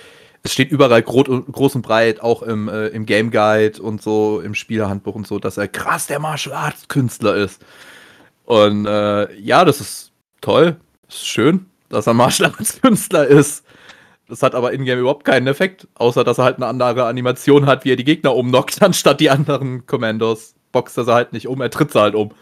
es 0.42 0.54
steht 0.54 0.70
überall 0.70 1.02
groß, 1.02 1.74
und 1.74 1.82
breit, 1.82 2.22
auch 2.22 2.42
im, 2.42 2.68
äh, 2.68 2.86
im 2.86 3.04
Game 3.04 3.30
Guide 3.30 3.82
und 3.82 4.00
so, 4.00 4.40
im 4.40 4.54
Spielerhandbuch 4.54 5.14
und 5.14 5.26
so, 5.26 5.38
dass 5.38 5.58
er 5.58 5.68
krass 5.68 6.06
der 6.06 6.18
Martial 6.18 6.54
Arts 6.54 6.88
Künstler 6.88 7.36
ist. 7.36 7.62
Und 8.46 8.86
äh, 8.86 9.34
ja, 9.38 9.66
das 9.66 9.82
ist 9.82 10.12
toll, 10.40 10.76
das 11.06 11.16
ist 11.16 11.26
schön, 11.26 11.66
dass 11.90 12.06
er 12.06 12.14
Martial 12.14 12.50
Arts 12.50 12.80
Künstler 12.80 13.26
ist. 13.26 13.65
Das 14.28 14.42
hat 14.42 14.54
aber 14.54 14.72
in-game 14.72 14.98
überhaupt 14.98 15.24
keinen 15.24 15.46
Effekt, 15.46 15.86
außer 15.94 16.24
dass 16.24 16.38
er 16.38 16.44
halt 16.44 16.56
eine 16.56 16.66
andere 16.66 17.06
Animation 17.06 17.66
hat, 17.66 17.84
wie 17.84 17.92
er 17.92 17.96
die 17.96 18.04
Gegner 18.04 18.34
umnockt, 18.34 18.82
anstatt 18.82 19.20
die 19.20 19.30
anderen 19.30 19.86
Commandos. 19.86 20.54
Boxt 20.72 20.98
er 20.98 21.04
sie 21.04 21.14
halt 21.14 21.32
nicht 21.32 21.46
um, 21.46 21.60
er 21.60 21.70
tritt 21.70 21.92
sie 21.92 22.00
halt 22.00 22.14
um. 22.14 22.32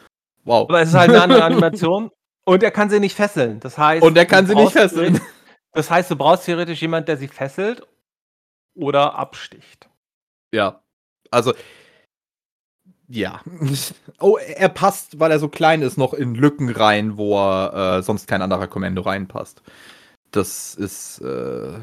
Wow. 0.45 0.68
Aber 0.68 0.80
es 0.80 0.89
ist 0.89 0.95
halt 0.95 1.11
eine 1.11 1.22
andere 1.22 1.45
Animation 1.45 2.11
und 2.45 2.62
er 2.62 2.70
kann 2.70 2.91
sie 2.91 3.01
nicht 3.01 3.16
fesseln. 3.16 3.61
Das 3.61 3.78
heißt. 3.78 4.03
Und 4.03 4.16
er 4.16 4.26
kann 4.26 4.47
sie 4.47 4.55
nicht 4.55 4.72
fesseln. 4.72 5.20
Das 5.72 5.91
heißt, 5.91 6.11
du 6.11 6.16
brauchst 6.16 6.45
theoretisch 6.45 6.80
jemanden, 6.80 7.07
der 7.07 7.16
sie 7.16 7.28
fesselt 7.28 7.87
oder 8.74 9.16
absticht. 9.16 9.89
Ja. 10.53 10.82
Also. 11.30 11.53
Ja. 13.09 13.41
Oh, 14.20 14.39
er 14.39 14.68
passt, 14.68 15.18
weil 15.18 15.32
er 15.32 15.39
so 15.39 15.49
klein 15.49 15.82
ist, 15.82 15.99
noch 15.99 16.14
in 16.14 16.35
Lücken 16.35 16.70
rein, 16.70 17.18
wo 17.18 17.37
er 17.37 17.99
äh, 17.99 18.03
sonst 18.03 18.26
kein 18.26 18.41
anderer 18.41 18.68
Kommando 18.68 19.03
reinpasst. 19.03 19.61
Das 20.35 20.74
ist 20.74 21.20
äh, 21.20 21.78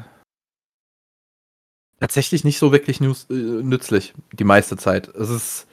tatsächlich 2.00 2.44
nicht 2.44 2.58
so 2.58 2.70
wirklich 2.72 3.00
äh, 3.00 3.04
nützlich, 3.30 4.12
die 4.32 4.44
meiste 4.44 4.76
Zeit. 4.76 5.08
Es 5.08 5.30
ist 5.30 5.66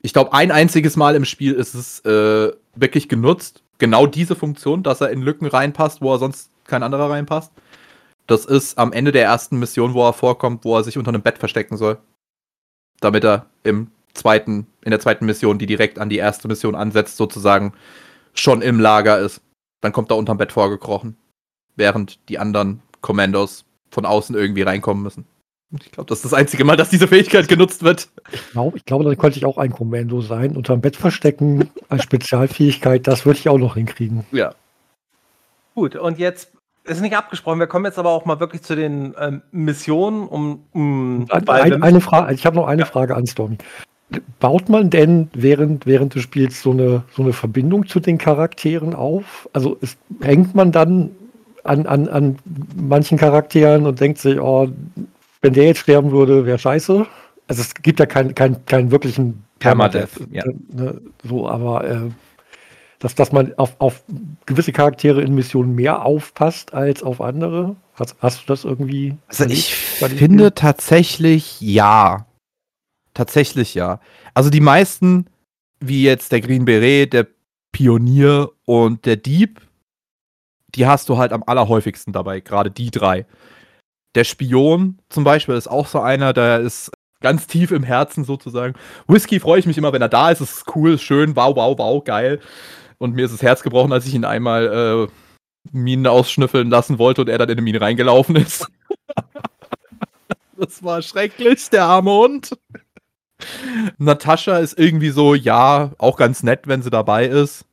ich 0.00 0.12
glaube, 0.12 0.32
ein 0.32 0.50
einziges 0.50 0.96
Mal 0.96 1.16
im 1.16 1.24
Spiel 1.24 1.54
ist 1.54 1.74
es 1.74 2.00
äh, 2.04 2.52
wirklich 2.74 3.08
genutzt. 3.08 3.62
Genau 3.78 4.06
diese 4.06 4.36
Funktion, 4.36 4.82
dass 4.82 5.00
er 5.00 5.10
in 5.10 5.22
Lücken 5.22 5.46
reinpasst, 5.46 6.00
wo 6.00 6.12
er 6.12 6.18
sonst 6.18 6.50
kein 6.64 6.82
anderer 6.82 7.10
reinpasst. 7.10 7.52
Das 8.26 8.44
ist 8.44 8.78
am 8.78 8.92
Ende 8.92 9.12
der 9.12 9.24
ersten 9.24 9.58
Mission, 9.58 9.94
wo 9.94 10.06
er 10.06 10.12
vorkommt, 10.12 10.64
wo 10.64 10.76
er 10.76 10.84
sich 10.84 10.98
unter 10.98 11.08
einem 11.10 11.22
Bett 11.22 11.38
verstecken 11.38 11.76
soll. 11.76 11.98
Damit 13.00 13.24
er 13.24 13.46
im 13.64 13.90
zweiten, 14.14 14.66
in 14.82 14.90
der 14.90 15.00
zweiten 15.00 15.26
Mission, 15.26 15.58
die 15.58 15.66
direkt 15.66 15.98
an 15.98 16.08
die 16.08 16.18
erste 16.18 16.46
Mission 16.46 16.74
ansetzt, 16.74 17.16
sozusagen 17.16 17.72
schon 18.34 18.62
im 18.62 18.80
Lager 18.80 19.18
ist. 19.18 19.40
Dann 19.80 19.92
kommt 19.92 20.10
er 20.10 20.16
unterm 20.16 20.38
Bett 20.38 20.52
vorgekrochen. 20.52 21.16
Während 21.76 22.28
die 22.28 22.38
anderen 22.38 22.82
Commandos 23.00 23.64
von 23.90 24.04
außen 24.04 24.34
irgendwie 24.34 24.62
reinkommen 24.62 25.02
müssen. 25.02 25.26
Ich 25.70 25.92
glaube, 25.92 26.08
das 26.08 26.18
ist 26.18 26.24
das 26.24 26.34
einzige 26.34 26.64
Mal, 26.64 26.76
dass 26.76 26.88
diese 26.88 27.06
Fähigkeit 27.08 27.46
genutzt 27.46 27.82
wird. 27.82 28.08
Ich 28.32 28.50
glaube, 28.52 28.78
ich 28.78 28.84
glaube, 28.86 29.04
dann 29.04 29.18
könnte 29.18 29.38
ich 29.38 29.44
auch 29.44 29.58
ein 29.58 29.70
Kommando 29.70 30.22
sein. 30.22 30.56
Unterm 30.56 30.80
Bett 30.80 30.96
verstecken 30.96 31.70
als 31.90 32.04
Spezialfähigkeit, 32.04 33.06
das 33.06 33.26
würde 33.26 33.38
ich 33.38 33.48
auch 33.48 33.58
noch 33.58 33.74
hinkriegen. 33.74 34.24
Ja. 34.32 34.54
Gut, 35.74 35.94
und 35.94 36.18
jetzt 36.18 36.52
ist 36.84 37.02
nicht 37.02 37.16
abgesprochen. 37.16 37.60
Wir 37.60 37.66
kommen 37.66 37.84
jetzt 37.84 37.98
aber 37.98 38.10
auch 38.10 38.24
mal 38.24 38.40
wirklich 38.40 38.62
zu 38.62 38.76
den 38.76 39.14
ähm, 39.18 39.42
Missionen, 39.50 40.26
um. 40.26 40.64
um 40.72 41.26
ein, 41.30 41.82
eine 41.82 42.00
Frage, 42.00 42.32
ich 42.32 42.46
habe 42.46 42.56
noch 42.56 42.66
eine 42.66 42.82
ja. 42.82 42.86
Frage 42.86 43.14
an 43.14 43.26
Stormy. 43.26 43.58
Baut 44.40 44.68
man 44.68 44.88
denn 44.88 45.28
während, 45.34 45.84
während 45.86 46.14
des 46.14 46.22
Spiels 46.22 46.62
so 46.62 46.70
eine, 46.70 47.02
so 47.14 47.22
eine 47.22 47.32
Verbindung 47.32 47.86
zu 47.86 48.00
den 48.00 48.16
Charakteren 48.16 48.94
auf? 48.94 49.48
Also 49.52 49.76
ist, 49.80 49.98
hängt 50.20 50.54
man 50.54 50.72
dann 50.72 51.10
an, 51.64 51.86
an, 51.86 52.08
an 52.08 52.38
manchen 52.74 53.18
Charakteren 53.18 53.86
und 53.86 54.00
denkt 54.00 54.18
sich, 54.18 54.40
oh, 54.40 54.68
wenn 55.42 55.52
der 55.52 55.66
jetzt 55.66 55.80
sterben 55.80 56.10
würde, 56.10 56.46
wäre 56.46 56.58
scheiße. 56.58 57.06
Also 57.48 57.62
es 57.62 57.74
gibt 57.74 58.00
ja 58.00 58.06
keinen 58.06 58.34
kein, 58.34 58.64
kein 58.66 58.90
wirklichen 58.90 59.44
Permadeath. 59.58 60.10
Ja. 60.30 60.44
Ne, 60.72 61.00
so, 61.24 61.48
aber 61.48 61.84
äh, 61.88 62.10
dass, 62.98 63.14
dass 63.14 63.32
man 63.32 63.54
auf, 63.56 63.76
auf 63.78 64.02
gewisse 64.46 64.72
Charaktere 64.72 65.22
in 65.22 65.34
Missionen 65.34 65.74
mehr 65.74 66.04
aufpasst 66.04 66.74
als 66.74 67.02
auf 67.02 67.20
andere. 67.20 67.76
Hast, 67.94 68.16
hast 68.20 68.42
du 68.42 68.46
das 68.46 68.64
irgendwie? 68.64 69.16
Also 69.28 69.44
ich 69.44 69.74
finde 69.74 70.54
tatsächlich 70.54 71.60
ja. 71.60 72.26
Tatsächlich 73.18 73.74
ja. 73.74 73.98
Also 74.32 74.48
die 74.48 74.60
meisten, 74.60 75.26
wie 75.80 76.04
jetzt 76.04 76.30
der 76.30 76.40
Green 76.40 76.64
Beret, 76.64 77.12
der 77.12 77.26
Pionier 77.72 78.50
und 78.64 79.06
der 79.06 79.16
Dieb, 79.16 79.60
die 80.76 80.86
hast 80.86 81.08
du 81.08 81.18
halt 81.18 81.32
am 81.32 81.42
allerhäufigsten 81.44 82.12
dabei, 82.12 82.38
gerade 82.38 82.70
die 82.70 82.92
drei. 82.92 83.26
Der 84.14 84.22
Spion 84.22 85.00
zum 85.08 85.24
Beispiel 85.24 85.56
ist 85.56 85.66
auch 85.66 85.88
so 85.88 85.98
einer, 85.98 86.32
der 86.32 86.60
ist 86.60 86.92
ganz 87.20 87.48
tief 87.48 87.72
im 87.72 87.82
Herzen 87.82 88.22
sozusagen. 88.22 88.74
Whisky 89.08 89.40
freue 89.40 89.58
ich 89.58 89.66
mich 89.66 89.78
immer, 89.78 89.92
wenn 89.92 90.02
er 90.02 90.08
da 90.08 90.30
ist. 90.30 90.40
Es 90.40 90.58
ist 90.58 90.76
cool, 90.76 90.96
schön, 90.96 91.34
wow, 91.34 91.56
wow, 91.56 91.76
wow, 91.76 92.04
geil. 92.04 92.38
Und 92.98 93.16
mir 93.16 93.24
ist 93.24 93.34
das 93.34 93.42
Herz 93.42 93.64
gebrochen, 93.64 93.92
als 93.92 94.06
ich 94.06 94.14
ihn 94.14 94.24
einmal 94.24 95.08
äh, 95.08 95.72
Minen 95.72 96.06
ausschnüffeln 96.06 96.70
lassen 96.70 97.00
wollte 97.00 97.22
und 97.22 97.28
er 97.28 97.38
dann 97.38 97.48
in 97.48 97.54
eine 97.54 97.62
Mine 97.62 97.80
reingelaufen 97.80 98.36
ist. 98.36 98.68
das 100.56 100.84
war 100.84 101.02
schrecklich, 101.02 101.68
der 101.70 101.82
arme 101.82 102.12
Hund. 102.12 102.56
Natascha 103.98 104.58
ist 104.58 104.78
irgendwie 104.78 105.10
so, 105.10 105.34
ja, 105.34 105.92
auch 105.98 106.16
ganz 106.16 106.42
nett, 106.42 106.66
wenn 106.66 106.82
sie 106.82 106.90
dabei 106.90 107.26
ist. 107.26 107.64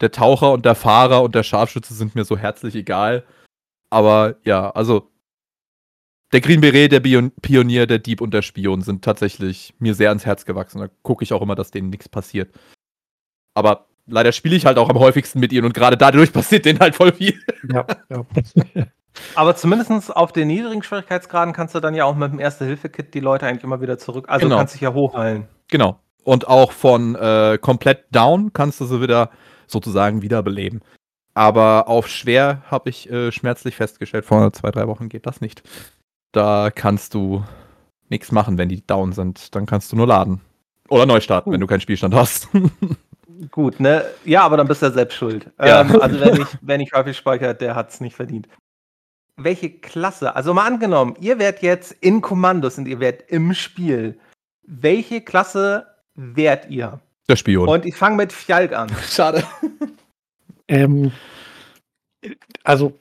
Der 0.00 0.12
Taucher 0.12 0.52
und 0.52 0.64
der 0.64 0.74
Fahrer 0.74 1.22
und 1.22 1.34
der 1.34 1.42
Scharfschütze 1.42 1.94
sind 1.94 2.14
mir 2.14 2.24
so 2.24 2.38
herzlich 2.38 2.74
egal. 2.74 3.24
Aber 3.90 4.36
ja, 4.44 4.70
also 4.70 5.10
der 6.32 6.40
Green 6.40 6.60
Beret, 6.60 6.92
der 6.92 7.00
Pionier, 7.00 7.86
der 7.86 7.98
Dieb 7.98 8.20
und 8.20 8.34
der 8.34 8.42
Spion 8.42 8.82
sind 8.82 9.02
tatsächlich 9.02 9.74
mir 9.78 9.94
sehr 9.94 10.10
ans 10.10 10.26
Herz 10.26 10.44
gewachsen. 10.44 10.80
Da 10.80 10.88
gucke 11.02 11.24
ich 11.24 11.32
auch 11.32 11.42
immer, 11.42 11.54
dass 11.54 11.70
denen 11.70 11.90
nichts 11.90 12.08
passiert. 12.08 12.54
Aber 13.54 13.88
leider 14.06 14.32
spiele 14.32 14.54
ich 14.54 14.66
halt 14.66 14.78
auch 14.78 14.90
am 14.90 14.98
häufigsten 14.98 15.40
mit 15.40 15.52
ihnen 15.52 15.64
und 15.64 15.74
gerade 15.74 15.96
dadurch 15.96 16.32
passiert 16.34 16.64
denen 16.64 16.80
halt 16.80 16.94
voll 16.94 17.12
viel. 17.12 17.40
Ja, 17.72 17.86
ja. 18.10 18.26
Aber 19.34 19.56
zumindest 19.56 20.14
auf 20.14 20.32
den 20.32 20.48
niedrigen 20.48 20.82
Schwierigkeitsgraden 20.82 21.52
kannst 21.52 21.74
du 21.74 21.80
dann 21.80 21.94
ja 21.94 22.04
auch 22.04 22.14
mit 22.14 22.32
dem 22.32 22.40
Erste-Hilfe-Kit 22.40 23.14
die 23.14 23.20
Leute 23.20 23.46
eigentlich 23.46 23.64
immer 23.64 23.80
wieder 23.80 23.98
zurück. 23.98 24.26
Also 24.28 24.46
genau. 24.46 24.58
kannst 24.58 24.74
dich 24.74 24.80
ja 24.80 24.92
hochheilen. 24.92 25.48
Genau. 25.68 25.98
Und 26.24 26.48
auch 26.48 26.72
von 26.72 27.14
äh, 27.14 27.58
komplett 27.60 28.04
down 28.10 28.52
kannst 28.52 28.80
du 28.80 28.84
sie 28.84 29.00
wieder 29.00 29.30
sozusagen 29.66 30.22
wiederbeleben. 30.22 30.82
Aber 31.34 31.88
auf 31.88 32.08
schwer 32.08 32.62
habe 32.70 32.90
ich 32.90 33.10
äh, 33.10 33.30
schmerzlich 33.30 33.76
festgestellt, 33.76 34.24
vor 34.24 34.52
zwei, 34.52 34.70
drei 34.70 34.88
Wochen 34.88 35.08
geht 35.08 35.26
das 35.26 35.40
nicht. 35.40 35.62
Da 36.32 36.70
kannst 36.74 37.14
du 37.14 37.44
nichts 38.08 38.32
machen, 38.32 38.58
wenn 38.58 38.68
die 38.68 38.84
down 38.86 39.12
sind. 39.12 39.54
Dann 39.54 39.66
kannst 39.66 39.92
du 39.92 39.96
nur 39.96 40.06
laden. 40.06 40.40
Oder 40.88 41.06
neu 41.06 41.20
starten, 41.20 41.50
uh. 41.50 41.52
wenn 41.52 41.60
du 41.60 41.66
keinen 41.66 41.80
Spielstand 41.80 42.14
hast. 42.14 42.48
Gut, 43.52 43.78
ne? 43.78 44.04
Ja, 44.24 44.42
aber 44.42 44.56
dann 44.56 44.66
bist 44.66 44.82
du 44.82 44.86
ja 44.86 44.92
selbst 44.92 45.16
schuld. 45.16 45.50
Ja. 45.60 45.82
Ähm, 45.82 46.00
also 46.00 46.18
wer 46.18 46.34
nicht, 46.36 46.58
wer 46.60 46.78
nicht 46.78 46.92
häufig 46.92 47.16
speichert, 47.16 47.60
der 47.60 47.76
hat 47.76 47.90
es 47.90 48.00
nicht 48.00 48.16
verdient. 48.16 48.48
Welche 49.38 49.70
Klasse? 49.70 50.34
Also 50.34 50.52
mal 50.52 50.66
angenommen, 50.66 51.14
ihr 51.20 51.38
werdet 51.38 51.62
jetzt 51.62 51.92
in 52.00 52.20
Kommandos 52.20 52.76
und 52.76 52.86
ihr 52.86 53.00
werdet 53.00 53.30
im 53.30 53.54
Spiel. 53.54 54.18
Welche 54.62 55.20
Klasse 55.20 55.86
wärt 56.14 56.68
ihr? 56.68 57.00
Der 57.28 57.36
Spion. 57.36 57.68
Und 57.68 57.86
ich 57.86 57.94
fange 57.94 58.16
mit 58.16 58.32
Fjalk 58.32 58.72
an. 58.72 58.88
Schade. 59.08 59.44
ähm, 60.66 61.12
also 62.64 62.92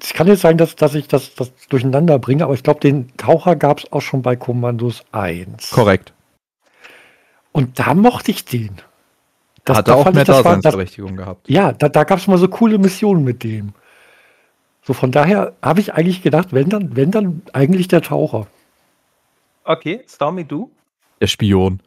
es 0.00 0.14
kann 0.14 0.26
jetzt 0.26 0.40
sein, 0.40 0.56
dass, 0.56 0.74
dass 0.74 0.94
ich 0.94 1.06
das, 1.06 1.34
das 1.34 1.52
durcheinander 1.68 2.18
bringe, 2.18 2.44
aber 2.44 2.54
ich 2.54 2.62
glaube, 2.62 2.80
den 2.80 3.14
Taucher 3.16 3.54
gab 3.54 3.80
es 3.80 3.92
auch 3.92 4.00
schon 4.00 4.22
bei 4.22 4.36
Kommandos 4.36 5.04
1. 5.12 5.70
Korrekt. 5.70 6.14
Und 7.52 7.78
da 7.78 7.94
mochte 7.94 8.30
ich 8.30 8.44
den. 8.44 8.80
Das, 9.64 9.78
Hat 9.78 9.88
er 9.88 9.96
auch 9.96 10.12
mehr 10.12 10.24
Daseinsberechtigung 10.24 11.16
gehabt. 11.16 11.48
Ja, 11.48 11.72
da, 11.72 11.88
da 11.88 12.04
gab 12.04 12.18
es 12.18 12.26
mal 12.26 12.38
so 12.38 12.48
coole 12.48 12.78
Missionen 12.78 13.24
mit 13.24 13.44
dem. 13.44 13.72
So 14.86 14.92
von 14.92 15.10
daher 15.10 15.54
habe 15.62 15.80
ich 15.80 15.94
eigentlich 15.94 16.22
gedacht, 16.22 16.52
wenn 16.52 16.68
dann, 16.68 16.94
wenn 16.94 17.10
dann 17.10 17.42
eigentlich 17.52 17.88
der 17.88 18.02
Taucher. 18.02 18.46
Okay, 19.64 20.04
Stormy, 20.06 20.44
du? 20.44 20.70
Der 21.20 21.26
Spion. 21.26 21.80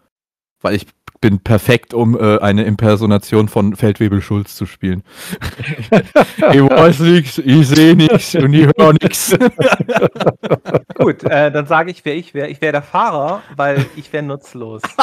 Weil 0.62 0.76
ich 0.76 0.88
bin 1.22 1.40
perfekt, 1.40 1.94
um 1.94 2.18
äh, 2.18 2.40
eine 2.40 2.64
Impersonation 2.64 3.48
von 3.48 3.76
Feldwebel 3.76 4.22
Schulz 4.22 4.56
zu 4.56 4.66
spielen. 4.66 5.04
ich 5.92 6.62
weiß 6.62 7.00
nichts, 7.00 7.38
ich 7.38 7.68
sehe 7.68 7.96
nichts 7.96 8.36
und 8.36 8.54
ich 8.54 8.68
höre 8.78 8.94
nichts. 8.94 9.36
Gut, 10.98 11.24
äh, 11.24 11.52
dann 11.52 11.66
sage 11.66 11.92
ich, 11.92 12.06
wer 12.06 12.16
ich 12.16 12.34
wäre. 12.34 12.48
Ich 12.48 12.62
wäre 12.62 12.74
der 12.74 12.82
Fahrer, 12.82 13.42
weil 13.56 13.86
ich 13.96 14.12
wäre 14.14 14.24
nutzlos. 14.24 14.82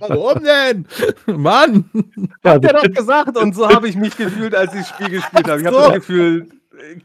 Warum 0.00 0.42
denn? 0.42 0.86
Mann! 1.36 1.84
Hat 2.44 2.64
er 2.64 2.72
doch 2.74 2.90
gesagt 2.90 3.36
und 3.36 3.54
so 3.54 3.68
habe 3.68 3.88
ich 3.88 3.96
mich 3.96 4.16
gefühlt, 4.16 4.54
als 4.54 4.74
ich 4.74 4.80
das 4.80 4.88
Spiel 4.88 5.10
gespielt 5.10 5.48
habe. 5.48 5.60
Ich 5.60 5.66
habe 5.66 5.76
das 5.76 5.94
Gefühl, 5.94 6.48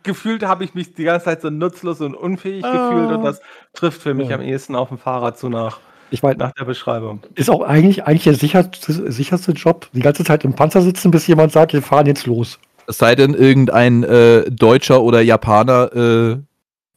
gefühlt 0.04 0.44
habe 0.44 0.64
ich 0.64 0.74
mich 0.74 0.94
die 0.94 1.04
ganze 1.04 1.26
Zeit 1.26 1.42
so 1.42 1.50
nutzlos 1.50 2.02
und 2.02 2.16
unfähig 2.16 2.64
ah. 2.64 2.72
gefühlt 2.72 3.12
und 3.18 3.24
das 3.24 3.42
trifft 3.74 4.02
für 4.02 4.14
mich 4.14 4.30
ja. 4.30 4.36
am 4.36 4.42
ehesten 4.42 4.76
auf 4.76 4.90
dem 4.90 4.98
Fahrrad 4.98 5.38
zu 5.38 5.50
nach. 5.50 5.80
Ich 6.16 6.24
meine, 6.24 6.38
nach 6.38 6.54
der 6.54 6.64
Beschreibung. 6.64 7.22
Ist 7.36 7.50
auch 7.50 7.62
eigentlich, 7.62 8.06
eigentlich 8.06 8.24
der 8.24 8.36
sicherste, 8.36 9.12
sicherste 9.12 9.52
Job, 9.52 9.90
die 9.92 10.00
ganze 10.00 10.24
Zeit 10.24 10.46
im 10.46 10.54
Panzer 10.54 10.82
sitzen, 10.82 11.12
bis 11.12 11.28
jemand 11.28 11.52
sagt, 11.52 11.74
wir 11.74 11.82
fahren 11.82 12.06
jetzt 12.06 12.26
los. 12.26 12.58
Es 12.88 13.00
sei 13.00 13.16
denn, 13.16 13.34
irgendein 13.34 14.04
äh, 14.04 14.50
Deutscher 14.50 15.02
oder 15.02 15.20
Japaner 15.20 15.94
äh, 15.94 16.38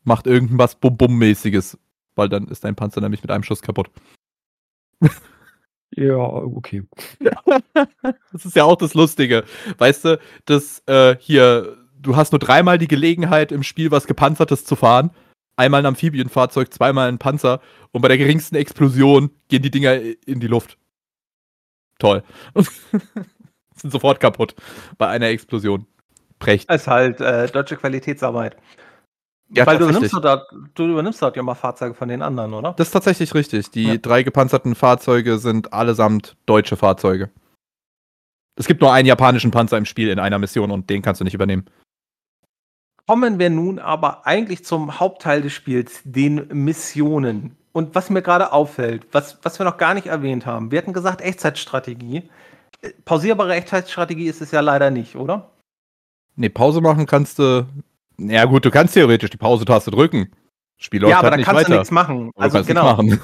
macht 0.05 0.29
irgendwas 0.29 0.77
Bum-Bum-mäßiges, 0.77 1.77
weil 2.15 2.29
dann 2.29 2.47
ist 2.47 2.63
dein 2.63 2.77
Panzer 2.77 3.01
nämlich 3.01 3.21
mit 3.21 3.33
einem 3.33 3.43
Schuss 3.43 3.61
kaputt. 3.61 3.91
ja, 5.91 6.17
okay. 6.17 6.85
das 8.33 8.45
ist 8.45 8.55
ja 8.55 8.63
auch 8.63 8.77
das 8.77 8.95
Lustige. 8.95 9.43
Weißt 9.79 10.05
du, 10.05 10.21
dass 10.45 10.85
äh, 10.87 11.17
hier, 11.19 11.77
du 12.01 12.15
hast 12.15 12.31
nur 12.31 12.39
dreimal 12.39 12.79
die 12.79 12.87
Gelegenheit 12.87 13.51
im 13.51 13.65
Spiel 13.65 13.91
was 13.91 14.07
Gepanzertes 14.07 14.65
zu 14.65 14.77
fahren 14.77 15.11
einmal 15.59 15.83
ein 15.83 15.87
Amphibienfahrzeug, 15.87 16.73
zweimal 16.73 17.09
ein 17.09 17.19
Panzer 17.19 17.61
und 17.93 18.01
bei 18.01 18.09
der 18.09 18.19
geringsten 18.19 18.57
Explosion 18.57 19.31
gehen 19.49 19.63
die 19.63 19.71
Dinger 19.71 19.95
in 19.95 20.41
die 20.41 20.47
Luft. 20.47 20.79
Toll. 21.99 22.23
Sind 23.75 23.91
sofort 23.91 24.21
kaputt 24.21 24.55
bei 24.97 25.09
einer 25.09 25.27
Explosion. 25.27 25.87
Prächt. 26.39 26.71
Das 26.71 26.83
ist 26.83 26.87
halt 26.87 27.21
äh, 27.21 27.49
deutsche 27.49 27.77
Qualitätsarbeit. 27.77 28.57
Ja, 29.51 29.67
Weil 29.67 29.79
du 29.79 29.89
übernimmst, 29.89 30.15
dort, 30.15 30.47
du 30.75 30.85
übernimmst 30.85 31.23
dort 31.23 31.35
ja 31.35 31.43
mal 31.43 31.55
Fahrzeuge 31.55 31.95
von 31.95 32.09
den 32.09 32.23
anderen, 32.23 32.53
oder? 32.53 32.75
Das 32.77 32.89
ist 32.89 32.93
tatsächlich 32.93 33.35
richtig. 33.35 33.71
Die 33.71 33.85
ja. 33.85 33.97
drei 33.97 34.23
gepanzerten 34.23 34.75
Fahrzeuge 34.75 35.39
sind 35.39 35.73
allesamt 35.73 36.37
deutsche 36.47 36.77
Fahrzeuge. 36.77 37.31
Es 38.57 38.67
gibt 38.67 38.83
nur 38.83 38.93
einen 38.93 39.07
japanischen 39.07 39.51
Panzer 39.51 39.79
im 39.79 39.87
Spiel 39.87 40.11
in 40.11 40.19
einer 40.19 40.39
Mission 40.39 40.71
und 40.71 40.91
den 40.91 41.01
kannst 41.01 41.21
du 41.21 41.25
nicht 41.25 41.35
übernehmen. 41.35 41.65
Kommen 43.09 43.39
wir 43.39 43.49
nun 43.49 43.79
aber 43.79 44.27
eigentlich 44.27 44.67
zum 44.67 45.01
Hauptteil 45.01 45.41
des 45.41 45.55
Spiels, 45.55 46.03
den 46.05 46.47
Missionen. 46.53 47.57
Und 47.73 47.95
was 47.95 48.11
mir 48.11 48.21
gerade 48.21 48.53
auffällt, 48.53 49.07
was, 49.13 49.39
was 49.43 49.59
wir 49.59 49.65
noch 49.65 49.79
gar 49.79 49.95
nicht 49.95 50.09
erwähnt 50.09 50.45
haben, 50.45 50.71
wir 50.71 50.79
hatten 50.79 50.93
gesagt 50.93 51.23
Echtzeitstrategie. 51.23 52.29
Pausierbare 53.07 53.55
Echtzeitstrategie 53.55 54.29
ist 54.29 54.43
es 54.43 54.51
ja 54.51 54.61
leider 54.61 54.91
nicht, 54.91 55.17
oder? 55.17 55.51
Nee, 56.37 56.51
Pause 56.51 56.83
machen 56.83 57.07
kannst 57.07 57.39
du. 57.39 57.67
Ja, 58.19 58.45
gut, 58.45 58.67
du 58.67 58.71
kannst 58.71 58.93
theoretisch 58.93 59.31
die 59.31 59.39
Pause-Taste 59.39 59.91
drücken. 59.91 60.31
Spiel 60.77 61.01
läuft 61.01 61.13
ja, 61.13 61.19
aber 61.21 61.31
halt 61.31 61.41
da 61.41 61.45
kannst 61.45 61.61
weiter. 61.61 61.71
du 61.71 61.79
nichts 61.79 61.91
machen. 61.91 62.31
Also 62.37 62.63
genau. 62.63 62.85
Machen. 62.85 63.19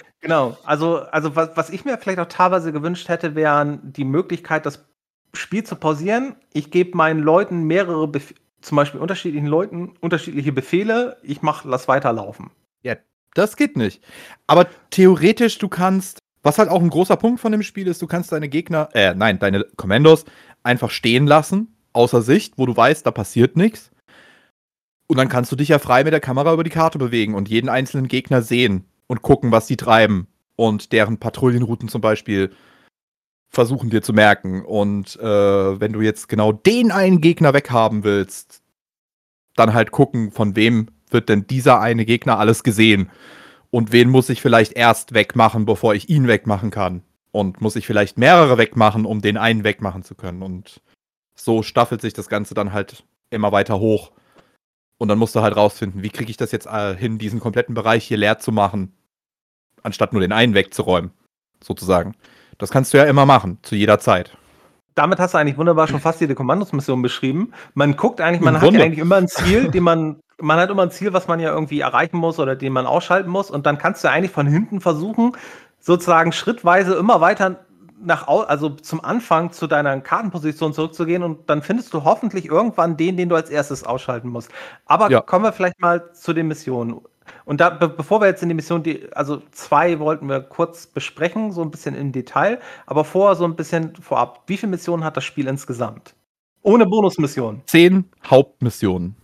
genau. 0.20 0.56
Also, 0.64 0.98
also 1.12 1.36
was, 1.36 1.50
was 1.54 1.70
ich 1.70 1.84
mir 1.84 1.96
vielleicht 1.96 2.18
auch 2.18 2.26
teilweise 2.26 2.72
gewünscht 2.72 3.08
hätte, 3.08 3.36
wären 3.36 3.78
die 3.84 4.04
Möglichkeit, 4.04 4.66
das 4.66 4.84
Spiel 5.32 5.62
zu 5.62 5.76
pausieren. 5.76 6.34
Ich 6.52 6.72
gebe 6.72 6.96
meinen 6.96 7.20
Leuten 7.20 7.62
mehrere 7.62 8.08
Bef 8.08 8.34
zum 8.60 8.76
Beispiel 8.76 9.00
unterschiedlichen 9.00 9.46
Leuten 9.46 9.94
unterschiedliche 10.00 10.52
Befehle, 10.52 11.16
ich 11.22 11.42
mach, 11.42 11.64
lass 11.64 11.88
weiterlaufen. 11.88 12.50
Ja, 12.82 12.96
das 13.34 13.56
geht 13.56 13.76
nicht. 13.76 14.02
Aber 14.46 14.66
theoretisch, 14.90 15.58
du 15.58 15.68
kannst, 15.68 16.18
was 16.42 16.58
halt 16.58 16.68
auch 16.68 16.82
ein 16.82 16.90
großer 16.90 17.16
Punkt 17.16 17.40
von 17.40 17.52
dem 17.52 17.62
Spiel 17.62 17.86
ist, 17.86 18.02
du 18.02 18.06
kannst 18.06 18.32
deine 18.32 18.48
Gegner, 18.48 18.88
äh, 18.92 19.14
nein, 19.14 19.38
deine 19.38 19.64
Kommandos 19.76 20.24
einfach 20.62 20.90
stehen 20.90 21.26
lassen, 21.26 21.74
außer 21.92 22.22
Sicht, 22.22 22.54
wo 22.56 22.66
du 22.66 22.76
weißt, 22.76 23.06
da 23.06 23.10
passiert 23.10 23.56
nichts. 23.56 23.90
Und 25.06 25.16
dann 25.16 25.28
kannst 25.28 25.50
du 25.50 25.56
dich 25.56 25.68
ja 25.68 25.78
frei 25.78 26.04
mit 26.04 26.12
der 26.12 26.20
Kamera 26.20 26.52
über 26.52 26.64
die 26.64 26.70
Karte 26.70 26.98
bewegen 26.98 27.34
und 27.34 27.48
jeden 27.48 27.68
einzelnen 27.68 28.08
Gegner 28.08 28.42
sehen 28.42 28.84
und 29.06 29.22
gucken, 29.22 29.52
was 29.52 29.66
sie 29.66 29.76
treiben 29.76 30.26
und 30.54 30.92
deren 30.92 31.18
Patrouillenrouten 31.18 31.88
zum 31.88 32.00
Beispiel 32.00 32.50
versuchen 33.48 33.90
dir 33.90 34.02
zu 34.02 34.12
merken. 34.12 34.64
Und 34.64 35.16
äh, 35.16 35.80
wenn 35.80 35.92
du 35.92 36.00
jetzt 36.00 36.28
genau 36.28 36.52
den 36.52 36.90
einen 36.90 37.20
Gegner 37.20 37.54
weghaben 37.54 38.04
willst, 38.04 38.62
dann 39.56 39.74
halt 39.74 39.90
gucken, 39.90 40.30
von 40.30 40.56
wem 40.56 40.88
wird 41.10 41.28
denn 41.28 41.46
dieser 41.46 41.80
eine 41.80 42.04
Gegner 42.04 42.38
alles 42.38 42.62
gesehen. 42.62 43.10
Und 43.70 43.92
wen 43.92 44.08
muss 44.08 44.28
ich 44.28 44.40
vielleicht 44.40 44.72
erst 44.74 45.14
wegmachen, 45.14 45.64
bevor 45.64 45.94
ich 45.94 46.08
ihn 46.08 46.28
wegmachen 46.28 46.70
kann. 46.70 47.02
Und 47.32 47.60
muss 47.60 47.76
ich 47.76 47.86
vielleicht 47.86 48.18
mehrere 48.18 48.56
wegmachen, 48.58 49.04
um 49.04 49.20
den 49.20 49.36
einen 49.36 49.64
wegmachen 49.64 50.02
zu 50.02 50.14
können. 50.14 50.42
Und 50.42 50.80
so 51.34 51.62
staffelt 51.62 52.00
sich 52.00 52.14
das 52.14 52.28
Ganze 52.28 52.54
dann 52.54 52.72
halt 52.72 53.04
immer 53.30 53.52
weiter 53.52 53.78
hoch. 53.78 54.12
Und 54.98 55.08
dann 55.08 55.18
musst 55.18 55.36
du 55.36 55.40
halt 55.40 55.56
rausfinden, 55.56 56.02
wie 56.02 56.10
kriege 56.10 56.30
ich 56.30 56.36
das 56.36 56.50
jetzt 56.50 56.66
äh, 56.66 56.96
hin, 56.96 57.18
diesen 57.18 57.40
kompletten 57.40 57.74
Bereich 57.74 58.04
hier 58.04 58.16
leer 58.16 58.38
zu 58.38 58.50
machen, 58.50 58.92
anstatt 59.82 60.12
nur 60.12 60.20
den 60.20 60.32
einen 60.32 60.54
wegzuräumen, 60.54 61.12
sozusagen. 61.62 62.16
Das 62.58 62.70
kannst 62.70 62.92
du 62.92 62.98
ja 62.98 63.04
immer 63.04 63.24
machen, 63.24 63.58
zu 63.62 63.76
jeder 63.76 63.98
Zeit. 63.98 64.36
Damit 64.94 65.20
hast 65.20 65.34
du 65.34 65.38
eigentlich 65.38 65.56
wunderbar 65.56 65.86
schon 65.86 66.00
fast 66.00 66.20
jede 66.20 66.34
Kommandosmission 66.34 67.00
beschrieben. 67.02 67.52
Man 67.74 67.96
guckt 67.96 68.20
eigentlich, 68.20 68.40
man 68.40 68.56
Im 68.56 68.60
hat 68.60 68.72
ja 68.72 68.80
eigentlich 68.84 68.98
immer 68.98 69.16
ein 69.16 69.28
Ziel, 69.28 69.70
den 69.70 69.84
man, 69.84 70.16
man 70.40 70.58
hat 70.58 70.70
immer 70.70 70.82
ein 70.82 70.90
Ziel, 70.90 71.12
was 71.12 71.28
man 71.28 71.38
ja 71.38 71.52
irgendwie 71.52 71.80
erreichen 71.80 72.16
muss 72.16 72.40
oder 72.40 72.56
den 72.56 72.72
man 72.72 72.84
ausschalten 72.84 73.30
muss. 73.30 73.48
Und 73.48 73.64
dann 73.64 73.78
kannst 73.78 74.02
du 74.02 74.10
eigentlich 74.10 74.32
von 74.32 74.48
hinten 74.48 74.80
versuchen, 74.80 75.36
sozusagen 75.78 76.32
schrittweise 76.32 76.96
immer 76.96 77.20
weiter 77.20 77.60
nach, 78.02 78.26
also 78.26 78.70
zum 78.70 79.04
Anfang 79.04 79.52
zu 79.52 79.66
deiner 79.66 80.00
Kartenposition 80.00 80.72
zurückzugehen 80.72 81.22
und 81.22 81.48
dann 81.48 81.62
findest 81.62 81.92
du 81.94 82.04
hoffentlich 82.04 82.46
irgendwann 82.46 82.96
den, 82.96 83.16
den 83.16 83.28
du 83.28 83.36
als 83.36 83.50
erstes 83.50 83.84
ausschalten 83.84 84.28
musst. 84.28 84.50
Aber 84.86 85.10
ja. 85.10 85.20
kommen 85.20 85.44
wir 85.44 85.52
vielleicht 85.52 85.80
mal 85.80 86.12
zu 86.12 86.32
den 86.32 86.48
Missionen. 86.48 87.00
Und 87.44 87.60
da, 87.60 87.70
be 87.70 87.88
bevor 87.88 88.20
wir 88.20 88.26
jetzt 88.26 88.42
in 88.42 88.48
die 88.48 88.54
Mission, 88.54 88.82
die, 88.82 89.12
also 89.12 89.42
zwei 89.50 89.98
wollten 89.98 90.28
wir 90.28 90.40
kurz 90.40 90.86
besprechen, 90.86 91.52
so 91.52 91.62
ein 91.62 91.70
bisschen 91.70 91.94
im 91.94 92.12
Detail, 92.12 92.60
aber 92.86 93.04
vorher 93.04 93.36
so 93.36 93.44
ein 93.44 93.56
bisschen 93.56 93.94
vorab. 93.96 94.42
Wie 94.46 94.56
viele 94.56 94.70
Missionen 94.70 95.04
hat 95.04 95.16
das 95.16 95.24
Spiel 95.24 95.46
insgesamt? 95.46 96.14
Ohne 96.62 96.86
Bonusmissionen. 96.86 97.62
Zehn 97.66 98.04
Hauptmissionen. 98.24 99.16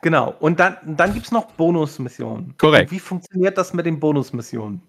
Genau. 0.00 0.34
Und 0.40 0.60
dann, 0.60 0.76
dann 0.84 1.14
gibt 1.14 1.26
es 1.26 1.32
noch 1.32 1.46
Bonusmissionen. 1.52 2.54
Korrekt. 2.58 2.90
Und 2.90 2.96
wie 2.96 3.00
funktioniert 3.00 3.56
das 3.56 3.72
mit 3.72 3.86
den 3.86 4.00
Bonusmissionen? 4.00 4.82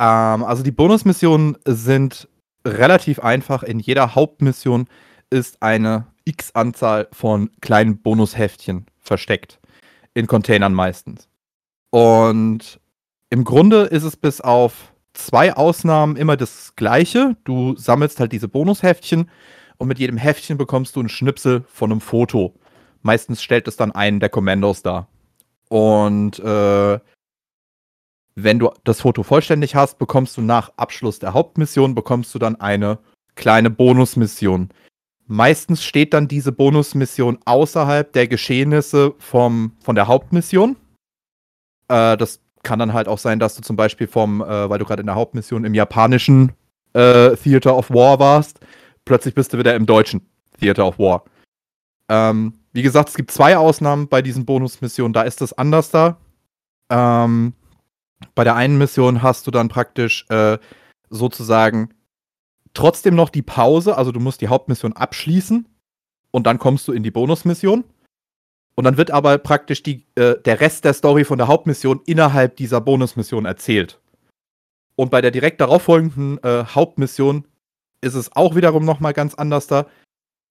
Ähm, 0.00 0.44
also 0.44 0.62
die 0.62 0.70
Bonusmissionen 0.72 1.56
sind 1.64 2.28
relativ 2.66 3.20
einfach. 3.20 3.62
In 3.62 3.78
jeder 3.78 4.14
Hauptmission 4.14 4.86
ist 5.30 5.62
eine 5.62 6.06
X-Anzahl 6.24 7.08
von 7.12 7.50
kleinen 7.60 7.98
Bonusheftchen 7.98 8.86
versteckt. 9.00 9.60
In 10.14 10.26
Containern 10.26 10.74
meistens. 10.74 11.28
Und 11.96 12.78
im 13.30 13.44
Grunde 13.44 13.84
ist 13.84 14.02
es 14.02 14.18
bis 14.18 14.42
auf 14.42 14.92
zwei 15.14 15.56
Ausnahmen 15.56 16.16
immer 16.16 16.36
das 16.36 16.76
gleiche. 16.76 17.38
Du 17.44 17.74
sammelst 17.74 18.20
halt 18.20 18.32
diese 18.32 18.48
Bonusheftchen 18.48 19.30
und 19.78 19.88
mit 19.88 19.98
jedem 19.98 20.18
Heftchen 20.18 20.58
bekommst 20.58 20.94
du 20.94 21.00
einen 21.00 21.08
Schnipsel 21.08 21.64
von 21.72 21.90
einem 21.90 22.02
Foto. 22.02 22.52
Meistens 23.00 23.42
stellt 23.42 23.66
es 23.66 23.78
dann 23.78 23.92
einen 23.92 24.20
der 24.20 24.28
Kommandos 24.28 24.82
dar. 24.82 25.08
Und 25.70 26.38
äh, 26.38 27.00
wenn 28.34 28.58
du 28.58 28.70
das 28.84 29.00
Foto 29.00 29.22
vollständig 29.22 29.74
hast, 29.74 29.98
bekommst 29.98 30.36
du 30.36 30.42
nach 30.42 30.72
Abschluss 30.76 31.18
der 31.18 31.32
Hauptmission 31.32 31.94
bekommst 31.94 32.34
du 32.34 32.38
dann 32.38 32.60
eine 32.60 32.98
kleine 33.36 33.70
Bonusmission. 33.70 34.68
Meistens 35.28 35.82
steht 35.82 36.12
dann 36.12 36.28
diese 36.28 36.52
Bonusmission 36.52 37.38
außerhalb 37.46 38.12
der 38.12 38.28
Geschehnisse 38.28 39.14
vom, 39.16 39.72
von 39.80 39.94
der 39.94 40.08
Hauptmission. 40.08 40.76
Äh, 41.88 42.16
das 42.16 42.40
kann 42.62 42.78
dann 42.78 42.92
halt 42.92 43.08
auch 43.08 43.18
sein, 43.18 43.38
dass 43.38 43.54
du 43.54 43.62
zum 43.62 43.76
Beispiel 43.76 44.06
vom, 44.06 44.40
äh, 44.40 44.68
weil 44.68 44.78
du 44.78 44.84
gerade 44.84 45.00
in 45.00 45.06
der 45.06 45.14
Hauptmission 45.14 45.64
im 45.64 45.74
japanischen 45.74 46.52
äh, 46.94 47.36
Theater 47.36 47.76
of 47.76 47.90
War 47.90 48.18
warst, 48.18 48.60
plötzlich 49.04 49.34
bist 49.34 49.52
du 49.52 49.58
wieder 49.58 49.74
im 49.74 49.86
deutschen 49.86 50.28
Theater 50.60 50.86
of 50.86 50.98
War. 50.98 51.24
Ähm, 52.08 52.54
wie 52.72 52.82
gesagt, 52.82 53.08
es 53.08 53.14
gibt 53.14 53.30
zwei 53.30 53.56
Ausnahmen 53.56 54.08
bei 54.08 54.22
diesen 54.22 54.44
Bonusmissionen, 54.44 55.12
da 55.12 55.22
ist 55.22 55.42
es 55.42 55.52
anders 55.52 55.90
da. 55.90 56.18
Ähm, 56.90 57.54
bei 58.34 58.44
der 58.44 58.56
einen 58.56 58.78
Mission 58.78 59.22
hast 59.22 59.46
du 59.46 59.50
dann 59.50 59.68
praktisch 59.68 60.26
äh, 60.28 60.58
sozusagen 61.10 61.90
trotzdem 62.74 63.14
noch 63.14 63.30
die 63.30 63.42
Pause, 63.42 63.96
also 63.96 64.12
du 64.12 64.20
musst 64.20 64.40
die 64.40 64.48
Hauptmission 64.48 64.92
abschließen 64.92 65.66
und 66.30 66.46
dann 66.46 66.58
kommst 66.58 66.86
du 66.88 66.92
in 66.92 67.02
die 67.02 67.10
Bonusmission. 67.10 67.84
Und 68.76 68.84
dann 68.84 68.98
wird 68.98 69.10
aber 69.10 69.38
praktisch 69.38 69.82
die, 69.82 70.06
äh, 70.14 70.36
der 70.44 70.60
Rest 70.60 70.84
der 70.84 70.92
Story 70.92 71.24
von 71.24 71.38
der 71.38 71.48
Hauptmission 71.48 72.00
innerhalb 72.06 72.56
dieser 72.56 72.80
Bonusmission 72.80 73.46
erzählt. 73.46 74.00
Und 74.96 75.10
bei 75.10 75.20
der 75.20 75.30
direkt 75.30 75.60
darauf 75.60 75.82
folgenden 75.82 76.42
äh, 76.42 76.64
Hauptmission 76.64 77.46
ist 78.02 78.14
es 78.14 78.34
auch 78.36 78.54
wiederum 78.54 78.84
nochmal 78.84 79.14
ganz 79.14 79.34
anders 79.34 79.66
da. 79.66 79.86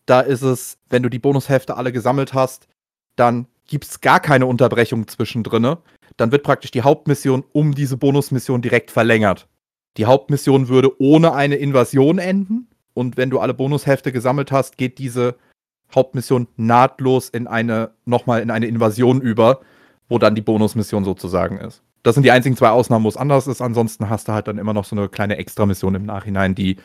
Da 0.07 0.22
ist 0.22 0.41
es, 0.41 0.77
wenn 0.89 1.03
du 1.03 1.10
die 1.10 1.19
Bonushefte 1.19 1.77
alle 1.77 1.91
gesammelt 1.91 2.34
hast, 2.34 2.68
dann 3.15 3.47
gibt 3.68 3.85
es 3.85 4.02
gar 4.02 4.19
keine 4.19 4.47
Unterbrechung 4.47 5.07
zwischendrin. 5.07 5.77
Dann 6.18 6.31
wird 6.31 6.43
praktisch 6.43 6.72
die 6.72 6.84
Hauptmission 6.84 7.43
um 7.52 7.73
diese 7.73 7.97
Bonusmission 7.97 8.61
direkt 8.61 8.91
verlängert. 8.91 9.47
Die 9.97 10.06
Hauptmission 10.06 10.68
würde 10.68 10.99
ohne 10.99 11.34
eine 11.34 11.56
Invasion 11.56 12.18
enden. 12.18 12.68
Und 12.93 13.18
wenn 13.18 13.30
du 13.30 13.39
alle 13.39 13.53
Bonushefte 13.53 14.11
gesammelt 14.11 14.52
hast, 14.52 14.77
geht 14.77 14.97
diese 14.97 15.35
Hauptmission 15.93 16.47
nahtlos 16.57 17.29
in 17.29 17.47
eine, 17.47 17.91
nochmal 18.05 18.41
in 18.41 18.51
eine 18.51 18.67
Invasion 18.67 19.21
über, 19.21 19.61
wo 20.09 20.17
dann 20.17 20.35
die 20.35 20.41
Bonusmission 20.41 21.03
sozusagen 21.03 21.57
ist. 21.57 21.81
Das 22.03 22.13
sind 22.13 22.23
die 22.23 22.31
einzigen 22.31 22.55
zwei 22.55 22.69
Ausnahmen, 22.69 23.03
wo 23.03 23.09
es 23.09 23.17
anders 23.17 23.47
ist. 23.47 23.61
Ansonsten 23.61 24.09
hast 24.09 24.27
du 24.27 24.33
halt 24.33 24.47
dann 24.47 24.59
immer 24.59 24.73
noch 24.73 24.85
so 24.85 24.95
eine 24.95 25.09
kleine 25.09 25.37
Extramission 25.37 25.95
im 25.95 26.05
Nachhinein, 26.05 26.53
die 26.53 26.77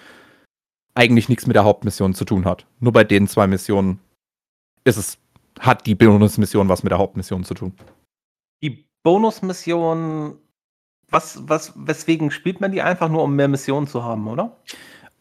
eigentlich 0.94 1.28
nichts 1.28 1.47
mit 1.47 1.56
der 1.56 1.64
Hauptmission 1.64 2.14
zu 2.14 2.24
tun 2.24 2.44
hat. 2.47 2.66
Nur 2.81 2.93
bei 2.93 3.05
den 3.05 3.28
zwei 3.28 3.47
Missionen 3.47 4.01
ist 4.85 4.97
es, 4.97 5.18
hat 5.59 5.86
die 5.86 5.94
Bonusmission 5.94 6.68
was 6.68 6.82
mit 6.82 6.90
der 6.90 6.98
Hauptmission 6.98 7.44
zu 7.44 7.55
tun. 7.55 7.74
Die 8.62 8.86
Bonusmission, 9.02 10.36
was, 11.10 11.43
was, 11.47 11.72
weswegen 11.77 12.31
spielt 12.31 12.60
man 12.60 12.72
die 12.72 12.82
einfach 12.82 13.09
nur, 13.09 13.22
um 13.22 13.36
mehr 13.36 13.48
Missionen 13.48 13.86
zu 13.86 14.02
haben, 14.02 14.27
oder? 14.27 14.56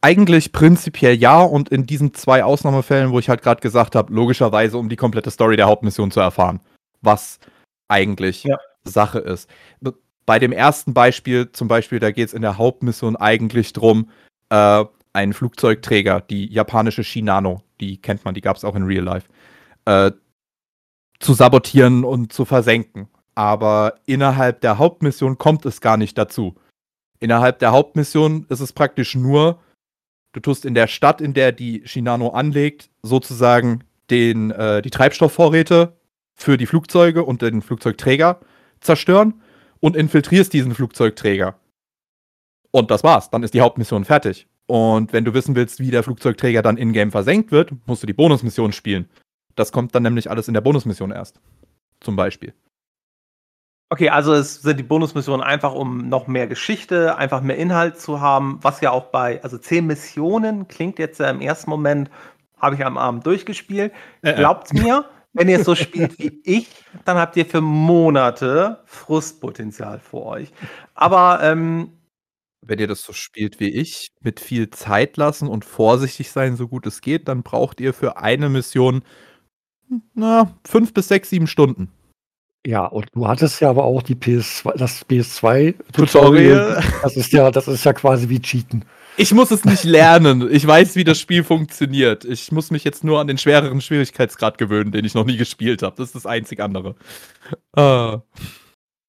Eigentlich 0.01 0.53
prinzipiell 0.53 1.15
ja 1.15 1.41
und 1.41 1.69
in 1.69 1.85
diesen 1.85 2.13
zwei 2.13 2.43
Ausnahmefällen, 2.43 3.11
wo 3.11 3.19
ich 3.19 3.27
halt 3.27 3.41
gerade 3.41 3.59
gesagt 3.59 3.95
habe, 3.95 4.13
logischerweise, 4.13 4.77
um 4.77 4.87
die 4.87 4.95
komplette 4.95 5.29
Story 5.29 5.57
der 5.57 5.67
Hauptmission 5.67 6.11
zu 6.11 6.21
erfahren, 6.21 6.61
was 7.01 7.39
eigentlich 7.89 8.45
ja. 8.45 8.57
Sache 8.85 9.19
ist. 9.19 9.49
Bei 10.25 10.39
dem 10.39 10.53
ersten 10.53 10.93
Beispiel, 10.93 11.51
zum 11.51 11.67
Beispiel, 11.67 11.99
da 11.99 12.11
geht 12.11 12.29
es 12.29 12.33
in 12.33 12.41
der 12.41 12.57
Hauptmission 12.57 13.15
eigentlich 13.17 13.73
drum, 13.73 14.09
äh, 14.49 14.85
einen 15.11 15.33
Flugzeugträger, 15.33 16.21
die 16.21 16.47
japanische 16.47 17.03
Shinano, 17.03 17.61
die 17.81 17.97
kennt 17.97 18.23
man, 18.23 18.33
die 18.33 18.41
gab 18.41 18.55
es 18.55 18.63
auch 18.63 18.75
in 18.75 18.83
Real 18.83 19.03
Life, 19.03 19.27
äh, 19.85 20.11
zu 21.19 21.33
sabotieren 21.33 22.05
und 22.05 22.31
zu 22.31 22.45
versenken. 22.45 23.09
Aber 23.35 23.95
innerhalb 24.05 24.61
der 24.61 24.77
Hauptmission 24.77 25.37
kommt 25.37 25.65
es 25.65 25.81
gar 25.81 25.97
nicht 25.97 26.17
dazu. 26.17 26.55
Innerhalb 27.19 27.59
der 27.59 27.71
Hauptmission 27.71 28.45
ist 28.49 28.59
es 28.59 28.71
praktisch 28.71 29.15
nur, 29.15 29.59
du 30.33 30.39
tust 30.39 30.65
in 30.65 30.73
der 30.73 30.87
Stadt, 30.87 31.21
in 31.21 31.33
der 31.33 31.51
die 31.51 31.81
Shinano 31.85 32.29
anlegt, 32.29 32.89
sozusagen 33.01 33.83
den, 34.09 34.51
äh, 34.51 34.81
die 34.81 34.89
Treibstoffvorräte 34.89 35.97
für 36.35 36.57
die 36.57 36.65
Flugzeuge 36.65 37.23
und 37.23 37.41
den 37.41 37.61
Flugzeugträger 37.61 38.39
zerstören 38.79 39.41
und 39.79 39.95
infiltrierst 39.95 40.53
diesen 40.53 40.73
Flugzeugträger. 40.73 41.59
Und 42.71 42.91
das 42.91 43.03
war's. 43.03 43.29
Dann 43.29 43.43
ist 43.43 43.53
die 43.53 43.61
Hauptmission 43.61 44.05
fertig. 44.05 44.47
Und 44.67 45.13
wenn 45.13 45.25
du 45.25 45.33
wissen 45.33 45.55
willst, 45.55 45.79
wie 45.79 45.89
der 45.89 46.03
Flugzeugträger 46.03 46.61
dann 46.61 46.77
in-game 46.77 47.11
versenkt 47.11 47.51
wird, 47.51 47.71
musst 47.87 48.03
du 48.03 48.07
die 48.07 48.13
Bonusmission 48.13 48.71
spielen. 48.71 49.09
Das 49.55 49.71
kommt 49.71 49.95
dann 49.95 50.03
nämlich 50.03 50.29
alles 50.29 50.47
in 50.47 50.53
der 50.53 50.61
Bonusmission 50.61 51.11
erst. 51.11 51.41
Zum 51.99 52.15
Beispiel. 52.15 52.53
Okay, 53.91 54.09
also 54.09 54.33
es 54.33 54.61
sind 54.61 54.77
die 54.77 54.83
Bonusmissionen 54.83 55.41
einfach, 55.41 55.73
um 55.73 56.09
noch 56.09 56.27
mehr 56.27 56.45
Geschichte, 56.45 57.17
einfach 57.17 57.41
mehr 57.41 57.57
Inhalt 57.57 57.99
zu 57.99 58.21
haben, 58.21 58.59
was 58.61 58.81
ja 58.81 58.91
auch 58.91 59.05
bei, 59.05 59.41
also 59.41 59.57
zehn 59.57 59.87
Missionen 59.87 60.67
klingt 60.67 60.99
jetzt 60.99 61.19
ja 61.19 61.27
im 61.29 61.41
ersten 61.41 61.71
Moment, 61.71 62.11
habe 62.57 62.75
ich 62.75 62.85
am 62.85 62.97
Abend 62.97 63.25
durchgespielt. 63.25 63.91
Äh, 64.21 64.31
äh. 64.31 64.33
Glaubt 64.35 64.73
mir, 64.73 65.05
wenn 65.33 65.49
ihr 65.49 65.59
es 65.59 65.65
so 65.65 65.73
spielt 65.73 66.19
wie 66.19 66.39
ich, 66.45 66.69
dann 67.05 67.17
habt 67.17 67.35
ihr 67.35 67.47
für 67.47 67.61
Monate 67.61 68.83
Frustpotenzial 68.85 69.99
vor 69.99 70.25
euch. 70.27 70.51
Aber 70.93 71.39
ähm, 71.41 71.93
wenn 72.61 72.77
ihr 72.77 72.87
das 72.87 73.01
so 73.01 73.13
spielt 73.13 73.59
wie 73.59 73.69
ich, 73.69 74.11
mit 74.21 74.39
viel 74.39 74.69
Zeit 74.69 75.17
lassen 75.17 75.47
und 75.47 75.65
vorsichtig 75.65 76.29
sein, 76.29 76.55
so 76.57 76.67
gut 76.67 76.85
es 76.85 77.01
geht, 77.01 77.27
dann 77.27 77.41
braucht 77.41 77.81
ihr 77.81 77.95
für 77.95 78.17
eine 78.17 78.49
Mission, 78.49 79.01
na, 80.13 80.55
fünf 80.67 80.93
bis 80.93 81.07
sechs, 81.07 81.31
sieben 81.31 81.47
Stunden. 81.47 81.91
Ja, 82.67 82.85
und 82.85 83.07
du 83.13 83.27
hattest 83.27 83.61
ja 83.61 83.69
aber 83.69 83.85
auch 83.85 84.03
die 84.03 84.15
PS2, 84.15 84.77
das 84.77 85.07
PS2-Tutorial. 85.07 86.83
Das 87.01 87.15
ist 87.15 87.31
ja, 87.31 87.51
das 87.51 87.67
ist 87.67 87.85
ja 87.85 87.93
quasi 87.93 88.27
wie 88.27 88.41
Cheaten. 88.41 88.83
Ich 89.15 89.33
muss 89.33 89.51
es 89.51 89.65
nicht 89.65 89.83
lernen. 89.83 90.47
Ich 90.51 90.65
weiß, 90.65 90.95
wie 90.95 91.03
das 91.03 91.19
Spiel 91.19 91.43
funktioniert. 91.43 92.25
Ich 92.25 92.51
muss 92.51 92.71
mich 92.71 92.83
jetzt 92.83 93.03
nur 93.03 93.19
an 93.19 93.27
den 93.27 93.37
schwereren 93.37 93.81
Schwierigkeitsgrad 93.81 94.57
gewöhnen, 94.57 94.91
den 94.91 95.03
ich 95.03 95.13
noch 95.13 95.25
nie 95.25 95.37
gespielt 95.37 95.83
habe. 95.83 95.95
Das 95.97 96.07
ist 96.07 96.15
das 96.15 96.25
einzig 96.25 96.59
andere. 96.61 96.95
Uh. 97.77 98.19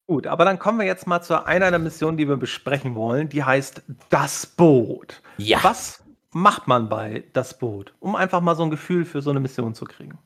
Gut, 0.07 0.27
aber 0.27 0.43
dann 0.43 0.59
kommen 0.59 0.79
wir 0.79 0.85
jetzt 0.85 1.07
mal 1.07 1.21
zu 1.21 1.45
einer 1.45 1.69
der 1.69 1.79
Missionen, 1.79 2.17
die 2.17 2.27
wir 2.27 2.35
besprechen 2.35 2.95
wollen. 2.95 3.29
Die 3.29 3.43
heißt 3.43 3.83
Das 4.09 4.45
Boot. 4.45 5.21
Ja. 5.37 5.59
Was 5.61 6.03
macht 6.31 6.67
man 6.67 6.89
bei 6.89 7.23
Das 7.31 7.57
Boot, 7.57 7.93
um 7.99 8.15
einfach 8.15 8.41
mal 8.41 8.55
so 8.55 8.63
ein 8.63 8.71
Gefühl 8.71 9.05
für 9.05 9.21
so 9.21 9.29
eine 9.29 9.39
Mission 9.39 9.73
zu 9.73 9.85
kriegen? 9.85 10.17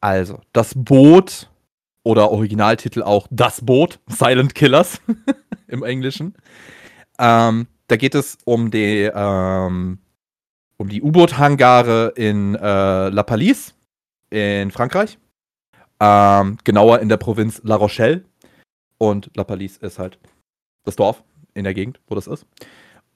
Also, 0.00 0.40
das 0.54 0.72
Boot 0.74 1.50
oder 2.02 2.30
Originaltitel 2.30 3.02
auch 3.02 3.26
Das 3.30 3.64
Boot, 3.64 4.00
Silent 4.08 4.54
Killers 4.54 5.00
im 5.68 5.82
Englischen. 5.82 6.34
Ähm, 7.18 7.66
da 7.88 7.96
geht 7.96 8.14
es 8.14 8.38
um 8.44 8.70
die, 8.70 9.10
ähm, 9.12 9.98
um 10.76 10.88
die 10.88 11.02
U-Boot-Hangare 11.02 12.12
in 12.16 12.54
äh, 12.54 13.08
La 13.08 13.22
Palisse 13.22 13.72
in 14.30 14.70
Frankreich. 14.70 15.18
Ähm, 15.98 16.56
genauer 16.64 17.00
in 17.00 17.08
der 17.08 17.18
Provinz 17.18 17.60
La 17.64 17.76
Rochelle. 17.76 18.24
Und 18.96 19.30
La 19.34 19.44
Palisse 19.44 19.84
ist 19.84 19.98
halt 19.98 20.18
das 20.84 20.96
Dorf 20.96 21.22
in 21.54 21.64
der 21.64 21.74
Gegend, 21.74 22.00
wo 22.06 22.14
das 22.14 22.26
ist. 22.26 22.46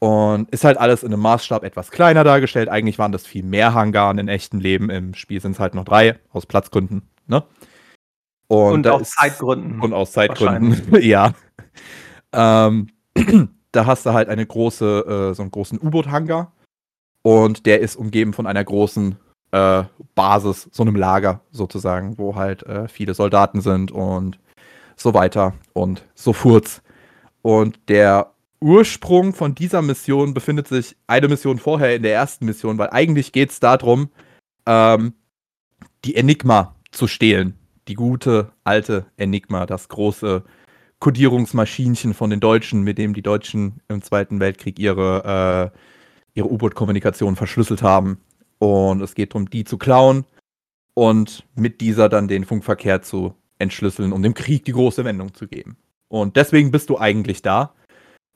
Und 0.00 0.50
ist 0.50 0.64
halt 0.64 0.76
alles 0.76 1.02
in 1.02 1.12
einem 1.12 1.22
Maßstab 1.22 1.64
etwas 1.64 1.90
kleiner 1.90 2.24
dargestellt. 2.24 2.68
Eigentlich 2.68 2.98
waren 2.98 3.12
das 3.12 3.26
viel 3.26 3.42
mehr 3.42 3.72
Hangaren 3.72 4.18
in 4.18 4.28
echtem 4.28 4.60
Leben. 4.60 4.90
Im 4.90 5.14
Spiel 5.14 5.40
sind 5.40 5.52
es 5.52 5.60
halt 5.60 5.74
noch 5.74 5.84
drei, 5.84 6.18
aus 6.30 6.44
Platzgründen. 6.44 7.08
Ne? 7.26 7.42
Und, 8.48 8.72
und 8.72 8.88
aus 8.88 9.10
Zeitgründen. 9.10 9.80
Und 9.80 9.92
aus 9.92 10.12
Zeitgründen, 10.12 11.00
ja. 11.02 11.32
Ähm, 12.32 12.88
da 13.72 13.86
hast 13.86 14.06
du 14.06 14.12
halt 14.12 14.28
eine 14.28 14.44
große, 14.44 15.30
äh, 15.30 15.34
so 15.34 15.42
einen 15.42 15.50
großen 15.50 15.78
U-Boot-Hangar. 15.80 16.52
Und 17.22 17.66
der 17.66 17.80
ist 17.80 17.96
umgeben 17.96 18.34
von 18.34 18.46
einer 18.46 18.62
großen 18.62 19.16
äh, 19.52 19.84
Basis, 20.14 20.68
so 20.72 20.82
einem 20.82 20.96
Lager 20.96 21.40
sozusagen, 21.50 22.18
wo 22.18 22.34
halt 22.34 22.64
äh, 22.64 22.88
viele 22.88 23.14
Soldaten 23.14 23.60
sind 23.60 23.92
und 23.92 24.38
so 24.96 25.14
weiter 25.14 25.54
und 25.72 26.04
so 26.14 26.32
furz. 26.32 26.82
Und 27.40 27.78
der 27.88 28.32
Ursprung 28.60 29.32
von 29.32 29.54
dieser 29.54 29.82
Mission 29.82 30.34
befindet 30.34 30.68
sich 30.68 30.96
eine 31.06 31.28
Mission 31.28 31.58
vorher 31.58 31.94
in 31.94 32.02
der 32.02 32.14
ersten 32.14 32.46
Mission, 32.46 32.78
weil 32.78 32.90
eigentlich 32.90 33.32
geht 33.32 33.50
es 33.50 33.60
darum, 33.60 34.10
ähm, 34.66 35.14
die 36.04 36.16
Enigma 36.16 36.74
zu 36.90 37.06
stehlen. 37.06 37.58
Die 37.88 37.94
gute 37.94 38.52
alte 38.64 39.06
Enigma, 39.16 39.66
das 39.66 39.88
große 39.88 40.42
Kodierungsmaschinchen 41.00 42.14
von 42.14 42.30
den 42.30 42.40
Deutschen, 42.40 42.82
mit 42.82 42.96
dem 42.98 43.12
die 43.12 43.22
Deutschen 43.22 43.80
im 43.88 44.00
Zweiten 44.02 44.40
Weltkrieg 44.40 44.78
ihre, 44.78 45.72
äh, 45.74 45.78
ihre 46.38 46.50
U-Boot-Kommunikation 46.50 47.36
verschlüsselt 47.36 47.82
haben. 47.82 48.18
Und 48.58 49.02
es 49.02 49.14
geht 49.14 49.34
darum, 49.34 49.50
die 49.50 49.64
zu 49.64 49.76
klauen 49.76 50.24
und 50.94 51.44
mit 51.54 51.80
dieser 51.80 52.08
dann 52.08 52.28
den 52.28 52.44
Funkverkehr 52.44 53.02
zu 53.02 53.34
entschlüsseln, 53.58 54.12
um 54.12 54.22
dem 54.22 54.34
Krieg 54.34 54.64
die 54.64 54.72
große 54.72 55.04
Wendung 55.04 55.34
zu 55.34 55.46
geben. 55.46 55.76
Und 56.08 56.36
deswegen 56.36 56.70
bist 56.70 56.90
du 56.90 56.98
eigentlich 56.98 57.42
da. 57.42 57.74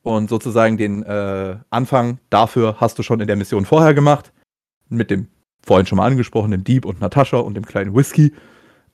Und 0.02 0.28
sozusagen 0.28 0.76
den 0.76 1.02
äh, 1.02 1.56
Anfang 1.70 2.18
dafür 2.30 2.76
hast 2.80 2.98
du 2.98 3.02
schon 3.02 3.20
in 3.20 3.26
der 3.26 3.36
Mission 3.36 3.64
vorher 3.64 3.94
gemacht. 3.94 4.32
Mit 4.88 5.10
dem 5.10 5.28
vorhin 5.64 5.86
schon 5.86 5.96
mal 5.96 6.06
angesprochenen 6.06 6.64
Dieb 6.64 6.84
und 6.84 7.00
Natascha 7.00 7.38
und 7.38 7.54
dem 7.54 7.66
kleinen 7.66 7.94
Whisky. 7.94 8.32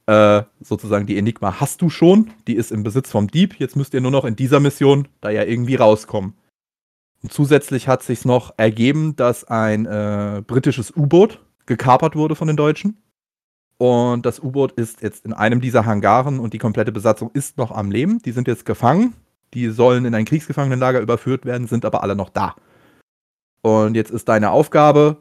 Äh, 0.07 0.43
sozusagen 0.61 1.07
die 1.07 1.17
Enigma 1.17 1.61
hast 1.61 1.81
du 1.81 1.89
schon. 1.89 2.31
Die 2.47 2.57
ist 2.57 2.73
im 2.73 2.83
Besitz 2.83 3.11
vom 3.11 3.29
Dieb. 3.29 3.59
Jetzt 3.59 3.77
müsst 3.77 3.95
ihr 3.95 4.01
nur 4.01 4.11
noch 4.11 4.25
in 4.25 4.37
dieser 4.37 4.61
Mission 4.61 5.09
da 5.21 5.31
ja 5.31 5.43
irgendwie 5.45 5.77
rauskommen. 5.77 6.35
Und 7.23 7.33
zusätzlich 7.33 7.89
hat 7.89 8.03
sich 8.03 8.27
noch 8.27 8.53
ergeben, 8.59 9.17
dass 9.17 9.45
ein 9.45 9.87
äh, 9.87 10.43
britisches 10.47 10.95
U-Boot 10.95 11.41
gekapert 11.65 12.17
wurde 12.17 12.35
von 12.35 12.49
den 12.49 12.57
Deutschen. 12.59 12.99
Und 13.79 14.27
das 14.27 14.41
U-Boot 14.41 14.73
ist 14.73 15.01
jetzt 15.01 15.25
in 15.25 15.33
einem 15.33 15.61
dieser 15.61 15.87
Hangaren 15.87 16.39
und 16.39 16.53
die 16.53 16.59
komplette 16.59 16.93
Besatzung 16.93 17.31
ist 17.33 17.57
noch 17.57 17.71
am 17.73 17.91
Leben. 17.91 18.21
Die 18.21 18.33
sind 18.33 18.47
jetzt 18.47 18.67
gefangen. 18.67 19.15
Die 19.55 19.71
sollen 19.71 20.05
in 20.05 20.15
ein 20.15 20.27
Kriegsgefangenenlager 20.27 21.01
überführt 21.01 21.47
werden, 21.47 21.67
sind 21.67 21.85
aber 21.85 22.03
alle 22.03 22.15
noch 22.15 22.29
da. 22.29 22.57
Und 23.63 23.95
jetzt 23.95 24.11
ist 24.11 24.29
deine 24.29 24.51
Aufgabe, 24.51 25.17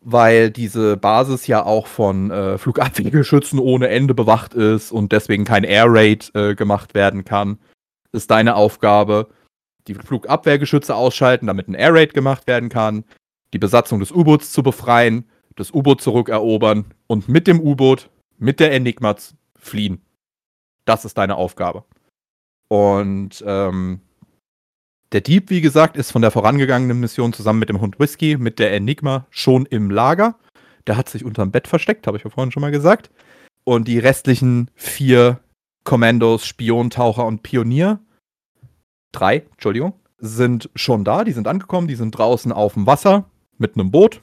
weil 0.00 0.50
diese 0.50 0.96
Basis 0.96 1.46
ja 1.46 1.64
auch 1.64 1.86
von 1.86 2.30
äh, 2.30 2.58
Flugabwehrgeschützen 2.58 3.58
ohne 3.58 3.88
Ende 3.88 4.14
bewacht 4.14 4.54
ist 4.54 4.92
und 4.92 5.12
deswegen 5.12 5.44
kein 5.44 5.64
Air 5.64 5.86
Raid 5.88 6.30
äh, 6.34 6.54
gemacht 6.54 6.94
werden 6.94 7.24
kann, 7.24 7.58
ist 8.12 8.30
deine 8.30 8.56
Aufgabe, 8.56 9.28
die 9.86 9.94
Flugabwehrgeschütze 9.94 10.94
ausschalten, 10.94 11.46
damit 11.46 11.68
ein 11.68 11.74
Air 11.74 11.94
Raid 11.94 12.14
gemacht 12.14 12.46
werden 12.46 12.68
kann, 12.68 13.04
die 13.52 13.58
Besatzung 13.58 14.00
des 14.00 14.12
U-Boots 14.12 14.52
zu 14.52 14.62
befreien 14.62 15.24
das 15.58 15.72
U-Boot 15.72 16.00
zurückerobern 16.00 16.86
und 17.06 17.28
mit 17.28 17.46
dem 17.46 17.60
U-Boot, 17.60 18.10
mit 18.38 18.60
der 18.60 18.72
Enigma 18.72 19.16
fliehen. 19.58 20.02
Das 20.84 21.04
ist 21.04 21.18
deine 21.18 21.36
Aufgabe. 21.36 21.84
Und 22.68 23.42
ähm, 23.46 24.00
der 25.12 25.20
Dieb, 25.22 25.50
wie 25.50 25.60
gesagt, 25.60 25.96
ist 25.96 26.12
von 26.12 26.22
der 26.22 26.30
vorangegangenen 26.30 27.00
Mission 27.00 27.32
zusammen 27.32 27.60
mit 27.60 27.68
dem 27.68 27.80
Hund 27.80 27.98
Whisky, 27.98 28.36
mit 28.36 28.58
der 28.58 28.72
Enigma 28.72 29.26
schon 29.30 29.64
im 29.66 29.90
Lager. 29.90 30.36
Der 30.86 30.96
hat 30.96 31.08
sich 31.08 31.24
unterm 31.24 31.50
Bett 31.50 31.66
versteckt, 31.66 32.06
habe 32.06 32.16
ich 32.16 32.24
ja 32.24 32.30
vorhin 32.30 32.52
schon 32.52 32.60
mal 32.60 32.70
gesagt. 32.70 33.10
Und 33.64 33.88
die 33.88 33.98
restlichen 33.98 34.70
vier 34.74 35.40
Kommandos, 35.84 36.46
Spion, 36.46 36.90
Taucher 36.90 37.26
und 37.26 37.42
Pionier, 37.42 38.00
drei, 39.12 39.44
Entschuldigung, 39.52 39.94
sind 40.18 40.70
schon 40.74 41.04
da. 41.04 41.24
Die 41.24 41.32
sind 41.32 41.48
angekommen, 41.48 41.88
die 41.88 41.94
sind 41.94 42.12
draußen 42.12 42.52
auf 42.52 42.74
dem 42.74 42.86
Wasser 42.86 43.30
mit 43.56 43.74
einem 43.74 43.90
Boot. 43.90 44.22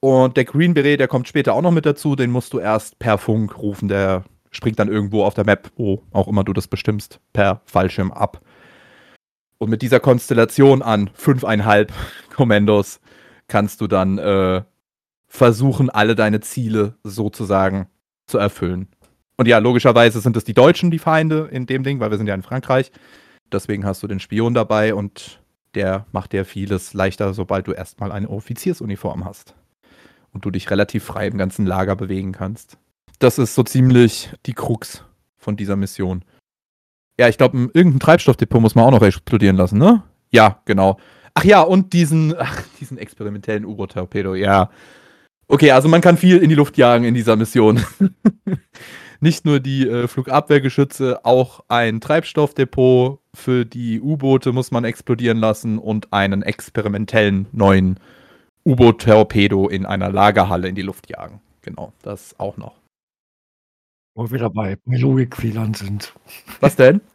Und 0.00 0.36
der 0.36 0.44
Green 0.44 0.74
Beret, 0.74 1.00
der 1.00 1.08
kommt 1.08 1.28
später 1.28 1.54
auch 1.54 1.62
noch 1.62 1.70
mit 1.70 1.86
dazu. 1.86 2.16
Den 2.16 2.30
musst 2.30 2.52
du 2.52 2.58
erst 2.58 2.98
per 2.98 3.18
Funk 3.18 3.58
rufen. 3.58 3.88
Der 3.88 4.24
springt 4.50 4.78
dann 4.78 4.88
irgendwo 4.88 5.24
auf 5.24 5.34
der 5.34 5.44
Map, 5.44 5.70
wo 5.76 6.02
auch 6.12 6.28
immer 6.28 6.44
du 6.44 6.52
das 6.52 6.68
bestimmst, 6.68 7.20
per 7.32 7.60
Fallschirm 7.66 8.12
ab. 8.12 8.40
Und 9.58 9.70
mit 9.70 9.82
dieser 9.82 10.00
Konstellation 10.00 10.82
an 10.82 11.10
fünfeinhalb 11.14 11.92
Kommandos 12.34 13.00
kannst 13.48 13.80
du 13.80 13.86
dann 13.86 14.18
äh, 14.18 14.62
versuchen, 15.26 15.90
alle 15.90 16.14
deine 16.14 16.40
Ziele 16.40 16.94
sozusagen 17.02 17.88
zu 18.26 18.38
erfüllen. 18.38 18.88
Und 19.36 19.48
ja, 19.48 19.58
logischerweise 19.58 20.20
sind 20.20 20.36
es 20.36 20.44
die 20.44 20.54
Deutschen, 20.54 20.90
die 20.90 20.98
Feinde 20.98 21.48
in 21.50 21.66
dem 21.66 21.82
Ding, 21.82 22.00
weil 22.00 22.10
wir 22.10 22.18
sind 22.18 22.26
ja 22.26 22.34
in 22.34 22.42
Frankreich. 22.42 22.90
Deswegen 23.52 23.84
hast 23.84 24.02
du 24.02 24.06
den 24.06 24.20
Spion 24.20 24.54
dabei 24.54 24.94
und 24.94 25.40
der 25.74 26.06
macht 26.12 26.32
dir 26.32 26.44
vieles 26.44 26.94
leichter, 26.94 27.34
sobald 27.34 27.66
du 27.68 27.72
erstmal 27.72 28.10
eine 28.12 28.28
Offiziersuniform 28.28 29.24
hast. 29.24 29.54
Und 30.32 30.44
du 30.44 30.50
dich 30.50 30.70
relativ 30.70 31.04
frei 31.04 31.28
im 31.28 31.38
ganzen 31.38 31.64
Lager 31.64 31.96
bewegen 31.96 32.32
kannst. 32.32 32.78
Das 33.18 33.38
ist 33.38 33.54
so 33.54 33.62
ziemlich 33.62 34.30
die 34.44 34.52
Krux 34.52 35.04
von 35.38 35.56
dieser 35.56 35.76
Mission. 35.76 36.24
Ja, 37.18 37.28
ich 37.28 37.38
glaube, 37.38 37.70
irgendein 37.72 38.00
Treibstoffdepot 38.00 38.60
muss 38.60 38.74
man 38.74 38.84
auch 38.84 38.90
noch 38.90 39.02
explodieren 39.02 39.56
lassen, 39.56 39.78
ne? 39.78 40.02
Ja, 40.30 40.60
genau. 40.64 40.98
Ach 41.34 41.44
ja, 41.44 41.62
und 41.62 41.92
diesen, 41.92 42.34
ach, 42.38 42.62
diesen 42.80 42.98
experimentellen 42.98 43.64
U-Boot-Torpedo, 43.64 44.34
ja. 44.34 44.70
Okay, 45.48 45.70
also 45.70 45.88
man 45.88 46.00
kann 46.00 46.16
viel 46.16 46.38
in 46.38 46.48
die 46.48 46.54
Luft 46.56 46.76
jagen 46.76 47.04
in 47.04 47.14
dieser 47.14 47.36
Mission. 47.36 47.80
Nicht 49.20 49.46
nur 49.46 49.60
die 49.60 49.88
äh, 49.88 50.08
Flugabwehrgeschütze, 50.08 51.24
auch 51.24 51.60
ein 51.68 52.00
Treibstoffdepot 52.00 53.20
für 53.34 53.64
die 53.64 54.00
U-Boote 54.00 54.52
muss 54.52 54.70
man 54.70 54.84
explodieren 54.84 55.38
lassen 55.38 55.78
und 55.78 56.12
einen 56.12 56.42
experimentellen 56.42 57.46
neuen 57.52 57.98
U-Boot-Torpedo 58.66 59.68
in 59.68 59.86
einer 59.86 60.10
Lagerhalle 60.10 60.68
in 60.68 60.74
die 60.74 60.82
Luft 60.82 61.08
jagen. 61.08 61.40
Genau, 61.62 61.92
das 62.02 62.38
auch 62.38 62.56
noch. 62.56 62.74
Wo 64.16 64.30
wir 64.30 64.38
dabei 64.38 64.78
bei 64.86 64.96
Logikfehlern 64.96 65.74
sind. 65.74 66.12
Was 66.60 66.74
denn? 66.76 67.00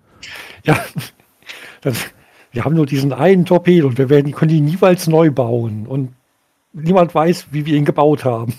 Ja, 0.64 0.80
das, 1.82 1.98
wir 2.52 2.64
haben 2.64 2.76
nur 2.76 2.86
diesen 2.86 3.12
einen 3.12 3.46
Torpedo 3.46 3.88
und 3.88 3.98
wir 3.98 4.12
werden, 4.12 4.28
die 4.28 4.32
können 4.32 4.52
die 4.52 4.62
niemals 4.62 5.08
neu 5.08 5.32
bauen 5.32 5.88
und 5.88 6.14
niemand 6.74 7.14
weiß, 7.14 7.48
wie 7.52 7.66
wir 7.66 7.76
ihn 7.76 7.86
gebaut 7.86 8.24
haben. 8.26 8.54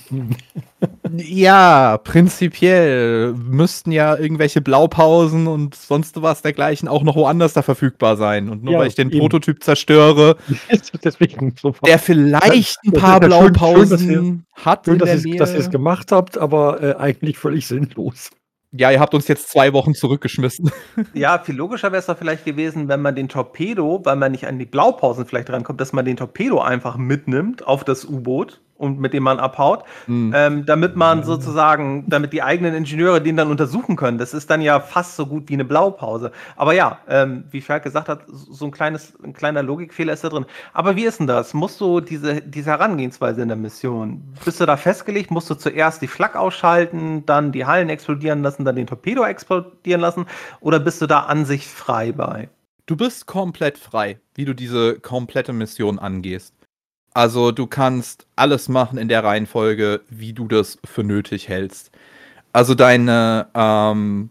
Ja, 1.16 1.98
prinzipiell 1.98 3.34
müssten 3.34 3.93
ja 3.93 4.16
irgendwelche 4.16 4.60
Blaupausen 4.60 5.47
und 5.47 5.74
sonst 5.74 6.20
was 6.22 6.43
dergleichen 6.43 6.89
auch 6.89 7.02
noch 7.02 7.16
woanders 7.16 7.52
da 7.52 7.62
verfügbar 7.62 8.16
sein. 8.16 8.48
Und 8.48 8.64
nur 8.64 8.74
Ja, 8.74 8.78
weil 8.80 8.89
ich 8.89 8.94
den 8.94 9.10
eben. 9.10 9.20
Prototyp 9.20 9.62
zerstöre, 9.62 10.36
Deswegen 11.05 11.55
so 11.60 11.74
der 11.84 11.98
vielleicht 11.98 12.78
ein 12.84 12.93
paar 12.93 13.22
ja 13.22 13.30
schön- 13.30 13.30
schön, 13.30 13.52
Blaupausen 13.52 14.47
hat 14.55 14.84
schön, 14.86 14.98
dass 14.98 15.24
ihr 15.24 15.43
es 15.60 15.70
gemacht 15.70 16.12
habt, 16.12 16.39
aber 16.39 16.82
äh, 16.82 16.94
eigentlich 16.97 17.39
völlig 17.39 17.66
sinnlos. 17.66 18.30
Ja, 18.73 18.90
ihr 18.90 19.01
habt 19.01 19.15
uns 19.15 19.28
jetzt 19.28 19.51
zwei 19.51 19.73
Wochen 19.73 19.94
zurückgeschmissen. 19.94 20.70
Ja, 21.15 21.39
viel 21.39 21.57
logischer 21.57 21.93
wäre 21.93 22.01
es 22.01 22.07
doch 22.07 22.16
vielleicht 22.16 22.44
gewesen, 22.44 22.89
wenn 22.89 23.03
man 23.03 23.15
den 23.15 23.28
Torpedo, 23.28 24.01
weil 24.05 24.16
man 24.16 24.32
nicht 24.32 24.47
an 24.47 24.59
die 24.59 24.65
Blaupausen 24.65 25.27
vielleicht 25.27 25.51
rankommt, 25.51 25.81
dass 25.81 25.93
man 25.93 26.05
den 26.05 26.16
Torpedo 26.16 26.61
einfach 26.61 26.97
mitnimmt 26.97 27.66
auf 27.66 27.85
das 27.85 28.05
U-Boot 28.05 28.61
und 28.82 28.98
mit 28.98 29.12
dem 29.12 29.22
man 29.22 29.38
abhaut, 29.38 29.84
Hm. 30.06 30.32
ähm, 30.34 30.66
damit 30.66 30.96
man 30.96 31.22
sozusagen, 31.22 32.04
damit 32.09 32.32
die 32.32 32.42
eigenen 32.42 32.74
Ingenieure 32.74 33.20
den 33.20 33.36
dann 33.36 33.48
untersuchen 33.48 33.94
können. 33.94 34.18
Das 34.18 34.34
ist 34.34 34.50
dann 34.50 34.60
ja 34.60 34.80
fast 34.80 35.14
so 35.16 35.26
gut 35.26 35.48
wie 35.48 35.54
eine 35.54 35.64
Blaupause. 35.64 36.32
Aber 36.56 36.74
ja, 36.74 36.98
ähm, 37.09 37.44
wie 37.52 37.60
Falk 37.60 37.84
gesagt 37.84 38.09
hat, 38.09 38.24
so 38.28 38.64
ein 38.64 38.72
kleines, 38.72 39.14
ein 39.22 39.32
kleiner 39.32 39.62
Logikfehler 39.62 40.12
ist 40.12 40.24
da 40.24 40.28
drin. 40.30 40.46
Aber 40.72 40.96
wie 40.96 41.04
ist 41.04 41.20
denn 41.20 41.28
das? 41.28 41.54
Musst 41.54 41.80
du 41.80 42.00
diese, 42.00 42.40
diese 42.42 42.70
Herangehensweise 42.70 43.40
in 43.42 43.48
der 43.48 43.56
Mission, 43.56 44.22
bist 44.44 44.60
du 44.60 44.66
da 44.66 44.76
festgelegt? 44.76 45.30
Musst 45.30 45.48
du 45.48 45.54
zuerst 45.54 46.02
die 46.02 46.09
Flak 46.09 46.34
ausschalten, 46.34 47.24
dann 47.24 47.52
die 47.52 47.64
Hallen 47.64 47.88
explodieren 47.88 48.42
lassen, 48.42 48.64
dann 48.64 48.74
den 48.74 48.88
Torpedo 48.88 49.24
explodieren 49.24 50.00
lassen? 50.00 50.26
Oder 50.60 50.80
bist 50.80 51.00
du 51.00 51.06
da 51.06 51.20
an 51.20 51.44
sich 51.44 51.68
frei 51.68 52.10
bei? 52.10 52.48
Du 52.86 52.96
bist 52.96 53.26
komplett 53.26 53.78
frei, 53.78 54.18
wie 54.34 54.44
du 54.44 54.54
diese 54.54 54.98
komplette 54.98 55.52
Mission 55.52 56.00
angehst. 56.00 56.52
Also 57.14 57.52
du 57.52 57.66
kannst 57.66 58.26
alles 58.36 58.68
machen 58.68 58.98
in 58.98 59.09
der 59.09 59.22
Reihenfolge, 59.22 60.01
wie 60.09 60.32
du 60.32 60.48
das 60.48 60.78
für 60.84 61.05
nötig 61.05 61.48
hältst. 61.48 61.90
Also 62.52 62.74
deine, 62.74 63.48
ähm, 63.55 64.30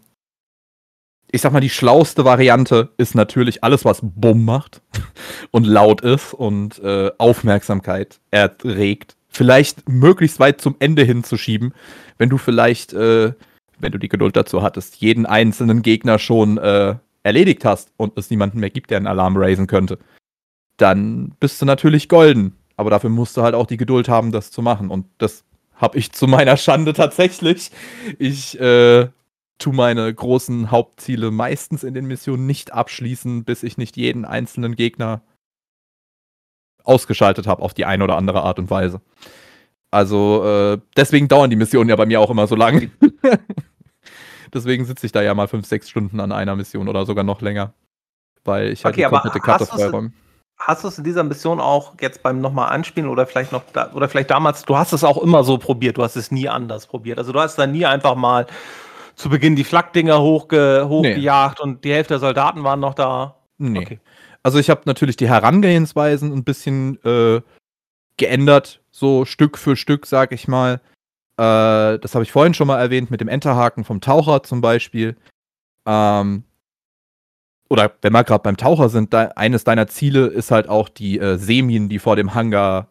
ich 1.31 1.41
sag 1.41 1.53
mal, 1.53 1.59
die 1.59 1.69
schlauste 1.69 2.25
Variante 2.25 2.89
ist 2.97 3.15
natürlich 3.15 3.63
alles, 3.63 3.85
was 3.85 3.99
Bumm 4.01 4.45
macht 4.45 4.81
und 5.51 5.65
laut 5.65 6.01
ist 6.01 6.33
und 6.33 6.79
äh, 6.79 7.11
Aufmerksamkeit 7.17 8.19
erregt. 8.31 9.15
Vielleicht 9.29 9.87
möglichst 9.87 10.39
weit 10.39 10.59
zum 10.59 10.75
Ende 10.79 11.03
hinzuschieben, 11.03 11.73
wenn 12.17 12.29
du 12.29 12.37
vielleicht, 12.37 12.93
äh, 12.93 13.33
wenn 13.79 13.91
du 13.91 13.97
die 13.97 14.09
Geduld 14.09 14.35
dazu 14.35 14.61
hattest, 14.61 14.97
jeden 14.97 15.25
einzelnen 15.25 15.83
Gegner 15.83 16.19
schon 16.19 16.57
äh, 16.57 16.95
erledigt 17.23 17.63
hast 17.63 17.91
und 17.97 18.17
es 18.17 18.29
niemanden 18.29 18.59
mehr 18.59 18.69
gibt, 18.71 18.89
der 18.89 18.97
einen 18.97 19.07
Alarm 19.07 19.37
raisen 19.37 19.67
könnte, 19.67 19.99
dann 20.77 21.35
bist 21.39 21.61
du 21.61 21.65
natürlich 21.65 22.09
golden. 22.09 22.57
Aber 22.81 22.89
dafür 22.89 23.11
musst 23.11 23.37
du 23.37 23.43
halt 23.43 23.53
auch 23.53 23.67
die 23.67 23.77
Geduld 23.77 24.09
haben, 24.09 24.31
das 24.31 24.49
zu 24.49 24.63
machen. 24.63 24.89
Und 24.89 25.05
das 25.19 25.43
habe 25.75 25.99
ich 25.99 26.11
zu 26.13 26.25
meiner 26.25 26.57
Schande 26.57 26.93
tatsächlich. 26.93 27.69
Ich 28.17 28.59
äh, 28.59 29.07
tu 29.59 29.71
meine 29.71 30.11
großen 30.11 30.71
Hauptziele 30.71 31.29
meistens 31.29 31.83
in 31.83 31.93
den 31.93 32.07
Missionen 32.07 32.47
nicht 32.47 32.73
abschließen, 32.73 33.43
bis 33.43 33.61
ich 33.61 33.77
nicht 33.77 33.97
jeden 33.97 34.25
einzelnen 34.25 34.75
Gegner 34.75 35.21
ausgeschaltet 36.83 37.45
habe 37.45 37.61
auf 37.61 37.75
die 37.75 37.85
eine 37.85 38.03
oder 38.03 38.17
andere 38.17 38.41
Art 38.41 38.57
und 38.57 38.71
Weise. 38.71 38.99
Also 39.91 40.43
äh, 40.43 40.79
deswegen 40.97 41.27
dauern 41.27 41.51
die 41.51 41.55
Missionen 41.55 41.91
ja 41.91 41.95
bei 41.95 42.07
mir 42.07 42.19
auch 42.19 42.31
immer 42.31 42.47
so 42.47 42.55
lang. 42.55 42.89
deswegen 44.53 44.85
sitze 44.85 45.05
ich 45.05 45.11
da 45.11 45.21
ja 45.21 45.35
mal 45.35 45.47
fünf, 45.47 45.67
sechs 45.67 45.87
Stunden 45.87 46.19
an 46.19 46.31
einer 46.31 46.55
Mission 46.55 46.87
oder 46.87 47.05
sogar 47.05 47.23
noch 47.23 47.41
länger. 47.41 47.75
Weil 48.43 48.71
ich 48.71 48.83
halt 48.83 48.95
Okay, 48.95 49.01
die 49.01 49.05
aber 49.05 49.19
komplette 49.19 49.39
Karte 49.39 49.67
freiräume. 49.67 50.13
Hast 50.63 50.83
du 50.83 50.89
es 50.89 50.97
in 50.99 51.03
dieser 51.03 51.23
Mission 51.23 51.59
auch 51.59 51.93
jetzt 51.99 52.21
beim 52.21 52.39
nochmal 52.39 52.71
anspielen 52.71 53.09
oder 53.09 53.25
vielleicht 53.25 53.51
noch 53.51 53.63
da, 53.73 53.91
oder 53.93 54.07
vielleicht 54.07 54.29
damals, 54.29 54.63
du 54.63 54.77
hast 54.77 54.93
es 54.93 55.03
auch 55.03 55.17
immer 55.17 55.43
so 55.43 55.57
probiert, 55.57 55.97
du 55.97 56.03
hast 56.03 56.15
es 56.15 56.29
nie 56.29 56.47
anders 56.47 56.85
probiert. 56.85 57.17
Also 57.17 57.31
du 57.31 57.39
hast 57.39 57.55
da 57.57 57.65
nie 57.65 57.85
einfach 57.85 58.15
mal 58.15 58.45
zu 59.15 59.29
Beginn 59.29 59.55
die 59.55 59.63
Flakdinger 59.63 60.21
hochge, 60.21 60.85
hochgejagt 60.88 61.59
und 61.59 61.83
die 61.83 61.91
Hälfte 61.91 62.13
der 62.13 62.19
Soldaten 62.19 62.63
waren 62.63 62.79
noch 62.79 62.93
da. 62.93 63.35
Nee. 63.57 63.79
Okay. 63.79 63.99
Also 64.43 64.59
ich 64.59 64.69
habe 64.69 64.81
natürlich 64.85 65.17
die 65.17 65.29
Herangehensweisen 65.29 66.31
ein 66.31 66.43
bisschen 66.43 67.03
äh, 67.03 67.41
geändert, 68.17 68.81
so 68.91 69.25
Stück 69.25 69.57
für 69.57 69.75
Stück, 69.75 70.05
sag 70.05 70.31
ich 70.31 70.47
mal. 70.47 70.75
Äh, 71.38 71.97
das 71.99 72.13
habe 72.13 72.23
ich 72.23 72.31
vorhin 72.31 72.53
schon 72.53 72.67
mal 72.67 72.79
erwähnt 72.79 73.09
mit 73.09 73.19
dem 73.19 73.27
Enterhaken 73.27 73.83
vom 73.83 73.99
Taucher 73.99 74.43
zum 74.43 74.61
Beispiel. 74.61 75.17
Ähm, 75.88 76.43
oder 77.72 77.89
wenn 78.02 78.11
wir 78.11 78.26
gerade 78.26 78.43
beim 78.43 78.57
Taucher 78.57 78.89
sind, 78.89 79.14
da, 79.14 79.31
eines 79.38 79.64
deiner 79.64 79.88
Ziele 79.88 80.27
ist 80.27 80.52
halt 80.52 80.68
auch 80.68 80.89
die 80.89 81.18
äh, 81.18 81.38
Semien, 81.38 81.88
die 81.88 81.99
vor 81.99 82.18
dem 82.18 82.35
Hangar 82.35 82.89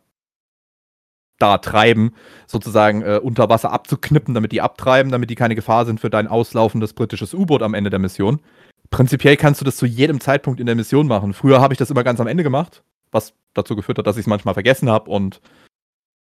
da 1.39 1.59
treiben, 1.59 2.15
sozusagen 2.47 3.03
äh, 3.03 3.21
unter 3.23 3.51
Wasser 3.51 3.73
abzuknippen, 3.73 4.33
damit 4.33 4.53
die 4.53 4.63
abtreiben, 4.63 5.13
damit 5.13 5.29
die 5.29 5.35
keine 5.35 5.55
Gefahr 5.55 5.85
sind 5.85 6.01
für 6.01 6.09
dein 6.09 6.29
auslaufendes 6.29 6.95
britisches 6.95 7.35
U-Boot 7.35 7.63
am 7.63 7.75
Ende 7.75 7.91
der 7.91 7.99
Mission. 7.99 8.41
Prinzipiell 8.89 9.37
kannst 9.37 9.61
du 9.61 9.67
das 9.67 9.77
zu 9.77 9.85
jedem 9.85 10.19
Zeitpunkt 10.19 10.61
in 10.61 10.67
der 10.67 10.77
Mission 10.77 11.07
machen. 11.07 11.35
Früher 11.35 11.61
habe 11.61 11.75
ich 11.75 11.79
das 11.79 11.91
immer 11.91 12.03
ganz 12.03 12.19
am 12.19 12.27
Ende 12.27 12.43
gemacht, 12.43 12.83
was 13.13 13.35
dazu 13.53 13.77
geführt 13.77 13.99
hat, 13.99 14.07
dass 14.07 14.17
ich 14.17 14.23
es 14.23 14.29
manchmal 14.29 14.55
vergessen 14.55 14.89
habe 14.89 15.11
und 15.11 15.43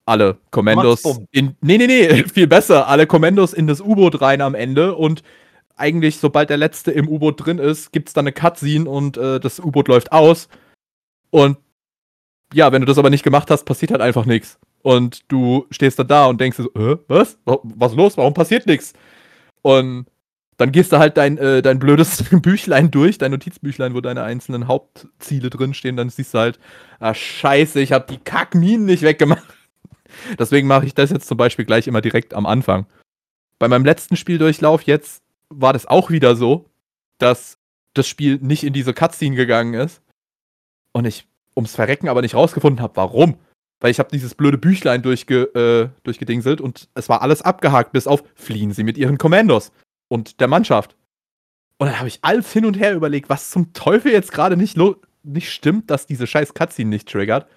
alle 0.06 0.38
Kommandos 0.52 1.03
in. 1.32 1.57
Nee, 1.60 1.78
nee, 1.78 1.88
nee, 1.88 2.24
viel 2.34 2.48
besser. 2.48 2.88
Alle 2.88 3.07
Kommandos 3.07 3.52
in 3.52 3.68
das 3.68 3.82
U-Boot 3.82 4.22
rein 4.22 4.40
am 4.40 4.56
Ende 4.56 4.95
und 4.95 5.22
eigentlich, 5.77 6.17
sobald 6.17 6.49
der 6.49 6.57
letzte 6.57 6.91
im 6.91 7.07
U-Boot 7.07 7.45
drin 7.45 7.59
ist, 7.59 7.91
gibt 7.91 8.09
es 8.09 8.13
dann 8.13 8.23
eine 8.25 8.33
Cutscene 8.33 8.89
und 8.89 9.17
äh, 9.17 9.39
das 9.39 9.59
U-Boot 9.59 9.87
läuft 9.87 10.11
aus. 10.11 10.49
Und 11.29 11.57
ja, 12.53 12.71
wenn 12.71 12.81
du 12.81 12.85
das 12.87 12.97
aber 12.97 13.09
nicht 13.09 13.23
gemacht 13.23 13.49
hast, 13.51 13.65
passiert 13.65 13.91
halt 13.91 14.01
einfach 14.01 14.25
nichts. 14.25 14.57
Und 14.81 15.29
du 15.31 15.65
stehst 15.69 15.99
dann 15.99 16.07
da 16.07 16.25
und 16.27 16.39
denkst 16.39 16.57
so, 16.57 16.73
äh, 16.73 16.97
was? 17.07 17.37
Wa- 17.45 17.59
Was 17.63 17.93
los? 17.95 18.17
Warum 18.17 18.33
passiert 18.33 18.65
nichts? 18.67 18.93
Und 19.61 20.05
dann 20.55 20.71
gehst 20.71 20.91
du 20.91 20.97
halt 20.97 21.17
dein, 21.17 21.37
äh, 21.37 21.61
dein 21.61 21.77
blödes 21.79 22.23
Büchlein 22.41 22.89
durch, 22.89 23.17
dein 23.17 23.31
Notizbüchlein, 23.31 23.93
wo 23.93 24.01
deine 24.01 24.23
einzelnen 24.23 24.67
Hauptziele 24.67 25.49
drinstehen. 25.49 25.97
Dann 25.97 26.09
siehst 26.09 26.33
du 26.33 26.39
halt, 26.39 26.59
ah, 26.99 27.13
scheiße, 27.13 27.79
ich 27.81 27.91
habe 27.91 28.05
die 28.09 28.17
Kackminen 28.17 28.85
nicht 28.85 29.03
weggemacht. 29.03 29.43
Deswegen 30.39 30.67
mache 30.67 30.85
ich 30.85 30.93
das 30.95 31.09
jetzt 31.11 31.27
zum 31.27 31.37
Beispiel 31.37 31.65
gleich 31.65 31.85
immer 31.87 32.01
direkt 32.01 32.33
am 32.33 32.45
Anfang. 32.45 32.85
bei 33.59 33.67
meinem 33.67 33.85
letzten 33.85 34.15
Spieldurchlauf 34.15 34.83
jetzt 34.83 35.21
war 35.49 35.74
das 35.74 35.86
auch 35.86 36.10
wieder 36.10 36.36
so, 36.36 36.65
dass 37.18 37.57
das 37.94 38.07
Spiel 38.07 38.38
nicht 38.41 38.64
in 38.64 38.74
diese 38.74 38.94
Cutscene 38.94 39.36
gegangen 39.36 39.74
ist 39.74 40.02
und 40.91 41.06
ich 41.06 41.28
ums 41.56 41.76
Verrecken 41.76 42.10
aber 42.10 42.22
nicht 42.22 42.36
rausgefunden 42.36 42.82
habe, 42.82 42.95
warum. 42.95 43.38
Weil 43.80 43.91
ich 43.91 43.99
habe 43.99 44.10
dieses 44.11 44.34
blöde 44.34 44.57
Büchlein 44.57 45.03
durchge, 45.03 45.44
äh, 45.53 45.90
durchgedingselt 46.03 46.61
und 46.61 46.90
es 46.95 47.10
war 47.10 47.22
alles 47.22 47.41
abgehakt, 47.41 47.91
bis 47.91 48.07
auf 48.07 48.24
fliehen 48.36 48.74
sie 48.74 48.84
mit 48.84 48.98
ihren 48.98 49.18
Kommandos 49.18 49.72
und 50.07 50.40
der 50.40 50.48
Mannschaft. 50.48 50.95
Und 51.78 51.88
dann 51.88 51.99
habe 51.99 52.07
ich 52.07 52.19
alles 52.24 52.52
hin 52.52 52.65
und 52.65 52.80
her 52.80 52.95
überlegt, 52.95 53.30
was 53.30 53.52
zum 53.52 53.74
Teufel 53.74 54.11
jetzt 54.11 54.32
gerade 54.32 54.57
nicht, 54.57 54.78
nicht 55.24 55.52
stimmt, 55.52 55.91
dass 55.91 56.07
diese 56.07 56.26
scheiß 56.26 56.56
Cutscene 56.56 56.90
nicht 56.90 57.07
triggert. 57.07 57.48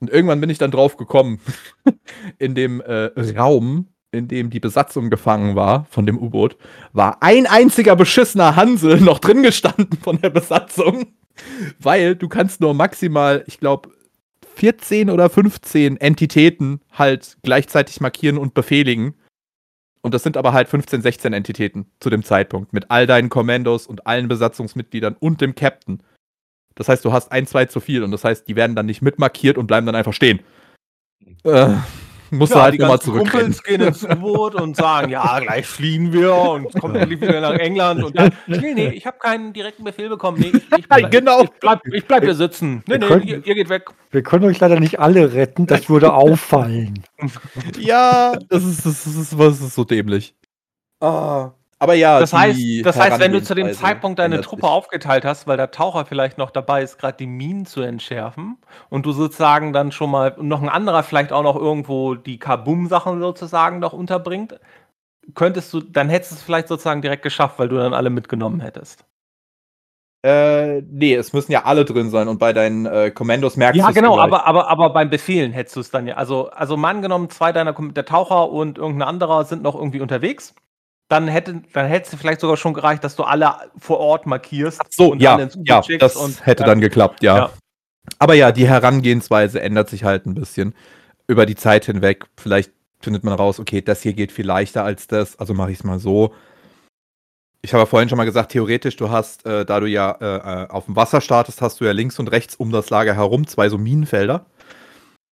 Und 0.00 0.10
irgendwann 0.10 0.40
bin 0.40 0.50
ich 0.50 0.58
dann 0.58 0.70
drauf 0.70 0.96
gekommen, 0.96 1.40
in 2.38 2.54
dem 2.54 2.80
äh, 2.80 3.10
Raum, 3.36 3.88
in 4.16 4.28
dem 4.28 4.50
die 4.50 4.60
Besatzung 4.60 5.10
gefangen 5.10 5.54
war 5.54 5.86
von 5.90 6.06
dem 6.06 6.18
U-Boot, 6.18 6.56
war 6.92 7.22
ein 7.22 7.46
einziger 7.46 7.96
beschissener 7.96 8.56
Hansel 8.56 9.00
noch 9.00 9.18
drin 9.18 9.42
gestanden 9.42 9.98
von 10.02 10.20
der 10.20 10.30
Besatzung. 10.30 11.06
Weil 11.78 12.16
du 12.16 12.28
kannst 12.28 12.60
nur 12.60 12.72
maximal, 12.74 13.44
ich 13.46 13.60
glaube, 13.60 13.90
14 14.56 15.10
oder 15.10 15.28
15 15.28 15.98
Entitäten 15.98 16.80
halt 16.92 17.36
gleichzeitig 17.42 18.00
markieren 18.00 18.38
und 18.38 18.54
befehligen. 18.54 19.14
Und 20.00 20.14
das 20.14 20.22
sind 20.22 20.36
aber 20.36 20.52
halt 20.52 20.68
15, 20.68 21.02
16 21.02 21.32
Entitäten 21.32 21.90
zu 22.00 22.10
dem 22.10 22.24
Zeitpunkt. 22.24 22.72
Mit 22.72 22.90
all 22.90 23.06
deinen 23.06 23.28
Kommandos 23.28 23.86
und 23.86 24.06
allen 24.06 24.28
Besatzungsmitgliedern 24.28 25.16
und 25.18 25.40
dem 25.40 25.54
Captain. 25.54 26.02
Das 26.74 26.88
heißt, 26.88 27.04
du 27.04 27.12
hast 27.12 27.32
ein, 27.32 27.46
zwei 27.46 27.66
zu 27.66 27.80
viel 27.80 28.02
und 28.02 28.12
das 28.12 28.24
heißt, 28.24 28.48
die 28.48 28.56
werden 28.56 28.76
dann 28.76 28.86
nicht 28.86 29.02
mitmarkiert 29.02 29.58
und 29.58 29.66
bleiben 29.66 29.86
dann 29.86 29.94
einfach 29.94 30.12
stehen. 30.12 30.40
Äh, 31.42 31.74
musst 32.30 32.52
ja, 32.52 32.58
du 32.58 32.62
halt 32.62 32.74
immer 32.74 33.00
zurück. 33.00 33.30
Kumpels 33.30 33.62
gehen 33.62 33.80
ins 33.80 34.04
U-Boot 34.08 34.54
und 34.54 34.76
sagen, 34.76 35.10
ja, 35.10 35.40
gleich 35.40 35.66
fliehen 35.66 36.12
wir 36.12 36.34
und 36.34 36.72
kommen 36.80 37.08
wieder 37.08 37.40
nach 37.40 37.54
England. 37.54 38.04
Und 38.04 38.18
dann, 38.18 38.32
nee, 38.46 38.74
nee, 38.74 38.88
ich 38.88 39.06
habe 39.06 39.18
keinen 39.18 39.52
direkten 39.52 39.84
Befehl 39.84 40.08
bekommen. 40.08 40.38
Nee, 40.40 40.52
ich, 40.54 40.78
ich, 40.78 40.88
bleib, 40.88 41.10
genau. 41.10 41.42
ich, 41.42 41.50
bleib, 41.60 41.80
ich 41.86 42.06
bleib 42.06 42.24
hier 42.24 42.34
sitzen. 42.34 42.82
Nee, 42.86 42.98
nee, 42.98 43.06
können, 43.06 43.26
ihr, 43.26 43.46
ihr, 43.46 43.54
geht 43.54 43.68
weg. 43.68 43.90
Wir 44.10 44.22
können 44.22 44.44
euch 44.44 44.60
leider 44.60 44.80
nicht 44.80 45.00
alle 45.00 45.34
retten, 45.34 45.66
das 45.66 45.88
würde 45.88 46.12
auffallen. 46.12 47.02
ja, 47.78 48.36
das 48.48 48.64
ist, 48.64 48.86
das 48.86 49.06
ist, 49.06 49.38
das 49.38 49.60
ist 49.60 49.74
so 49.74 49.84
dämlich. 49.84 50.34
Ah. 51.00 51.52
Aber 51.78 51.92
ja, 51.92 52.20
das 52.20 52.32
heißt, 52.32 52.58
das 52.84 52.98
heißt, 52.98 53.20
wenn 53.20 53.32
du 53.32 53.42
zu 53.42 53.54
dem 53.54 53.72
Zeitpunkt 53.74 54.18
deine 54.18 54.40
Truppe 54.40 54.62
sich. 54.62 54.70
aufgeteilt 54.70 55.26
hast, 55.26 55.46
weil 55.46 55.58
der 55.58 55.70
Taucher 55.70 56.06
vielleicht 56.06 56.38
noch 56.38 56.50
dabei 56.50 56.82
ist, 56.82 56.98
gerade 56.98 57.18
die 57.18 57.26
Minen 57.26 57.66
zu 57.66 57.82
entschärfen 57.82 58.56
und 58.88 59.04
du 59.04 59.12
sozusagen 59.12 59.74
dann 59.74 59.92
schon 59.92 60.10
mal 60.10 60.34
noch 60.40 60.62
ein 60.62 60.70
anderer 60.70 61.02
vielleicht 61.02 61.32
auch 61.32 61.42
noch 61.42 61.56
irgendwo 61.56 62.14
die 62.14 62.38
Kabum-Sachen 62.38 63.20
sozusagen 63.20 63.78
noch 63.78 63.92
unterbringt, 63.92 64.58
könntest 65.34 65.72
du, 65.74 65.80
dann 65.80 66.08
hättest 66.08 66.32
du 66.32 66.36
es 66.36 66.42
vielleicht 66.42 66.68
sozusagen 66.68 67.02
direkt 67.02 67.22
geschafft, 67.22 67.58
weil 67.58 67.68
du 67.68 67.76
dann 67.76 67.92
alle 67.92 68.08
mitgenommen 68.08 68.60
hättest. 68.60 69.04
Äh, 70.24 70.80
nee, 70.80 71.14
es 71.14 71.34
müssen 71.34 71.52
ja 71.52 71.66
alle 71.66 71.84
drin 71.84 72.08
sein 72.08 72.28
und 72.28 72.38
bei 72.38 72.54
deinen 72.54 72.86
äh, 72.86 73.10
Kommandos 73.10 73.56
merkst 73.56 73.78
du 73.78 73.84
Ja, 73.84 73.90
genau, 73.90 74.18
aber, 74.18 74.46
aber, 74.46 74.68
aber 74.68 74.90
beim 74.90 75.10
Befehlen 75.10 75.52
hättest 75.52 75.76
du 75.76 75.80
es 75.80 75.90
dann 75.90 76.06
ja. 76.06 76.14
Also, 76.14 76.48
also 76.48 76.78
mal 76.78 76.88
angenommen, 76.88 77.28
zwei 77.28 77.52
deiner, 77.52 77.74
der 77.74 78.06
Taucher 78.06 78.50
und 78.50 78.78
irgendein 78.78 79.08
anderer 79.08 79.44
sind 79.44 79.62
noch 79.62 79.74
irgendwie 79.74 80.00
unterwegs 80.00 80.54
dann 81.08 81.28
hätte 81.28 81.62
dann 81.72 81.86
hätte 81.86 82.10
es 82.12 82.20
vielleicht 82.20 82.40
sogar 82.40 82.56
schon 82.56 82.74
gereicht, 82.74 83.04
dass 83.04 83.16
du 83.16 83.22
alle 83.22 83.54
vor 83.78 83.98
Ort 84.00 84.26
markierst. 84.26 84.80
Ach 84.82 84.88
so, 84.90 85.14
ja, 85.14 85.38
ja, 85.64 85.82
das 85.98 86.16
und, 86.16 86.44
hätte 86.44 86.64
ja. 86.64 86.66
dann 86.66 86.80
geklappt, 86.80 87.22
ja. 87.22 87.36
ja. 87.36 87.50
Aber 88.18 88.34
ja, 88.34 88.52
die 88.52 88.68
Herangehensweise 88.68 89.60
ändert 89.60 89.88
sich 89.88 90.04
halt 90.04 90.26
ein 90.26 90.34
bisschen 90.34 90.74
über 91.26 91.46
die 91.46 91.56
Zeit 91.56 91.84
hinweg. 91.86 92.24
Vielleicht 92.36 92.72
findet 93.00 93.24
man 93.24 93.34
raus, 93.34 93.60
okay, 93.60 93.82
das 93.82 94.02
hier 94.02 94.14
geht 94.14 94.32
viel 94.32 94.46
leichter 94.46 94.84
als 94.84 95.06
das, 95.06 95.38
also 95.38 95.54
mache 95.54 95.70
ich 95.70 95.78
es 95.78 95.84
mal 95.84 95.98
so. 95.98 96.34
Ich 97.62 97.72
habe 97.72 97.82
ja 97.82 97.86
vorhin 97.86 98.08
schon 98.08 98.18
mal 98.18 98.24
gesagt, 98.24 98.52
theoretisch, 98.52 98.96
du 98.96 99.10
hast, 99.10 99.44
äh, 99.44 99.64
da 99.64 99.80
du 99.80 99.86
ja 99.86 100.12
äh, 100.20 100.64
äh, 100.64 100.68
auf 100.68 100.86
dem 100.86 100.96
Wasser 100.96 101.20
startest, 101.20 101.62
hast 101.62 101.80
du 101.80 101.84
ja 101.84 101.92
links 101.92 102.18
und 102.18 102.28
rechts 102.28 102.54
um 102.54 102.70
das 102.70 102.90
Lager 102.90 103.14
herum 103.14 103.46
zwei 103.46 103.68
so 103.68 103.76
Minenfelder. 103.76 104.46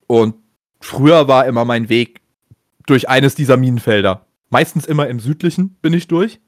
Und 0.07 0.37
früher 0.81 1.29
war 1.29 1.47
immer 1.47 1.65
mein 1.65 1.89
Weg 1.89 2.21
durch 2.87 3.09
eines 3.09 3.35
dieser 3.35 3.57
Minenfelder. 3.57 4.27
Meistens 4.55 4.87
immer 4.87 5.09
im 5.09 5.19
südlichen 5.19 5.71
bin 5.83 5.93
ich 5.95 6.07
durch. 6.07 6.39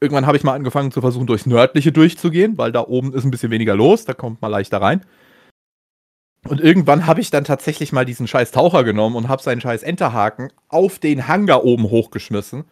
Irgendwann 0.00 0.26
habe 0.26 0.36
ich 0.36 0.44
mal 0.44 0.54
angefangen 0.54 0.92
zu 0.92 1.00
versuchen, 1.00 1.26
durchs 1.26 1.44
nördliche 1.44 1.90
durchzugehen, 1.90 2.56
weil 2.56 2.70
da 2.70 2.82
oben 2.86 3.12
ist 3.12 3.24
ein 3.24 3.32
bisschen 3.32 3.50
weniger 3.50 3.74
los, 3.74 4.04
da 4.04 4.14
kommt 4.14 4.40
man 4.40 4.52
leichter 4.52 4.80
rein. 4.80 5.04
Und 6.46 6.60
irgendwann 6.60 7.08
habe 7.08 7.20
ich 7.20 7.32
dann 7.32 7.42
tatsächlich 7.42 7.90
mal 7.90 8.04
diesen 8.04 8.28
scheiß 8.28 8.52
Taucher 8.52 8.84
genommen 8.84 9.16
und 9.16 9.26
habe 9.26 9.42
seinen 9.42 9.60
scheiß 9.60 9.82
Enterhaken 9.82 10.52
auf 10.68 11.00
den 11.00 11.26
Hangar 11.26 11.64
oben 11.64 11.90
hochgeschmissen 11.90 12.62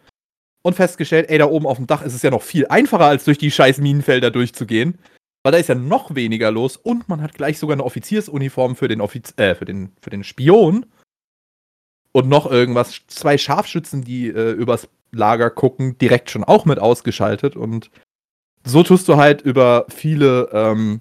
und 0.63 0.75
festgestellt, 0.77 1.29
ey, 1.29 1.37
da 1.37 1.47
oben 1.47 1.67
auf 1.67 1.75
dem 1.75 1.87
Dach 1.87 2.01
ist 2.01 2.13
es 2.13 2.21
ja 2.21 2.31
noch 2.31 2.43
viel 2.43 2.65
einfacher, 2.67 3.07
als 3.07 3.25
durch 3.25 3.37
die 3.37 3.51
scheiß 3.51 3.79
Minenfelder 3.79 4.31
durchzugehen. 4.31 4.99
Weil 5.43 5.51
da 5.51 5.57
ist 5.57 5.67
ja 5.67 5.75
noch 5.75 6.15
weniger 6.15 6.49
los 6.49 6.77
und 6.77 7.09
man 7.09 7.21
hat 7.21 7.33
gleich 7.33 7.59
sogar 7.59 7.73
eine 7.73 7.83
Offiziersuniform 7.83 8.77
für 8.77 8.87
den, 8.87 9.01
Offiz 9.01 9.33
äh, 9.35 9.53
für 9.53 9.65
den, 9.65 9.91
für 10.01 10.11
den 10.11 10.23
Spion 10.23 10.85
und 12.17 12.27
noch 12.27 12.49
irgendwas. 12.49 13.01
Zwei 13.05 13.37
Scharfschützen, 13.37 14.03
die 14.03 14.29
äh, 14.29 14.51
übers 14.53 14.89
Lager 15.11 15.51
gucken, 15.51 15.99
direkt 15.99 16.31
schon 16.31 16.43
auch 16.43 16.65
mit 16.65 16.79
ausgeschaltet. 16.79 17.55
Und 17.55 17.91
so 18.65 18.81
tust 18.81 19.07
du 19.07 19.17
halt 19.17 19.41
über 19.41 19.85
viele, 19.87 20.49
ähm, 20.51 20.99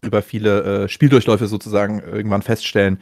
über 0.00 0.22
viele 0.22 0.84
äh, 0.84 0.88
Spieldurchläufe 0.88 1.46
sozusagen 1.46 2.00
irgendwann 2.00 2.40
feststellen, 2.40 3.00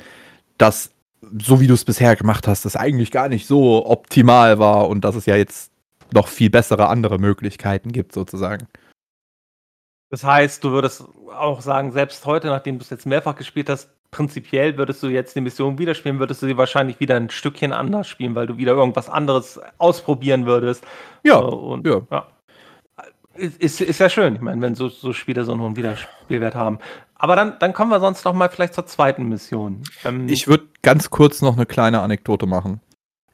dass 0.58 0.90
so 1.38 1.60
wie 1.60 1.68
du 1.68 1.74
es 1.74 1.84
bisher 1.84 2.16
gemacht 2.16 2.48
hast, 2.48 2.64
das 2.64 2.74
eigentlich 2.74 3.12
gar 3.12 3.28
nicht 3.28 3.46
so 3.46 3.86
optimal 3.86 4.58
war 4.58 4.88
und 4.88 5.04
dass 5.04 5.14
es 5.14 5.26
ja 5.26 5.36
jetzt 5.36 5.70
noch 6.12 6.26
viel 6.26 6.50
bessere 6.50 6.88
andere 6.88 7.18
Möglichkeiten 7.18 7.92
gibt, 7.92 8.12
sozusagen. 8.12 8.66
Das 10.10 10.24
heißt, 10.24 10.64
du 10.64 10.72
würdest 10.72 11.04
auch 11.36 11.60
sagen, 11.60 11.92
selbst 11.92 12.26
heute, 12.26 12.48
nachdem 12.48 12.78
du 12.78 12.82
es 12.82 12.90
jetzt 12.90 13.06
mehrfach 13.06 13.36
gespielt 13.36 13.68
hast, 13.68 13.90
prinzipiell 14.10 14.76
würdest 14.76 15.02
du 15.02 15.08
jetzt 15.08 15.36
die 15.36 15.40
Mission 15.40 15.78
wieder 15.78 15.94
spielen, 15.94 16.18
würdest 16.18 16.42
du 16.42 16.46
sie 16.46 16.56
wahrscheinlich 16.56 17.00
wieder 17.00 17.16
ein 17.16 17.30
Stückchen 17.30 17.72
anders 17.72 18.08
spielen, 18.08 18.34
weil 18.34 18.46
du 18.46 18.56
wieder 18.56 18.72
irgendwas 18.72 19.08
anderes 19.08 19.60
ausprobieren 19.78 20.46
würdest. 20.46 20.84
Ja. 21.24 21.36
und, 21.36 21.86
ja. 21.86 22.02
ja. 22.10 22.26
Ist, 23.34 23.80
ist 23.80 24.00
ja 24.00 24.08
schön, 24.08 24.34
ich 24.34 24.40
meine, 24.40 24.60
wenn 24.62 24.74
so, 24.74 24.88
so 24.88 25.12
Spiele 25.12 25.44
so 25.44 25.52
einen 25.52 25.60
hohen 25.60 25.76
Wiederspielwert 25.76 26.56
haben. 26.56 26.80
Aber 27.14 27.36
dann, 27.36 27.56
dann 27.60 27.72
kommen 27.72 27.90
wir 27.90 28.00
sonst 28.00 28.24
noch 28.24 28.32
mal 28.32 28.48
vielleicht 28.48 28.74
zur 28.74 28.86
zweiten 28.86 29.28
Mission. 29.28 29.82
Ähm, 30.04 30.28
ich 30.28 30.48
würde 30.48 30.66
ganz 30.82 31.10
kurz 31.10 31.40
noch 31.40 31.54
eine 31.54 31.66
kleine 31.66 32.00
Anekdote 32.00 32.46
machen, 32.46 32.80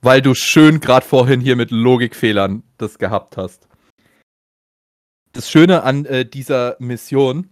weil 0.03 0.21
du 0.21 0.35
schön 0.35 0.81
gerade 0.81 1.07
vorhin 1.07 1.41
hier 1.41 1.57
mit 1.57 1.71
Logikfehlern 1.71 2.63
das 2.77 2.99
gehabt 2.99 3.39
hast. 3.39 3.67
Das 5.33 5.51
Schöne 5.51 5.83
an 5.85 6.05
äh, 6.05 6.27
dieser 6.27 6.77
Mission 6.79 7.51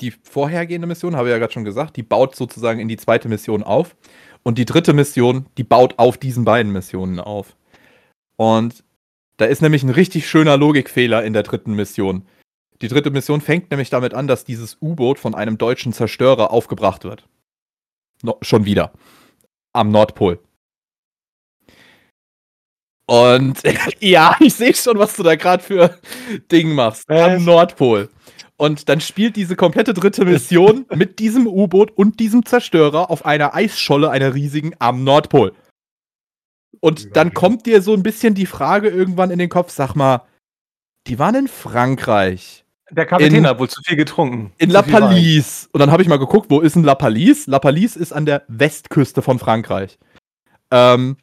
die 0.00 0.12
vorhergehende 0.22 0.86
Mission, 0.86 1.16
habe 1.16 1.28
ich 1.28 1.32
ja 1.32 1.38
gerade 1.38 1.52
schon 1.52 1.64
gesagt, 1.64 1.96
die 1.96 2.02
baut 2.02 2.34
sozusagen 2.34 2.80
in 2.80 2.88
die 2.88 2.96
zweite 2.96 3.28
Mission 3.28 3.62
auf. 3.62 3.96
Und 4.42 4.58
die 4.58 4.64
dritte 4.64 4.92
Mission, 4.92 5.46
die 5.58 5.64
baut 5.64 5.98
auf 5.98 6.16
diesen 6.16 6.44
beiden 6.44 6.72
Missionen 6.72 7.20
auf. 7.20 7.56
Und 8.36 8.84
da 9.36 9.44
ist 9.44 9.62
nämlich 9.62 9.82
ein 9.82 9.90
richtig 9.90 10.28
schöner 10.28 10.56
Logikfehler 10.56 11.24
in 11.24 11.32
der 11.32 11.42
dritten 11.42 11.74
Mission. 11.74 12.26
Die 12.80 12.88
dritte 12.88 13.10
Mission 13.10 13.40
fängt 13.40 13.70
nämlich 13.70 13.90
damit 13.90 14.14
an, 14.14 14.26
dass 14.26 14.44
dieses 14.44 14.78
U-Boot 14.80 15.18
von 15.18 15.34
einem 15.34 15.58
deutschen 15.58 15.92
Zerstörer 15.92 16.50
aufgebracht 16.50 17.04
wird. 17.04 17.26
No, 18.22 18.38
schon 18.40 18.64
wieder. 18.64 18.92
Am 19.72 19.90
Nordpol. 19.90 20.40
Und 23.06 23.60
ja, 24.00 24.36
ich 24.40 24.54
sehe 24.54 24.74
schon, 24.74 24.98
was 24.98 25.16
du 25.16 25.22
da 25.22 25.34
gerade 25.34 25.62
für 25.62 25.98
Ding 26.50 26.74
machst. 26.74 27.10
Am 27.10 27.44
Nordpol. 27.44 28.08
Und 28.60 28.90
dann 28.90 29.00
spielt 29.00 29.36
diese 29.36 29.56
komplette 29.56 29.94
dritte 29.94 30.26
Mission 30.26 30.84
mit 30.94 31.18
diesem 31.18 31.46
U-Boot 31.46 31.92
und 31.92 32.20
diesem 32.20 32.44
Zerstörer 32.44 33.10
auf 33.10 33.24
einer 33.24 33.54
Eisscholle, 33.54 34.10
einer 34.10 34.34
riesigen, 34.34 34.74
am 34.78 35.02
Nordpol. 35.02 35.54
Und 36.80 37.16
dann 37.16 37.32
kommt 37.32 37.64
dir 37.64 37.80
so 37.80 37.94
ein 37.94 38.02
bisschen 38.02 38.34
die 38.34 38.44
Frage 38.44 38.90
irgendwann 38.90 39.30
in 39.30 39.38
den 39.38 39.48
Kopf, 39.48 39.70
sag 39.70 39.94
mal, 39.94 40.26
die 41.06 41.18
waren 41.18 41.36
in 41.36 41.48
Frankreich. 41.48 42.66
Der 42.90 43.06
Kapitän 43.06 43.36
in, 43.36 43.46
hat 43.46 43.58
wohl 43.58 43.70
zu 43.70 43.80
viel 43.82 43.96
getrunken. 43.96 44.52
In 44.58 44.68
La 44.68 44.82
Palisse. 44.82 45.66
Und 45.72 45.80
dann 45.80 45.90
habe 45.90 46.02
ich 46.02 46.08
mal 46.10 46.18
geguckt, 46.18 46.50
wo 46.50 46.60
ist 46.60 46.76
denn 46.76 46.84
La 46.84 46.96
Palisse? 46.96 47.50
La 47.50 47.60
Palisse 47.60 47.98
ist 47.98 48.12
an 48.12 48.26
der 48.26 48.42
Westküste 48.48 49.22
von 49.22 49.38
Frankreich. 49.38 49.98
Ähm, 50.70 51.16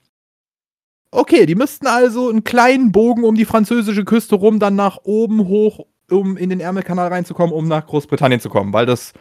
okay, 1.11 1.45
die 1.45 1.53
müssten 1.53 1.85
also 1.85 2.29
einen 2.29 2.43
kleinen 2.43 2.91
Bogen 2.91 3.23
um 3.23 3.35
die 3.35 3.45
französische 3.45 4.05
Küste 4.05 4.33
rum, 4.33 4.57
dann 4.57 4.75
nach 4.75 4.97
oben 5.03 5.47
hoch 5.47 5.85
um 6.11 6.37
in 6.37 6.49
den 6.49 6.59
Ärmelkanal 6.59 7.07
reinzukommen, 7.07 7.53
um 7.53 7.67
nach 7.67 7.85
Großbritannien 7.85 8.39
zu 8.39 8.49
kommen, 8.49 8.73
weil 8.73 8.85
das 8.85 9.13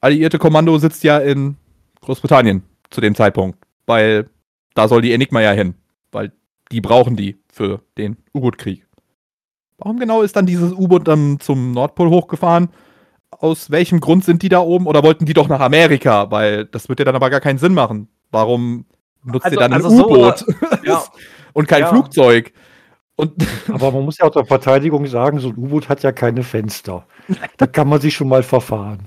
alliierte 0.00 0.38
Kommando 0.38 0.76
sitzt 0.78 1.04
ja 1.04 1.18
in 1.18 1.56
Großbritannien 2.00 2.62
zu 2.90 3.00
dem 3.00 3.14
Zeitpunkt, 3.14 3.58
weil 3.86 4.28
da 4.74 4.88
soll 4.88 5.02
die 5.02 5.12
Enigma 5.12 5.40
ja 5.40 5.52
hin, 5.52 5.74
weil 6.10 6.32
die 6.70 6.80
brauchen 6.80 7.16
die 7.16 7.38
für 7.52 7.80
den 7.98 8.16
U-Boot-Krieg. 8.34 8.86
Warum 9.78 9.98
genau 9.98 10.22
ist 10.22 10.36
dann 10.36 10.46
dieses 10.46 10.72
U-Boot 10.72 11.08
dann 11.08 11.40
zum 11.40 11.72
Nordpol 11.72 12.08
hochgefahren? 12.08 12.68
Aus 13.30 13.70
welchem 13.70 14.00
Grund 14.00 14.24
sind 14.24 14.42
die 14.42 14.48
da 14.48 14.60
oben? 14.60 14.86
Oder 14.86 15.02
wollten 15.02 15.26
die 15.26 15.34
doch 15.34 15.48
nach 15.48 15.60
Amerika? 15.60 16.30
Weil 16.30 16.66
das 16.66 16.88
wird 16.88 17.00
ja 17.00 17.04
dann 17.04 17.16
aber 17.16 17.30
gar 17.30 17.40
keinen 17.40 17.58
Sinn 17.58 17.74
machen. 17.74 18.08
Warum 18.30 18.86
nutzt 19.24 19.46
also, 19.46 19.56
ihr 19.56 19.60
dann 19.60 19.72
ein 19.72 19.84
also 19.84 20.04
U-Boot? 20.04 20.38
So, 20.38 20.54
ja. 20.84 21.02
und 21.52 21.66
kein 21.66 21.80
ja. 21.80 21.88
Flugzeug. 21.88 22.52
Und 23.22 23.34
Aber 23.68 23.92
man 23.92 24.04
muss 24.04 24.18
ja 24.18 24.26
auch 24.26 24.32
der 24.32 24.44
Verteidigung 24.44 25.06
sagen, 25.06 25.38
so 25.38 25.50
ein 25.50 25.56
U-Boot 25.56 25.88
hat 25.88 26.02
ja 26.02 26.10
keine 26.10 26.42
Fenster. 26.42 27.06
Da 27.56 27.66
kann 27.68 27.88
man 27.88 28.00
sich 28.00 28.14
schon 28.14 28.28
mal 28.28 28.42
verfahren. 28.42 28.98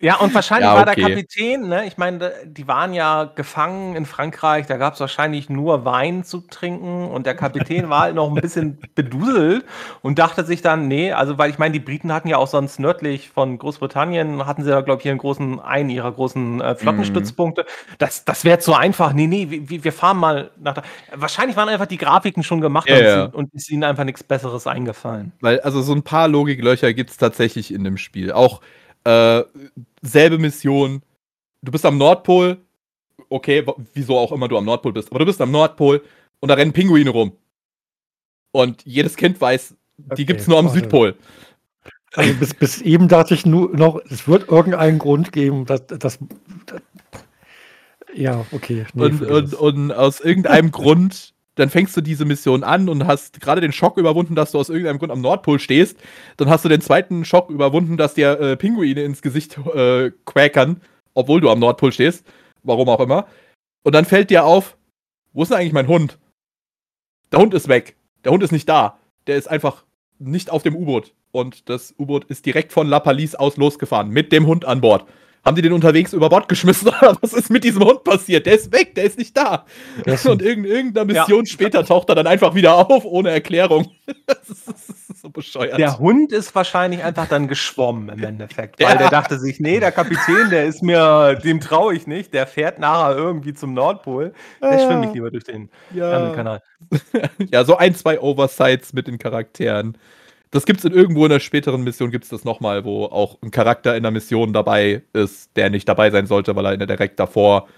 Ja, 0.00 0.18
und 0.18 0.32
wahrscheinlich 0.32 0.66
ja, 0.66 0.74
okay. 0.74 0.86
war 0.86 0.94
der 0.94 1.08
Kapitän, 1.08 1.68
ne? 1.68 1.84
Ich 1.86 1.98
meine, 1.98 2.32
die 2.44 2.68
waren 2.68 2.94
ja 2.94 3.24
gefangen 3.24 3.96
in 3.96 4.06
Frankreich, 4.06 4.66
da 4.66 4.76
gab 4.76 4.94
es 4.94 5.00
wahrscheinlich 5.00 5.50
nur 5.50 5.84
Wein 5.84 6.22
zu 6.22 6.40
trinken 6.40 7.08
und 7.08 7.26
der 7.26 7.34
Kapitän 7.34 7.88
war 7.88 8.02
halt 8.02 8.14
noch 8.14 8.28
ein 8.28 8.40
bisschen 8.40 8.78
beduselt 8.94 9.64
und 10.00 10.20
dachte 10.20 10.44
sich 10.44 10.62
dann, 10.62 10.86
nee, 10.86 11.12
also 11.12 11.36
weil 11.36 11.50
ich 11.50 11.58
meine, 11.58 11.72
die 11.72 11.80
Briten 11.80 12.12
hatten 12.12 12.28
ja 12.28 12.36
auch 12.36 12.46
sonst 12.46 12.78
nördlich 12.78 13.30
von 13.30 13.58
Großbritannien, 13.58 14.46
hatten 14.46 14.62
sie 14.62 14.70
ja, 14.70 14.82
glaube 14.82 15.00
ich, 15.00 15.02
hier 15.02 15.10
einen 15.10 15.18
großen, 15.18 15.58
einen 15.58 15.90
ihrer 15.90 16.12
großen 16.12 16.60
äh, 16.60 16.76
Flottenstützpunkte. 16.76 17.62
Mhm. 17.62 17.94
Das, 17.98 18.24
das 18.24 18.44
wäre 18.44 18.60
zu 18.60 18.74
einfach. 18.74 19.12
Nee, 19.12 19.26
nee, 19.26 19.48
wir, 19.50 19.82
wir 19.82 19.92
fahren 19.92 20.18
mal 20.18 20.52
nach 20.60 20.74
da. 20.74 20.82
Wahrscheinlich 21.12 21.56
waren 21.56 21.68
einfach 21.68 21.86
die 21.86 21.98
Grafiken 21.98 22.44
schon 22.44 22.60
gemacht 22.60 22.88
ja, 22.88 22.96
und, 22.96 23.02
ja. 23.02 23.24
und 23.24 23.54
ist 23.54 23.68
ihnen 23.68 23.82
einfach 23.82 24.04
nichts 24.04 24.22
Besseres 24.22 24.68
eingefallen. 24.68 25.32
Weil, 25.40 25.58
also 25.60 25.82
so 25.82 25.92
ein 25.92 26.02
paar 26.02 26.28
Logiklöcher 26.28 26.94
gibt 26.94 27.10
es 27.10 27.16
tatsächlich 27.16 27.74
in 27.74 27.82
dem 27.82 27.96
Spiel. 27.96 28.30
Auch 28.30 28.60
äh, 29.08 29.44
selbe 30.02 30.38
Mission. 30.38 31.02
Du 31.62 31.72
bist 31.72 31.86
am 31.86 31.98
Nordpol. 31.98 32.58
Okay, 33.30 33.64
wieso 33.94 34.18
auch 34.18 34.32
immer 34.32 34.48
du 34.48 34.58
am 34.58 34.64
Nordpol 34.64 34.92
bist. 34.92 35.10
Aber 35.10 35.18
du 35.18 35.24
bist 35.26 35.40
am 35.40 35.50
Nordpol 35.50 36.02
und 36.40 36.48
da 36.48 36.54
rennen 36.54 36.72
Pinguine 36.72 37.10
rum. 37.10 37.32
Und 38.52 38.84
jedes 38.84 39.16
Kind 39.16 39.40
weiß, 39.40 39.74
die 40.16 40.24
okay, 40.24 40.36
es 40.36 40.46
nur 40.46 40.58
am 40.58 40.66
warte. 40.66 40.80
Südpol. 40.80 41.16
Also 42.14 42.34
bis, 42.34 42.54
bis 42.54 42.80
eben 42.80 43.08
dachte 43.08 43.34
ich 43.34 43.44
nur 43.44 43.74
noch, 43.76 44.00
es 44.08 44.28
wird 44.28 44.48
irgendeinen 44.48 44.98
Grund 44.98 45.32
geben, 45.32 45.66
dass 45.66 45.86
das. 45.86 46.18
Ja, 48.14 48.46
okay. 48.52 48.86
Nee, 48.94 49.04
und, 49.04 49.22
und, 49.22 49.54
und, 49.54 49.92
aus 49.92 50.20
irgendeinem 50.20 50.70
Grund 50.72 51.34
dann 51.58 51.70
fängst 51.70 51.96
du 51.96 52.00
diese 52.00 52.24
Mission 52.24 52.62
an 52.62 52.88
und 52.88 53.06
hast 53.06 53.40
gerade 53.40 53.60
den 53.60 53.72
Schock 53.72 53.96
überwunden, 53.96 54.34
dass 54.34 54.52
du 54.52 54.58
aus 54.58 54.68
irgendeinem 54.68 54.98
Grund 54.98 55.12
am 55.12 55.20
Nordpol 55.20 55.58
stehst. 55.58 55.98
Dann 56.36 56.48
hast 56.48 56.64
du 56.64 56.68
den 56.68 56.80
zweiten 56.80 57.24
Schock 57.24 57.50
überwunden, 57.50 57.96
dass 57.96 58.14
dir 58.14 58.38
äh, 58.40 58.56
Pinguine 58.56 59.02
ins 59.02 59.22
Gesicht 59.22 59.58
äh, 59.74 60.12
quäkern, 60.24 60.80
obwohl 61.14 61.40
du 61.40 61.50
am 61.50 61.58
Nordpol 61.58 61.92
stehst. 61.92 62.24
Warum 62.62 62.88
auch 62.88 63.00
immer. 63.00 63.26
Und 63.82 63.94
dann 63.94 64.04
fällt 64.04 64.30
dir 64.30 64.44
auf, 64.44 64.76
wo 65.32 65.42
ist 65.42 65.50
denn 65.50 65.58
eigentlich 65.58 65.72
mein 65.72 65.88
Hund? 65.88 66.18
Der 67.32 67.40
Hund 67.40 67.54
ist 67.54 67.68
weg. 67.68 67.96
Der 68.24 68.32
Hund 68.32 68.42
ist 68.42 68.52
nicht 68.52 68.68
da. 68.68 68.98
Der 69.26 69.36
ist 69.36 69.48
einfach 69.48 69.84
nicht 70.18 70.50
auf 70.50 70.62
dem 70.62 70.76
U-Boot. 70.76 71.14
Und 71.30 71.68
das 71.68 71.94
U-Boot 71.98 72.24
ist 72.24 72.46
direkt 72.46 72.72
von 72.72 72.86
La 72.86 73.00
Palisse 73.00 73.38
aus 73.38 73.56
losgefahren, 73.56 74.10
mit 74.10 74.32
dem 74.32 74.46
Hund 74.46 74.64
an 74.64 74.80
Bord. 74.80 75.06
Haben 75.48 75.54
die 75.54 75.62
den 75.62 75.72
unterwegs 75.72 76.12
über 76.12 76.28
Bord 76.28 76.46
geschmissen 76.46 76.88
oder 77.00 77.16
was 77.22 77.32
ist 77.32 77.48
mit 77.48 77.64
diesem 77.64 77.82
Hund 77.82 78.04
passiert? 78.04 78.44
Der 78.44 78.54
ist 78.54 78.70
weg, 78.70 78.94
der 78.94 79.04
ist 79.04 79.16
nicht 79.16 79.34
da. 79.34 79.64
Und 80.26 80.42
in 80.42 80.66
irgendeiner 80.66 81.06
Mission 81.06 81.46
ja. 81.46 81.50
später 81.50 81.86
taucht 81.86 82.10
er 82.10 82.16
dann 82.16 82.26
einfach 82.26 82.54
wieder 82.54 82.76
auf, 82.76 83.06
ohne 83.06 83.30
Erklärung. 83.30 83.90
Das 84.26 84.50
ist, 84.50 84.68
das 84.68 84.88
ist, 84.88 85.20
so 85.20 85.30
bescheuert. 85.30 85.78
Der 85.78 85.98
Hund 85.98 86.32
ist 86.32 86.54
wahrscheinlich 86.54 87.02
einfach 87.02 87.28
dann 87.28 87.48
geschwommen 87.48 88.08
im 88.08 88.22
Endeffekt, 88.22 88.80
weil 88.80 88.92
ja. 88.92 88.96
der 88.96 89.10
dachte 89.10 89.38
sich, 89.38 89.60
nee, 89.60 89.80
der 89.80 89.92
Kapitän, 89.92 90.50
der 90.50 90.66
ist 90.66 90.82
mir, 90.82 91.34
dem 91.42 91.60
traue 91.60 91.94
ich 91.94 92.06
nicht, 92.06 92.32
der 92.32 92.46
fährt 92.46 92.78
nachher 92.78 93.16
irgendwie 93.16 93.54
zum 93.54 93.74
Nordpol. 93.74 94.32
Der 94.62 94.78
ja. 94.78 94.86
schwimme 94.86 95.06
ich 95.06 95.12
lieber 95.12 95.30
durch 95.30 95.44
den 95.44 95.70
ja. 95.94 96.30
Kanal. 96.34 96.62
ja, 97.50 97.64
so 97.64 97.76
ein, 97.76 97.94
zwei 97.94 98.20
Oversights 98.20 98.92
mit 98.92 99.06
den 99.06 99.18
Charakteren. 99.18 99.96
Das 100.50 100.64
gibt 100.64 100.78
es 100.78 100.84
in 100.84 100.92
irgendwo 100.92 101.24
in 101.24 101.30
der 101.30 101.40
späteren 101.40 101.84
Mission, 101.84 102.10
gibt 102.10 102.24
es 102.24 102.30
das 102.30 102.44
nochmal, 102.44 102.84
wo 102.84 103.04
auch 103.04 103.38
ein 103.42 103.50
Charakter 103.50 103.96
in 103.96 104.02
der 104.02 104.12
Mission 104.12 104.52
dabei 104.52 105.02
ist, 105.12 105.54
der 105.56 105.68
nicht 105.70 105.88
dabei 105.88 106.10
sein 106.10 106.26
sollte, 106.26 106.56
weil 106.56 106.66
er 106.66 106.72
in 106.72 106.78
der 106.78 106.86
direkt 106.86 107.20
davor 107.20 107.68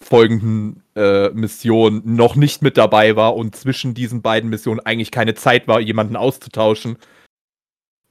folgenden 0.00 0.82
äh, 0.96 1.28
Mission 1.30 2.02
noch 2.04 2.34
nicht 2.34 2.62
mit 2.62 2.76
dabei 2.76 3.14
war 3.16 3.36
und 3.36 3.54
zwischen 3.54 3.94
diesen 3.94 4.22
beiden 4.22 4.50
Missionen 4.50 4.80
eigentlich 4.80 5.10
keine 5.10 5.34
Zeit 5.34 5.68
war, 5.68 5.80
jemanden 5.80 6.16
auszutauschen. 6.16 6.96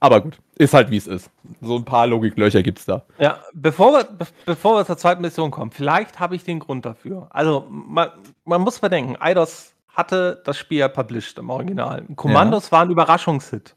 Aber 0.00 0.20
gut, 0.20 0.38
ist 0.56 0.74
halt 0.74 0.90
wie 0.90 0.96
es 0.96 1.06
ist. 1.06 1.30
So 1.60 1.76
ein 1.76 1.84
paar 1.84 2.06
Logiklöcher 2.06 2.62
gibt 2.62 2.80
es 2.80 2.86
da. 2.86 3.04
Ja, 3.18 3.40
bevor 3.52 3.92
wir, 3.92 4.04
be 4.04 4.26
bevor 4.46 4.76
wir 4.76 4.84
zur 4.84 4.96
zweiten 4.96 5.22
Mission 5.22 5.50
kommen, 5.50 5.70
vielleicht 5.70 6.18
habe 6.18 6.34
ich 6.34 6.42
den 6.42 6.58
Grund 6.58 6.84
dafür. 6.84 7.28
Also, 7.30 7.66
man, 7.70 8.08
man 8.44 8.62
muss 8.62 8.80
bedenken, 8.80 9.16
Eidos 9.20 9.71
hatte 9.94 10.40
das 10.44 10.56
Spiel 10.56 10.78
ja 10.78 10.88
published 10.88 11.38
im 11.38 11.50
Original. 11.50 12.04
Kommandos 12.16 12.66
ja. 12.66 12.72
war 12.72 12.82
ein 12.82 12.90
Überraschungshit. 12.90 13.76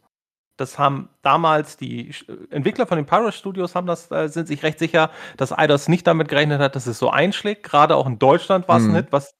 Das 0.57 0.79
haben 0.79 1.09
damals 1.21 1.75
die 1.75 2.13
Entwickler 2.49 2.87
von 2.87 2.97
den 2.97 3.05
Pyro 3.05 3.31
Studios 3.31 3.75
haben 3.75 3.87
das, 3.87 4.09
äh, 4.11 4.29
sind 4.29 4.47
sich 4.47 4.63
recht 4.63 4.79
sicher, 4.79 5.11
dass 5.35 5.51
Eidos 5.51 5.89
nicht 5.89 6.07
damit 6.07 6.29
gerechnet 6.29 6.61
hat, 6.61 6.75
dass 6.77 6.87
es 6.87 6.97
so 6.97 7.09
einschlägt. 7.09 7.63
Gerade 7.63 7.95
auch 7.95 8.07
in 8.07 8.19
Deutschland 8.19 8.67
war 8.69 8.77
es 8.77 8.83
mhm. 8.83 8.91
ein 8.91 8.95
Hit, 8.95 9.07
was, 9.11 9.35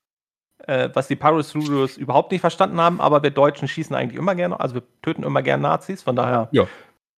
äh, 0.68 0.90
was 0.94 1.08
die 1.08 1.16
Pyro 1.16 1.42
Studios 1.42 1.96
überhaupt 1.96 2.32
nicht 2.32 2.42
verstanden 2.42 2.82
haben. 2.82 3.00
Aber 3.00 3.24
wir 3.24 3.32
Deutschen 3.32 3.70
schießen 3.70 3.96
eigentlich 3.96 4.20
immer 4.20 4.36
gerne, 4.36 4.60
also 4.60 4.76
wir 4.76 4.84
töten 5.02 5.24
immer 5.24 5.42
gerne 5.42 5.64
Nazis. 5.64 6.04
Von 6.04 6.18
daher 6.18 6.50
ja. 6.52 6.68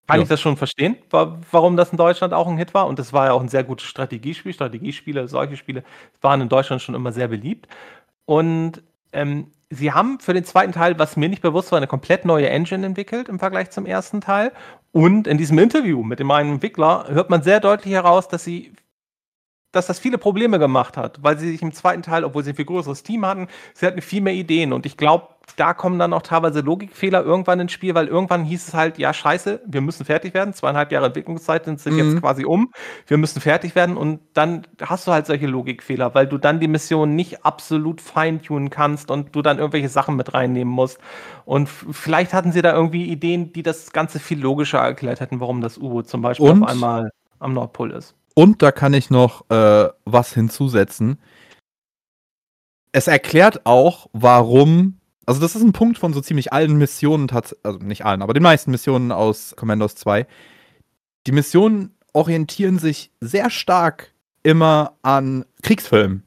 kann 0.06 0.18
ja. 0.18 0.24
ich 0.24 0.30
das 0.30 0.42
schon 0.42 0.58
verstehen, 0.58 0.98
warum 1.10 1.76
das 1.76 1.92
in 1.92 1.98
Deutschland 1.98 2.36
auch 2.36 2.48
ein 2.48 2.58
Hit 2.58 2.76
war. 2.76 2.86
Und 2.86 3.00
das 3.00 3.14
war 3.14 3.26
ja 3.26 3.32
auch 3.32 3.42
ein 3.42 3.50
sehr 3.50 3.64
gutes 3.64 3.88
Strategiespiel. 3.88 4.54
Strategiespiele, 4.54 5.28
solche 5.28 5.58
Spiele 5.58 5.84
waren 6.22 6.42
in 6.42 6.50
Deutschland 6.50 6.84
schon 6.84 6.94
immer 6.94 7.12
sehr 7.12 7.30
beliebt. 7.30 7.68
Und 8.26 8.84
ähm, 9.12 9.52
sie 9.70 9.92
haben 9.92 10.20
für 10.20 10.34
den 10.34 10.46
zweiten 10.46 10.72
Teil, 10.72 10.98
was 11.00 11.18
mir 11.18 11.30
nicht 11.30 11.42
bewusst 11.42 11.72
war, 11.72 11.78
eine 11.78 11.88
komplett 11.88 12.26
neue 12.26 12.50
Engine 12.50 12.86
entwickelt 12.86 13.30
im 13.30 13.40
Vergleich 13.40 13.70
zum 13.72 13.86
ersten 13.86 14.22
Teil. 14.22 14.52
Und 14.92 15.28
in 15.28 15.38
diesem 15.38 15.60
Interview 15.60 16.04
mit 16.04 16.20
dem 16.20 16.32
einen 16.32 16.54
Entwickler 16.54 17.06
hört 17.10 17.30
man 17.30 17.44
sehr 17.44 17.60
deutlich 17.60 17.94
heraus, 17.94 18.28
dass 18.28 18.44
sie 18.44 18.74
dass 19.74 19.86
das 19.86 20.00
viele 20.00 20.18
Probleme 20.18 20.60
gemacht 20.60 20.98
hat, 20.98 21.22
weil 21.22 21.38
sie 21.38 21.52
sich 21.52 21.62
im 21.62 21.74
zweiten 21.74 22.02
Teil, 22.02 22.24
obwohl 22.24 22.44
sie 22.44 22.52
ein 22.52 22.56
viel 22.56 22.66
größeres 22.66 23.04
Team 23.04 23.26
hatten, 23.26 23.48
sie 23.74 23.86
hatten 23.86 24.02
viel 24.02 24.22
mehr 24.22 24.34
Ideen. 24.34 24.74
Und 24.74 24.86
ich 24.86 24.98
glaube, 24.98 25.28
da 25.56 25.74
kommen 25.74 25.98
dann 25.98 26.14
auch 26.14 26.22
teilweise 26.22 26.60
Logikfehler 26.60 27.24
irgendwann 27.24 27.60
ins 27.60 27.72
Spiel, 27.72 27.96
weil 27.96 28.08
irgendwann 28.08 28.44
hieß 28.44 28.68
es 28.68 28.74
halt, 28.74 28.98
ja, 28.98 29.14
scheiße, 29.14 29.62
wir 29.66 29.82
müssen 29.82 30.06
fertig 30.06 30.34
werden. 30.34 30.54
Zweieinhalb 30.54 30.92
Jahre 30.92 31.08
Entwicklungszeit 31.08 31.66
sind, 31.66 31.84
mhm. 31.86 31.98
jetzt 31.98 32.22
quasi 32.22 32.46
um. 32.46 32.72
Wir 33.08 33.18
müssen 33.18 33.42
fertig 33.42 33.74
werden. 33.74 33.98
Und 33.98 34.20
dann 34.34 34.68
hast 34.82 35.08
du 35.08 35.12
halt 35.12 35.26
solche 35.26 35.48
Logikfehler, 35.48 36.14
weil 36.14 36.28
du 36.28 36.38
dann 36.38 36.60
die 36.60 36.68
Mission 36.68 37.16
nicht 37.16 37.46
absolut 37.46 38.02
feintunen 38.02 38.70
kannst 38.70 39.10
und 39.10 39.36
du 39.36 39.42
dann 39.42 39.58
irgendwelche 39.58 39.90
Sachen 39.90 40.16
mit 40.16 40.34
reinnehmen 40.34 40.74
musst. 40.74 41.00
Und 41.46 41.70
vielleicht 41.70 42.34
hatten 42.34 42.52
sie 42.52 42.62
da 42.62 42.74
irgendwie 42.74 43.06
Ideen, 43.06 43.54
die 43.54 43.64
das 43.64 43.92
Ganze 43.94 44.20
viel 44.20 44.40
logischer 44.40 44.80
erklärt 44.80 45.22
hätten, 45.22 45.40
warum 45.40 45.62
das 45.62 45.78
U-Boot 45.78 46.10
zum 46.10 46.22
Beispiel 46.22 46.50
und? 46.50 46.64
auf 46.64 46.70
einmal 46.70 47.10
am 47.40 47.54
Nordpol 47.54 47.92
ist. 47.92 48.16
Und 48.36 48.62
da 48.62 48.72
kann 48.72 48.94
ich 48.94 49.10
noch 49.10 49.50
äh, 49.50 49.88
was 50.06 50.34
hinzusetzen. 50.34 51.18
Es 52.92 53.08
erklärt 53.08 53.66
auch, 53.66 54.08
warum. 54.14 55.00
Also, 55.28 55.42
das 55.42 55.56
ist 55.56 55.62
ein 55.62 55.74
Punkt 55.74 55.98
von 55.98 56.14
so 56.14 56.22
ziemlich 56.22 56.54
allen 56.54 56.78
Missionen, 56.78 57.30
also 57.30 57.80
nicht 57.80 58.06
allen, 58.06 58.22
aber 58.22 58.34
den 58.34 58.44
meisten 58.44 58.72
Missionen 58.72 59.12
aus 59.12 59.54
Commandos 59.58 59.96
2. 59.96 60.26
Die 61.28 61.34
Missionen 61.34 61.94
orientieren 62.14 62.80
sich 62.80 63.12
sehr 63.20 63.50
stark 63.50 64.14
immer 64.44 64.94
an 65.02 65.44
Kriegsfilmen. 65.64 66.24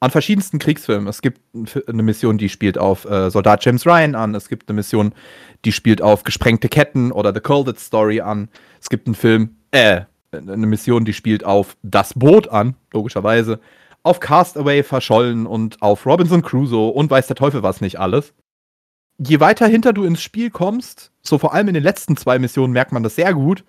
An 0.00 0.10
verschiedensten 0.10 0.58
Kriegsfilmen. 0.58 1.06
Es 1.06 1.22
gibt 1.22 1.40
eine 1.86 2.02
Mission, 2.02 2.36
die 2.36 2.48
spielt 2.48 2.78
auf 2.78 3.04
äh, 3.04 3.30
Soldat 3.30 3.64
James 3.64 3.86
Ryan 3.86 4.16
an. 4.16 4.34
Es 4.34 4.48
gibt 4.48 4.68
eine 4.68 4.76
Mission, 4.76 5.14
die 5.64 5.70
spielt 5.70 6.02
auf 6.02 6.24
Gesprengte 6.24 6.68
Ketten 6.68 7.12
oder 7.12 7.32
The 7.32 7.40
Colded 7.40 7.78
Story 7.78 8.20
an. 8.20 8.48
Es 8.80 8.88
gibt 8.88 9.06
einen 9.06 9.14
Film, 9.14 9.56
äh, 9.70 10.02
eine 10.32 10.66
Mission, 10.66 11.04
die 11.04 11.12
spielt 11.12 11.44
auf 11.44 11.76
das 11.82 12.14
Boot 12.14 12.48
an, 12.48 12.74
logischerweise, 12.92 13.60
auf 14.02 14.20
Castaway 14.20 14.82
verschollen 14.82 15.46
und 15.46 15.82
auf 15.82 16.06
Robinson 16.06 16.42
Crusoe 16.42 16.90
und 16.90 17.10
weiß 17.10 17.26
der 17.26 17.36
Teufel 17.36 17.62
was 17.62 17.80
nicht 17.80 17.98
alles. 17.98 18.34
Je 19.18 19.40
weiter 19.40 19.66
hinter 19.66 19.92
du 19.92 20.04
ins 20.04 20.22
Spiel 20.22 20.50
kommst, 20.50 21.12
so 21.22 21.38
vor 21.38 21.52
allem 21.52 21.68
in 21.68 21.74
den 21.74 21.82
letzten 21.82 22.16
zwei 22.16 22.38
Missionen 22.38 22.72
merkt 22.72 22.92
man 22.92 23.02
das 23.02 23.16
sehr 23.16 23.34
gut, 23.34 23.64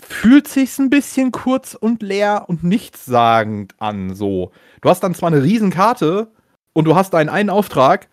fühlt 0.00 0.46
sich's 0.46 0.78
ein 0.78 0.90
bisschen 0.90 1.32
kurz 1.32 1.74
und 1.74 2.02
leer 2.02 2.44
und 2.48 2.64
nichtssagend 2.64 3.74
an, 3.78 4.14
so. 4.14 4.52
Du 4.82 4.90
hast 4.90 5.00
dann 5.00 5.14
zwar 5.14 5.28
eine 5.28 5.42
Riesenkarte 5.42 6.30
und 6.74 6.84
du 6.84 6.94
hast 6.94 7.14
deinen 7.14 7.30
einen 7.30 7.50
Auftrag, 7.50 8.08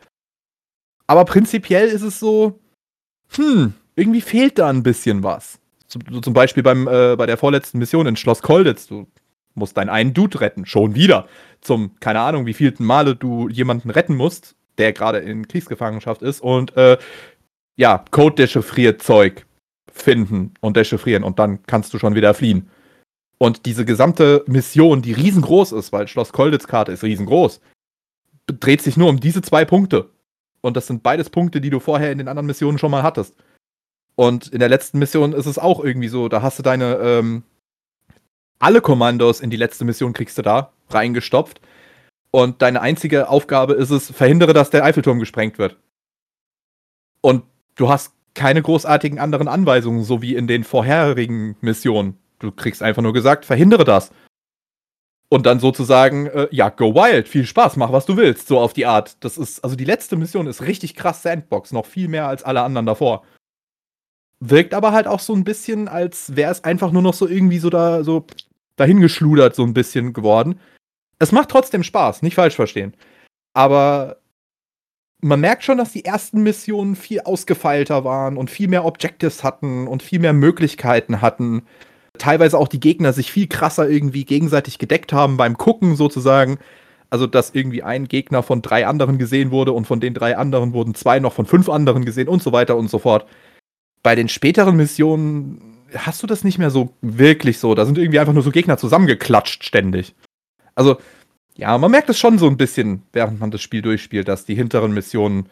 aber 1.08 1.26
prinzipiell 1.26 1.90
ist 1.90 2.02
es 2.02 2.20
so, 2.20 2.60
hm, 3.36 3.74
irgendwie 3.96 4.22
fehlt 4.22 4.58
da 4.58 4.70
ein 4.70 4.84
bisschen 4.84 5.24
was. 5.24 5.60
Zum, 5.88 6.34
Beispiel 6.34 6.64
beim, 6.64 6.88
äh, 6.88 7.16
bei 7.16 7.26
der 7.26 7.38
vorletzten 7.38 7.78
Mission 7.78 8.08
in 8.08 8.16
Schloss 8.16 8.42
Kolditz. 8.42 8.88
Du 8.88 9.08
musst 9.56 9.78
deinen 9.78 9.90
einen 9.90 10.14
Dude 10.14 10.42
retten. 10.42 10.66
Schon 10.66 10.96
wieder. 10.96 11.28
Zum, 11.62 12.00
keine 12.00 12.20
Ahnung, 12.20 12.46
wie 12.46 12.54
vielten 12.54 12.86
Male 12.86 13.16
du 13.16 13.50
jemanden 13.50 13.90
retten 13.90 14.16
musst, 14.16 14.56
der 14.78 14.94
gerade 14.94 15.20
in 15.20 15.48
Kriegsgefangenschaft 15.48 16.22
ist. 16.22 16.42
Und 16.42 16.76
äh, 16.78 16.98
ja, 17.76 18.06
Code-dechiffriert 18.12 19.02
Zeug 19.02 19.46
finden 19.92 20.54
und 20.62 20.78
dechiffrieren. 20.78 21.24
Und 21.24 21.40
dann 21.40 21.64
kannst 21.64 21.94
du 21.94 22.00
schon 22.00 22.16
wieder 22.16 22.34
fliehen. 22.34 22.70
Und 23.38 23.66
diese 23.66 23.86
gesamte 23.86 24.44
Mission, 24.48 25.02
die 25.02 25.14
riesengroß 25.14 25.72
ist, 25.74 25.92
weil 25.92 26.08
Schloss 26.08 26.32
Kolditz 26.32 26.68
Karte 26.68 26.92
ist 26.92 27.04
riesengroß, 27.04 27.60
dreht 28.48 28.82
sich 28.82 28.98
nur 28.98 29.10
um 29.10 29.20
diese 29.20 29.42
zwei 29.42 29.66
Punkte. 29.66 30.10
Und 30.62 30.78
das 30.78 30.88
sind 30.88 31.04
beides 31.04 31.30
Punkte, 31.30 31.62
die 31.62 31.70
du 31.70 31.80
vorher 31.80 32.12
in 32.12 32.18
den 32.18 32.28
anderen 32.28 32.48
Missionen 32.48 32.78
schon 32.78 32.92
mal 32.92 33.04
hattest. 33.04 33.36
Und 34.16 34.48
in 34.48 34.60
der 34.60 34.70
letzten 34.70 35.00
Mission 35.00 35.34
ist 35.34 35.46
es 35.46 35.60
auch 35.60 35.84
irgendwie 35.84 36.08
so, 36.08 36.30
da 36.30 36.42
hast 36.42 36.58
du 36.58 36.64
deine, 36.64 36.96
ähm, 36.96 37.44
alle 38.66 38.82
Kommandos 38.82 39.42
in 39.42 39.52
die 39.52 39.58
letzte 39.58 39.86
Mission 39.86 40.14
kriegst 40.14 40.40
du 40.40 40.42
da 40.42 40.72
reingestopft. 40.90 41.62
Und 42.32 42.64
deine 42.64 42.82
einzige 42.82 43.30
Aufgabe 43.30 43.74
ist 43.74 43.92
es, 43.92 44.10
verhindere, 44.10 44.54
dass 44.54 44.72
der 44.72 44.84
Eiffelturm 44.84 45.20
gesprengt 45.20 45.60
wird. 45.60 45.78
Und 47.22 47.44
du 47.76 47.90
hast 47.90 48.14
keine 48.34 48.64
großartigen 48.64 49.20
anderen 49.20 49.48
Anweisungen, 49.48 50.04
so 50.04 50.24
wie 50.24 50.36
in 50.36 50.48
den 50.48 50.64
vorherigen 50.64 51.56
Missionen. 51.62 52.18
Du 52.40 52.52
kriegst 52.52 52.82
einfach 52.82 53.04
nur 53.04 53.14
gesagt, 53.14 53.46
verhindere 53.46 53.86
das. 53.86 54.10
Und 55.30 55.46
dann 55.46 55.60
sozusagen, 55.60 56.26
äh, 56.26 56.48
ja, 56.50 56.70
go 56.70 56.96
wild, 56.96 57.28
viel 57.28 57.46
Spaß, 57.46 57.78
mach 57.78 57.92
was 57.92 58.08
du 58.08 58.18
willst, 58.18 58.48
so 58.48 58.60
auf 58.60 58.74
die 58.74 58.88
Art. 58.88 59.24
Das 59.24 59.38
ist, 59.38 59.64
also 59.64 59.76
die 59.76 59.86
letzte 59.86 60.16
Mission 60.16 60.48
ist 60.48 60.64
richtig 60.64 60.96
krass 60.96 61.22
Sandbox, 61.22 61.72
noch 61.72 61.86
viel 61.86 62.08
mehr 62.08 62.28
als 62.28 62.44
alle 62.44 62.64
anderen 62.64 62.88
davor. 62.88 63.24
Wirkt 64.40 64.74
aber 64.74 64.92
halt 64.92 65.08
auch 65.08 65.20
so 65.20 65.34
ein 65.34 65.44
bisschen, 65.44 65.88
als 65.88 66.36
wäre 66.36 66.52
es 66.52 66.64
einfach 66.64 66.92
nur 66.92 67.02
noch 67.02 67.14
so 67.14 67.28
irgendwie 67.28 67.60
so 67.60 67.70
da, 67.70 68.04
so 68.04 68.26
dahingeschludert, 68.76 69.56
so 69.56 69.64
ein 69.64 69.74
bisschen 69.74 70.14
geworden. 70.14 70.60
Es 71.20 71.32
macht 71.32 71.50
trotzdem 71.50 71.84
Spaß, 71.84 72.22
nicht 72.22 72.36
falsch 72.36 72.56
verstehen. 72.56 72.94
Aber 73.54 74.18
man 75.22 75.40
merkt 75.40 75.64
schon, 75.64 75.78
dass 75.78 75.92
die 75.92 76.06
ersten 76.06 76.44
Missionen 76.44 76.96
viel 76.96 77.22
ausgefeilter 77.22 78.04
waren 78.04 78.38
und 78.38 78.52
viel 78.52 78.68
mehr 78.68 78.86
Objectives 78.86 79.44
hatten 79.44 79.88
und 79.88 80.04
viel 80.04 80.20
mehr 80.20 80.34
Möglichkeiten 80.34 81.22
hatten. 81.22 81.64
Teilweise 82.18 82.58
auch 82.58 82.68
die 82.68 82.80
Gegner 82.80 83.14
sich 83.14 83.32
viel 83.32 83.48
krasser 83.48 83.90
irgendwie 83.90 84.26
gegenseitig 84.26 84.78
gedeckt 84.78 85.14
haben 85.14 85.38
beim 85.38 85.58
Gucken 85.58 85.96
sozusagen. 85.96 86.60
Also, 87.10 87.28
dass 87.28 87.56
irgendwie 87.56 87.84
ein 87.84 88.08
Gegner 88.08 88.44
von 88.44 88.62
drei 88.62 88.86
anderen 88.88 89.18
gesehen 89.18 89.52
wurde 89.52 89.72
und 89.72 89.86
von 89.86 90.00
den 90.00 90.14
drei 90.14 90.38
anderen 90.38 90.74
wurden 90.74 90.96
zwei 90.96 91.20
noch 91.20 91.34
von 91.34 91.46
fünf 91.46 91.70
anderen 91.70 92.04
gesehen 92.04 92.28
und 92.28 92.44
so 92.44 92.52
weiter 92.52 92.76
und 92.76 92.90
so 92.90 93.00
fort. 93.00 93.26
Bei 94.04 94.16
den 94.16 94.28
späteren 94.28 94.76
Missionen 94.76 95.75
hast 95.98 96.22
du 96.24 96.28
das 96.28 96.44
nicht 96.44 96.58
mehr 96.58 96.70
so 96.70 96.94
wirklich 97.02 97.60
so. 97.60 97.76
Da 97.76 97.86
sind 97.86 97.98
irgendwie 97.98 98.20
einfach 98.20 98.34
nur 98.34 98.44
so 98.44 98.52
Gegner 98.52 98.78
zusammengeklatscht 98.78 99.64
ständig. 99.64 100.16
Also, 100.76 100.98
ja, 101.56 101.78
man 101.78 101.92
merkt 101.92 102.10
es 102.10 102.20
schon 102.20 102.38
so 102.38 102.48
ein 102.48 102.58
bisschen, 102.58 103.04
während 103.14 103.40
man 103.40 103.52
das 103.52 103.62
Spiel 103.62 103.82
durchspielt, 103.82 104.28
dass 104.28 104.46
die 104.46 104.56
hinteren 104.56 104.94
Missionen, 104.94 105.50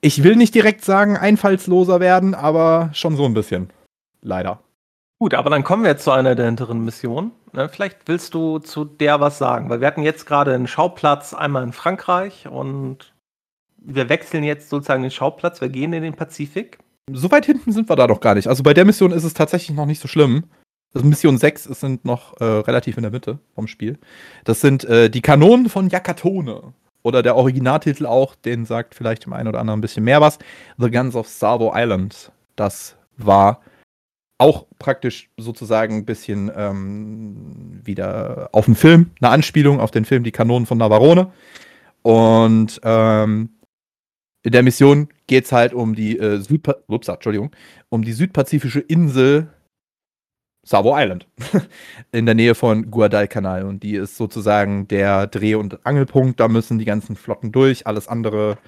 ich 0.00 0.22
will 0.22 0.36
nicht 0.36 0.54
direkt 0.54 0.84
sagen, 0.84 1.16
einfallsloser 1.16 2.00
werden, 2.00 2.34
aber 2.34 2.90
schon 2.92 3.16
so 3.16 3.24
ein 3.24 3.34
bisschen. 3.34 3.70
Leider. 4.20 4.60
Gut, 5.18 5.34
aber 5.34 5.50
dann 5.50 5.64
kommen 5.64 5.84
wir 5.84 5.90
jetzt 5.90 6.04
zu 6.04 6.10
einer 6.10 6.34
der 6.34 6.46
hinteren 6.46 6.84
Missionen. 6.84 7.32
Ne, 7.52 7.68
vielleicht 7.68 8.08
willst 8.08 8.34
du 8.34 8.58
zu 8.58 8.84
der 8.84 9.20
was 9.20 9.38
sagen, 9.38 9.68
weil 9.68 9.80
wir 9.80 9.86
hatten 9.86 10.02
jetzt 10.02 10.26
gerade 10.26 10.54
einen 10.54 10.66
Schauplatz 10.66 11.34
einmal 11.34 11.62
in 11.62 11.72
Frankreich 11.72 12.48
und 12.48 13.12
wir 13.76 14.08
wechseln 14.08 14.42
jetzt 14.42 14.70
sozusagen 14.70 15.02
den 15.02 15.10
Schauplatz, 15.10 15.60
wir 15.60 15.68
gehen 15.68 15.92
in 15.92 16.02
den 16.02 16.14
Pazifik. 16.14 16.78
So 17.10 17.30
weit 17.30 17.46
hinten 17.46 17.72
sind 17.72 17.88
wir 17.88 17.96
da 17.96 18.06
doch 18.06 18.20
gar 18.20 18.34
nicht. 18.34 18.46
Also 18.46 18.62
bei 18.62 18.74
der 18.74 18.84
Mission 18.84 19.12
ist 19.12 19.24
es 19.24 19.34
tatsächlich 19.34 19.76
noch 19.76 19.86
nicht 19.86 20.00
so 20.00 20.08
schlimm. 20.08 20.44
Das 20.92 21.02
Mission 21.02 21.38
6 21.38 21.64
sind 21.64 22.04
noch 22.04 22.38
äh, 22.40 22.44
relativ 22.44 22.96
in 22.96 23.02
der 23.02 23.10
Mitte 23.10 23.38
vom 23.54 23.66
Spiel. 23.66 23.98
Das 24.44 24.60
sind 24.60 24.84
äh, 24.84 25.10
die 25.10 25.22
Kanonen 25.22 25.68
von 25.68 25.88
Yakatone. 25.88 26.74
Oder 27.02 27.22
der 27.22 27.34
Originaltitel 27.34 28.06
auch, 28.06 28.36
den 28.36 28.64
sagt 28.64 28.94
vielleicht 28.94 29.26
dem 29.26 29.32
einen 29.32 29.48
oder 29.48 29.58
anderen 29.58 29.78
ein 29.78 29.82
bisschen 29.82 30.04
mehr 30.04 30.20
was. 30.20 30.38
The 30.78 30.90
Guns 30.90 31.16
of 31.16 31.26
Savo 31.26 31.72
Island. 31.74 32.30
Das 32.54 32.96
war 33.16 33.60
auch 34.38 34.66
praktisch 34.78 35.30
sozusagen 35.36 35.96
ein 35.96 36.04
bisschen 36.04 36.50
ähm, 36.54 37.80
wieder 37.82 38.50
auf 38.52 38.66
den 38.66 38.74
Film, 38.74 39.10
eine 39.20 39.30
Anspielung 39.30 39.80
auf 39.80 39.90
den 39.90 40.04
Film 40.04 40.22
Die 40.22 40.32
Kanonen 40.32 40.66
von 40.66 40.78
Navarone. 40.78 41.32
Und 42.02 42.80
ähm, 42.84 43.50
in 44.42 44.52
der 44.52 44.62
Mission 44.62 45.08
geht 45.26 45.44
es 45.44 45.52
halt 45.52 45.72
um 45.72 45.94
die 45.94 46.18
äh, 46.18 46.38
Südpa 46.38 46.76
Ups, 46.88 47.08
Entschuldigung, 47.08 47.50
um 47.88 48.02
die 48.02 48.12
südpazifische 48.12 48.80
Insel 48.80 49.48
Savo 50.64 50.94
Island 50.96 51.26
in 52.12 52.24
der 52.24 52.36
Nähe 52.36 52.54
von 52.54 52.90
Guadalcanal 52.90 53.64
und 53.64 53.82
die 53.82 53.96
ist 53.96 54.16
sozusagen 54.16 54.86
der 54.86 55.26
Dreh- 55.26 55.56
und 55.56 55.84
Angelpunkt. 55.84 56.38
Da 56.38 56.46
müssen 56.46 56.78
die 56.78 56.84
ganzen 56.84 57.16
Flotten 57.16 57.50
durch. 57.50 57.86
Alles 57.86 58.06
andere 58.06 58.58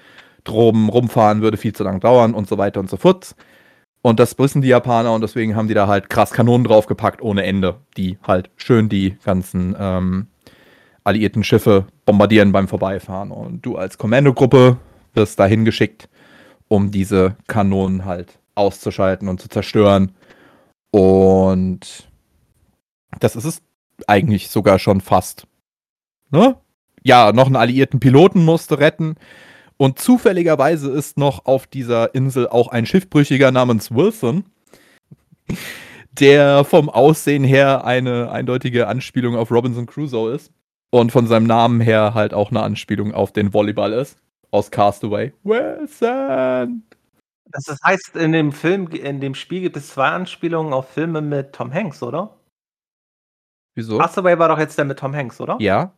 drum 0.43 0.89
rumfahren 0.89 1.41
würde 1.41 1.57
viel 1.57 1.73
zu 1.73 1.83
lang 1.83 2.01
dauern 2.01 2.33
und 2.33 2.49
so 2.49 2.57
weiter 2.57 2.79
und 2.81 2.89
so 2.89 2.97
fort. 2.97 3.35
Und 4.01 4.19
das 4.19 4.37
wissen 4.37 4.61
die 4.61 4.67
Japaner 4.67 5.13
und 5.13 5.21
deswegen 5.21 5.55
haben 5.55 5.67
die 5.67 5.73
da 5.73 5.87
halt 5.87 6.09
krass 6.09 6.31
Kanonen 6.31 6.65
draufgepackt 6.65 7.21
ohne 7.21 7.43
Ende, 7.43 7.77
die 7.97 8.19
halt 8.21 8.51
schön 8.55 8.87
die 8.87 9.17
ganzen 9.23 9.75
ähm, 9.79 10.27
alliierten 11.03 11.43
Schiffe 11.43 11.87
bombardieren 12.05 12.51
beim 12.51 12.67
Vorbeifahren. 12.67 13.31
Und 13.31 13.65
du 13.65 13.77
als 13.77 13.97
Kommandogruppe 13.97 14.77
wirst 15.15 15.39
dahin 15.39 15.65
geschickt, 15.65 16.09
um 16.67 16.91
diese 16.91 17.35
Kanonen 17.47 18.05
halt 18.05 18.39
auszuschalten 18.55 19.27
und 19.27 19.41
zu 19.41 19.49
zerstören 19.49 20.15
und 20.95 22.07
das 23.19 23.35
ist 23.35 23.43
es 23.43 23.61
eigentlich 24.07 24.49
sogar 24.49 24.79
schon 24.79 25.01
fast. 25.01 25.45
Ne? 26.29 26.55
Ja, 27.03 27.33
noch 27.33 27.47
einen 27.47 27.57
alliierten 27.57 27.99
Piloten 27.99 28.45
musste 28.45 28.79
retten. 28.79 29.15
Und 29.75 29.99
zufälligerweise 29.99 30.89
ist 30.89 31.17
noch 31.17 31.45
auf 31.45 31.67
dieser 31.67 32.15
Insel 32.15 32.47
auch 32.47 32.69
ein 32.69 32.85
Schiffbrüchiger 32.85 33.51
namens 33.51 33.91
Wilson, 33.91 34.45
der 36.13 36.63
vom 36.63 36.89
Aussehen 36.89 37.43
her 37.43 37.83
eine 37.83 38.31
eindeutige 38.31 38.87
Anspielung 38.87 39.35
auf 39.35 39.51
Robinson 39.51 39.87
Crusoe 39.87 40.33
ist. 40.33 40.53
Und 40.91 41.11
von 41.11 41.27
seinem 41.27 41.45
Namen 41.45 41.81
her 41.81 42.13
halt 42.13 42.33
auch 42.33 42.51
eine 42.51 42.63
Anspielung 42.63 43.13
auf 43.13 43.33
den 43.33 43.53
Volleyball 43.53 43.91
ist. 43.91 44.17
Aus 44.55 44.71
Castaway. 44.71 45.33
Wilson! 45.43 46.81
Das 47.51 47.77
heißt, 47.83 48.15
in 48.15 48.31
dem 48.31 48.53
Film, 48.53 48.87
in 48.87 49.19
dem 49.19 49.35
Spiel 49.35 49.59
gibt 49.59 49.75
es 49.75 49.89
zwei 49.89 50.07
Anspielungen 50.07 50.71
auf 50.71 50.89
Filme 50.91 51.21
mit 51.21 51.51
Tom 51.51 51.73
Hanks, 51.73 52.01
oder? 52.01 52.37
Wieso? 53.73 53.97
Castaway 53.97 54.39
war 54.39 54.47
doch 54.47 54.57
jetzt 54.57 54.77
der 54.77 54.85
mit 54.85 54.97
Tom 54.97 55.13
Hanks, 55.13 55.41
oder? 55.41 55.57
Ja. 55.59 55.91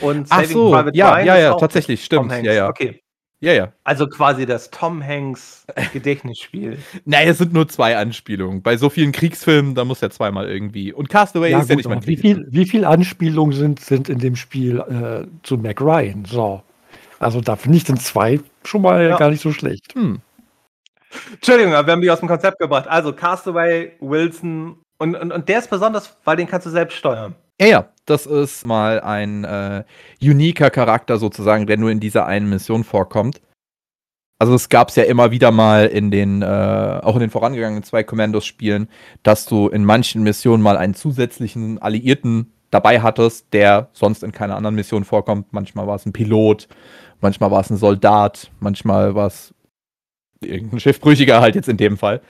Und 0.00 0.26
Ach 0.30 0.40
Saving 0.40 0.56
so, 0.56 0.70
Private 0.72 0.96
ja, 0.96 1.14
Ryan 1.14 1.26
ja, 1.26 1.34
ist 1.36 1.42
ja, 1.42 1.52
auch 1.52 1.60
tatsächlich, 1.60 2.04
stimmt. 2.04 2.22
Tom 2.22 2.32
Hanks. 2.32 2.46
Ja, 2.48 2.52
ja. 2.52 2.68
Okay. 2.68 3.00
Ja, 3.38 3.52
ja. 3.52 3.72
Also 3.84 4.08
quasi 4.08 4.44
das 4.44 4.72
Tom 4.72 5.00
Hanks 5.00 5.64
Gedächtnisspiel. 5.92 6.78
Nein, 7.04 7.28
es 7.28 7.38
sind 7.38 7.52
nur 7.52 7.68
zwei 7.68 7.96
Anspielungen. 7.96 8.62
Bei 8.62 8.76
so 8.76 8.90
vielen 8.90 9.12
Kriegsfilmen, 9.12 9.76
da 9.76 9.84
muss 9.84 10.00
ja 10.00 10.10
zweimal 10.10 10.48
irgendwie. 10.48 10.92
Und 10.92 11.08
Castaway 11.08 11.52
Ja, 11.52 11.60
ist 11.60 11.68
ja 11.68 11.76
gut, 11.76 11.84
nicht 11.84 11.88
mal 11.88 11.96
ein 11.98 12.06
wie 12.08 12.16
viel, 12.16 12.44
wie 12.50 12.66
viel 12.66 12.84
Anspielungen 12.84 13.56
sind, 13.56 13.78
sind 13.78 14.08
in 14.08 14.18
dem 14.18 14.34
Spiel 14.34 14.80
äh, 14.80 15.28
zu 15.44 15.58
Mac 15.58 15.80
Ryan? 15.80 16.24
So. 16.24 16.64
Also 17.22 17.40
da 17.40 17.56
finde 17.56 17.78
ich 17.78 17.84
den 17.84 17.98
zwei 17.98 18.40
schon 18.64 18.82
mal 18.82 19.08
Ja. 19.08 19.16
gar 19.16 19.30
nicht 19.30 19.42
so 19.42 19.52
schlecht. 19.52 19.94
Hm. 19.94 20.20
Entschuldigung, 21.32 21.74
aber 21.74 21.86
wir 21.86 21.92
haben 21.92 22.00
die 22.00 22.10
aus 22.10 22.20
dem 22.20 22.28
Konzept 22.28 22.58
gebracht. 22.58 22.88
Also 22.88 23.12
Castaway, 23.12 23.92
Wilson 24.00 24.76
und, 24.98 25.14
und, 25.14 25.32
und 25.32 25.48
der 25.48 25.58
ist 25.58 25.68
besonders, 25.70 26.16
weil 26.24 26.36
den 26.36 26.46
kannst 26.46 26.66
du 26.66 26.70
selbst 26.70 26.96
steuern. 26.96 27.34
Ja, 27.60 27.66
ja, 27.66 27.88
das 28.06 28.26
ist 28.26 28.66
mal 28.66 29.00
ein 29.00 29.44
äh, 29.44 29.84
uniker 30.22 30.70
Charakter 30.70 31.18
sozusagen, 31.18 31.66
der 31.66 31.76
nur 31.76 31.90
in 31.90 32.00
dieser 32.00 32.26
einen 32.26 32.48
Mission 32.48 32.82
vorkommt. 32.82 33.40
Also 34.38 34.54
es 34.54 34.68
gab 34.68 34.88
es 34.88 34.96
ja 34.96 35.04
immer 35.04 35.30
wieder 35.30 35.52
mal 35.52 35.86
in 35.86 36.10
den, 36.10 36.42
äh, 36.42 36.46
auch 37.02 37.14
in 37.14 37.20
den 37.20 37.30
vorangegangenen 37.30 37.84
zwei 37.84 38.02
Commandos-Spielen, 38.02 38.88
dass 39.22 39.46
du 39.46 39.68
in 39.68 39.84
manchen 39.84 40.24
Missionen 40.24 40.62
mal 40.62 40.76
einen 40.76 40.94
zusätzlichen 40.94 41.80
Alliierten 41.80 42.52
dabei 42.72 43.00
hattest, 43.00 43.52
der 43.52 43.88
sonst 43.92 44.24
in 44.24 44.32
keiner 44.32 44.56
anderen 44.56 44.74
Mission 44.74 45.04
vorkommt. 45.04 45.52
Manchmal 45.52 45.86
war 45.86 45.94
es 45.94 46.06
ein 46.06 46.12
Pilot, 46.12 46.66
manchmal 47.20 47.52
war 47.52 47.60
es 47.60 47.70
ein 47.70 47.76
Soldat, 47.76 48.50
manchmal 48.58 49.14
war 49.14 49.28
es 49.28 49.54
irgendein 50.40 50.80
Schiffbrüchiger 50.80 51.40
halt 51.40 51.54
jetzt 51.54 51.68
in 51.68 51.76
dem 51.76 51.96
Fall. 51.96 52.20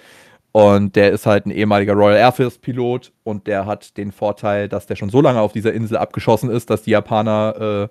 Und 0.50 0.96
der 0.96 1.12
ist 1.12 1.24
halt 1.24 1.46
ein 1.46 1.50
ehemaliger 1.50 1.94
Royal 1.94 2.18
Air 2.18 2.32
Force 2.32 2.58
Pilot 2.58 3.12
und 3.24 3.46
der 3.46 3.64
hat 3.64 3.96
den 3.96 4.12
Vorteil, 4.12 4.68
dass 4.68 4.86
der 4.86 4.96
schon 4.96 5.08
so 5.08 5.22
lange 5.22 5.40
auf 5.40 5.52
dieser 5.52 5.72
Insel 5.72 5.96
abgeschossen 5.96 6.50
ist, 6.50 6.68
dass 6.68 6.82
die 6.82 6.90
Japaner 6.90 7.88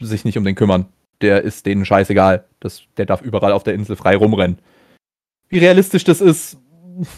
äh, 0.00 0.04
sich 0.04 0.26
nicht 0.26 0.36
um 0.36 0.44
den 0.44 0.54
kümmern. 0.54 0.86
Der 1.22 1.42
ist 1.42 1.64
denen 1.64 1.86
scheißegal. 1.86 2.44
Das, 2.60 2.82
der 2.98 3.06
darf 3.06 3.22
überall 3.22 3.52
auf 3.52 3.62
der 3.62 3.74
Insel 3.74 3.96
frei 3.96 4.16
rumrennen. 4.16 4.58
Wie 5.48 5.58
realistisch 5.58 6.04
das 6.04 6.20
ist, 6.20 6.58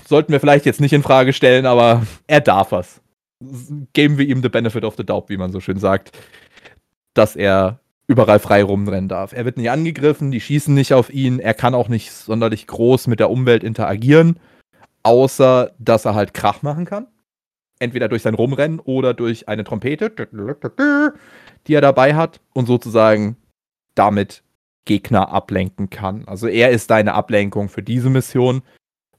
sollten 0.07 0.33
wir 0.33 0.39
vielleicht 0.39 0.67
jetzt 0.67 0.81
nicht 0.81 0.93
in 0.93 1.03
Frage 1.03 1.33
stellen, 1.33 1.67
aber 1.67 2.07
er 2.29 2.41
darf 2.41 2.71
was. 2.71 3.01
Geben 3.93 4.19
wir 4.19 4.27
ihm 4.27 4.43
the 4.43 4.49
benefit 4.49 4.85
of 4.85 4.97
the 4.97 5.05
doubt, 5.05 5.29
wie 5.31 5.37
man 5.37 5.53
so 5.53 5.61
schön 5.61 5.79
sagt, 5.79 6.17
dass 7.15 7.37
er 7.37 7.81
überall 8.07 8.39
frei 8.39 8.63
rumrennen 8.63 9.09
darf. 9.09 9.33
Er 9.33 9.45
wird 9.45 9.57
nicht 9.57 9.71
angegriffen, 9.71 10.31
die 10.31 10.41
schießen 10.41 10.75
nicht 10.75 10.93
auf 10.93 11.11
ihn, 11.11 11.39
er 11.39 11.55
kann 11.55 11.75
auch 11.75 11.89
nicht 11.89 12.13
sonderlich 12.13 12.67
groß 12.67 13.07
mit 13.07 13.21
der 13.21 13.31
Umwelt 13.31 13.65
interagieren, 13.65 14.39
außer 15.05 15.73
dass 15.79 16.05
er 16.05 16.15
halt 16.15 16.35
Krach 16.35 16.63
machen 16.63 16.85
kann. 16.85 17.07
Entweder 17.79 18.09
durch 18.09 18.23
sein 18.23 18.35
Rumrennen 18.35 18.81
oder 18.81 19.15
durch 19.15 19.49
eine 19.49 19.65
Trompete, 19.65 20.11
die 21.67 21.75
er 21.75 21.81
dabei 21.81 22.15
hat 22.15 22.41
und 22.53 22.67
sozusagen 22.67 23.37
damit 23.95 24.43
Gegner 24.85 25.31
ablenken 25.31 25.89
kann. 25.89 26.25
Also 26.27 26.47
er 26.47 26.71
ist 26.71 26.91
deine 26.91 27.15
Ablenkung 27.15 27.69
für 27.69 27.83
diese 27.83 28.11
Mission, 28.11 28.63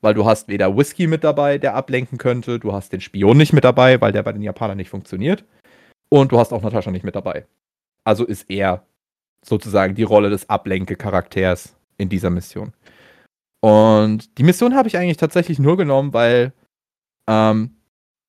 weil 0.02 0.14
du 0.14 0.26
hast 0.26 0.48
weder 0.48 0.76
Whisky 0.76 1.08
mit 1.08 1.24
dabei, 1.24 1.58
der 1.58 1.76
ablenken 1.76 2.18
könnte, 2.18 2.60
du 2.60 2.74
hast 2.74 2.92
den 2.92 3.02
Spion 3.02 3.38
nicht 3.38 3.54
mit 3.54 3.64
dabei, 3.64 4.02
weil 4.02 4.12
der 4.12 4.24
bei 4.24 4.34
den 4.34 4.42
Japanern 4.42 4.78
nicht 4.78 4.90
funktioniert 4.90 5.46
und 6.10 6.32
du 6.32 6.40
hast 6.40 6.52
auch 6.52 6.62
Natascha 6.62 6.92
nicht 6.92 7.06
mit 7.06 7.16
dabei. 7.16 7.46
Also 8.04 8.26
ist 8.26 8.50
er 8.50 8.86
sozusagen 9.46 9.96
die 9.96 10.04
Rolle 10.04 10.30
des 10.30 10.50
Ablenke-Charakters 10.50 11.76
in 11.98 12.10
dieser 12.10 12.30
Mission. 12.30 12.74
Und 13.62 14.38
die 14.38 14.44
Mission 14.44 14.76
habe 14.76 14.88
ich 14.88 14.98
eigentlich 14.98 15.18
tatsächlich 15.18 15.60
nur 15.60 15.78
genommen, 15.78 16.14
weil 16.14 16.54
ähm, 17.28 17.76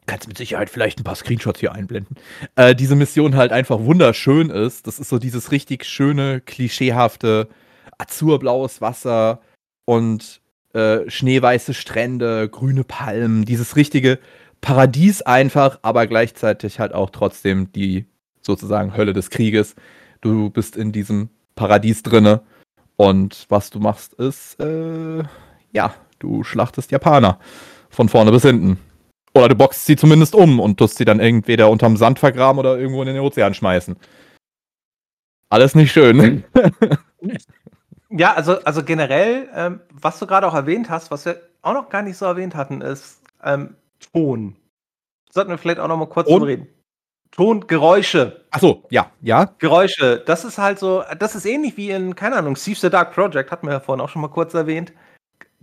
kannst 0.07 0.29
mit 0.29 0.37
Sicherheit 0.37 0.69
vielleicht 0.69 1.01
ein 1.01 1.05
paar 1.05 1.17
Screenshots 1.17 1.61
hier 1.61 1.73
einblenden, 1.73 2.17
äh, 2.57 2.75
diese 2.75 2.97
Mission 2.97 3.37
halt 3.37 3.53
einfach 3.53 3.81
wunderschön 3.81 4.51
ist. 4.51 4.87
Das 4.87 4.99
ist 4.99 5.09
so 5.09 5.19
dieses 5.19 5.51
richtig 5.53 5.85
schöne, 5.85 6.41
klischeehafte 6.41 7.49
azurblaues 7.99 8.81
Wasser 8.81 9.41
und 9.87 10.42
äh, 10.73 11.09
schneeweiße 11.09 11.75
Strände, 11.75 12.49
grüne 12.49 12.85
Palmen, 12.85 13.45
dieses 13.45 13.77
richtige 13.77 14.19
Paradies 14.61 15.23
einfach, 15.23 15.79
aber 15.83 16.07
gleichzeitig 16.07 16.81
halt 16.81 16.95
auch 16.95 17.11
trotzdem 17.11 17.73
die 17.73 18.07
sozusagen 18.41 18.97
Hölle 18.97 19.13
des 19.13 19.31
Krieges. 19.31 19.75
Du 20.21 20.51
bist 20.51 20.77
in 20.77 20.93
diesem 20.93 21.29
Paradies 21.55 22.03
drinne 22.03 22.43
und 22.97 23.47
was 23.49 23.71
du 23.71 23.81
machst 23.81 24.15
ist, 24.15 24.59
äh, 24.61 25.23
ja, 25.73 25.95
du 26.19 26.45
schlachtest 26.45 26.91
Japaner 26.91 27.39
von 27.91 28.09
vorne 28.09 28.31
bis 28.31 28.43
hinten. 28.43 28.79
Oder 29.35 29.49
du 29.49 29.55
boxst 29.57 29.87
sie 29.87 29.97
zumindest 29.97 30.35
um 30.35 30.61
und 30.61 30.79
tust 30.79 30.99
sie 30.99 31.05
dann 31.05 31.19
entweder 31.19 31.71
unterm 31.71 31.97
Sand 31.97 32.19
vergraben 32.19 32.59
oder 32.59 32.79
irgendwo 32.79 33.03
in 33.03 33.09
den 33.09 33.19
Ozean 33.19 33.55
schmeißen. 33.55 33.97
Alles 35.49 35.75
nicht 35.75 35.93
schön. 35.93 36.45
ja, 38.17 38.35
also, 38.35 38.63
also 38.65 38.83
generell, 38.85 39.49
ähm, 39.55 39.81
was 39.93 40.19
du 40.19 40.27
gerade 40.27 40.47
auch 40.47 40.55
erwähnt 40.55 40.91
hast, 40.91 41.11
was 41.11 41.25
wir 41.25 41.41
auch 41.63 41.75
noch 41.75 41.89
gar 41.89 42.03
nicht 42.03 42.17
so 42.17 42.27
erwähnt 42.27 42.55
hatten, 42.55 42.81
ist 42.81 43.23
ähm, 43.43 43.77
Ton. 44.13 44.57
Sollten 45.31 45.51
wir 45.51 45.59
vielleicht 45.59 45.79
auch 45.79 45.89
noch 45.89 45.97
mal 45.97 46.09
kurz 46.09 46.29
drüber 46.29 46.47
reden. 46.47 46.69
Ton, 47.31 47.67
Geräusche. 47.67 48.45
Achso, 48.51 48.85
ja, 48.91 49.11
ja. 49.23 49.55
Geräusche, 49.59 50.23
das 50.27 50.45
ist 50.45 50.59
halt 50.59 50.79
so, 50.79 51.03
das 51.19 51.35
ist 51.35 51.47
ähnlich 51.47 51.77
wie 51.79 51.91
in, 51.91 52.15
keine 52.15 52.37
Ahnung, 52.37 52.57
Steve 52.57 52.79
the 52.79 52.91
Dark 52.91 53.15
Project, 53.15 53.51
hatten 53.51 53.67
wir 53.67 53.73
ja 53.73 53.81
vorhin 53.81 54.03
auch 54.03 54.11
schon 54.11 54.21
mal 54.21 54.29
kurz 54.29 54.53
erwähnt. 54.53 54.93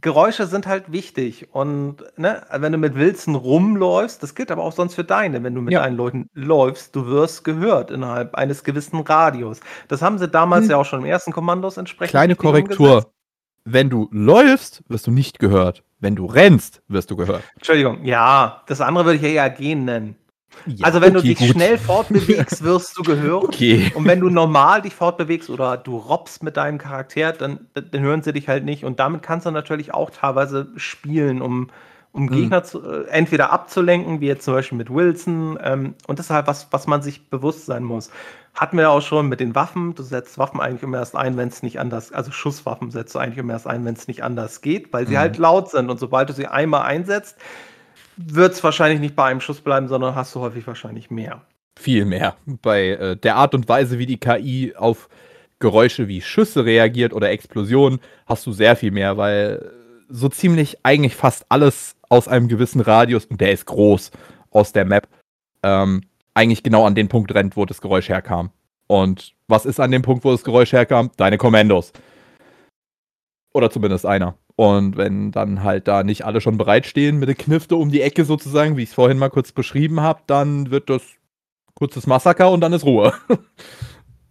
Geräusche 0.02 0.46
sind 0.48 0.68
halt 0.68 0.92
wichtig. 0.92 1.48
Und 1.52 1.98
ne, 2.18 2.42
wenn 2.52 2.72
du 2.72 2.78
mit 2.78 2.96
Wilson 2.96 3.36
rumläufst, 3.36 4.24
das 4.24 4.36
gilt 4.36 4.52
aber 4.52 4.64
auch 4.64 4.72
sonst 4.72 4.96
für 4.96 5.04
deine, 5.04 5.44
wenn 5.44 5.56
du 5.56 5.62
mit 5.62 5.74
ja. 5.74 5.82
deinen 5.82 5.98
Leuten 5.98 6.30
läufst, 6.34 6.96
du 6.96 7.08
wirst 7.08 7.44
gehört 7.44 7.92
innerhalb 7.92 8.36
eines 8.36 8.64
gewissen 8.64 9.00
Radius. 9.02 9.60
Das 9.88 10.02
haben 10.02 10.18
sie 10.18 10.28
damals 10.28 10.66
hm. 10.66 10.72
ja 10.72 10.78
auch 10.78 10.86
schon 10.86 11.00
im 11.00 11.06
ersten 11.06 11.32
Kommandos 11.32 11.78
entsprechend. 11.78 12.12
Kleine 12.12 12.36
Korrektur. 12.36 12.90
Umgesetzt. 12.90 13.14
Wenn 13.66 13.90
du 13.90 14.08
läufst, 14.12 14.84
wirst 14.88 15.06
du 15.06 15.12
nicht 15.12 15.38
gehört. 15.38 15.84
Wenn 16.00 16.16
du 16.16 16.26
rennst, 16.26 16.82
wirst 16.88 17.12
du 17.12 17.16
gehört. 17.16 17.44
Entschuldigung, 17.56 18.04
ja, 18.06 18.64
das 18.68 18.82
andere 18.82 19.06
würde 19.06 19.18
ich 19.18 19.22
ja 19.22 19.30
eher 19.30 19.50
gehen 19.50 19.86
nennen. 19.86 20.16
Ja, 20.66 20.86
also 20.86 21.02
wenn 21.02 21.16
okay, 21.16 21.28
du 21.28 21.34
dich 21.34 21.40
gut. 21.40 21.50
schnell 21.50 21.78
fortbewegst, 21.78 22.64
wirst 22.64 22.98
du 22.98 23.04
gehört. 23.04 23.30
Okay. 23.60 23.92
Und 23.96 24.06
wenn 24.06 24.20
du 24.20 24.30
normal 24.30 24.82
dich 24.82 24.94
fortbewegst 24.94 25.50
oder 25.50 25.78
du 25.78 25.98
robbst 25.98 26.44
mit 26.44 26.58
deinem 26.58 26.78
Charakter, 26.78 27.32
dann, 27.34 27.68
dann 27.74 28.02
hören 28.02 28.22
sie 28.22 28.34
dich 28.34 28.48
halt 28.48 28.64
nicht. 28.64 28.86
Und 28.86 29.00
damit 29.00 29.22
kannst 29.22 29.46
du 29.46 29.52
natürlich 29.52 29.94
auch 29.94 30.10
teilweise 30.10 30.68
spielen, 30.76 31.42
um, 31.42 31.70
um 32.12 32.24
mhm. 32.24 32.30
Gegner 32.30 32.64
zu, 32.64 32.82
äh, 32.82 33.08
entweder 33.10 33.52
abzulenken, 33.52 34.22
wie 34.22 34.28
jetzt 34.28 34.46
zum 34.46 34.54
Beispiel 34.54 34.78
mit 34.78 34.94
Wilson. 34.94 35.58
Ähm, 35.62 35.96
und 36.08 36.20
das 36.20 36.28
ist 36.28 36.32
halt 36.32 36.48
was, 36.48 36.68
was 36.72 36.88
man 36.88 37.02
sich 37.02 37.30
bewusst 37.30 37.66
sein 37.66 37.84
muss. 37.84 38.10
Hatten 38.54 38.78
wir 38.78 38.90
auch 38.90 39.02
schon 39.02 39.30
mit 39.30 39.40
den 39.40 39.56
Waffen. 39.56 39.96
Du 39.96 40.04
setzt 40.04 40.38
Waffen 40.38 40.60
eigentlich 40.60 40.84
immer 40.84 40.98
erst 40.98 41.16
ein, 41.16 41.38
wenn 41.38 41.50
es 41.50 41.64
nicht 41.64 41.80
anders, 41.80 42.12
also 42.12 42.32
Schusswaffen 42.32 42.92
setzt 42.92 43.16
du 43.16 43.20
eigentlich 43.20 43.38
immer 43.38 43.54
erst 43.54 43.68
ein, 43.68 43.86
wenn 43.86 43.96
es 43.96 44.08
nicht 44.08 44.24
anders 44.24 44.62
geht, 44.62 44.92
weil 44.94 45.08
sie 45.08 45.14
mhm. 45.14 45.20
halt 45.20 45.38
laut 45.38 45.70
sind. 45.70 45.90
Und 45.90 46.00
sobald 46.00 46.30
du 46.30 46.34
sie 46.34 46.48
einmal 46.48 46.82
einsetzt, 46.82 47.38
wird 48.20 48.54
es 48.54 48.64
wahrscheinlich 48.64 49.00
nicht 49.00 49.16
bei 49.16 49.26
einem 49.26 49.42
Schuss 49.42 49.62
bleiben, 49.62 49.88
sondern 49.88 50.16
hast 50.16 50.36
du 50.36 50.42
häufig 50.42 50.68
wahrscheinlich 50.68 51.10
mehr. 51.10 51.42
Viel 51.80 52.06
mehr. 52.06 52.36
Bei 52.46 52.90
äh, 52.90 53.16
der 53.16 53.38
Art 53.38 53.56
und 53.56 53.70
Weise, 53.70 53.98
wie 53.98 54.06
die 54.06 54.18
KI 54.20 54.74
auf 54.76 55.08
Geräusche 55.60 56.08
wie 56.08 56.22
Schüsse 56.22 56.66
reagiert 56.66 57.14
oder 57.14 57.30
Explosionen, 57.30 58.00
hast 58.26 58.46
du 58.46 58.52
sehr 58.52 58.76
viel 58.76 58.92
mehr, 58.92 59.18
weil 59.18 59.72
so 60.10 60.28
ziemlich 60.28 60.78
eigentlich 60.84 61.16
fast 61.16 61.46
alles 61.50 61.96
aus 62.10 62.28
einem 62.28 62.48
gewissen 62.48 62.82
Radius, 62.82 63.26
und 63.26 63.40
der 63.40 63.52
ist 63.52 63.66
groß, 63.66 64.12
aus 64.52 64.74
der 64.74 64.86
Map, 64.86 65.08
ähm, 65.64 66.02
eigentlich 66.34 66.64
genau 66.64 66.86
an 66.86 66.96
den 66.96 67.08
Punkt 67.08 67.34
rennt, 67.34 67.56
wo 67.56 67.66
das 67.66 67.82
Geräusch 67.82 68.10
herkam. 68.10 68.52
Und 68.88 69.34
was 69.48 69.66
ist 69.66 69.80
an 69.80 69.92
dem 69.92 70.02
Punkt, 70.02 70.26
wo 70.26 70.32
das 70.32 70.44
Geräusch 70.44 70.74
herkam? 70.74 71.12
Deine 71.18 71.38
Kommandos. 71.38 71.94
Oder 73.54 73.70
zumindest 73.70 74.06
einer. 74.06 74.36
Und 74.60 74.98
wenn 74.98 75.32
dann 75.32 75.64
halt 75.64 75.88
da 75.88 76.04
nicht 76.04 76.26
alle 76.26 76.42
schon 76.42 76.58
bereitstehen 76.58 77.18
mit 77.18 77.30
der 77.30 77.36
Knifte 77.36 77.78
um 77.78 77.92
die 77.92 78.02
Ecke 78.02 78.26
sozusagen, 78.26 78.76
wie 78.76 78.84
ich 78.84 78.90
es 78.90 78.94
vorhin 78.94 79.18
mal 79.18 79.30
kurz 79.30 79.54
beschrieben 79.54 80.02
habe, 80.02 80.20
dann 80.28 80.70
wird 80.70 80.90
das 80.90 81.02
kurzes 81.76 82.08
Massaker 82.08 82.52
und 82.52 82.60
dann 82.60 82.74
ist 82.74 82.84
Ruhe. 82.84 83.14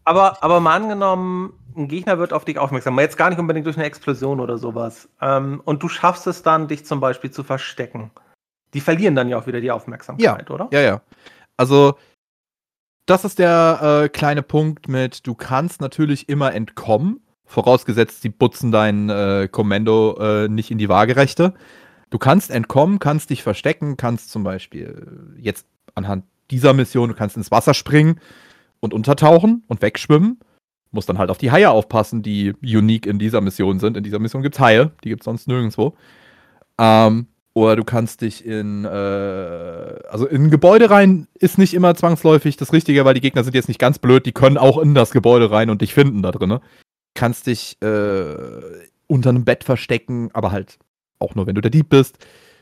Aber, 0.05 0.43
aber 0.43 0.61
mal 0.61 0.75
angenommen, 0.75 1.53
ein 1.77 1.87
Gegner 1.87 2.19
wird 2.19 2.33
auf 2.33 2.47
dich 2.47 2.59
aufmerksam, 2.59 2.99
jetzt 2.99 3.19
gar 3.19 3.29
nicht 3.29 3.39
unbedingt 3.39 3.67
durch 3.67 3.77
eine 3.77 3.85
Explosion 3.85 4.41
oder 4.41 4.57
sowas. 4.57 5.07
Ähm, 5.21 5.61
und 5.67 5.83
du 5.83 5.89
schaffst 5.91 6.27
es 6.27 6.43
dann, 6.43 6.67
dich 6.67 6.87
zum 6.87 7.01
Beispiel 7.01 7.31
zu 7.31 7.45
verstecken. 7.45 8.11
Die 8.73 8.81
verlieren 8.81 9.15
dann 9.15 9.29
ja 9.29 9.39
auch 9.39 9.47
wieder 9.47 9.61
die 9.61 9.71
Aufmerksamkeit, 9.71 10.49
ja, 10.49 10.55
oder? 10.55 10.69
Ja, 10.73 10.81
ja. 10.81 11.03
Also, 11.59 11.97
das 13.05 13.27
ist 13.27 13.39
der 13.39 14.05
äh, 14.05 14.09
kleine 14.09 14.43
Punkt 14.43 14.89
mit, 14.89 15.27
du 15.27 15.35
kannst 15.35 15.83
natürlich 15.83 16.31
immer 16.31 16.55
entkommen, 16.55 17.21
Vorausgesetzt, 17.49 18.21
sie 18.21 18.29
putzen 18.29 18.71
dein 18.71 19.09
äh, 19.09 19.49
Kommando 19.51 20.19
äh, 20.21 20.49
nicht 20.49 20.71
in 20.71 20.77
die 20.77 20.91
Waagerechte. 20.91 21.55
Du 22.11 22.19
kannst 22.19 22.51
entkommen, 22.51 22.99
kannst 22.99 23.31
dich 23.31 23.43
verstecken, 23.43 23.97
kannst 23.97 24.31
zum 24.31 24.45
Beispiel 24.45 25.35
jetzt 25.41 25.67
anhand 25.95 26.25
dieser 26.51 26.75
Mission, 26.75 27.09
du 27.09 27.15
kannst 27.15 27.39
ins 27.39 27.51
Wasser 27.51 27.73
springen 27.73 28.21
und 28.81 28.93
untertauchen 28.93 29.65
und 29.67 29.81
wegschwimmen. 29.81 30.39
Muss 30.91 31.07
dann 31.07 31.17
halt 31.17 31.31
auf 31.31 31.39
die 31.39 31.51
Haie 31.51 31.71
aufpassen, 31.71 32.23
die 32.23 32.53
unique 32.63 33.07
in 33.07 33.19
dieser 33.19 33.41
Mission 33.41 33.81
sind. 33.81 33.97
In 33.97 34.05
dieser 34.05 34.19
Mission 34.19 34.43
gibt 34.43 34.57
es 34.57 34.61
Haie, 34.61 34.91
die 35.03 35.09
gibt 35.09 35.23
es 35.23 35.25
sonst 35.25 35.49
nirgendwo. 35.49 35.95
Ähm, 36.79 37.29
oder 37.55 37.77
du 37.77 37.85
kannst 37.85 38.21
dich 38.21 38.45
in, 38.45 38.85
äh, 38.85 38.89
also 38.89 40.27
in 40.27 40.45
ein 40.45 40.51
Gebäude 40.51 40.91
rein, 40.91 41.29
ist 41.35 41.57
nicht 41.57 41.73
immer 41.73 41.95
zwangsläufig 41.95 42.59
das 42.59 42.75
Richtige, 42.75 43.07
weil 43.07 43.15
die 43.15 43.23
Gegner 43.23 43.43
sind 43.43 43.55
jetzt 43.55 43.69
nicht 43.69 43.81
ganz 43.81 43.99
blöd, 43.99 44.27
die 44.27 44.33
können 44.33 44.59
auch 44.59 44.77
in 44.77 44.95
das 44.95 45.13
Gebäude 45.13 45.51
rein 45.51 45.71
und 45.71 45.81
dich 45.81 45.95
finden 45.95 46.21
da 46.21 46.31
drin 46.31 46.59
kannst 47.19 47.49
dich 47.49 47.77
äh, 47.83 48.87
unter 49.09 49.31
einem 49.31 49.45
Bett 49.45 49.65
verstecken, 49.65 50.31
aber 50.35 50.53
halt 50.53 50.79
auch 51.19 51.35
nur, 51.35 51.49
wenn 51.49 51.57
du 51.57 51.61
der 51.61 51.73
Dieb 51.73 51.89
bist. 51.89 52.17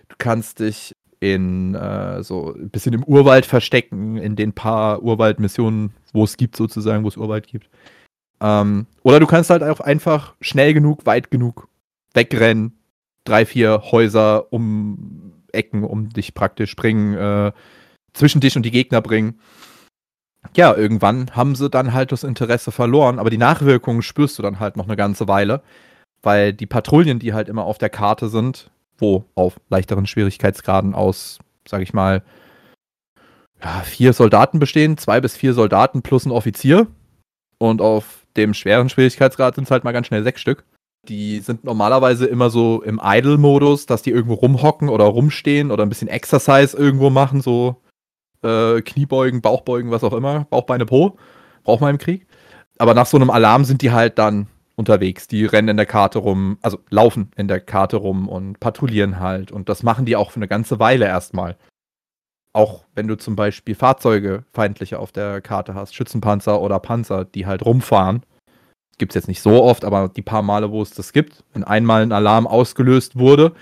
Du 0.08 0.16
kannst 0.16 0.60
dich 0.60 0.96
in 1.20 1.74
äh, 1.74 2.22
so 2.22 2.54
ein 2.54 2.70
bisschen 2.70 2.94
im 2.94 3.04
Urwald 3.04 3.44
verstecken, 3.44 4.16
in 4.16 4.34
den 4.34 4.54
paar 4.54 5.02
Urwaldmissionen, 5.02 5.92
wo 6.14 6.24
es 6.24 6.38
gibt, 6.38 6.56
sozusagen, 6.56 7.04
wo 7.04 7.08
es 7.08 7.18
Urwald 7.18 7.46
gibt. 7.46 7.68
Ähm, 8.40 8.86
oder 9.02 9.20
du 9.20 9.26
kannst 9.26 9.50
halt 9.50 9.62
auch 9.62 9.80
einfach 9.80 10.34
schnell 10.40 10.72
genug, 10.72 11.04
weit 11.04 11.30
genug 11.30 11.68
wegrennen, 12.14 12.78
drei, 13.24 13.44
vier 13.44 13.82
Häuser 13.92 14.50
um 14.54 15.34
Ecken, 15.52 15.84
um 15.84 16.08
dich 16.08 16.32
praktisch 16.32 16.74
bringen, 16.76 17.12
äh, 17.14 17.52
zwischen 18.14 18.40
dich 18.40 18.56
und 18.56 18.62
die 18.62 18.70
Gegner 18.70 19.02
bringen 19.02 19.38
ja, 20.54 20.74
irgendwann 20.74 21.34
haben 21.34 21.54
sie 21.54 21.70
dann 21.70 21.92
halt 21.92 22.12
das 22.12 22.24
Interesse 22.24 22.72
verloren, 22.72 23.18
aber 23.18 23.30
die 23.30 23.38
Nachwirkungen 23.38 24.02
spürst 24.02 24.38
du 24.38 24.42
dann 24.42 24.60
halt 24.60 24.76
noch 24.76 24.86
eine 24.86 24.96
ganze 24.96 25.28
Weile, 25.28 25.62
weil 26.22 26.52
die 26.52 26.66
Patrouillen, 26.66 27.18
die 27.18 27.32
halt 27.32 27.48
immer 27.48 27.64
auf 27.64 27.78
der 27.78 27.90
Karte 27.90 28.28
sind, 28.28 28.70
wo 28.98 29.24
auf 29.34 29.56
leichteren 29.68 30.06
Schwierigkeitsgraden 30.06 30.94
aus, 30.94 31.38
sag 31.68 31.82
ich 31.82 31.92
mal, 31.92 32.22
ja, 33.62 33.80
vier 33.82 34.12
Soldaten 34.12 34.58
bestehen, 34.58 34.98
zwei 34.98 35.20
bis 35.20 35.36
vier 35.36 35.54
Soldaten 35.54 36.02
plus 36.02 36.26
ein 36.26 36.32
Offizier. 36.32 36.86
Und 37.58 37.80
auf 37.80 38.26
dem 38.36 38.52
schweren 38.54 38.88
Schwierigkeitsgrad 38.88 39.54
sind 39.54 39.64
es 39.64 39.70
halt 39.70 39.84
mal 39.84 39.92
ganz 39.92 40.06
schnell 40.06 40.22
sechs 40.22 40.40
Stück. 40.40 40.64
Die 41.08 41.38
sind 41.40 41.64
normalerweise 41.64 42.26
immer 42.26 42.50
so 42.50 42.82
im 42.82 43.00
Idle-Modus, 43.02 43.86
dass 43.86 44.02
die 44.02 44.10
irgendwo 44.10 44.34
rumhocken 44.34 44.88
oder 44.88 45.04
rumstehen 45.04 45.70
oder 45.70 45.84
ein 45.84 45.88
bisschen 45.88 46.08
Exercise 46.08 46.76
irgendwo 46.76 47.10
machen, 47.10 47.40
so 47.40 47.80
äh, 48.46 48.82
Kniebeugen, 48.82 49.40
Bauchbeugen, 49.40 49.90
was 49.90 50.04
auch 50.04 50.12
immer, 50.12 50.46
Bauchbeine 50.50 50.86
Po, 50.86 51.16
braucht 51.64 51.80
man 51.80 51.90
im 51.90 51.98
Krieg. 51.98 52.26
Aber 52.78 52.94
nach 52.94 53.06
so 53.06 53.16
einem 53.16 53.30
Alarm 53.30 53.64
sind 53.64 53.82
die 53.82 53.92
halt 53.92 54.18
dann 54.18 54.48
unterwegs. 54.76 55.26
Die 55.26 55.44
rennen 55.46 55.68
in 55.68 55.76
der 55.76 55.86
Karte 55.86 56.18
rum, 56.18 56.58
also 56.62 56.78
laufen 56.90 57.30
in 57.36 57.48
der 57.48 57.60
Karte 57.60 57.96
rum 57.96 58.28
und 58.28 58.60
patrouillieren 58.60 59.18
halt. 59.18 59.50
Und 59.50 59.68
das 59.68 59.82
machen 59.82 60.04
die 60.04 60.16
auch 60.16 60.30
für 60.30 60.36
eine 60.36 60.48
ganze 60.48 60.78
Weile 60.78 61.06
erstmal. 61.06 61.56
Auch 62.52 62.84
wenn 62.94 63.08
du 63.08 63.16
zum 63.16 63.36
Beispiel 63.36 63.74
Fahrzeuge 63.74 64.44
feindliche 64.52 64.98
auf 64.98 65.12
der 65.12 65.40
Karte 65.40 65.74
hast, 65.74 65.94
Schützenpanzer 65.94 66.60
oder 66.60 66.78
Panzer, 66.78 67.24
die 67.24 67.46
halt 67.46 67.64
rumfahren. 67.64 68.22
Gibt 68.98 69.12
es 69.12 69.14
jetzt 69.14 69.28
nicht 69.28 69.42
so 69.42 69.62
oft, 69.62 69.84
aber 69.84 70.08
die 70.08 70.22
paar 70.22 70.42
Male, 70.42 70.70
wo 70.70 70.80
es 70.80 70.90
das 70.90 71.12
gibt, 71.12 71.44
wenn 71.52 71.64
einmal 71.64 72.02
ein 72.02 72.12
Alarm 72.12 72.46
ausgelöst 72.46 73.18
wurde, 73.18 73.52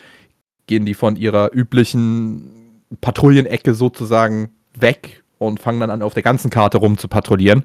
gehen 0.66 0.86
die 0.86 0.94
von 0.94 1.16
ihrer 1.16 1.52
üblichen 1.52 2.82
Patrouillenecke 3.00 3.74
sozusagen 3.74 4.50
weg 4.80 5.22
und 5.38 5.60
fangen 5.60 5.80
dann 5.80 5.90
an, 5.90 6.02
auf 6.02 6.14
der 6.14 6.22
ganzen 6.22 6.50
Karte 6.50 6.78
rum 6.78 6.98
zu 6.98 7.08
patrouillieren. 7.08 7.64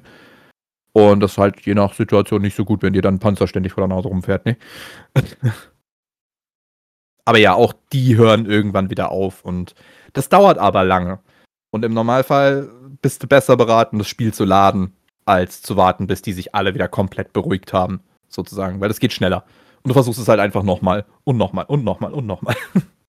Und 0.92 1.20
das 1.20 1.32
ist 1.32 1.38
halt 1.38 1.60
je 1.60 1.74
nach 1.74 1.94
Situation 1.94 2.42
nicht 2.42 2.56
so 2.56 2.64
gut, 2.64 2.82
wenn 2.82 2.92
dir 2.92 3.02
dann 3.02 3.14
ein 3.14 3.20
Panzer 3.20 3.46
ständig 3.46 3.72
vor 3.72 3.86
der 3.86 3.96
Nase 3.96 4.08
rumfährt, 4.08 4.44
ne? 4.44 4.56
aber 7.24 7.38
ja, 7.38 7.54
auch 7.54 7.72
die 7.92 8.16
hören 8.16 8.46
irgendwann 8.46 8.90
wieder 8.90 9.12
auf 9.12 9.44
und 9.44 9.74
das 10.12 10.28
dauert 10.28 10.58
aber 10.58 10.82
lange. 10.84 11.20
Und 11.70 11.84
im 11.84 11.94
Normalfall 11.94 12.68
bist 13.02 13.22
du 13.22 13.28
besser 13.28 13.56
beraten, 13.56 13.98
das 13.98 14.08
Spiel 14.08 14.34
zu 14.34 14.44
laden, 14.44 14.92
als 15.24 15.62
zu 15.62 15.76
warten, 15.76 16.08
bis 16.08 16.22
die 16.22 16.32
sich 16.32 16.54
alle 16.56 16.74
wieder 16.74 16.88
komplett 16.88 17.32
beruhigt 17.32 17.72
haben, 17.72 18.00
sozusagen, 18.28 18.80
weil 18.80 18.88
das 18.88 18.98
geht 18.98 19.12
schneller. 19.12 19.44
Und 19.82 19.90
du 19.90 19.92
versuchst 19.94 20.18
es 20.20 20.26
halt 20.26 20.40
einfach 20.40 20.64
nochmal 20.64 21.06
und 21.22 21.36
nochmal 21.36 21.66
und 21.66 21.84
nochmal 21.84 22.12
und 22.12 22.26
nochmal. 22.26 22.56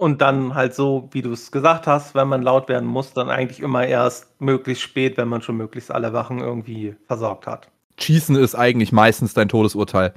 Und 0.00 0.22
dann 0.22 0.54
halt 0.54 0.74
so, 0.74 1.10
wie 1.12 1.20
du 1.20 1.30
es 1.30 1.52
gesagt 1.52 1.86
hast, 1.86 2.14
wenn 2.14 2.26
man 2.26 2.40
laut 2.40 2.70
werden 2.70 2.88
muss, 2.88 3.12
dann 3.12 3.28
eigentlich 3.28 3.60
immer 3.60 3.86
erst 3.86 4.40
möglichst 4.40 4.82
spät, 4.82 5.18
wenn 5.18 5.28
man 5.28 5.42
schon 5.42 5.58
möglichst 5.58 5.90
alle 5.90 6.14
Wachen 6.14 6.38
irgendwie 6.38 6.96
versorgt 7.06 7.46
hat. 7.46 7.68
Schießen 7.98 8.34
ist 8.36 8.54
eigentlich 8.54 8.92
meistens 8.92 9.34
dein 9.34 9.50
Todesurteil. 9.50 10.14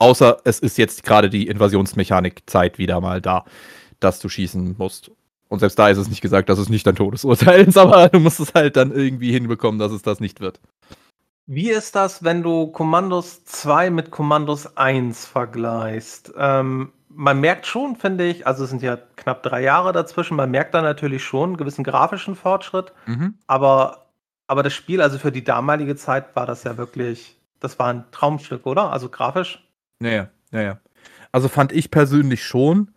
Außer 0.00 0.38
es 0.42 0.58
ist 0.58 0.76
jetzt 0.76 1.04
gerade 1.04 1.30
die 1.30 1.46
Invasionsmechanik-Zeit 1.46 2.78
wieder 2.78 3.00
mal 3.00 3.20
da, 3.20 3.44
dass 4.00 4.18
du 4.18 4.28
schießen 4.28 4.74
musst. 4.76 5.12
Und 5.46 5.60
selbst 5.60 5.78
da 5.78 5.88
ist 5.88 5.98
es 5.98 6.08
nicht 6.08 6.20
gesagt, 6.20 6.48
dass 6.48 6.58
es 6.58 6.68
nicht 6.68 6.84
dein 6.84 6.96
Todesurteil 6.96 7.60
ist, 7.60 7.78
aber 7.78 8.08
du 8.08 8.18
musst 8.18 8.40
es 8.40 8.52
halt 8.54 8.76
dann 8.76 8.90
irgendwie 8.90 9.30
hinbekommen, 9.30 9.78
dass 9.78 9.92
es 9.92 10.02
das 10.02 10.18
nicht 10.18 10.40
wird. 10.40 10.58
Wie 11.46 11.70
ist 11.70 11.94
das, 11.94 12.24
wenn 12.24 12.42
du 12.42 12.66
Kommandos 12.66 13.44
2 13.44 13.90
mit 13.90 14.10
Kommandos 14.10 14.76
1 14.76 15.26
vergleichst? 15.26 16.32
Ähm, 16.36 16.90
man 17.14 17.40
merkt 17.40 17.66
schon, 17.66 17.96
finde 17.96 18.24
ich, 18.24 18.46
also 18.46 18.64
es 18.64 18.70
sind 18.70 18.82
ja 18.82 18.98
knapp 19.16 19.42
drei 19.42 19.62
Jahre 19.62 19.92
dazwischen, 19.92 20.36
man 20.36 20.50
merkt 20.50 20.74
da 20.74 20.82
natürlich 20.82 21.24
schon 21.24 21.50
einen 21.50 21.56
gewissen 21.56 21.84
grafischen 21.84 22.34
Fortschritt, 22.36 22.92
Mhm. 23.06 23.34
aber, 23.46 24.06
aber 24.46 24.62
das 24.62 24.72
Spiel, 24.72 25.00
also 25.02 25.18
für 25.18 25.32
die 25.32 25.44
damalige 25.44 25.96
Zeit 25.96 26.34
war 26.36 26.46
das 26.46 26.64
ja 26.64 26.76
wirklich, 26.76 27.36
das 27.60 27.78
war 27.78 27.88
ein 27.88 28.04
Traumstück, 28.12 28.66
oder? 28.66 28.92
Also 28.92 29.08
grafisch. 29.08 29.66
Naja, 30.00 30.28
naja. 30.50 30.78
Also 31.32 31.48
fand 31.48 31.72
ich 31.72 31.90
persönlich 31.90 32.44
schon, 32.44 32.90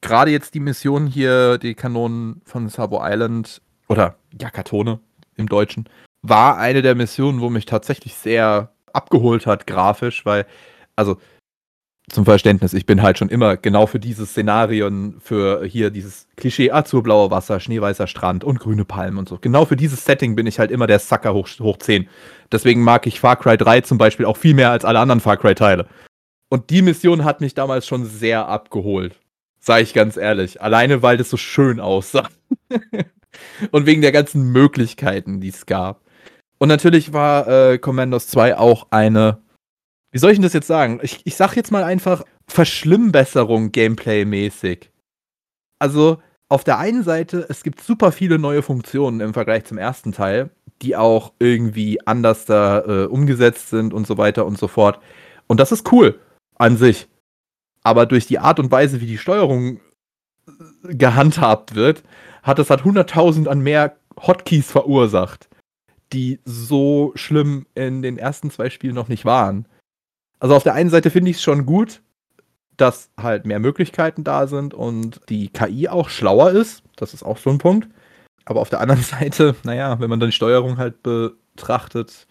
gerade 0.00 0.30
jetzt 0.30 0.54
die 0.54 0.60
Mission 0.60 1.06
hier, 1.06 1.58
die 1.58 1.74
Kanonen 1.74 2.42
von 2.44 2.68
Sabo 2.68 3.00
Island, 3.02 3.60
oder 3.88 4.16
Yakatone 4.40 5.00
im 5.36 5.48
Deutschen, 5.48 5.88
war 6.22 6.56
eine 6.58 6.82
der 6.82 6.94
Missionen, 6.94 7.40
wo 7.40 7.50
mich 7.50 7.66
tatsächlich 7.66 8.14
sehr 8.14 8.70
abgeholt 8.92 9.46
hat, 9.46 9.66
grafisch, 9.66 10.24
weil, 10.24 10.46
also 10.96 11.18
zum 12.10 12.26
Verständnis, 12.26 12.74
ich 12.74 12.84
bin 12.84 13.00
halt 13.00 13.18
schon 13.18 13.30
immer 13.30 13.56
genau 13.56 13.86
für 13.86 13.98
dieses 13.98 14.30
Szenarien, 14.30 15.20
für 15.20 15.64
hier 15.64 15.90
dieses 15.90 16.26
Klischee 16.36 16.70
azurblauer 16.70 17.30
Wasser, 17.30 17.60
schneeweißer 17.60 18.06
Strand 18.06 18.44
und 18.44 18.60
grüne 18.60 18.84
Palmen 18.84 19.18
und 19.18 19.28
so. 19.28 19.38
Genau 19.40 19.64
für 19.64 19.76
dieses 19.76 20.04
Setting 20.04 20.36
bin 20.36 20.46
ich 20.46 20.58
halt 20.58 20.70
immer 20.70 20.86
der 20.86 20.98
Sucker 20.98 21.32
hoch, 21.32 21.48
hoch 21.60 21.78
10. 21.78 22.06
Deswegen 22.52 22.82
mag 22.82 23.06
ich 23.06 23.20
Far 23.20 23.36
Cry 23.36 23.56
3 23.56 23.80
zum 23.80 23.96
Beispiel 23.96 24.26
auch 24.26 24.36
viel 24.36 24.54
mehr 24.54 24.70
als 24.70 24.84
alle 24.84 24.98
anderen 24.98 25.20
Far 25.20 25.38
Cry-Teile. 25.38 25.86
Und 26.50 26.70
die 26.70 26.82
Mission 26.82 27.24
hat 27.24 27.40
mich 27.40 27.54
damals 27.54 27.86
schon 27.86 28.04
sehr 28.04 28.48
abgeholt. 28.48 29.18
Sag 29.58 29.80
ich 29.80 29.94
ganz 29.94 30.18
ehrlich. 30.18 30.60
Alleine, 30.60 31.02
weil 31.02 31.16
das 31.16 31.30
so 31.30 31.38
schön 31.38 31.80
aussah. 31.80 32.28
und 33.70 33.86
wegen 33.86 34.02
der 34.02 34.12
ganzen 34.12 34.52
Möglichkeiten, 34.52 35.40
die 35.40 35.48
es 35.48 35.64
gab. 35.64 36.02
Und 36.58 36.68
natürlich 36.68 37.14
war 37.14 37.48
äh, 37.48 37.78
Commandos 37.78 38.28
2 38.28 38.58
auch 38.58 38.88
eine, 38.90 39.38
wie 40.14 40.18
soll 40.18 40.30
ich 40.30 40.36
denn 40.36 40.44
das 40.44 40.52
jetzt 40.52 40.68
sagen? 40.68 41.00
Ich, 41.02 41.22
ich 41.24 41.34
sag 41.34 41.56
jetzt 41.56 41.72
mal 41.72 41.82
einfach 41.82 42.22
Verschlimmbesserung 42.46 43.72
gameplay-mäßig. 43.72 44.92
Also, 45.80 46.22
auf 46.48 46.62
der 46.62 46.78
einen 46.78 47.02
Seite, 47.02 47.44
es 47.48 47.64
gibt 47.64 47.80
super 47.80 48.12
viele 48.12 48.38
neue 48.38 48.62
Funktionen 48.62 49.18
im 49.18 49.34
Vergleich 49.34 49.64
zum 49.64 49.76
ersten 49.76 50.12
Teil, 50.12 50.50
die 50.82 50.94
auch 50.94 51.32
irgendwie 51.40 51.98
anders 52.06 52.44
da 52.44 52.84
äh, 52.86 53.06
umgesetzt 53.06 53.70
sind 53.70 53.92
und 53.92 54.06
so 54.06 54.16
weiter 54.16 54.46
und 54.46 54.56
so 54.56 54.68
fort. 54.68 55.00
Und 55.48 55.58
das 55.58 55.72
ist 55.72 55.90
cool 55.90 56.20
an 56.54 56.76
sich. 56.76 57.08
Aber 57.82 58.06
durch 58.06 58.28
die 58.28 58.38
Art 58.38 58.60
und 58.60 58.70
Weise, 58.70 59.00
wie 59.00 59.06
die 59.06 59.18
Steuerung 59.18 59.80
äh, 60.46 60.94
gehandhabt 60.94 61.74
wird, 61.74 62.04
hat 62.44 62.60
es 62.60 62.70
halt 62.70 62.82
100.000 62.82 63.48
an 63.48 63.62
mehr 63.62 63.96
Hotkeys 64.16 64.70
verursacht, 64.70 65.48
die 66.12 66.38
so 66.44 67.10
schlimm 67.16 67.66
in 67.74 68.00
den 68.00 68.16
ersten 68.16 68.52
zwei 68.52 68.70
Spielen 68.70 68.94
noch 68.94 69.08
nicht 69.08 69.24
waren. 69.24 69.66
Also 70.44 70.56
auf 70.56 70.62
der 70.62 70.74
einen 70.74 70.90
Seite 70.90 71.08
finde 71.08 71.30
ich 71.30 71.38
es 71.38 71.42
schon 71.42 71.64
gut, 71.64 72.02
dass 72.76 73.08
halt 73.18 73.46
mehr 73.46 73.60
Möglichkeiten 73.60 74.24
da 74.24 74.46
sind 74.46 74.74
und 74.74 75.22
die 75.30 75.48
KI 75.48 75.88
auch 75.88 76.10
schlauer 76.10 76.50
ist. 76.50 76.82
Das 76.96 77.14
ist 77.14 77.22
auch 77.22 77.38
so 77.38 77.48
ein 77.48 77.56
Punkt. 77.56 77.88
Aber 78.44 78.60
auf 78.60 78.68
der 78.68 78.80
anderen 78.80 79.00
Seite, 79.02 79.56
naja, 79.62 79.98
wenn 80.00 80.10
man 80.10 80.20
dann 80.20 80.28
die 80.28 80.36
Steuerung 80.36 80.76
halt 80.76 81.02
betrachtet, 81.02 82.26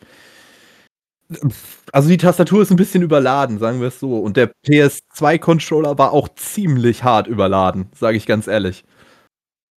also 1.92 2.08
die 2.08 2.18
Tastatur 2.18 2.62
ist 2.62 2.70
ein 2.70 2.76
bisschen 2.76 3.02
überladen, 3.02 3.58
sagen 3.58 3.82
wir 3.82 3.88
es 3.88 4.00
so. 4.00 4.20
Und 4.20 4.38
der 4.38 4.52
PS2-Controller 4.64 5.98
war 5.98 6.12
auch 6.12 6.30
ziemlich 6.36 7.04
hart 7.04 7.26
überladen, 7.26 7.90
sage 7.96 8.18
ich 8.18 8.28
ganz 8.28 8.46
ehrlich. 8.46 8.86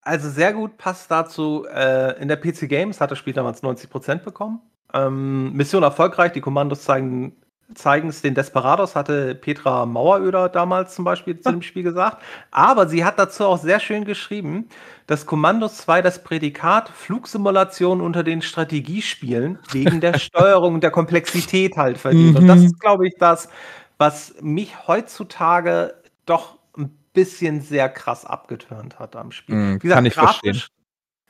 Also 0.02 0.30
sehr 0.30 0.52
gut 0.52 0.78
passt 0.78 1.10
dazu. 1.10 1.66
Äh, 1.74 2.22
in 2.22 2.28
der 2.28 2.36
PC 2.36 2.68
Games 2.68 3.00
hat 3.00 3.12
das 3.12 3.18
Spiel 3.18 3.32
damals 3.32 3.64
90% 3.64 4.26
bekommen. 4.26 4.60
Ähm, 4.94 5.54
Mission 5.54 5.84
erfolgreich, 5.84 6.34
die 6.34 6.42
Kommandos 6.42 6.84
zeigen 6.84 7.38
zeigen 7.74 8.10
es 8.10 8.22
den 8.22 8.36
Desperados, 8.36 8.96
hatte 8.96 9.34
Petra 9.36 9.86
Maueröder 9.86 10.50
damals 10.50 10.96
zum 10.96 11.04
Beispiel 11.06 11.40
zu 11.40 11.52
dem 11.52 11.62
Spiel 11.62 11.84
gesagt. 11.84 12.22
Aber 12.52 12.88
sie 12.88 13.04
hat 13.04 13.18
dazu 13.20 13.46
auch 13.46 13.58
sehr 13.58 13.80
schön 13.80 14.06
geschrieben, 14.06 14.70
dass 15.08 15.26
Kommandos 15.26 15.78
2 15.78 16.02
das 16.02 16.24
Prädikat 16.24 16.90
Flugsimulation 16.90 18.02
unter 18.02 18.24
den 18.24 18.42
Strategiespielen 18.42 19.60
wegen 19.72 20.00
der 20.02 20.14
Steuerung 20.20 20.76
und 20.76 20.82
der 20.84 20.92
Komplexität 20.92 21.76
halt 21.78 21.98
verdient. 21.98 22.36
Und 22.36 22.48
das 22.48 22.62
Mhm. 22.62 22.66
ist, 22.66 22.80
glaube 22.80 23.08
ich, 23.08 23.16
das, 23.20 23.50
was 23.98 24.36
mich 24.42 24.88
heutzutage 24.88 25.96
doch 26.26 26.60
ein 26.78 26.96
bisschen 27.14 27.62
sehr 27.62 27.90
krass 27.90 28.26
abgeturnt 28.26 29.00
hat 29.00 29.16
am 29.16 29.32
Spiel. 29.32 29.56
Mhm, 29.56 29.76
Wie 29.82 29.88
gesagt, 29.88 29.98
kann 29.98 30.06
ich 30.06 30.16
verstehen. 30.16 30.62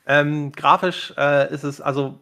Grafisch, 0.06 0.26
ähm, 0.26 0.52
grafisch 0.52 1.14
äh, 1.16 1.52
ist 1.52 1.64
es, 1.64 1.80
also 1.80 2.18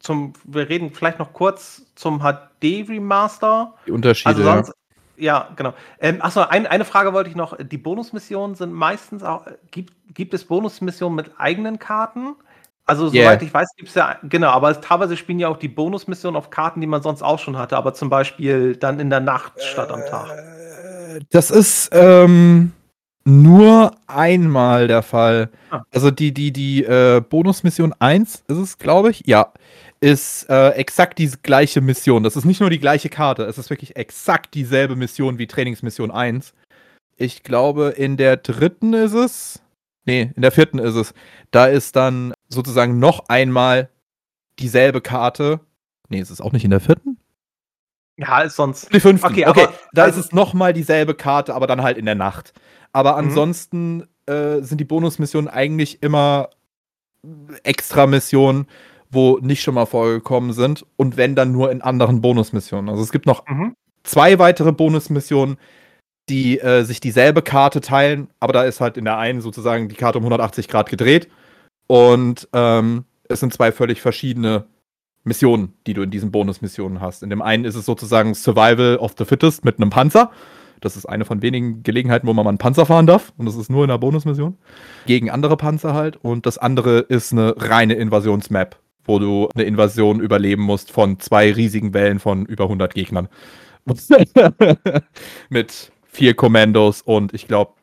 zum, 0.00 0.32
wir 0.44 0.68
reden 0.68 0.92
vielleicht 0.92 1.18
noch 1.18 1.32
kurz 1.32 1.82
zum 1.94 2.20
HD-Remaster. 2.20 3.74
Die 3.86 3.92
Unterschiede. 3.92 4.28
Also 4.28 4.42
ja. 4.42 4.54
sonst, 4.54 4.72
ja, 5.16 5.48
genau. 5.54 5.74
Ähm, 6.00 6.18
achso, 6.20 6.40
ein, 6.40 6.66
eine 6.66 6.84
Frage 6.84 7.12
wollte 7.12 7.30
ich 7.30 7.36
noch. 7.36 7.56
Die 7.56 7.78
Bonusmissionen 7.78 8.56
sind 8.56 8.72
meistens 8.72 9.22
auch, 9.22 9.46
gibt, 9.70 9.92
gibt 10.14 10.34
es 10.34 10.44
Bonusmissionen 10.44 11.14
mit 11.14 11.32
eigenen 11.38 11.78
Karten? 11.78 12.34
Also, 12.86 13.08
Yeah. 13.10 13.26
soweit 13.26 13.42
ich 13.42 13.54
weiß, 13.54 13.68
gibt 13.76 13.90
es 13.90 13.94
ja, 13.94 14.16
genau, 14.24 14.48
aber 14.48 14.80
teilweise 14.80 15.16
spielen 15.16 15.38
ja 15.38 15.48
auch 15.48 15.58
die 15.58 15.68
Bonusmissionen 15.68 16.36
auf 16.36 16.50
Karten, 16.50 16.80
die 16.80 16.88
man 16.88 17.02
sonst 17.02 17.22
auch 17.22 17.38
schon 17.38 17.56
hatte, 17.56 17.76
aber 17.76 17.94
zum 17.94 18.10
Beispiel 18.10 18.74
dann 18.74 18.98
in 18.98 19.10
der 19.10 19.20
Nacht 19.20 19.62
statt 19.62 19.92
am 19.92 20.00
Tag. 20.06 20.30
Äh, 20.30 21.20
Das 21.30 21.52
ist 21.52 21.90
ähm, 21.92 22.72
nur 23.24 23.96
einmal 24.06 24.88
der 24.88 25.02
Fall. 25.02 25.50
Ah. 25.70 25.82
Also 25.90 26.10
die, 26.10 26.32
die, 26.32 26.52
die 26.52 26.84
äh, 26.84 27.20
Bonusmission 27.20 27.94
1 27.98 28.44
ist 28.48 28.56
es, 28.56 28.78
glaube 28.78 29.10
ich. 29.10 29.22
Ja. 29.26 29.52
Ist 30.00 30.48
äh, 30.48 30.70
exakt 30.70 31.18
die 31.18 31.30
gleiche 31.42 31.82
Mission. 31.82 32.22
Das 32.22 32.34
ist 32.34 32.46
nicht 32.46 32.60
nur 32.60 32.70
die 32.70 32.78
gleiche 32.78 33.10
Karte, 33.10 33.44
es 33.44 33.58
ist 33.58 33.68
wirklich 33.68 33.96
exakt 33.96 34.54
dieselbe 34.54 34.96
Mission 34.96 35.38
wie 35.38 35.46
Trainingsmission 35.46 36.10
1. 36.10 36.54
Ich 37.18 37.42
glaube, 37.42 37.90
in 37.90 38.16
der 38.16 38.38
dritten 38.38 38.94
ist 38.94 39.12
es. 39.12 39.60
Nee, 40.06 40.32
in 40.34 40.40
der 40.40 40.52
vierten 40.52 40.78
ist 40.78 40.94
es. 40.94 41.12
Da 41.50 41.66
ist 41.66 41.96
dann 41.96 42.32
sozusagen 42.48 42.98
noch 42.98 43.28
einmal 43.28 43.90
dieselbe 44.58 45.02
Karte. 45.02 45.60
Nee, 46.08 46.20
ist 46.20 46.30
es 46.30 46.40
auch 46.40 46.52
nicht 46.52 46.64
in 46.64 46.70
der 46.70 46.80
vierten? 46.80 47.09
Ja, 48.20 48.42
ist 48.42 48.56
sonst. 48.56 48.92
Die 48.94 49.00
fünften. 49.00 49.26
Okay, 49.26 49.46
Okay, 49.46 49.64
aber- 49.64 49.74
da 49.92 50.04
also- 50.04 50.20
ist 50.20 50.26
es 50.26 50.32
nochmal 50.32 50.72
dieselbe 50.72 51.14
Karte, 51.14 51.54
aber 51.54 51.66
dann 51.66 51.82
halt 51.82 51.96
in 51.98 52.04
der 52.04 52.14
Nacht. 52.14 52.52
Aber 52.92 53.12
Mhm. 53.12 53.18
ansonsten 53.28 54.06
äh, 54.26 54.60
sind 54.62 54.78
die 54.78 54.84
Bonusmissionen 54.84 55.48
eigentlich 55.48 56.02
immer 56.02 56.50
extra 57.64 58.06
Missionen, 58.06 58.66
wo 59.10 59.38
nicht 59.38 59.62
schon 59.62 59.74
mal 59.74 59.86
vorgekommen 59.86 60.52
sind. 60.52 60.86
Und 60.96 61.16
wenn 61.16 61.34
dann 61.34 61.50
nur 61.52 61.70
in 61.72 61.82
anderen 61.82 62.20
Bonusmissionen. 62.20 62.88
Also 62.88 63.02
es 63.02 63.10
gibt 63.10 63.26
noch 63.26 63.44
Mhm. 63.48 63.74
zwei 64.04 64.38
weitere 64.38 64.72
Bonusmissionen, 64.72 65.56
die 66.28 66.60
äh, 66.60 66.84
sich 66.84 67.00
dieselbe 67.00 67.42
Karte 67.42 67.80
teilen, 67.80 68.28
aber 68.38 68.52
da 68.52 68.62
ist 68.62 68.80
halt 68.80 68.96
in 68.96 69.04
der 69.04 69.18
einen 69.18 69.40
sozusagen 69.40 69.88
die 69.88 69.96
Karte 69.96 70.18
um 70.18 70.24
180 70.24 70.68
Grad 70.68 70.88
gedreht. 70.88 71.28
Und 71.88 72.48
ähm, 72.52 73.04
es 73.28 73.40
sind 73.40 73.52
zwei 73.52 73.72
völlig 73.72 74.00
verschiedene 74.00 74.64
Missionen, 75.24 75.74
die 75.86 75.94
du 75.94 76.02
in 76.02 76.10
diesen 76.10 76.30
Bonusmissionen 76.30 77.00
hast. 77.00 77.22
In 77.22 77.30
dem 77.30 77.42
einen 77.42 77.64
ist 77.64 77.74
es 77.74 77.86
sozusagen 77.86 78.34
Survival 78.34 78.96
of 78.96 79.14
the 79.18 79.24
Fittest 79.24 79.64
mit 79.64 79.78
einem 79.78 79.90
Panzer. 79.90 80.30
Das 80.80 80.96
ist 80.96 81.06
eine 81.06 81.24
von 81.24 81.42
wenigen 81.42 81.82
Gelegenheiten, 81.82 82.26
wo 82.26 82.32
man 82.32 82.44
mal 82.44 82.50
einen 82.50 82.58
Panzer 82.58 82.86
fahren 82.86 83.06
darf. 83.06 83.32
Und 83.36 83.46
das 83.46 83.56
ist 83.56 83.70
nur 83.70 83.84
in 83.84 83.88
der 83.88 83.98
Bonusmission. 83.98 84.56
Gegen 85.06 85.30
andere 85.30 85.56
Panzer 85.56 85.92
halt. 85.92 86.16
Und 86.16 86.46
das 86.46 86.56
andere 86.56 87.00
ist 87.00 87.32
eine 87.32 87.54
reine 87.58 87.94
Invasionsmap, 87.94 88.78
wo 89.04 89.18
du 89.18 89.48
eine 89.54 89.64
Invasion 89.64 90.20
überleben 90.20 90.62
musst 90.62 90.90
von 90.90 91.20
zwei 91.20 91.52
riesigen 91.52 91.92
Wellen 91.92 92.18
von 92.18 92.46
über 92.46 92.64
100 92.64 92.94
Gegnern. 92.94 93.28
Mit 95.50 95.92
vier 96.04 96.34
Kommandos 96.34 97.02
und 97.02 97.34
ich 97.34 97.46
glaube 97.46 97.74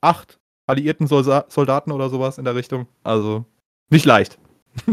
acht 0.00 0.38
alliierten 0.66 1.06
Soldaten 1.06 1.92
oder 1.92 2.08
sowas 2.08 2.38
in 2.38 2.44
der 2.44 2.54
Richtung. 2.54 2.86
Also 3.02 3.44
nicht 3.90 4.04
leicht. 4.04 4.38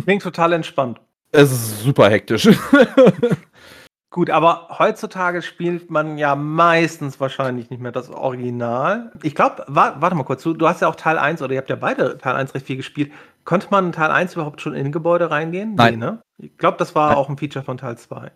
Klingt 0.03 0.23
total 0.23 0.53
entspannt. 0.53 0.99
Es 1.35 1.51
ist 1.51 1.83
super 1.83 2.09
hektisch. 2.09 2.49
Gut, 4.09 4.29
aber 4.29 4.69
heutzutage 4.79 5.41
spielt 5.41 5.91
man 5.91 6.17
ja 6.17 6.35
meistens 6.35 7.19
wahrscheinlich 7.19 7.69
nicht 7.69 7.81
mehr 7.81 7.91
das 7.91 8.09
Original. 8.09 9.11
Ich 9.23 9.35
glaube, 9.35 9.65
wa 9.67 9.97
warte 9.99 10.15
mal 10.15 10.23
kurz, 10.23 10.43
du, 10.43 10.53
du 10.53 10.69
hast 10.69 10.81
ja 10.81 10.87
auch 10.87 10.95
Teil 10.95 11.17
1 11.17 11.41
oder 11.41 11.53
ihr 11.53 11.57
habt 11.57 11.69
ja 11.69 11.75
beide 11.75 12.17
Teil 12.17 12.35
1 12.35 12.55
recht 12.55 12.65
viel 12.65 12.77
gespielt. 12.77 13.11
Konnte 13.43 13.67
man 13.71 13.87
in 13.87 13.91
Teil 13.91 14.11
1 14.11 14.35
überhaupt 14.35 14.61
schon 14.61 14.73
in 14.73 14.93
Gebäude 14.93 15.29
reingehen? 15.29 15.75
Nein. 15.75 15.99
ne? 15.99 16.21
Ich 16.37 16.57
glaube, 16.57 16.77
das 16.77 16.95
war 16.95 17.09
Nein. 17.09 17.17
auch 17.17 17.27
ein 17.27 17.37
Feature 17.37 17.65
von 17.65 17.77
Teil 17.77 17.97
2. 17.97 18.31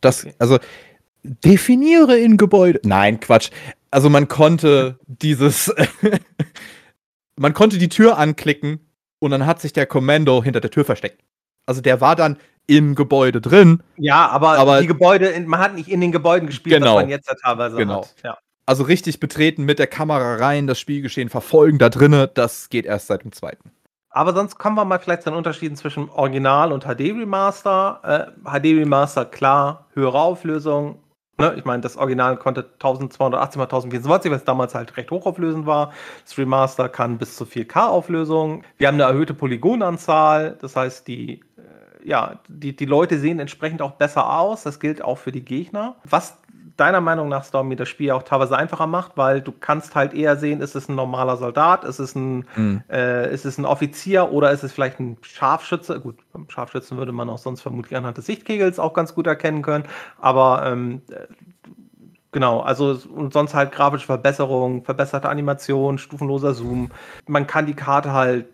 Das, 0.00 0.26
also, 0.40 0.58
definiere 1.22 2.18
in 2.18 2.36
Gebäude. 2.36 2.80
Nein, 2.82 3.20
Quatsch. 3.20 3.50
Also 3.92 4.10
man 4.10 4.26
konnte 4.26 4.98
dieses, 5.06 5.72
man 7.36 7.54
konnte 7.54 7.78
die 7.78 7.90
Tür 7.90 8.18
anklicken 8.18 8.80
und 9.20 9.30
dann 9.30 9.46
hat 9.46 9.60
sich 9.60 9.72
der 9.72 9.86
Kommando 9.86 10.42
hinter 10.42 10.60
der 10.60 10.72
Tür 10.72 10.84
versteckt. 10.84 11.22
Also 11.66 11.80
der 11.80 12.00
war 12.00 12.16
dann 12.16 12.38
im 12.66 12.94
Gebäude 12.94 13.40
drin. 13.40 13.82
Ja, 13.96 14.28
aber, 14.28 14.58
aber 14.58 14.80
die 14.80 14.86
Gebäude, 14.86 15.32
man 15.46 15.60
hat 15.60 15.74
nicht 15.74 15.88
in 15.88 16.00
den 16.00 16.12
Gebäuden 16.12 16.46
gespielt, 16.46 16.76
genau, 16.76 16.96
was 16.96 17.02
man 17.02 17.10
jetzt 17.10 17.28
ja 17.28 17.34
teilweise 17.34 17.76
genau. 17.76 18.02
hat. 18.02 18.14
Ja. 18.24 18.38
Also 18.66 18.84
richtig 18.84 19.20
betreten 19.20 19.64
mit 19.64 19.78
der 19.78 19.88
Kamera 19.88 20.36
rein, 20.36 20.66
das 20.66 20.78
Spielgeschehen 20.78 21.28
verfolgen 21.28 21.78
da 21.78 21.88
drinnen, 21.88 22.28
das 22.34 22.68
geht 22.68 22.86
erst 22.86 23.08
seit 23.08 23.24
dem 23.24 23.32
zweiten. 23.32 23.72
Aber 24.14 24.34
sonst 24.34 24.58
kommen 24.58 24.76
wir 24.76 24.84
mal 24.84 24.98
vielleicht 24.98 25.22
zu 25.22 25.30
den 25.30 25.36
Unterschieden 25.36 25.74
zwischen 25.74 26.10
Original 26.10 26.70
und 26.70 26.84
HD 26.84 27.00
Remaster. 27.00 28.34
Äh, 28.44 28.50
HD 28.60 28.78
Remaster, 28.78 29.24
klar, 29.24 29.86
höhere 29.94 30.20
Auflösung. 30.20 31.01
Ne? 31.38 31.54
Ich 31.56 31.64
meine, 31.64 31.80
das 31.80 31.96
Original 31.96 32.36
konnte 32.36 32.60
1280 32.74 33.60
x 33.60 33.72
1024, 33.72 34.30
was 34.30 34.44
damals 34.44 34.74
halt 34.74 34.96
recht 34.96 35.10
hochauflösend 35.10 35.66
war. 35.66 35.92
Das 36.24 36.36
Remaster 36.36 36.88
kann 36.88 37.18
bis 37.18 37.36
zu 37.36 37.44
4K 37.44 37.88
Auflösung. 37.88 38.64
Wir 38.76 38.88
haben 38.88 38.94
eine 38.94 39.04
erhöhte 39.04 39.34
Polygonanzahl, 39.34 40.56
das 40.60 40.76
heißt, 40.76 41.08
die 41.08 41.40
äh, 41.56 42.08
ja, 42.08 42.40
die, 42.48 42.76
die 42.76 42.84
Leute 42.84 43.18
sehen 43.18 43.38
entsprechend 43.38 43.80
auch 43.80 43.92
besser 43.92 44.38
aus. 44.38 44.64
Das 44.64 44.80
gilt 44.80 45.02
auch 45.02 45.18
für 45.18 45.32
die 45.32 45.44
Gegner. 45.44 45.96
Was 46.04 46.36
deiner 46.76 47.00
Meinung 47.00 47.28
nach, 47.28 47.44
Stormy, 47.44 47.76
das 47.76 47.88
Spiel 47.88 48.10
auch 48.10 48.22
teilweise 48.22 48.56
einfacher 48.56 48.86
macht, 48.86 49.16
weil 49.16 49.40
du 49.40 49.52
kannst 49.52 49.94
halt 49.94 50.14
eher 50.14 50.36
sehen, 50.36 50.60
ist 50.60 50.74
es 50.74 50.88
ein 50.88 50.94
normaler 50.94 51.36
Soldat, 51.36 51.84
ist 51.84 51.98
es 51.98 52.14
ein, 52.14 52.46
mhm. 52.56 52.82
äh, 52.90 53.32
ist 53.32 53.44
es 53.44 53.58
ein 53.58 53.64
Offizier 53.64 54.32
oder 54.32 54.50
ist 54.50 54.62
es 54.62 54.72
vielleicht 54.72 55.00
ein 55.00 55.18
Scharfschütze? 55.22 56.00
Gut, 56.00 56.18
beim 56.32 56.48
Scharfschützen 56.48 56.96
würde 56.98 57.12
man 57.12 57.28
auch 57.30 57.38
sonst 57.38 57.62
vermutlich 57.62 57.96
anhand 57.96 58.18
des 58.18 58.26
Sichtkegels 58.26 58.78
auch 58.78 58.94
ganz 58.94 59.14
gut 59.14 59.26
erkennen 59.26 59.62
können, 59.62 59.84
aber 60.20 60.64
ähm, 60.66 61.02
äh, 61.10 61.26
Genau, 62.34 62.60
also 62.60 62.98
und 63.14 63.34
sonst 63.34 63.52
halt 63.52 63.72
grafische 63.72 64.06
Verbesserung, 64.06 64.84
verbesserte 64.84 65.28
Animation, 65.28 65.98
stufenloser 65.98 66.54
Zoom. 66.54 66.90
Man 67.26 67.46
kann 67.46 67.66
die 67.66 67.74
Karte 67.74 68.12
halt 68.14 68.46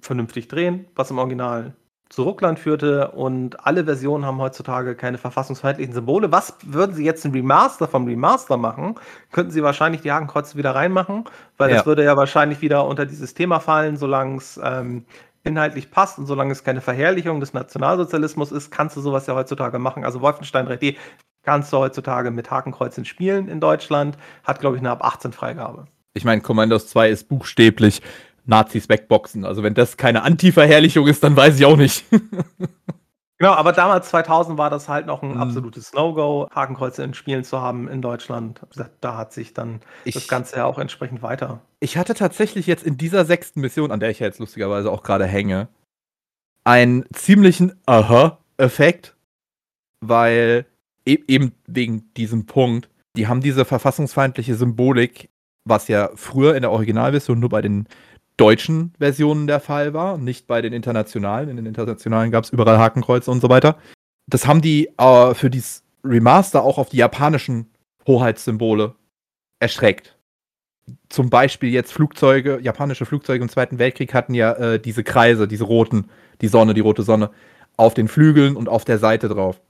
vernünftig 0.00 0.48
drehen, 0.48 0.86
was 0.96 1.12
im 1.12 1.18
Original 1.18 1.74
zu 2.10 2.24
Ruckland 2.24 2.58
führte 2.58 3.12
und 3.12 3.64
alle 3.64 3.84
Versionen 3.84 4.26
haben 4.26 4.38
heutzutage 4.38 4.96
keine 4.96 5.16
verfassungsfeindlichen 5.16 5.94
Symbole. 5.94 6.32
Was 6.32 6.54
würden 6.64 6.94
sie 6.94 7.04
jetzt 7.04 7.24
ein 7.24 7.30
Remaster 7.30 7.86
vom 7.86 8.04
Remaster 8.04 8.56
machen? 8.56 8.96
Könnten 9.30 9.52
sie 9.52 9.62
wahrscheinlich 9.62 10.02
die 10.02 10.10
Hakenkreuze 10.10 10.58
wieder 10.58 10.74
reinmachen, 10.74 11.24
weil 11.56 11.70
ja. 11.70 11.76
das 11.76 11.86
würde 11.86 12.04
ja 12.04 12.16
wahrscheinlich 12.16 12.60
wieder 12.62 12.84
unter 12.86 13.06
dieses 13.06 13.32
Thema 13.34 13.60
fallen, 13.60 13.96
solange 13.96 14.38
es 14.38 14.60
ähm, 14.62 15.04
inhaltlich 15.44 15.92
passt 15.92 16.18
und 16.18 16.26
solange 16.26 16.50
es 16.50 16.64
keine 16.64 16.80
Verherrlichung 16.80 17.38
des 17.38 17.54
Nationalsozialismus 17.54 18.50
ist, 18.50 18.72
kannst 18.72 18.96
du 18.96 19.00
sowas 19.00 19.28
ja 19.28 19.36
heutzutage 19.36 19.78
machen. 19.78 20.04
Also 20.04 20.20
Wolfenstein 20.20 20.66
3D 20.66 20.96
kannst 21.44 21.72
du 21.72 21.78
heutzutage 21.78 22.32
mit 22.32 22.50
Hakenkreuzen 22.50 23.04
spielen 23.04 23.46
in 23.48 23.60
Deutschland, 23.60 24.18
hat 24.42 24.58
glaube 24.58 24.76
ich 24.76 24.82
eine 24.82 24.90
ab 24.90 25.04
18 25.04 25.32
Freigabe. 25.32 25.86
Ich 26.12 26.24
meine, 26.24 26.40
Commandos 26.40 26.88
2 26.88 27.08
ist 27.08 27.28
buchstäblich 27.28 28.02
Nazis 28.44 28.88
wegboxen. 28.88 29.44
Also 29.44 29.62
wenn 29.62 29.74
das 29.74 29.96
keine 29.96 30.22
Anti-Verherrlichung 30.22 31.06
ist, 31.06 31.22
dann 31.22 31.36
weiß 31.36 31.58
ich 31.58 31.64
auch 31.64 31.76
nicht. 31.76 32.04
genau, 33.38 33.52
aber 33.52 33.72
damals 33.72 34.08
2000 34.10 34.58
war 34.58 34.70
das 34.70 34.88
halt 34.88 35.06
noch 35.06 35.22
ein 35.22 35.34
mhm. 35.34 35.40
absolutes 35.40 35.92
No-Go, 35.92 36.48
Hakenkreuze 36.54 37.02
in 37.02 37.14
Spielen 37.14 37.44
zu 37.44 37.60
haben 37.60 37.88
in 37.88 38.02
Deutschland. 38.02 38.60
Da 39.00 39.16
hat 39.16 39.32
sich 39.32 39.54
dann 39.54 39.80
ich, 40.04 40.14
das 40.14 40.28
Ganze 40.28 40.56
ja 40.56 40.64
auch 40.64 40.78
entsprechend 40.78 41.22
weiter. 41.22 41.60
Ich 41.80 41.96
hatte 41.96 42.14
tatsächlich 42.14 42.66
jetzt 42.66 42.84
in 42.84 42.96
dieser 42.96 43.24
sechsten 43.24 43.60
Mission, 43.60 43.92
an 43.92 44.00
der 44.00 44.10
ich 44.10 44.20
ja 44.20 44.26
jetzt 44.26 44.38
lustigerweise 44.38 44.90
auch 44.90 45.02
gerade 45.02 45.26
hänge, 45.26 45.68
einen 46.64 47.04
ziemlichen 47.12 47.72
Aha-Effekt, 47.86 49.16
weil 50.00 50.66
e 51.06 51.18
eben 51.26 51.52
wegen 51.66 52.12
diesem 52.14 52.46
Punkt, 52.46 52.88
die 53.16 53.26
haben 53.26 53.40
diese 53.40 53.64
verfassungsfeindliche 53.64 54.54
Symbolik, 54.54 55.30
was 55.64 55.88
ja 55.88 56.10
früher 56.14 56.54
in 56.54 56.62
der 56.62 56.70
Originalversion 56.70 57.40
nur 57.40 57.48
bei 57.48 57.62
den 57.62 57.86
deutschen 58.40 58.94
Versionen 58.98 59.46
der 59.46 59.60
Fall 59.60 59.92
war, 59.92 60.16
nicht 60.16 60.46
bei 60.46 60.62
den 60.62 60.72
internationalen. 60.72 61.48
In 61.50 61.56
den 61.56 61.66
internationalen 61.66 62.30
gab 62.30 62.44
es 62.44 62.50
überall 62.50 62.78
Hakenkreuze 62.78 63.30
und 63.30 63.40
so 63.40 63.48
weiter. 63.48 63.76
Das 64.26 64.46
haben 64.46 64.62
die 64.62 64.90
äh, 64.96 65.34
für 65.34 65.50
dieses 65.50 65.82
Remaster 66.04 66.62
auch 66.62 66.78
auf 66.78 66.88
die 66.88 66.96
japanischen 66.96 67.70
Hoheitssymbole 68.06 68.94
erstreckt. 69.58 70.16
Zum 71.08 71.28
Beispiel 71.28 71.70
jetzt 71.70 71.92
Flugzeuge, 71.92 72.58
japanische 72.62 73.04
Flugzeuge 73.04 73.42
im 73.42 73.50
Zweiten 73.50 73.78
Weltkrieg 73.78 74.14
hatten 74.14 74.34
ja 74.34 74.52
äh, 74.52 74.80
diese 74.80 75.04
Kreise, 75.04 75.46
diese 75.46 75.64
roten, 75.64 76.08
die 76.40 76.48
Sonne, 76.48 76.74
die 76.74 76.80
rote 76.80 77.02
Sonne, 77.02 77.30
auf 77.76 77.94
den 77.94 78.08
Flügeln 78.08 78.56
und 78.56 78.68
auf 78.68 78.84
der 78.84 78.98
Seite 78.98 79.28
drauf. 79.28 79.60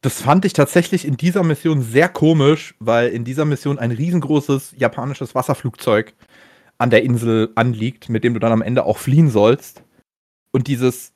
Das 0.00 0.20
fand 0.20 0.44
ich 0.44 0.52
tatsächlich 0.52 1.04
in 1.06 1.16
dieser 1.16 1.44
Mission 1.44 1.82
sehr 1.82 2.08
komisch, 2.08 2.74
weil 2.80 3.10
in 3.10 3.24
dieser 3.24 3.44
Mission 3.44 3.78
ein 3.78 3.92
riesengroßes 3.92 4.74
japanisches 4.76 5.34
Wasserflugzeug 5.34 6.14
an 6.82 6.90
der 6.90 7.04
Insel 7.04 7.50
anliegt, 7.54 8.08
mit 8.08 8.24
dem 8.24 8.34
du 8.34 8.40
dann 8.40 8.52
am 8.52 8.60
Ende 8.60 8.84
auch 8.84 8.98
fliehen 8.98 9.30
sollst. 9.30 9.84
Und 10.50 10.66
dieses 10.66 11.12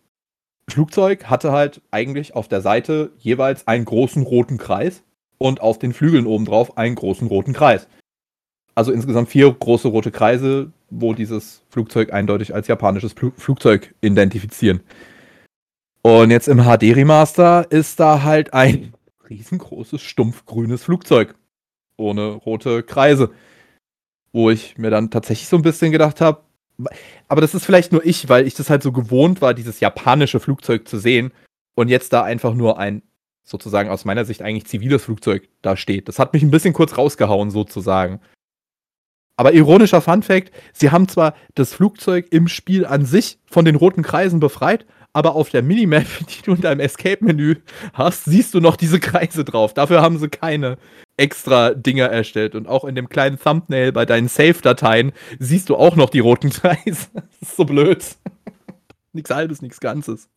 Flugzeug 0.71 1.25
hatte 1.25 1.51
halt 1.51 1.83
eigentlich 1.91 2.37
auf 2.37 2.47
der 2.47 2.61
Seite 2.61 3.11
jeweils 3.19 3.67
einen 3.67 3.85
großen 3.85 4.23
roten 4.23 4.59
Kreis 4.59 5.03
und 5.39 5.61
auf 5.61 5.79
den 5.79 5.93
Flügeln 5.93 6.27
obendrauf 6.27 6.79
einen 6.79 6.95
großen 6.95 7.27
roten 7.27 7.53
Kreis. 7.53 7.89
Also 8.77 8.93
insgesamt 8.93 9.29
vier 9.29 9.53
große 9.53 9.89
rote 9.89 10.13
Kreise, 10.13 10.71
wo 10.89 11.15
dieses 11.15 11.63
Flugzeug 11.69 12.13
eindeutig 12.13 12.55
als 12.55 12.69
japanisches 12.69 13.15
Flugzeug 13.15 13.93
identifizieren. 14.03 14.81
Und 16.03 16.31
jetzt 16.31 16.47
im 16.47 16.63
HD-Remaster 16.63 17.67
ist 17.71 17.99
da 17.99 18.23
halt 18.23 18.55
ein 18.55 18.95
riesengroßes, 19.29 20.01
stumpfgrünes 20.01 20.85
Flugzeug. 20.85 21.35
Ohne 21.97 22.29
rote 22.29 22.85
Kreise 22.85 23.33
wo 24.37 24.51
ich 24.51 24.77
mir 24.77 24.91
dann 24.91 25.11
tatsächlich 25.11 25.49
so 25.49 25.57
ein 25.57 25.63
bisschen 25.63 25.93
gedacht 25.93 26.21
habe, 26.21 26.43
aber 27.27 27.41
das 27.41 27.55
ist 27.55 27.65
vielleicht 27.65 27.91
nur 27.91 28.05
ich, 28.05 28.29
weil 28.29 28.47
ich 28.47 28.55
das 28.55 28.69
halt 28.69 28.83
so 28.83 28.93
gewohnt 28.93 29.41
war, 29.41 29.55
dieses 29.55 29.81
japanische 29.81 30.41
Flugzeug 30.41 30.87
zu 30.87 30.99
sehen 30.99 31.33
und 31.75 31.89
jetzt 31.89 32.13
da 32.13 32.23
einfach 32.23 32.53
nur 32.53 32.79
ein 32.79 33.01
sozusagen 33.45 33.89
aus 33.89 34.05
meiner 34.05 34.27
Sicht 34.27 34.43
eigentlich 34.43 34.67
ziviles 34.67 35.05
Flugzeug 35.05 35.49
da 35.63 35.75
steht. 35.75 36.07
Das 36.07 36.19
hat 36.19 36.35
mich 36.35 36.43
ein 36.43 36.51
bisschen 36.51 36.75
kurz 36.75 36.99
rausgehauen 36.99 37.51
sozusagen. 37.51 38.21
Aber 39.39 39.55
ironischer 39.55 40.03
Fun 40.03 40.23
Fact, 40.23 40.53
sie 40.75 40.91
haben 40.91 41.09
zwar 41.09 41.35
das 41.55 41.73
Flugzeug 41.73 42.27
im 42.31 42.47
Spiel 42.47 42.85
an 42.85 43.07
sich 43.07 43.39
von 43.47 43.65
den 43.65 43.77
roten 43.77 44.03
Kreisen 44.03 44.39
befreit, 44.39 44.85
aber 45.15 45.35
auf 45.35 45.49
der 45.49 45.63
Minimap, 45.63 46.05
die 46.29 46.43
du 46.43 46.53
in 46.53 46.61
deinem 46.61 46.81
Escape-Menü 46.81 47.57
hast, 47.95 48.27
siehst 48.27 48.53
du 48.53 48.61
noch 48.61 48.77
diese 48.77 49.01
Kreise 49.01 49.45
drauf. 49.45 49.73
Dafür 49.73 50.03
haben 50.03 50.19
sie 50.19 50.29
keine 50.29 50.77
extra 51.17 51.75
Dinger 51.75 52.07
erstellt. 52.07 52.55
Und 52.55 52.69
auch 52.69 52.85
in 52.85 52.95
dem 52.95 53.09
kleinen 53.09 53.39
Thumbnail 53.39 53.93
bei 53.93 54.05
deinen 54.05 54.29
Save-Dateien 54.29 55.13
siehst 55.39 55.69
du 55.69 55.77
auch 55.77 55.97
noch 55.97 56.11
die 56.11 56.21
roten 56.21 56.51
Kreise. 56.51 57.09
das 57.15 57.25
ist 57.41 57.57
so 57.57 57.65
blöd. 57.65 58.05
nichts 59.13 59.31
Halbes, 59.31 59.63
nichts 59.63 59.81
Ganzes. 59.81 60.29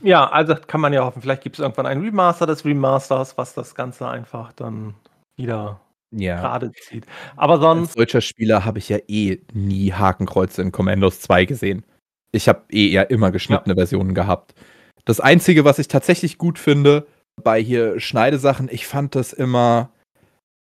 Ja, 0.00 0.28
also 0.30 0.54
kann 0.54 0.80
man 0.80 0.92
ja 0.92 1.04
hoffen. 1.04 1.22
Vielleicht 1.22 1.42
gibt 1.42 1.56
es 1.56 1.60
irgendwann 1.60 1.86
ein 1.86 2.00
Remaster 2.00 2.46
des 2.46 2.64
Remasters, 2.64 3.36
was 3.36 3.54
das 3.54 3.74
Ganze 3.74 4.08
einfach 4.08 4.52
dann 4.52 4.94
wieder 5.36 5.80
ja. 6.10 6.40
gerade 6.40 6.72
zieht. 6.72 7.06
Aber 7.36 7.58
sonst. 7.58 7.88
Als 7.88 7.94
deutscher 7.94 8.20
Spieler 8.20 8.64
habe 8.64 8.78
ich 8.78 8.88
ja 8.88 8.98
eh 9.08 9.40
nie 9.52 9.92
Hakenkreuze 9.92 10.62
in 10.62 10.72
Commandos 10.72 11.20
2 11.20 11.46
gesehen. 11.46 11.84
Ich 12.30 12.48
habe 12.48 12.64
eh 12.70 12.90
eher 12.90 13.10
immer 13.10 13.30
geschnittene 13.30 13.74
ja. 13.74 13.76
Versionen 13.76 14.14
gehabt. 14.14 14.54
Das 15.04 15.20
Einzige, 15.20 15.64
was 15.64 15.78
ich 15.78 15.88
tatsächlich 15.88 16.38
gut 16.38 16.58
finde, 16.58 17.06
bei 17.42 17.62
hier 17.62 18.00
Schneidesachen, 18.00 18.68
ich 18.70 18.86
fand 18.86 19.14
das 19.14 19.32
immer 19.32 19.90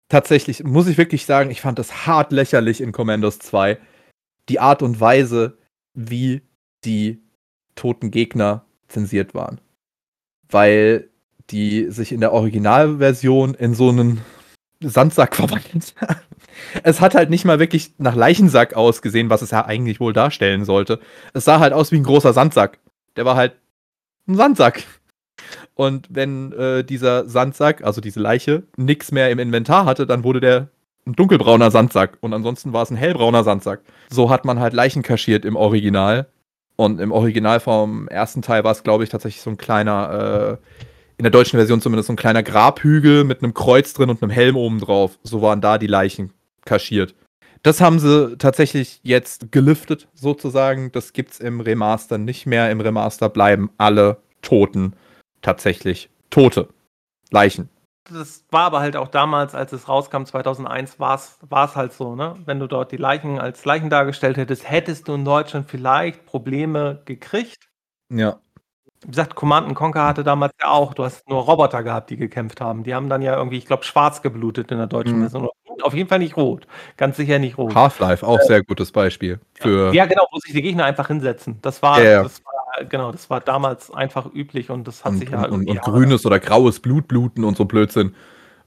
tatsächlich, 0.09 0.63
muss 0.63 0.87
ich 0.87 0.97
wirklich 0.97 1.25
sagen, 1.25 1.51
ich 1.51 1.61
fand 1.61 1.79
das 1.79 2.05
hart 2.05 2.31
lächerlich 2.31 2.81
in 2.81 2.91
Commandos 2.91 3.39
2. 3.39 3.77
Die 4.49 4.59
Art 4.59 4.81
und 4.81 4.99
Weise, 4.99 5.57
wie 5.93 6.41
die 6.83 7.21
toten 7.75 8.11
Gegner 8.11 8.65
zensiert 8.87 9.33
waren. 9.33 9.59
Weil 10.49 11.09
die 11.49 11.89
sich 11.91 12.11
in 12.11 12.21
der 12.21 12.33
Originalversion 12.33 13.53
in 13.53 13.73
so 13.73 13.89
einen 13.89 14.21
Sandsack 14.81 15.35
verwandelt 15.35 15.95
haben. 15.99 16.19
Es 16.83 17.01
hat 17.01 17.15
halt 17.15 17.29
nicht 17.29 17.45
mal 17.45 17.59
wirklich 17.59 17.93
nach 17.97 18.15
Leichensack 18.15 18.75
ausgesehen, 18.75 19.29
was 19.29 19.41
es 19.41 19.51
ja 19.51 19.65
eigentlich 19.65 19.99
wohl 19.99 20.13
darstellen 20.13 20.63
sollte. 20.65 20.99
Es 21.33 21.45
sah 21.45 21.59
halt 21.59 21.73
aus 21.73 21.91
wie 21.91 21.97
ein 21.97 22.03
großer 22.03 22.33
Sandsack. 22.33 22.79
Der 23.15 23.25
war 23.25 23.35
halt 23.35 23.55
ein 24.27 24.35
Sandsack. 24.35 24.83
Und 25.73 26.07
wenn 26.09 26.51
äh, 26.53 26.83
dieser 26.83 27.27
Sandsack, 27.27 27.83
also 27.83 28.01
diese 28.01 28.19
Leiche, 28.19 28.63
nichts 28.77 29.11
mehr 29.11 29.29
im 29.29 29.39
Inventar 29.39 29.85
hatte, 29.85 30.05
dann 30.05 30.23
wurde 30.23 30.39
der 30.39 30.69
ein 31.05 31.13
dunkelbrauner 31.13 31.71
Sandsack. 31.71 32.17
Und 32.21 32.33
ansonsten 32.33 32.73
war 32.73 32.83
es 32.83 32.89
ein 32.89 32.97
hellbrauner 32.97 33.43
Sandsack. 33.43 33.81
So 34.09 34.29
hat 34.29 34.45
man 34.45 34.59
halt 34.59 34.73
Leichen 34.73 35.03
kaschiert 35.03 35.45
im 35.45 35.55
Original. 35.55 36.27
Und 36.77 36.99
im 36.99 37.11
Original 37.11 37.59
vom 37.59 38.07
ersten 38.07 38.41
Teil 38.41 38.63
war 38.63 38.71
es, 38.71 38.83
glaube 38.83 39.03
ich, 39.03 39.09
tatsächlich 39.09 39.41
so 39.41 39.49
ein 39.49 39.57
kleiner, 39.57 40.57
äh, 40.59 40.83
in 41.17 41.23
der 41.23 41.31
deutschen 41.31 41.57
Version 41.57 41.79
zumindest 41.79 42.07
so 42.07 42.13
ein 42.13 42.17
kleiner 42.17 42.43
Grabhügel 42.43 43.23
mit 43.23 43.41
einem 43.41 43.53
Kreuz 43.53 43.93
drin 43.93 44.09
und 44.09 44.21
einem 44.21 44.31
Helm 44.31 44.57
oben 44.57 44.79
drauf. 44.79 45.17
So 45.23 45.41
waren 45.41 45.61
da 45.61 45.77
die 45.77 45.87
Leichen 45.87 46.33
kaschiert. 46.65 47.15
Das 47.63 47.81
haben 47.81 47.99
sie 47.99 48.37
tatsächlich 48.37 48.99
jetzt 49.03 49.51
geliftet, 49.51 50.07
sozusagen. 50.13 50.91
Das 50.91 51.13
gibt's 51.13 51.39
im 51.39 51.61
Remaster 51.61 52.17
nicht 52.17 52.45
mehr. 52.45 52.69
Im 52.69 52.81
Remaster 52.81 53.29
bleiben 53.29 53.71
alle 53.77 54.17
Toten 54.41 54.93
tatsächlich 55.45 56.09
Tote. 56.29 56.67
Leichen. 57.31 57.69
das 58.11 58.45
war 58.51 58.61
aber 58.61 58.79
halt 58.79 58.95
auch 58.95 59.07
damals, 59.07 59.55
als 59.55 59.73
es 59.73 59.87
rauskam, 59.87 60.25
2001, 60.25 60.99
war 60.99 61.15
es 61.15 61.75
halt 61.75 61.93
so, 61.93 62.15
ne? 62.15 62.35
Wenn 62.45 62.59
du 62.59 62.67
dort 62.67 62.91
die 62.91 62.97
Leichen 62.97 63.39
als 63.39 63.65
Leichen 63.65 63.89
dargestellt 63.89 64.37
hättest, 64.37 64.69
hättest 64.69 65.07
du 65.07 65.15
in 65.15 65.25
Deutschland 65.25 65.69
vielleicht 65.69 66.25
Probleme 66.25 67.01
gekriegt. 67.05 67.69
Ja. 68.13 68.39
Wie 69.01 69.09
gesagt, 69.09 69.35
Command 69.35 69.73
Conquer 69.75 70.07
hatte 70.07 70.23
damals 70.23 70.53
ja 70.59 70.69
auch, 70.69 70.93
du 70.93 71.03
hast 71.03 71.27
nur 71.29 71.43
Roboter 71.43 71.83
gehabt, 71.83 72.09
die 72.09 72.17
gekämpft 72.17 72.61
haben. 72.61 72.83
Die 72.83 72.95
haben 72.95 73.09
dann 73.09 73.21
ja 73.21 73.35
irgendwie, 73.35 73.57
ich 73.57 73.65
glaube, 73.65 73.83
schwarz 73.83 74.21
geblutet 74.21 74.71
in 74.71 74.77
der 74.77 74.87
deutschen 74.87 75.19
mhm. 75.19 75.29
Version. 75.29 75.49
Auf 75.81 75.93
jeden 75.93 76.07
Fall 76.07 76.19
nicht 76.19 76.37
rot. 76.37 76.67
Ganz 76.97 77.17
sicher 77.17 77.37
nicht 77.37 77.57
rot. 77.57 77.75
Half-Life, 77.75 78.25
auch 78.25 78.39
äh, 78.39 78.45
sehr 78.45 78.63
gutes 78.63 78.91
Beispiel. 78.91 79.39
Für 79.53 79.93
ja, 79.93 80.05
genau, 80.05 80.25
wo 80.31 80.39
sich 80.39 80.53
die 80.53 80.61
Gegner 80.61 80.85
einfach 80.85 81.07
hinsetzen. 81.07 81.59
Das 81.61 81.81
war, 81.81 82.01
ja. 82.01 82.23
Das 82.23 82.43
war, 82.45 82.54
genau, 82.89 83.11
das 83.11 83.29
war 83.29 83.39
damals 83.39 83.91
einfach 83.91 84.33
üblich 84.33 84.69
und 84.69 84.87
das 84.87 85.03
hat 85.03 85.13
und, 85.13 85.19
sich 85.19 85.29
ja 85.29 85.45
und, 85.45 85.69
und 85.69 85.81
grünes 85.81 86.25
oder 86.25 86.39
graues 86.39 86.79
Blut 86.79 87.07
bluten 87.07 87.43
und 87.43 87.57
so 87.57 87.65
Blödsinn. 87.65 88.15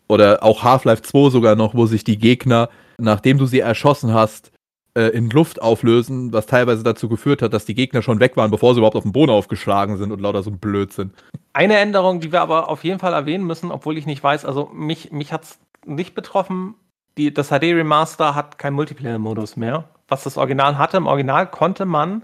Oder 0.08 0.42
auch 0.42 0.62
Half-Life 0.62 1.02
2 1.02 1.30
sogar 1.30 1.54
noch, 1.54 1.74
wo 1.74 1.86
sich 1.86 2.02
die 2.02 2.18
Gegner, 2.18 2.70
nachdem 2.98 3.38
du 3.38 3.46
sie 3.46 3.60
erschossen 3.60 4.14
hast, 4.14 4.52
äh, 4.94 5.08
in 5.10 5.30
Luft 5.30 5.62
auflösen, 5.62 6.32
was 6.32 6.46
teilweise 6.46 6.82
dazu 6.82 7.08
geführt 7.08 7.42
hat, 7.42 7.52
dass 7.52 7.64
die 7.64 7.74
Gegner 7.74 8.02
schon 8.02 8.20
weg 8.20 8.36
waren, 8.36 8.50
bevor 8.50 8.74
sie 8.74 8.78
überhaupt 8.78 8.96
auf 8.96 9.04
den 9.04 9.12
Boden 9.12 9.30
aufgeschlagen 9.30 9.96
sind 9.96 10.10
und 10.10 10.20
lauter 10.20 10.42
so 10.42 10.50
ein 10.50 10.58
Blödsinn. 10.58 11.12
Eine 11.52 11.76
Änderung, 11.76 12.20
die 12.20 12.32
wir 12.32 12.40
aber 12.40 12.68
auf 12.68 12.84
jeden 12.84 12.98
Fall 12.98 13.12
erwähnen 13.12 13.46
müssen, 13.46 13.70
obwohl 13.70 13.98
ich 13.98 14.06
nicht 14.06 14.22
weiß, 14.22 14.44
also 14.44 14.70
mich, 14.72 15.12
mich 15.12 15.32
hat 15.32 15.44
es 15.44 15.58
nicht 15.86 16.14
betroffen. 16.14 16.74
Die, 17.16 17.32
das 17.32 17.48
HD 17.48 17.64
Remaster 17.64 18.34
hat 18.34 18.58
keinen 18.58 18.74
Multiplayer-Modus 18.74 19.56
mehr, 19.56 19.84
was 20.08 20.24
das 20.24 20.36
Original 20.36 20.78
hatte. 20.78 20.96
Im 20.96 21.06
Original 21.06 21.48
konnte 21.48 21.84
man 21.84 22.22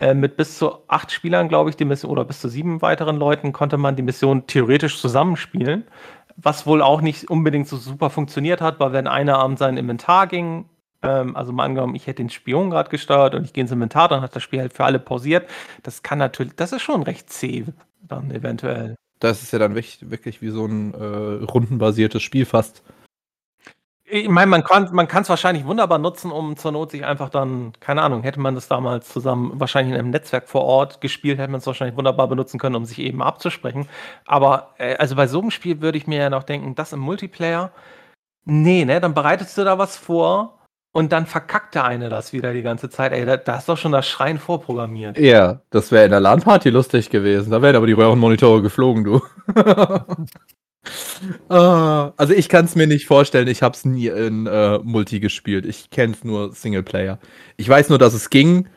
äh, 0.00 0.14
mit 0.14 0.36
bis 0.36 0.58
zu 0.58 0.78
acht 0.88 1.10
Spielern, 1.10 1.48
glaube 1.48 1.70
ich, 1.70 1.76
die 1.76 1.84
Mission, 1.84 2.10
oder 2.10 2.24
bis 2.24 2.40
zu 2.40 2.48
sieben 2.48 2.82
weiteren 2.82 3.16
Leuten 3.16 3.52
konnte 3.52 3.78
man 3.78 3.96
die 3.96 4.02
Mission 4.02 4.46
theoretisch 4.46 5.00
zusammenspielen. 5.00 5.84
Was 6.36 6.66
wohl 6.66 6.82
auch 6.82 7.00
nicht 7.00 7.28
unbedingt 7.28 7.66
so 7.66 7.76
super 7.76 8.10
funktioniert 8.10 8.60
hat, 8.60 8.78
weil 8.78 8.92
wenn 8.92 9.08
einer 9.08 9.40
an 9.40 9.56
sein 9.56 9.76
Inventar 9.76 10.28
ging, 10.28 10.66
ähm, 11.02 11.34
also 11.36 11.52
mal 11.52 11.64
angenommen, 11.64 11.94
ich 11.94 12.06
hätte 12.06 12.22
den 12.22 12.30
Spion 12.30 12.70
gerade 12.70 12.90
gesteuert 12.90 13.34
und 13.34 13.44
ich 13.44 13.52
gehe 13.52 13.62
ins 13.62 13.72
Inventar, 13.72 14.08
dann 14.08 14.20
hat 14.20 14.36
das 14.36 14.42
Spiel 14.42 14.60
halt 14.60 14.72
für 14.72 14.84
alle 14.84 15.00
pausiert. 15.00 15.48
Das 15.82 16.02
kann 16.02 16.18
natürlich, 16.18 16.54
das 16.54 16.72
ist 16.72 16.82
schon 16.82 17.02
recht 17.02 17.30
zäh 17.30 17.64
dann 18.02 18.30
eventuell. 18.30 18.94
Das 19.18 19.42
ist 19.42 19.52
ja 19.52 19.58
dann 19.58 19.74
wirklich, 19.74 20.10
wirklich 20.10 20.42
wie 20.42 20.50
so 20.50 20.64
ein 20.64 20.94
äh, 20.94 21.44
rundenbasiertes 21.44 22.22
Spiel 22.22 22.44
fast. 22.44 22.82
Ich 24.10 24.28
meine, 24.28 24.46
man 24.46 24.64
kann 24.64 24.88
man 24.92 25.06
es 25.06 25.28
wahrscheinlich 25.28 25.66
wunderbar 25.66 25.98
nutzen, 25.98 26.30
um 26.30 26.56
zur 26.56 26.72
Not 26.72 26.92
sich 26.92 27.04
einfach 27.04 27.28
dann, 27.28 27.72
keine 27.80 28.02
Ahnung, 28.02 28.22
hätte 28.22 28.40
man 28.40 28.54
das 28.54 28.68
damals 28.68 29.08
zusammen 29.08 29.52
wahrscheinlich 29.60 29.94
in 29.94 29.98
einem 29.98 30.10
Netzwerk 30.10 30.48
vor 30.48 30.62
Ort 30.62 31.00
gespielt, 31.00 31.38
hätte 31.38 31.50
man 31.50 31.60
es 31.60 31.66
wahrscheinlich 31.66 31.96
wunderbar 31.96 32.28
benutzen 32.28 32.58
können, 32.58 32.76
um 32.76 32.84
sich 32.84 33.00
eben 33.00 33.22
abzusprechen. 33.22 33.88
Aber 34.24 34.74
äh, 34.78 34.96
also 34.96 35.14
bei 35.14 35.26
so 35.26 35.40
einem 35.40 35.50
Spiel 35.50 35.80
würde 35.82 35.98
ich 35.98 36.06
mir 36.06 36.18
ja 36.18 36.30
noch 36.30 36.44
denken, 36.44 36.74
das 36.74 36.92
im 36.92 37.00
Multiplayer, 37.00 37.70
nee, 38.44 38.84
ne, 38.84 39.00
dann 39.00 39.14
bereitest 39.14 39.58
du 39.58 39.64
da 39.64 39.78
was 39.78 39.96
vor 39.96 40.58
und 40.92 41.12
dann 41.12 41.26
verkackt 41.26 41.74
der 41.74 41.84
eine 41.84 42.08
das 42.08 42.32
wieder 42.32 42.52
die 42.52 42.62
ganze 42.62 42.88
Zeit. 42.88 43.12
Ey, 43.12 43.26
da, 43.26 43.36
da 43.36 43.58
ist 43.58 43.68
doch 43.68 43.76
schon 43.76 43.92
das 43.92 44.08
Schreien 44.08 44.38
vorprogrammiert. 44.38 45.18
Ja, 45.18 45.60
das 45.70 45.92
wäre 45.92 46.06
in 46.06 46.10
der 46.10 46.20
LAN-Party 46.20 46.70
lustig 46.70 47.10
gewesen. 47.10 47.50
Da 47.50 47.60
wären 47.60 47.76
aber 47.76 47.86
die 47.86 47.92
Röhrenmonitore 47.92 48.62
geflogen, 48.62 49.04
du. 49.04 49.22
ah, 51.48 52.12
also 52.16 52.32
ich 52.32 52.48
kann 52.48 52.64
es 52.64 52.74
mir 52.74 52.86
nicht 52.86 53.06
vorstellen. 53.06 53.48
Ich 53.48 53.62
habe 53.62 53.74
es 53.74 53.84
nie 53.84 54.08
in 54.08 54.46
äh, 54.46 54.78
Multi 54.78 55.20
gespielt. 55.20 55.66
Ich 55.66 55.90
kenne 55.90 56.14
es 56.14 56.24
nur 56.24 56.52
Singleplayer. 56.52 57.18
Ich 57.56 57.68
weiß 57.68 57.88
nur, 57.88 57.98
dass 57.98 58.14
es 58.14 58.30
ging 58.30 58.68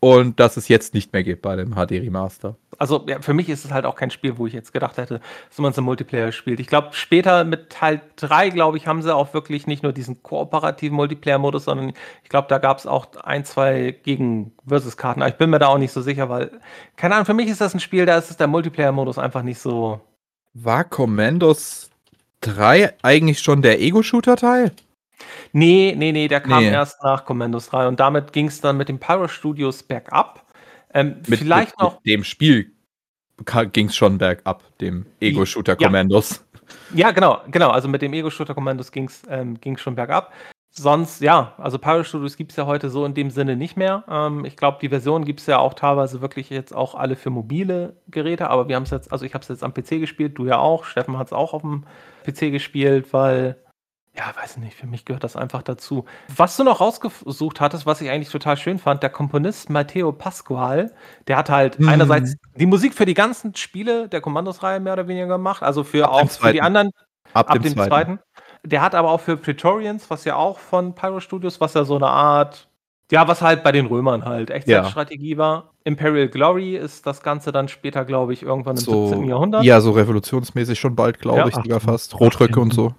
und 0.00 0.38
dass 0.38 0.56
es 0.56 0.68
jetzt 0.68 0.94
nicht 0.94 1.12
mehr 1.12 1.24
geht 1.24 1.42
bei 1.42 1.56
dem 1.56 1.74
HD 1.74 1.92
Remaster. 1.92 2.56
Also 2.78 3.04
ja, 3.08 3.20
für 3.20 3.34
mich 3.34 3.48
ist 3.48 3.64
es 3.64 3.72
halt 3.72 3.84
auch 3.84 3.96
kein 3.96 4.10
Spiel, 4.10 4.38
wo 4.38 4.46
ich 4.46 4.52
jetzt 4.52 4.72
gedacht 4.72 4.96
hätte, 4.96 5.20
dass 5.48 5.58
man 5.58 5.72
es 5.72 5.78
im 5.78 5.84
Multiplayer 5.84 6.30
spielt. 6.30 6.60
Ich 6.60 6.68
glaube, 6.68 6.90
später 6.92 7.44
mit 7.44 7.70
Teil 7.70 8.00
3, 8.16 8.50
glaube 8.50 8.76
ich, 8.76 8.86
haben 8.86 9.02
sie 9.02 9.14
auch 9.14 9.34
wirklich 9.34 9.66
nicht 9.66 9.82
nur 9.82 9.92
diesen 9.92 10.22
kooperativen 10.22 10.94
Multiplayer-Modus, 10.96 11.64
sondern 11.64 11.92
ich 12.22 12.28
glaube, 12.28 12.46
da 12.48 12.58
gab 12.58 12.78
es 12.78 12.86
auch 12.86 13.08
ein, 13.24 13.44
zwei 13.44 13.98
Gegen-Versus-Karten. 14.04 15.22
Aber 15.22 15.30
ich 15.30 15.38
bin 15.38 15.50
mir 15.50 15.58
da 15.58 15.66
auch 15.66 15.78
nicht 15.78 15.92
so 15.92 16.02
sicher, 16.02 16.28
weil, 16.28 16.52
keine 16.96 17.14
Ahnung, 17.14 17.26
für 17.26 17.34
mich 17.34 17.48
ist 17.48 17.60
das 17.60 17.74
ein 17.74 17.80
Spiel, 17.80 18.06
da 18.06 18.16
ist 18.18 18.38
der 18.38 18.46
Multiplayer-Modus 18.46 19.18
einfach 19.18 19.42
nicht 19.42 19.58
so. 19.58 20.00
War 20.64 20.84
Commandos 20.84 21.90
3 22.40 22.94
eigentlich 23.02 23.40
schon 23.40 23.62
der 23.62 23.80
Ego-Shooter-Teil? 23.80 24.72
Nee, 25.52 25.94
nee, 25.96 26.12
nee, 26.12 26.28
der 26.28 26.40
kam 26.40 26.62
nee. 26.62 26.70
erst 26.70 27.02
nach 27.02 27.24
Commandos 27.24 27.68
3 27.68 27.88
und 27.88 28.00
damit 28.00 28.32
ging 28.32 28.46
es 28.46 28.60
dann 28.60 28.76
mit 28.76 28.88
den 28.88 28.98
Pyro 28.98 29.28
Studios 29.28 29.82
bergab. 29.82 30.44
Ähm, 30.94 31.22
mit, 31.26 31.38
vielleicht 31.38 31.70
mit, 31.72 31.80
noch. 31.80 31.94
Mit 32.02 32.06
dem 32.06 32.24
Spiel 32.24 32.72
ging 33.72 33.86
es 33.86 33.96
schon 33.96 34.18
bergab, 34.18 34.64
dem 34.78 35.06
Ego-Shooter 35.20 35.76
Commandos. 35.76 36.44
Ja. 36.92 37.06
ja. 37.06 37.10
genau, 37.12 37.40
genau. 37.50 37.70
Also 37.70 37.86
mit 37.88 38.02
dem 38.02 38.12
Ego-Shooter 38.12 38.54
Commandos 38.54 38.90
ging 38.90 39.04
es 39.04 39.22
ähm, 39.28 39.58
schon 39.76 39.94
bergab. 39.94 40.32
Sonst, 40.78 41.20
ja, 41.20 41.54
also 41.58 41.78
Pyro 41.78 42.04
Studios 42.04 42.36
gibt 42.36 42.52
es 42.52 42.56
ja 42.56 42.66
heute 42.66 42.88
so 42.90 43.04
in 43.04 43.14
dem 43.14 43.30
Sinne 43.30 43.56
nicht 43.56 43.76
mehr. 43.76 44.04
Ähm, 44.08 44.44
ich 44.44 44.56
glaube, 44.56 44.78
die 44.80 44.88
Version 44.88 45.24
gibt 45.24 45.40
es 45.40 45.46
ja 45.46 45.58
auch 45.58 45.74
teilweise 45.74 46.20
wirklich 46.20 46.50
jetzt 46.50 46.74
auch 46.74 46.94
alle 46.94 47.16
für 47.16 47.30
mobile 47.30 47.96
Geräte, 48.08 48.48
aber 48.48 48.68
wir 48.68 48.76
haben 48.76 48.84
es 48.84 48.90
jetzt, 48.90 49.12
also 49.12 49.24
ich 49.24 49.34
habe 49.34 49.42
es 49.42 49.48
jetzt 49.48 49.64
am 49.64 49.74
PC 49.74 50.00
gespielt, 50.00 50.38
du 50.38 50.46
ja 50.46 50.58
auch, 50.58 50.84
Steffen 50.84 51.18
hat 51.18 51.28
es 51.28 51.32
auch 51.32 51.52
auf 51.52 51.62
dem 51.62 51.84
PC 52.24 52.52
gespielt, 52.52 53.12
weil 53.12 53.56
ja, 54.18 54.32
weiß 54.34 54.56
nicht, 54.56 54.76
für 54.76 54.86
mich 54.86 55.04
gehört 55.04 55.22
das 55.22 55.36
einfach 55.36 55.62
dazu. 55.62 56.04
Was 56.34 56.56
du 56.56 56.64
noch 56.64 56.80
rausgesucht 56.80 57.60
hattest, 57.60 57.86
was 57.86 58.00
ich 58.00 58.10
eigentlich 58.10 58.30
total 58.30 58.56
schön 58.56 58.80
fand, 58.80 59.02
der 59.04 59.10
Komponist 59.10 59.70
Matteo 59.70 60.10
Pasquale, 60.10 60.92
der 61.28 61.36
hat 61.36 61.50
halt 61.50 61.78
mhm. 61.78 61.88
einerseits 61.88 62.34
die 62.56 62.66
Musik 62.66 62.94
für 62.94 63.06
die 63.06 63.14
ganzen 63.14 63.54
Spiele 63.54 64.08
der 64.08 64.20
Kommandos-Reihe 64.20 64.80
mehr 64.80 64.94
oder 64.94 65.06
weniger 65.06 65.28
gemacht, 65.28 65.62
also 65.62 65.84
für 65.84 66.06
ab 66.06 66.12
auch 66.12 66.30
für 66.30 66.52
die 66.52 66.62
anderen 66.62 66.90
ab, 67.32 67.48
ab 67.48 67.52
dem, 67.54 67.62
dem 67.62 67.74
zweiten. 67.74 67.88
zweiten. 67.88 68.18
Der 68.64 68.82
hat 68.82 68.94
aber 68.94 69.10
auch 69.10 69.20
für 69.20 69.36
Praetorians, 69.36 70.10
was 70.10 70.24
ja 70.24 70.36
auch 70.36 70.58
von 70.58 70.94
Pyro 70.94 71.20
Studios, 71.20 71.60
was 71.60 71.74
ja 71.74 71.84
so 71.84 71.96
eine 71.96 72.08
Art, 72.08 72.68
ja, 73.10 73.26
was 73.28 73.42
halt 73.42 73.62
bei 73.62 73.72
den 73.72 73.86
Römern 73.86 74.24
halt 74.24 74.50
Echtzeitstrategie 74.50 75.32
ja. 75.32 75.38
war. 75.38 75.70
Imperial 75.84 76.28
Glory 76.28 76.76
ist 76.76 77.06
das 77.06 77.22
Ganze 77.22 77.50
dann 77.50 77.68
später, 77.68 78.04
glaube 78.04 78.34
ich, 78.34 78.42
irgendwann 78.42 78.76
im 78.76 78.82
so, 78.82 79.08
17. 79.08 79.26
Jahrhundert. 79.26 79.64
Ja, 79.64 79.80
so 79.80 79.92
revolutionsmäßig 79.92 80.78
schon 80.78 80.94
bald, 80.94 81.18
glaube 81.18 81.38
ja. 81.38 81.48
ich, 81.48 81.54
sogar 81.54 81.80
fast. 81.80 82.18
Rotröcke 82.20 82.60
und 82.60 82.74
so. 82.74 82.94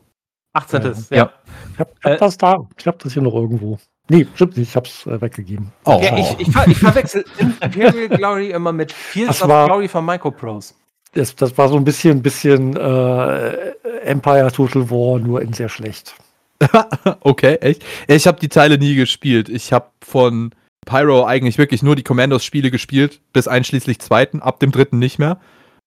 18. 0.54 0.82
Ja. 0.82 0.90
ja. 0.90 1.34
Ich 1.74 1.80
habe 1.80 1.92
hab 2.04 2.12
äh, 2.12 2.18
das 2.18 2.38
da. 2.38 2.58
Ich 2.78 2.88
habe 2.88 2.98
das 3.00 3.14
hier 3.14 3.22
noch 3.22 3.36
irgendwo. 3.36 3.78
Nee, 4.10 4.28
stimmt 4.34 4.58
nicht. 4.58 4.70
Ich 4.70 4.76
habe 4.76 4.88
es 4.88 5.06
äh, 5.06 5.22
weggegeben. 5.22 5.72
Oh. 5.86 6.00
Ja, 6.02 6.18
ich, 6.18 6.40
ich, 6.40 6.52
ver 6.52 6.68
ich 6.68 6.80
verwechsel 6.80 7.24
Imperial 7.38 8.10
Glory 8.10 8.50
immer 8.50 8.72
mit 8.72 8.92
Fields 8.92 9.42
of 9.44 9.48
Glory 9.48 9.88
von 9.88 10.04
Microprose. 10.04 10.74
Das, 11.14 11.36
das 11.36 11.58
war 11.58 11.70
so 11.70 11.76
ein 11.76 11.84
bisschen, 11.84 12.22
bisschen 12.22 12.76
äh, 12.78 13.72
Empire 14.04 14.52
Total 14.52 14.90
War, 14.90 15.20
nur 15.20 15.42
in 15.42 15.54
sehr 15.54 15.70
schlecht. 15.70 16.16
okay, 17.22 17.56
echt? 17.56 17.84
Ich 18.08 18.28
habe 18.28 18.40
die 18.40 18.50
Teile 18.50 18.78
nie 18.78 18.96
gespielt. 18.96 19.50
Ich 19.50 19.74
habe 19.74 19.90
von 20.02 20.52
Pyro 20.86 21.26
eigentlich 21.26 21.58
wirklich 21.58 21.84
nur 21.84 21.96
die 21.96 22.04
Commandos-Spiele 22.04 22.72
gespielt, 22.72 23.22
bis 23.34 23.48
einschließlich 23.48 24.00
zweiten, 24.00 24.42
ab 24.42 24.60
dem 24.60 24.72
dritten 24.72 25.00
nicht 25.00 25.20
mehr. 25.20 25.40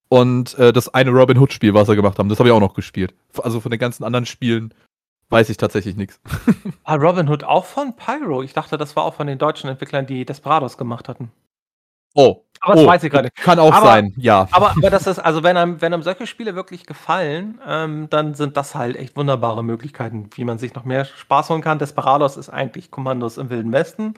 Und 0.08 0.58
äh, 0.58 0.72
das 0.72 0.92
eine 0.92 1.10
Robin 1.10 1.38
Hood-Spiel, 1.38 1.74
was 1.74 1.88
sie 1.88 1.96
gemacht 1.96 2.18
haben, 2.18 2.28
das 2.28 2.38
habe 2.38 2.48
ich 2.48 2.52
auch 2.52 2.60
noch 2.60 2.74
gespielt. 2.74 3.14
Also 3.42 3.60
von 3.60 3.70
den 3.70 3.80
ganzen 3.80 4.04
anderen 4.04 4.26
Spielen 4.26 4.74
weiß 5.30 5.48
ich 5.48 5.56
tatsächlich 5.56 5.96
nichts. 5.96 6.20
War 6.84 7.00
Robin 7.00 7.28
Hood 7.28 7.44
auch 7.44 7.64
von 7.64 7.96
Pyro? 7.96 8.42
Ich 8.42 8.52
dachte, 8.52 8.76
das 8.76 8.94
war 8.94 9.04
auch 9.04 9.14
von 9.14 9.26
den 9.26 9.38
deutschen 9.38 9.70
Entwicklern, 9.70 10.06
die 10.06 10.26
Desperados 10.26 10.76
gemacht 10.76 11.08
hatten. 11.08 11.32
Oh. 12.14 12.44
Aber 12.64 12.74
das 12.74 12.84
oh, 12.84 12.86
weiß 12.86 13.02
ich 13.02 13.10
gerade. 13.10 13.30
Kann 13.34 13.58
auch 13.58 13.72
aber, 13.72 13.86
sein, 13.86 14.14
ja. 14.16 14.46
Aber, 14.52 14.70
aber 14.70 14.88
das 14.88 15.08
ist, 15.08 15.18
also 15.18 15.42
wenn 15.42 15.56
einem, 15.56 15.80
wenn 15.80 15.92
einem 15.92 16.04
solche 16.04 16.28
Spiele 16.28 16.54
wirklich 16.54 16.86
gefallen, 16.86 17.58
ähm, 17.66 18.08
dann 18.08 18.34
sind 18.34 18.56
das 18.56 18.76
halt 18.76 18.94
echt 18.94 19.16
wunderbare 19.16 19.64
Möglichkeiten, 19.64 20.30
wie 20.36 20.44
man 20.44 20.58
sich 20.58 20.72
noch 20.74 20.84
mehr 20.84 21.04
Spaß 21.04 21.50
holen 21.50 21.60
kann. 21.60 21.80
Desperados 21.80 22.36
ist 22.36 22.50
eigentlich 22.50 22.92
Kommandos 22.92 23.36
im 23.36 23.50
Wilden 23.50 23.72
Westen 23.72 24.14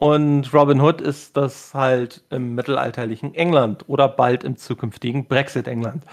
und 0.00 0.54
Robin 0.54 0.80
Hood 0.80 1.02
ist 1.02 1.36
das 1.36 1.74
halt 1.74 2.24
im 2.30 2.54
mittelalterlichen 2.54 3.34
England 3.34 3.84
oder 3.86 4.08
bald 4.08 4.44
im 4.44 4.56
zukünftigen 4.56 5.26
Brexit-England. 5.26 6.04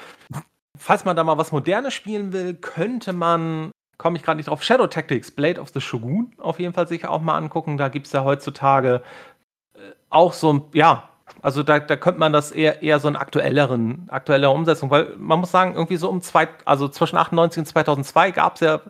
Falls 0.77 1.05
man 1.05 1.15
da 1.15 1.23
mal 1.23 1.37
was 1.37 1.53
Modernes 1.53 1.93
spielen 1.93 2.33
will, 2.33 2.55
könnte 2.55 3.13
man, 3.13 3.71
komme 3.97 4.17
ich 4.17 4.23
gerade 4.23 4.37
nicht 4.37 4.49
drauf, 4.49 4.61
Shadow 4.61 4.87
Tactics, 4.87 5.31
Blade 5.31 5.61
of 5.61 5.69
the 5.73 5.79
Shogun 5.79 6.33
auf 6.37 6.59
jeden 6.59 6.73
Fall 6.73 6.89
sich 6.89 7.07
auch 7.07 7.21
mal 7.21 7.37
angucken. 7.37 7.77
Da 7.77 7.87
gibt 7.87 8.07
es 8.07 8.11
ja 8.11 8.25
heutzutage 8.25 9.03
äh, 9.75 9.79
auch 10.09 10.33
so 10.33 10.51
ein, 10.51 10.63
ja, 10.73 11.07
also 11.41 11.63
da, 11.63 11.79
da 11.79 11.95
könnte 11.95 12.19
man 12.19 12.33
das 12.33 12.51
eher, 12.51 12.81
eher 12.81 12.99
so 12.99 13.07
eine 13.07 13.19
aktuelleren, 13.19 14.07
aktuellere 14.09 14.51
Umsetzung, 14.51 14.89
weil 14.89 15.13
man 15.17 15.39
muss 15.39 15.51
sagen, 15.51 15.75
irgendwie 15.75 15.97
so 15.97 16.09
um 16.09 16.21
zwei, 16.21 16.47
also 16.65 16.87
zwischen 16.87 17.17
98 17.17 17.59
und 17.59 17.65
2002 17.65 18.31
gab 18.31 18.55
es 18.55 18.61
ja 18.61 18.81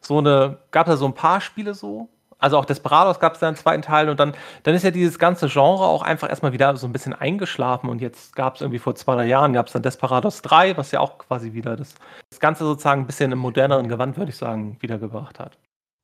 so 0.00 0.18
eine, 0.18 0.58
gab 0.70 0.86
es 0.86 0.92
ja 0.92 0.96
so 0.96 1.06
ein 1.06 1.14
paar 1.14 1.40
Spiele 1.40 1.74
so, 1.74 2.08
also 2.40 2.56
auch 2.58 2.64
Desperados 2.64 3.20
gab 3.20 3.34
es 3.34 3.40
da 3.40 3.48
einen 3.48 3.56
zweiten 3.56 3.82
Teil 3.82 4.08
und 4.08 4.18
dann, 4.18 4.34
dann 4.62 4.74
ist 4.74 4.82
ja 4.82 4.90
dieses 4.90 5.18
ganze 5.18 5.48
Genre 5.48 5.84
auch 5.84 6.02
einfach 6.02 6.28
erstmal 6.30 6.52
wieder 6.52 6.74
so 6.76 6.86
ein 6.86 6.92
bisschen 6.92 7.12
eingeschlafen 7.12 7.88
und 7.90 8.00
jetzt 8.00 8.34
gab 8.34 8.54
es 8.54 8.62
irgendwie 8.62 8.78
vor 8.78 8.94
zwei, 8.94 9.14
drei 9.14 9.26
Jahren 9.26 9.52
gab 9.52 9.66
es 9.66 9.74
dann 9.74 9.82
Desperados 9.82 10.40
3, 10.42 10.76
was 10.76 10.90
ja 10.90 11.00
auch 11.00 11.18
quasi 11.18 11.52
wieder 11.52 11.76
das, 11.76 11.94
das 12.30 12.40
Ganze 12.40 12.64
sozusagen 12.64 13.02
ein 13.02 13.06
bisschen 13.06 13.30
im 13.30 13.38
moderneren 13.38 13.88
Gewand, 13.88 14.16
würde 14.16 14.30
ich 14.30 14.36
sagen, 14.36 14.78
wiedergebracht 14.80 15.38
hat. 15.38 15.58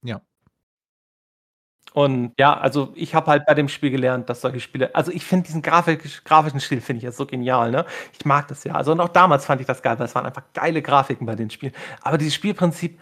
Ja. 0.05 0.21
Und 1.97 2.35
ja, 2.39 2.55
also 2.55 2.93
ich 2.95 3.15
habe 3.15 3.31
halt 3.31 3.47
bei 3.47 3.55
dem 3.55 3.71
Spiel 3.71 3.91
gelernt, 3.91 4.29
dass 4.29 4.43
solche 4.43 4.61
Spiele, 4.61 4.95
also 4.95 5.11
ich 5.11 5.25
finde 5.25 5.47
diesen 5.47 5.63
Grafik, 5.63 6.03
grafischen 6.27 6.61
Stil 6.61 6.83
finde 6.83 6.99
ich 6.99 7.05
ja 7.05 7.11
so 7.11 7.25
genial, 7.25 7.71
ne? 7.71 7.87
Ich 8.13 8.27
mag 8.27 8.49
das 8.49 8.65
ja. 8.65 8.75
Also 8.75 8.93
und 8.93 9.01
auch 9.01 9.09
damals 9.09 9.47
fand 9.47 9.63
ich 9.63 9.67
das 9.67 9.81
geil, 9.81 9.99
weil 9.99 10.05
es 10.05 10.15
waren 10.15 10.27
einfach 10.27 10.43
geile 10.53 10.83
Grafiken 10.83 11.27
bei 11.27 11.37
den 11.37 11.49
Spielen. 11.49 11.73
Aber 12.03 12.19
dieses 12.19 12.35
Spielprinzip, 12.35 12.99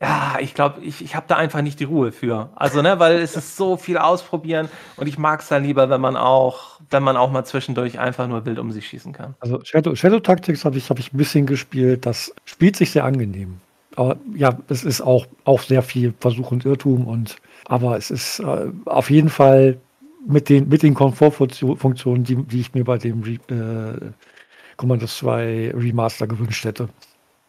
ja, 0.00 0.38
ich 0.40 0.54
glaube, 0.54 0.80
ich, 0.80 1.04
ich 1.04 1.14
habe 1.14 1.26
da 1.28 1.36
einfach 1.36 1.60
nicht 1.60 1.78
die 1.78 1.84
Ruhe 1.84 2.10
für. 2.10 2.48
Also, 2.56 2.80
ne, 2.80 2.98
weil 2.98 3.18
es 3.18 3.36
ist 3.36 3.58
so 3.58 3.76
viel 3.76 3.98
ausprobieren 3.98 4.70
und 4.96 5.08
ich 5.08 5.18
mag 5.18 5.40
es 5.40 5.48
dann 5.48 5.62
lieber, 5.62 5.90
wenn 5.90 6.00
man 6.00 6.16
auch, 6.16 6.80
wenn 6.88 7.02
man 7.02 7.18
auch 7.18 7.30
mal 7.30 7.44
zwischendurch 7.44 7.98
einfach 7.98 8.28
nur 8.28 8.46
wild 8.46 8.58
um 8.58 8.72
sich 8.72 8.88
schießen 8.88 9.12
kann. 9.12 9.34
Also 9.40 9.60
Shadow, 9.62 9.94
Shadow 9.94 10.20
Tactics 10.20 10.64
habe 10.64 10.78
ich, 10.78 10.88
hab 10.88 10.98
ich 10.98 11.12
ein 11.12 11.18
bisschen 11.18 11.44
gespielt. 11.44 12.06
Das 12.06 12.34
spielt 12.46 12.76
sich 12.76 12.92
sehr 12.92 13.04
angenehm. 13.04 13.60
Aber 13.94 14.16
ja, 14.34 14.56
es 14.68 14.84
ist 14.84 15.02
auch, 15.02 15.26
auch 15.44 15.60
sehr 15.60 15.82
viel 15.82 16.14
Versuch 16.18 16.50
und 16.50 16.64
Irrtum 16.64 17.06
und 17.06 17.36
aber 17.68 17.96
es 17.96 18.10
ist 18.10 18.40
äh, 18.40 18.70
auf 18.86 19.10
jeden 19.10 19.28
Fall 19.28 19.78
mit 20.26 20.48
den, 20.48 20.68
mit 20.68 20.82
den 20.82 20.94
Komfortfunktionen, 20.94 22.24
die, 22.24 22.36
die 22.36 22.60
ich 22.60 22.74
mir 22.74 22.84
bei 22.84 22.98
dem 22.98 23.22
äh, 23.24 24.10
Commandos 24.76 25.18
2 25.18 25.72
Remaster 25.74 26.26
gewünscht 26.26 26.64
hätte 26.64 26.88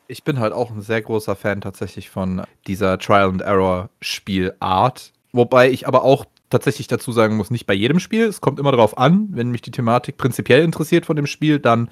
ich 0.09 0.23
bin 0.23 0.39
halt 0.39 0.53
auch 0.53 0.71
ein 0.71 0.81
sehr 0.81 1.01
großer 1.03 1.35
Fan 1.35 1.61
tatsächlich 1.61 2.09
von 2.09 2.41
dieser 2.65 2.97
Trial 2.97 3.29
and 3.29 3.41
Error 3.41 3.89
Spielart. 4.01 5.13
Wobei 5.31 5.69
ich 5.69 5.87
aber 5.87 6.03
auch 6.03 6.25
tatsächlich 6.49 6.87
dazu 6.87 7.11
sagen 7.11 7.37
muss, 7.37 7.51
nicht 7.51 7.67
bei 7.67 7.75
jedem 7.75 7.99
Spiel. 7.99 8.25
Es 8.25 8.41
kommt 8.41 8.59
immer 8.59 8.71
darauf 8.71 8.97
an, 8.97 9.27
wenn 9.31 9.51
mich 9.51 9.61
die 9.61 9.71
Thematik 9.71 10.17
prinzipiell 10.17 10.63
interessiert 10.63 11.05
von 11.05 11.15
dem 11.15 11.27
Spiel, 11.27 11.59
dann 11.59 11.89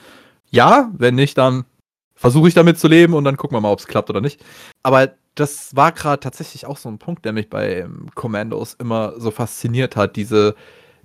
ja, 0.49 0.89
wenn 0.97 1.13
nicht, 1.13 1.37
dann 1.37 1.65
versuche 2.15 2.47
ich 2.47 2.55
damit 2.55 2.79
zu 2.79 2.87
leben 2.87 3.13
und 3.13 3.23
dann 3.23 3.37
gucken 3.37 3.55
wir 3.55 3.61
mal, 3.61 3.71
ob 3.71 3.79
es 3.79 3.87
klappt 3.87 4.09
oder 4.09 4.21
nicht. 4.21 4.43
Aber 4.81 5.11
das 5.39 5.75
war 5.75 5.91
gerade 5.91 6.19
tatsächlich 6.19 6.65
auch 6.65 6.77
so 6.77 6.89
ein 6.89 6.97
Punkt, 6.97 7.23
der 7.23 7.31
mich 7.31 7.49
bei 7.49 7.87
Commandos 8.15 8.73
immer 8.73 9.13
so 9.19 9.29
fasziniert 9.31 9.95
hat. 9.95 10.15
Diese, 10.15 10.55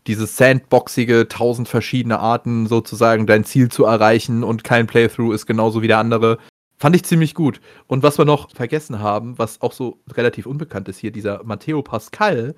diese 0.07 0.27
sandboxige, 0.27 1.29
tausend 1.29 1.69
verschiedene 1.69 2.19
Arten 2.19 2.67
sozusagen 2.67 3.27
dein 3.27 3.45
Ziel 3.45 3.71
zu 3.71 3.85
erreichen 3.85 4.43
und 4.43 4.65
kein 4.65 4.87
Playthrough 4.87 5.35
ist 5.35 5.47
genauso 5.47 5.83
wie 5.83 5.89
der 5.89 5.99
andere. 5.99 6.39
Fand 6.79 6.97
ich 6.97 7.05
ziemlich 7.05 7.35
gut. 7.35 7.61
Und 7.87 8.03
was 8.03 8.19
wir 8.19 8.25
noch 8.25 8.51
vergessen 8.51 9.01
haben, 9.01 9.39
was 9.39 9.61
auch 9.61 9.73
so 9.73 10.01
relativ 10.15 10.47
unbekannt 10.47 10.89
ist 10.89 10.99
hier, 10.99 11.13
dieser 11.13 11.45
Matteo 11.45 11.83
Pascal, 11.83 12.55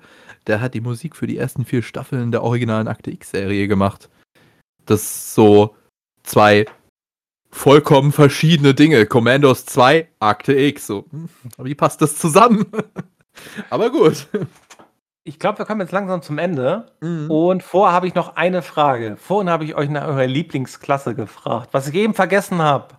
der 0.47 0.61
hat 0.61 0.73
die 0.73 0.81
Musik 0.81 1.15
für 1.15 1.27
die 1.27 1.37
ersten 1.37 1.65
vier 1.65 1.83
Staffeln 1.83 2.31
der 2.31 2.41
originalen 2.41 2.87
Akte 2.87 3.11
X-Serie 3.11 3.67
gemacht. 3.67 4.09
Das 4.85 5.35
so 5.35 5.75
zwei 6.23 6.65
vollkommen 7.55 8.11
verschiedene 8.11 8.73
Dinge. 8.73 9.05
Commandos 9.05 9.65
2, 9.65 10.07
Akte 10.19 10.53
X. 10.53 10.87
So, 10.87 11.05
hm, 11.09 11.29
wie 11.57 11.73
passt 11.73 12.01
das 12.01 12.17
zusammen? 12.17 12.65
Aber 13.69 13.89
gut. 13.89 14.27
Ich 15.23 15.39
glaube, 15.39 15.57
wir 15.59 15.65
kommen 15.65 15.81
jetzt 15.81 15.91
langsam 15.91 16.21
zum 16.21 16.37
Ende. 16.37 16.91
Mhm. 17.01 17.31
Und 17.31 17.63
vorher 17.63 17.93
habe 17.95 18.07
ich 18.07 18.13
noch 18.13 18.35
eine 18.35 18.61
Frage. 18.61 19.17
Vorhin 19.17 19.49
habe 19.49 19.63
ich 19.63 19.75
euch 19.75 19.89
nach 19.89 20.05
eurer 20.05 20.27
Lieblingsklasse 20.27 21.15
gefragt. 21.15 21.69
Was 21.71 21.87
ich 21.87 21.95
eben 21.95 22.13
vergessen 22.13 22.61
habe. 22.61 22.89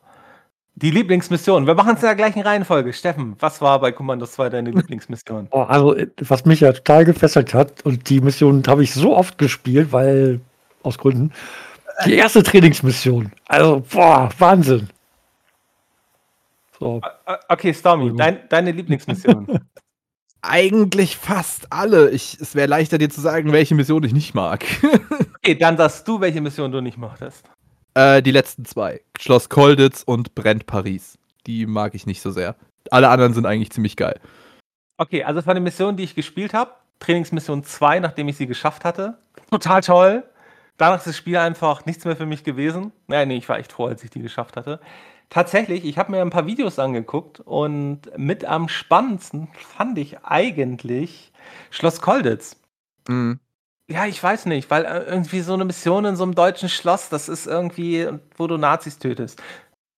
Die 0.74 0.90
Lieblingsmission. 0.90 1.66
Wir 1.66 1.74
machen 1.74 1.94
es 1.94 2.02
in 2.02 2.06
der 2.06 2.16
gleichen 2.16 2.42
Reihenfolge. 2.42 2.92
Steffen, 2.92 3.36
was 3.38 3.60
war 3.60 3.80
bei 3.80 3.92
Commandos 3.92 4.32
2 4.32 4.50
deine 4.50 4.70
Lieblingsmission? 4.70 5.48
Oh, 5.52 5.62
also, 5.62 5.94
was 6.18 6.44
mich 6.44 6.60
ja 6.60 6.72
total 6.72 7.04
gefesselt 7.04 7.54
hat, 7.54 7.84
und 7.84 8.10
die 8.10 8.20
Mission 8.20 8.62
habe 8.66 8.82
ich 8.82 8.92
so 8.92 9.16
oft 9.16 9.38
gespielt, 9.38 9.92
weil, 9.92 10.40
aus 10.82 10.98
Gründen, 10.98 11.32
die 12.04 12.14
erste 12.14 12.42
Trainingsmission. 12.42 13.32
Also, 13.46 13.84
boah, 13.92 14.28
Wahnsinn. 14.38 14.88
So. 16.78 17.00
Okay, 17.48 17.72
Stormy, 17.72 18.14
dein, 18.14 18.48
deine 18.48 18.72
Lieblingsmission. 18.72 19.60
Eigentlich 20.42 21.16
fast 21.16 21.72
alle. 21.72 22.10
Ich, 22.10 22.38
es 22.40 22.54
wäre 22.54 22.68
leichter 22.68 22.98
dir 22.98 23.10
zu 23.10 23.20
sagen, 23.20 23.52
welche 23.52 23.74
Mission 23.74 24.04
ich 24.04 24.12
nicht 24.12 24.34
mag. 24.34 24.64
okay, 25.38 25.54
dann 25.54 25.76
sagst 25.76 26.06
du, 26.06 26.20
welche 26.20 26.40
Mission 26.40 26.70
du 26.70 26.80
nicht 26.80 26.98
mochtest. 26.98 27.48
Äh, 27.94 28.22
die 28.22 28.30
letzten 28.30 28.64
zwei. 28.64 29.00
Schloss 29.18 29.48
Kolditz 29.48 30.02
und 30.04 30.34
Brennt 30.34 30.66
Paris. 30.66 31.18
Die 31.46 31.66
mag 31.66 31.94
ich 31.94 32.06
nicht 32.06 32.20
so 32.20 32.30
sehr. 32.30 32.54
Alle 32.90 33.08
anderen 33.08 33.34
sind 33.34 33.46
eigentlich 33.46 33.70
ziemlich 33.70 33.96
geil. 33.96 34.20
Okay, 34.98 35.24
also 35.24 35.42
von 35.42 35.54
den 35.54 35.64
Missionen, 35.64 35.96
die 35.96 36.04
ich 36.04 36.14
gespielt 36.14 36.54
habe, 36.54 36.72
Trainingsmission 37.00 37.64
2, 37.64 38.00
nachdem 38.00 38.28
ich 38.28 38.36
sie 38.36 38.46
geschafft 38.46 38.84
hatte. 38.84 39.18
Total 39.50 39.80
toll. 39.82 40.24
Danach 40.76 40.98
ist 40.98 41.06
das 41.06 41.16
Spiel 41.16 41.36
einfach 41.38 41.86
nichts 41.86 42.04
mehr 42.04 42.16
für 42.16 42.26
mich 42.26 42.44
gewesen. 42.44 42.92
Naja, 43.06 43.24
nee, 43.24 43.36
ich 43.36 43.48
war 43.48 43.58
echt 43.58 43.72
froh, 43.72 43.86
als 43.86 44.04
ich 44.04 44.10
die 44.10 44.20
geschafft 44.20 44.56
hatte. 44.56 44.80
Tatsächlich, 45.30 45.84
ich 45.84 45.98
habe 45.98 46.12
mir 46.12 46.20
ein 46.20 46.30
paar 46.30 46.46
Videos 46.46 46.78
angeguckt 46.78 47.40
und 47.40 48.02
mit 48.16 48.44
am 48.44 48.68
spannendsten 48.68 49.48
fand 49.54 49.98
ich 49.98 50.18
eigentlich 50.20 51.32
Schloss 51.70 52.00
Kolditz. 52.00 52.60
Mhm. 53.08 53.40
Ja, 53.88 54.06
ich 54.06 54.20
weiß 54.20 54.46
nicht, 54.46 54.70
weil 54.70 54.84
äh, 54.84 55.04
irgendwie 55.04 55.40
so 55.40 55.54
eine 55.54 55.64
Mission 55.64 56.04
in 56.04 56.16
so 56.16 56.24
einem 56.24 56.34
deutschen 56.34 56.68
Schloss, 56.68 57.08
das 57.08 57.28
ist 57.28 57.46
irgendwie, 57.46 58.08
wo 58.36 58.46
du 58.46 58.56
Nazis 58.56 58.98
tötest. 58.98 59.42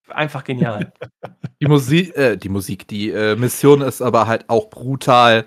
Einfach 0.09 0.45
genial. 0.45 0.93
Die 1.61 1.67
Musik, 1.67 2.17
äh, 2.17 2.37
die 2.37 2.49
Musik, 2.49 2.87
die 2.87 3.11
äh, 3.11 3.35
Mission 3.35 3.81
ist 3.81 4.01
aber 4.01 4.29
halt 4.29 4.49
auch 4.49 4.71
brutal. 4.71 5.45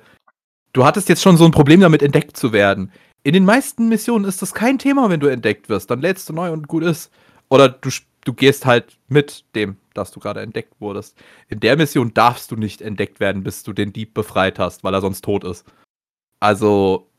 Du 0.74 0.84
hattest 0.84 1.08
jetzt 1.08 1.22
schon 1.22 1.38
so 1.38 1.46
ein 1.46 1.52
Problem 1.52 1.80
damit, 1.80 2.04
entdeckt 2.04 2.36
zu 2.36 2.52
werden. 2.52 2.92
In 3.24 3.34
den 3.34 3.46
meisten 3.46 3.88
Missionen 3.88 4.26
ist 4.26 4.42
das 4.42 4.54
kein 4.54 4.80
Thema, 4.80 5.10
wenn 5.10 5.20
du 5.20 5.28
entdeckt 5.28 5.70
wirst. 5.70 5.92
Dann 5.92 6.02
lädst 6.02 6.28
du 6.30 6.34
neu 6.34 6.52
und 6.52 6.68
gut 6.68 6.84
ist. 6.84 7.12
Oder 7.50 7.70
du, 7.70 7.90
du 8.26 8.34
gehst 8.34 8.66
halt 8.66 8.98
mit 9.10 9.46
dem, 9.56 9.78
dass 9.94 10.12
du 10.12 10.20
gerade 10.20 10.42
entdeckt 10.42 10.74
wurdest. 10.80 11.16
In 11.48 11.60
der 11.60 11.78
Mission 11.78 12.14
darfst 12.14 12.50
du 12.52 12.56
nicht 12.56 12.82
entdeckt 12.82 13.20
werden, 13.20 13.44
bis 13.44 13.64
du 13.64 13.74
den 13.74 13.94
Dieb 13.94 14.14
befreit 14.14 14.58
hast, 14.58 14.84
weil 14.84 14.94
er 14.94 15.02
sonst 15.02 15.24
tot 15.24 15.44
ist. 15.44 15.66
Also, 16.40 17.10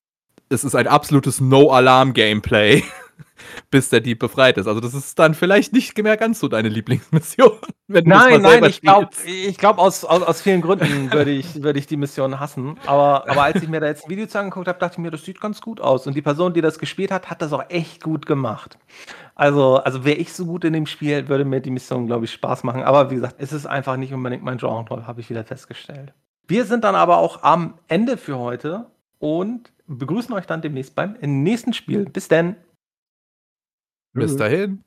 es 0.49 0.65
ist 0.65 0.75
ein 0.75 0.89
absolutes 0.89 1.41
No-Alarm-Gameplay, 1.41 2.83
bis 3.71 3.89
der 3.89 4.01
Dieb 4.01 4.19
befreit 4.19 4.59
ist. 4.59 4.67
Also 4.67 4.81
das 4.81 4.95
ist 4.95 5.19
dann 5.19 5.35
vielleicht 5.35 5.73
nicht 5.73 5.97
mehr 5.99 6.17
ganz 6.17 6.41
so 6.41 6.49
deine 6.49 6.69
Lieblingsmission. 6.69 7.53
nein, 7.89 8.43
nein, 8.43 8.65
ich 8.65 8.81
glaube, 8.81 9.09
ich 9.27 9.59
glaub, 9.59 9.79
aus, 9.79 10.05
aus, 10.05 10.23
aus 10.23 10.43
vielen 10.43 10.61
Gründen 10.61 11.13
würde 11.13 11.31
ich, 11.31 11.63
würd 11.63 11.77
ich 11.77 11.87
die 11.87 11.97
Mission 11.97 12.41
hassen. 12.41 12.79
Aber, 12.87 13.29
aber 13.29 13.43
als 13.43 13.63
ich 13.63 13.69
mir 13.69 13.81
da 13.81 13.87
jetzt 13.87 14.05
ein 14.05 14.11
Video 14.11 14.27
zu 14.27 14.39
angeguckt 14.39 14.69
habe, 14.69 14.79
dachte 14.79 14.95
ich 14.95 14.99
mir, 14.99 15.11
das 15.11 15.25
sieht 15.25 15.41
ganz 15.41 15.61
gut 15.61 15.81
aus. 15.81 16.07
Und 16.07 16.15
die 16.15 16.23
Person, 16.23 16.55
die 16.55 16.61
das 16.61 16.79
gespielt 16.79 17.11
hat, 17.11 17.31
hat 17.31 17.43
das 17.43 17.53
auch 17.53 17.65
echt 17.69 18.03
gut 18.03 18.27
gemacht. 18.27 18.79
Also, 19.35 19.77
also 19.77 20.05
wäre 20.05 20.19
ich 20.19 20.33
so 20.33 20.47
gut 20.47 20.65
in 20.65 20.73
dem 20.73 20.87
Spiel, 20.87 21.29
würde 21.29 21.45
mir 21.45 21.61
die 21.61 21.71
Mission, 21.71 22.07
glaube 22.07 22.27
ich, 22.27 22.33
Spaß 22.33 22.65
machen. 22.65 22.83
Aber 22.83 23.11
wie 23.11 23.17
gesagt, 23.17 23.37
es 23.39 23.53
ist 23.53 23.67
einfach 23.67 23.97
nicht 23.97 24.13
unbedingt 24.13 24.43
mein 24.43 24.59
Genre, 24.59 25.07
habe 25.07 25.21
ich 25.21 25.31
wieder 25.31 25.45
festgestellt. 25.45 26.13
Wir 26.49 26.65
sind 26.65 26.85
dann 26.85 26.95
aber 26.95 27.19
auch 27.19 27.43
am 27.43 27.75
Ende 27.89 28.17
für 28.17 28.39
heute 28.39 28.87
und 29.19 29.73
begrüßen 29.87 30.35
euch 30.35 30.47
dann 30.47 30.63
demnächst 30.63 30.95
beim 30.95 31.17
nächsten 31.21 31.73
Spiel. 31.73 32.05
Bis 32.05 32.29
dann. 32.29 32.57
Bis 34.15 34.37
dahin. 34.37 34.85